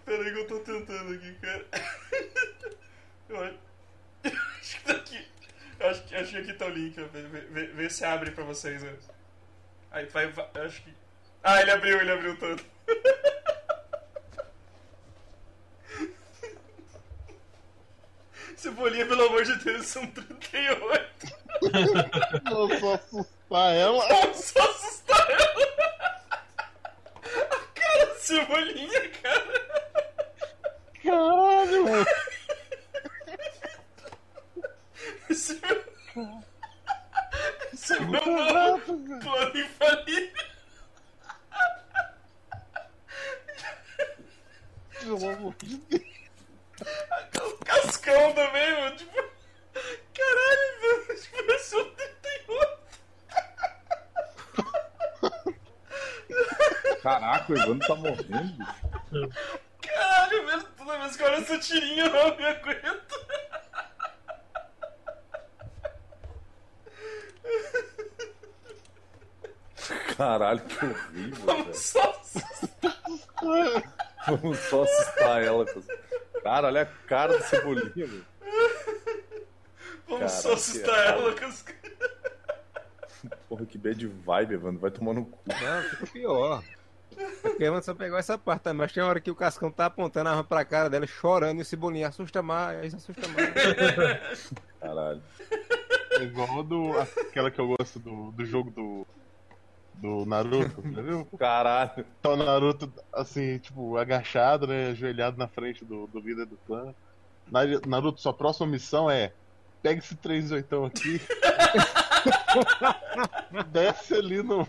Peraí 0.06 0.32
que 0.32 0.40
eu 0.40 0.48
tô 0.48 0.60
tentando 0.60 1.14
aqui, 1.14 1.34
cara. 1.42 1.66
Eu 3.28 3.44
acho 3.44 3.56
eu 4.24 4.32
acho 4.32 4.78
que 4.78 4.84
tá 4.86 4.94
aqui. 4.94 5.28
Eu 5.80 5.90
acho 6.22 6.32
que, 6.32 6.38
aqui 6.38 6.54
tá 6.54 6.66
o 6.66 6.70
link. 6.70 6.96
Vê, 6.96 7.22
vê- 7.22 7.68
vê- 7.68 7.90
se 7.90 8.04
abre 8.06 8.32
pra 8.32 8.44
vocês 8.44 8.84
antes. 8.84 9.10
Aí 9.92 10.06
vai, 10.06 10.28
vai. 10.32 10.48
Acho 10.66 10.82
que. 10.84 10.94
Ah, 11.44 11.62
ele 11.62 11.72
abriu, 11.72 12.00
ele 12.00 12.12
abriu 12.12 12.38
todo. 12.38 12.64
Cebolinha, 18.56 19.06
pelo 19.06 19.26
amor 19.26 19.44
de 19.44 19.56
Deus, 19.64 19.88
são 19.88 20.06
38. 20.06 21.12
Eu 22.52 22.80
só 22.80 22.94
assustar 22.96 23.76
ela. 23.76 24.08
Vamos 24.08 24.38
só 24.38 24.70
assustar 24.70 25.30
ela. 25.32 26.42
A 27.52 27.80
cara 27.80 28.16
Cebolinha, 28.20 29.10
cara. 29.22 29.72
Caralho, 31.04 31.84
mano. 31.84 32.06
Esse 35.30 35.60
é 36.16 38.00
meu 38.02 38.26
novo 38.26 39.20
plano 39.22 39.58
infalível. 39.58 40.52
Pelo 45.00 45.30
amor 45.30 45.56
de 45.56 45.78
Deus. 45.78 46.12
O 47.38 47.66
cascão 47.66 48.34
também, 48.34 48.74
mano. 48.74 48.96
Tipo... 48.98 49.14
Caralho, 50.14 50.82
mano. 50.82 51.16
Tipo, 51.22 51.38
parece 51.46 51.76
um 51.78 51.96
38. 51.96 52.82
Caraca, 57.02 57.52
o 57.52 57.58
Evandro 57.58 57.88
tá 57.88 57.96
morrendo. 57.96 58.66
Caralho, 59.82 60.46
velho. 60.46 60.64
Toda 60.78 61.00
vez 61.00 61.16
que 61.16 61.24
eu 61.24 61.28
olho 61.28 61.36
essa 61.36 61.58
tirinha, 61.58 62.06
eu 62.06 62.12
não 62.12 62.36
me 62.36 62.46
aguento. 62.46 63.11
Caralho, 70.22 70.62
que 70.62 70.86
horrível, 70.86 71.46
Vamos 71.46 71.78
só... 71.78 72.22
Vamos 74.28 74.60
só 74.60 74.84
assustar 74.84 75.42
ela. 75.42 75.66
Cara, 76.44 76.68
olha 76.68 76.84
a 76.84 76.86
cara 76.86 77.40
do 77.40 77.44
Cebolinha, 77.44 78.06
velho. 78.06 78.26
Vamos 80.08 80.32
só 80.32 80.50
Caraca, 80.50 80.54
assustar 80.54 81.00
é. 81.00 81.08
ela 81.08 81.36
com 81.36 81.46
as... 81.46 81.66
Porra, 83.50 83.66
que 83.66 83.80
bad 83.80 84.06
vibe, 84.06 84.54
Evandro. 84.54 84.80
Vai 84.80 84.92
tomar 84.92 85.16
no 85.16 85.26
cu. 85.26 85.40
Não, 85.48 85.82
fica 85.90 86.06
pior. 86.06 86.64
Porque 87.42 87.68
mano, 87.72 87.82
só 87.82 87.96
pegou 87.96 88.20
essa 88.20 88.38
parte 88.38 88.62
também. 88.62 88.78
Mas 88.78 88.94
tem 88.94 89.02
uma 89.02 89.10
hora 89.10 89.20
que 89.20 89.32
o 89.32 89.36
Cascão 89.36 89.72
tá 89.72 89.88
apontando 89.88 90.30
a 90.30 90.34
arma 90.34 90.44
pra 90.44 90.64
cara 90.64 90.88
dela, 90.88 91.08
chorando, 91.08 91.58
e 91.58 91.62
o 91.64 91.66
Cebolinha 91.66 92.10
assusta 92.10 92.44
mais, 92.44 92.94
assusta 92.94 93.28
mais. 93.30 94.54
Caralho. 94.80 95.24
É 96.12 96.24
igual 96.24 96.62
do, 96.62 96.92
aquela 97.00 97.50
que 97.50 97.60
eu 97.60 97.76
gosto 97.76 97.98
do, 97.98 98.32
do 98.32 98.46
jogo 98.46 98.70
do, 98.70 99.08
do 99.96 100.26
Naruto, 100.26 100.82
entendeu? 100.86 101.28
Caralho. 101.38 102.06
Tá 102.22 102.30
o 102.30 102.36
Naruto, 102.36 102.92
assim, 103.14 103.58
tipo, 103.60 103.98
agachado, 103.98 104.68
né? 104.68 104.90
Ajoelhado 104.90 105.38
na 105.38 105.48
frente 105.48 105.86
do, 105.86 106.08
do 106.08 106.20
líder 106.20 106.46
do 106.46 106.58
clã. 106.66 106.94
Naruto, 107.86 108.22
sua 108.22 108.34
próxima 108.34 108.68
missão 108.68 109.10
é. 109.10 109.34
Pega 109.82 110.00
esse 110.00 110.16
3 110.16 110.52
oitão 110.52 110.86
aqui. 110.86 111.20
desce 113.72 114.14
ali 114.14 114.44
no. 114.44 114.68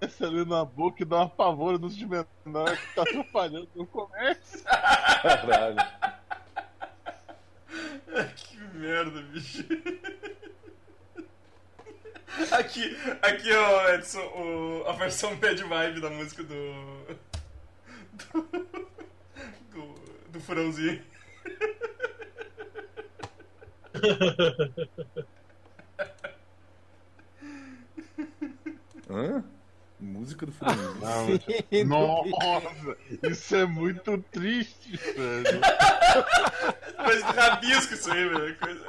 Desce 0.00 0.24
ali 0.24 0.44
na 0.44 0.64
boca 0.64 1.02
e 1.02 1.06
dá 1.06 1.16
uma 1.16 1.28
pavora 1.28 1.78
nos 1.78 1.96
de 1.96 2.06
menor 2.06 2.76
que 2.76 2.94
tá 2.94 3.02
atrapalhando 3.02 3.68
no 3.74 3.86
comércio. 3.86 4.62
Caralho. 4.64 5.76
Que 8.36 8.58
merda, 8.76 9.22
bicho. 9.22 9.64
Aqui, 12.50 12.96
aqui 13.20 13.52
ó, 13.52 13.94
Edson, 13.94 14.20
o, 14.20 14.84
a 14.88 14.92
versão 14.92 15.36
bad 15.36 15.62
vibe 15.62 16.00
da 16.00 16.10
música 16.10 16.42
do. 16.42 16.54
do. 18.32 18.42
do, 19.70 19.94
do 20.30 20.40
furãozinho. 20.40 21.02
Hã? 29.08 29.44
Música 30.02 30.44
do 30.46 30.50
Fluminense. 30.52 31.84
Não, 31.86 32.24
nossa, 32.26 32.96
isso 33.22 33.54
é 33.54 33.64
muito 33.64 34.18
triste, 34.32 34.96
velho. 34.96 35.60
Mas 36.98 37.22
rabisco 37.22 37.94
isso 37.94 38.10
aí, 38.12 38.28
velho. 38.28 38.56
Coisa... 38.58 38.84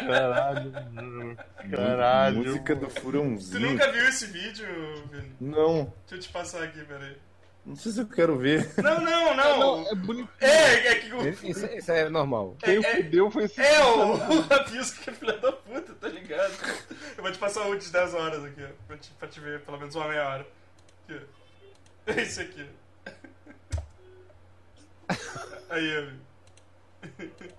Caralho, 0.00 0.72
mano. 0.72 1.36
Caralho. 1.70 2.38
Música 2.38 2.74
do 2.74 2.88
Tu 2.88 3.00
Furãozinho. 3.00 3.70
nunca 3.70 3.92
viu 3.92 4.08
esse 4.08 4.26
vídeo, 4.26 4.66
Vini? 5.12 5.32
Não. 5.40 5.92
Deixa 6.08 6.16
eu 6.16 6.18
te 6.18 6.28
passar 6.28 6.64
aqui, 6.64 6.82
peraí. 6.84 7.16
Não 7.68 7.76
sei 7.76 7.92
se 7.92 8.00
eu 8.00 8.06
quero 8.06 8.38
ver. 8.38 8.72
Não, 8.82 8.98
não, 8.98 9.36
não. 9.36 9.86
É 9.90 9.94
bonito. 9.94 10.30
É, 10.40 10.88
é 10.88 10.94
que 11.00 11.12
o. 11.12 11.28
Isso, 11.28 11.66
isso 11.66 11.92
é 11.92 12.08
normal. 12.08 12.56
Quem 12.60 12.82
fudeu 12.82 13.30
foi 13.30 13.44
esse. 13.44 13.60
É 13.60 13.84
o, 13.84 14.12
o 14.16 14.40
rabisco 14.40 15.02
que 15.02 15.10
é 15.10 15.12
filha 15.12 15.36
da 15.36 15.52
puta, 15.52 15.92
tá 15.92 16.08
ligado? 16.08 16.54
Eu 17.14 17.22
vou 17.22 17.30
te 17.30 17.36
passar 17.36 17.66
um 17.66 17.76
de 17.76 17.90
10 17.90 18.14
horas 18.14 18.42
aqui, 18.42 18.64
ó. 18.64 18.68
Pra 18.86 18.96
te, 18.96 19.10
pra 19.10 19.28
te 19.28 19.38
ver 19.40 19.60
pelo 19.60 19.78
menos 19.78 19.94
uma 19.94 20.08
meia 20.08 20.26
hora. 20.26 20.46
Aqui, 21.04 21.20
ó. 21.20 22.10
É 22.10 22.22
esse 22.22 22.40
aqui. 22.40 22.66
Aí, 25.68 25.96
amigo. 25.98 26.18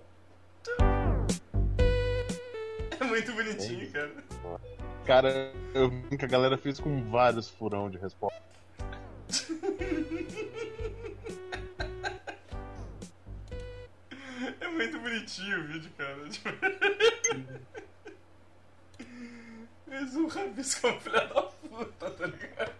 É 3.00 3.04
muito 3.04 3.32
bonitinho, 3.32 3.90
cara. 3.90 4.12
Cara, 5.06 5.52
eu 5.72 5.88
vi 5.88 6.18
que 6.18 6.24
a 6.26 6.28
galera 6.28 6.58
fez 6.58 6.78
com 6.78 7.02
vários 7.10 7.48
furão 7.48 7.88
de 7.88 7.96
resposta. 7.96 8.49
É 14.60 14.68
muito 14.68 14.98
bonitinho 14.98 15.60
o 15.60 15.66
vídeo, 15.68 15.90
cara. 15.96 16.28
Tipo... 16.28 16.48
Mas 19.86 20.16
o 20.16 20.26
rabisco 20.26 20.86
é 20.86 20.92
um 20.92 21.00
filho 21.00 21.28
da 21.28 21.42
puta, 21.42 22.10
tá 22.10 22.26
ligado? 22.26 22.72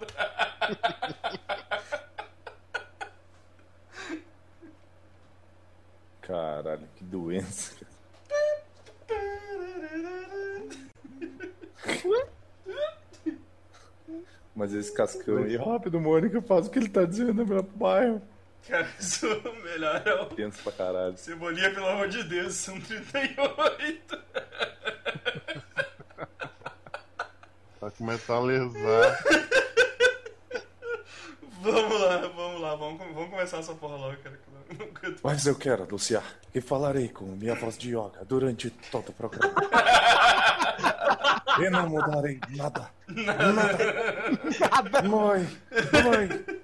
Caralho, 6.22 6.88
que 6.96 7.04
doença. 7.04 7.76
Mas 14.60 14.74
esse 14.74 14.92
cascão 14.92 15.38
aí, 15.38 15.56
rápido, 15.56 15.98
Mônica, 15.98 16.42
faz 16.42 16.66
o 16.66 16.70
que 16.70 16.78
ele 16.78 16.90
tá 16.90 17.06
dizendo 17.06 17.46
pro 17.46 17.62
bairro. 17.62 18.20
Cara, 18.68 18.86
isso 19.00 19.26
o 19.26 19.64
melhor 19.64 20.02
é 20.04 20.14
o 20.20 20.26
Tenso 20.26 20.62
pra 20.62 20.72
caralho. 20.72 21.16
Cebolinha, 21.16 21.72
pelo 21.72 21.86
amor 21.86 22.08
de 22.08 22.22
Deus, 22.24 22.56
são 22.56 22.78
38. 22.78 24.18
Vai 27.80 27.90
começar 27.92 28.34
a 28.34 28.40
lesar. 28.40 29.24
Vamos 31.62 32.00
lá, 32.02 32.18
vamos 32.18 32.60
lá, 32.60 32.74
vamos, 32.74 33.14
vamos 33.14 33.30
começar 33.30 33.60
essa 33.60 33.74
porra 33.74 33.96
logo, 33.96 34.18
cara. 34.18 34.38
eu. 35.02 35.16
Mas 35.22 35.46
eu 35.46 35.54
quero 35.54 35.84
anunciar 35.84 36.38
que 36.52 36.60
falarei 36.60 37.08
com 37.08 37.24
minha 37.24 37.54
voz 37.54 37.78
de 37.78 37.96
yoga 37.96 38.22
durante 38.28 38.68
todo 38.68 39.08
o 39.08 39.12
programa. 39.14 39.54
e 41.62 41.70
não 41.70 41.88
mudarei 41.88 42.40
nada. 42.50 42.88
Nada. 43.08 45.02
Mãe, 45.02 45.46
mãe, 46.04 46.59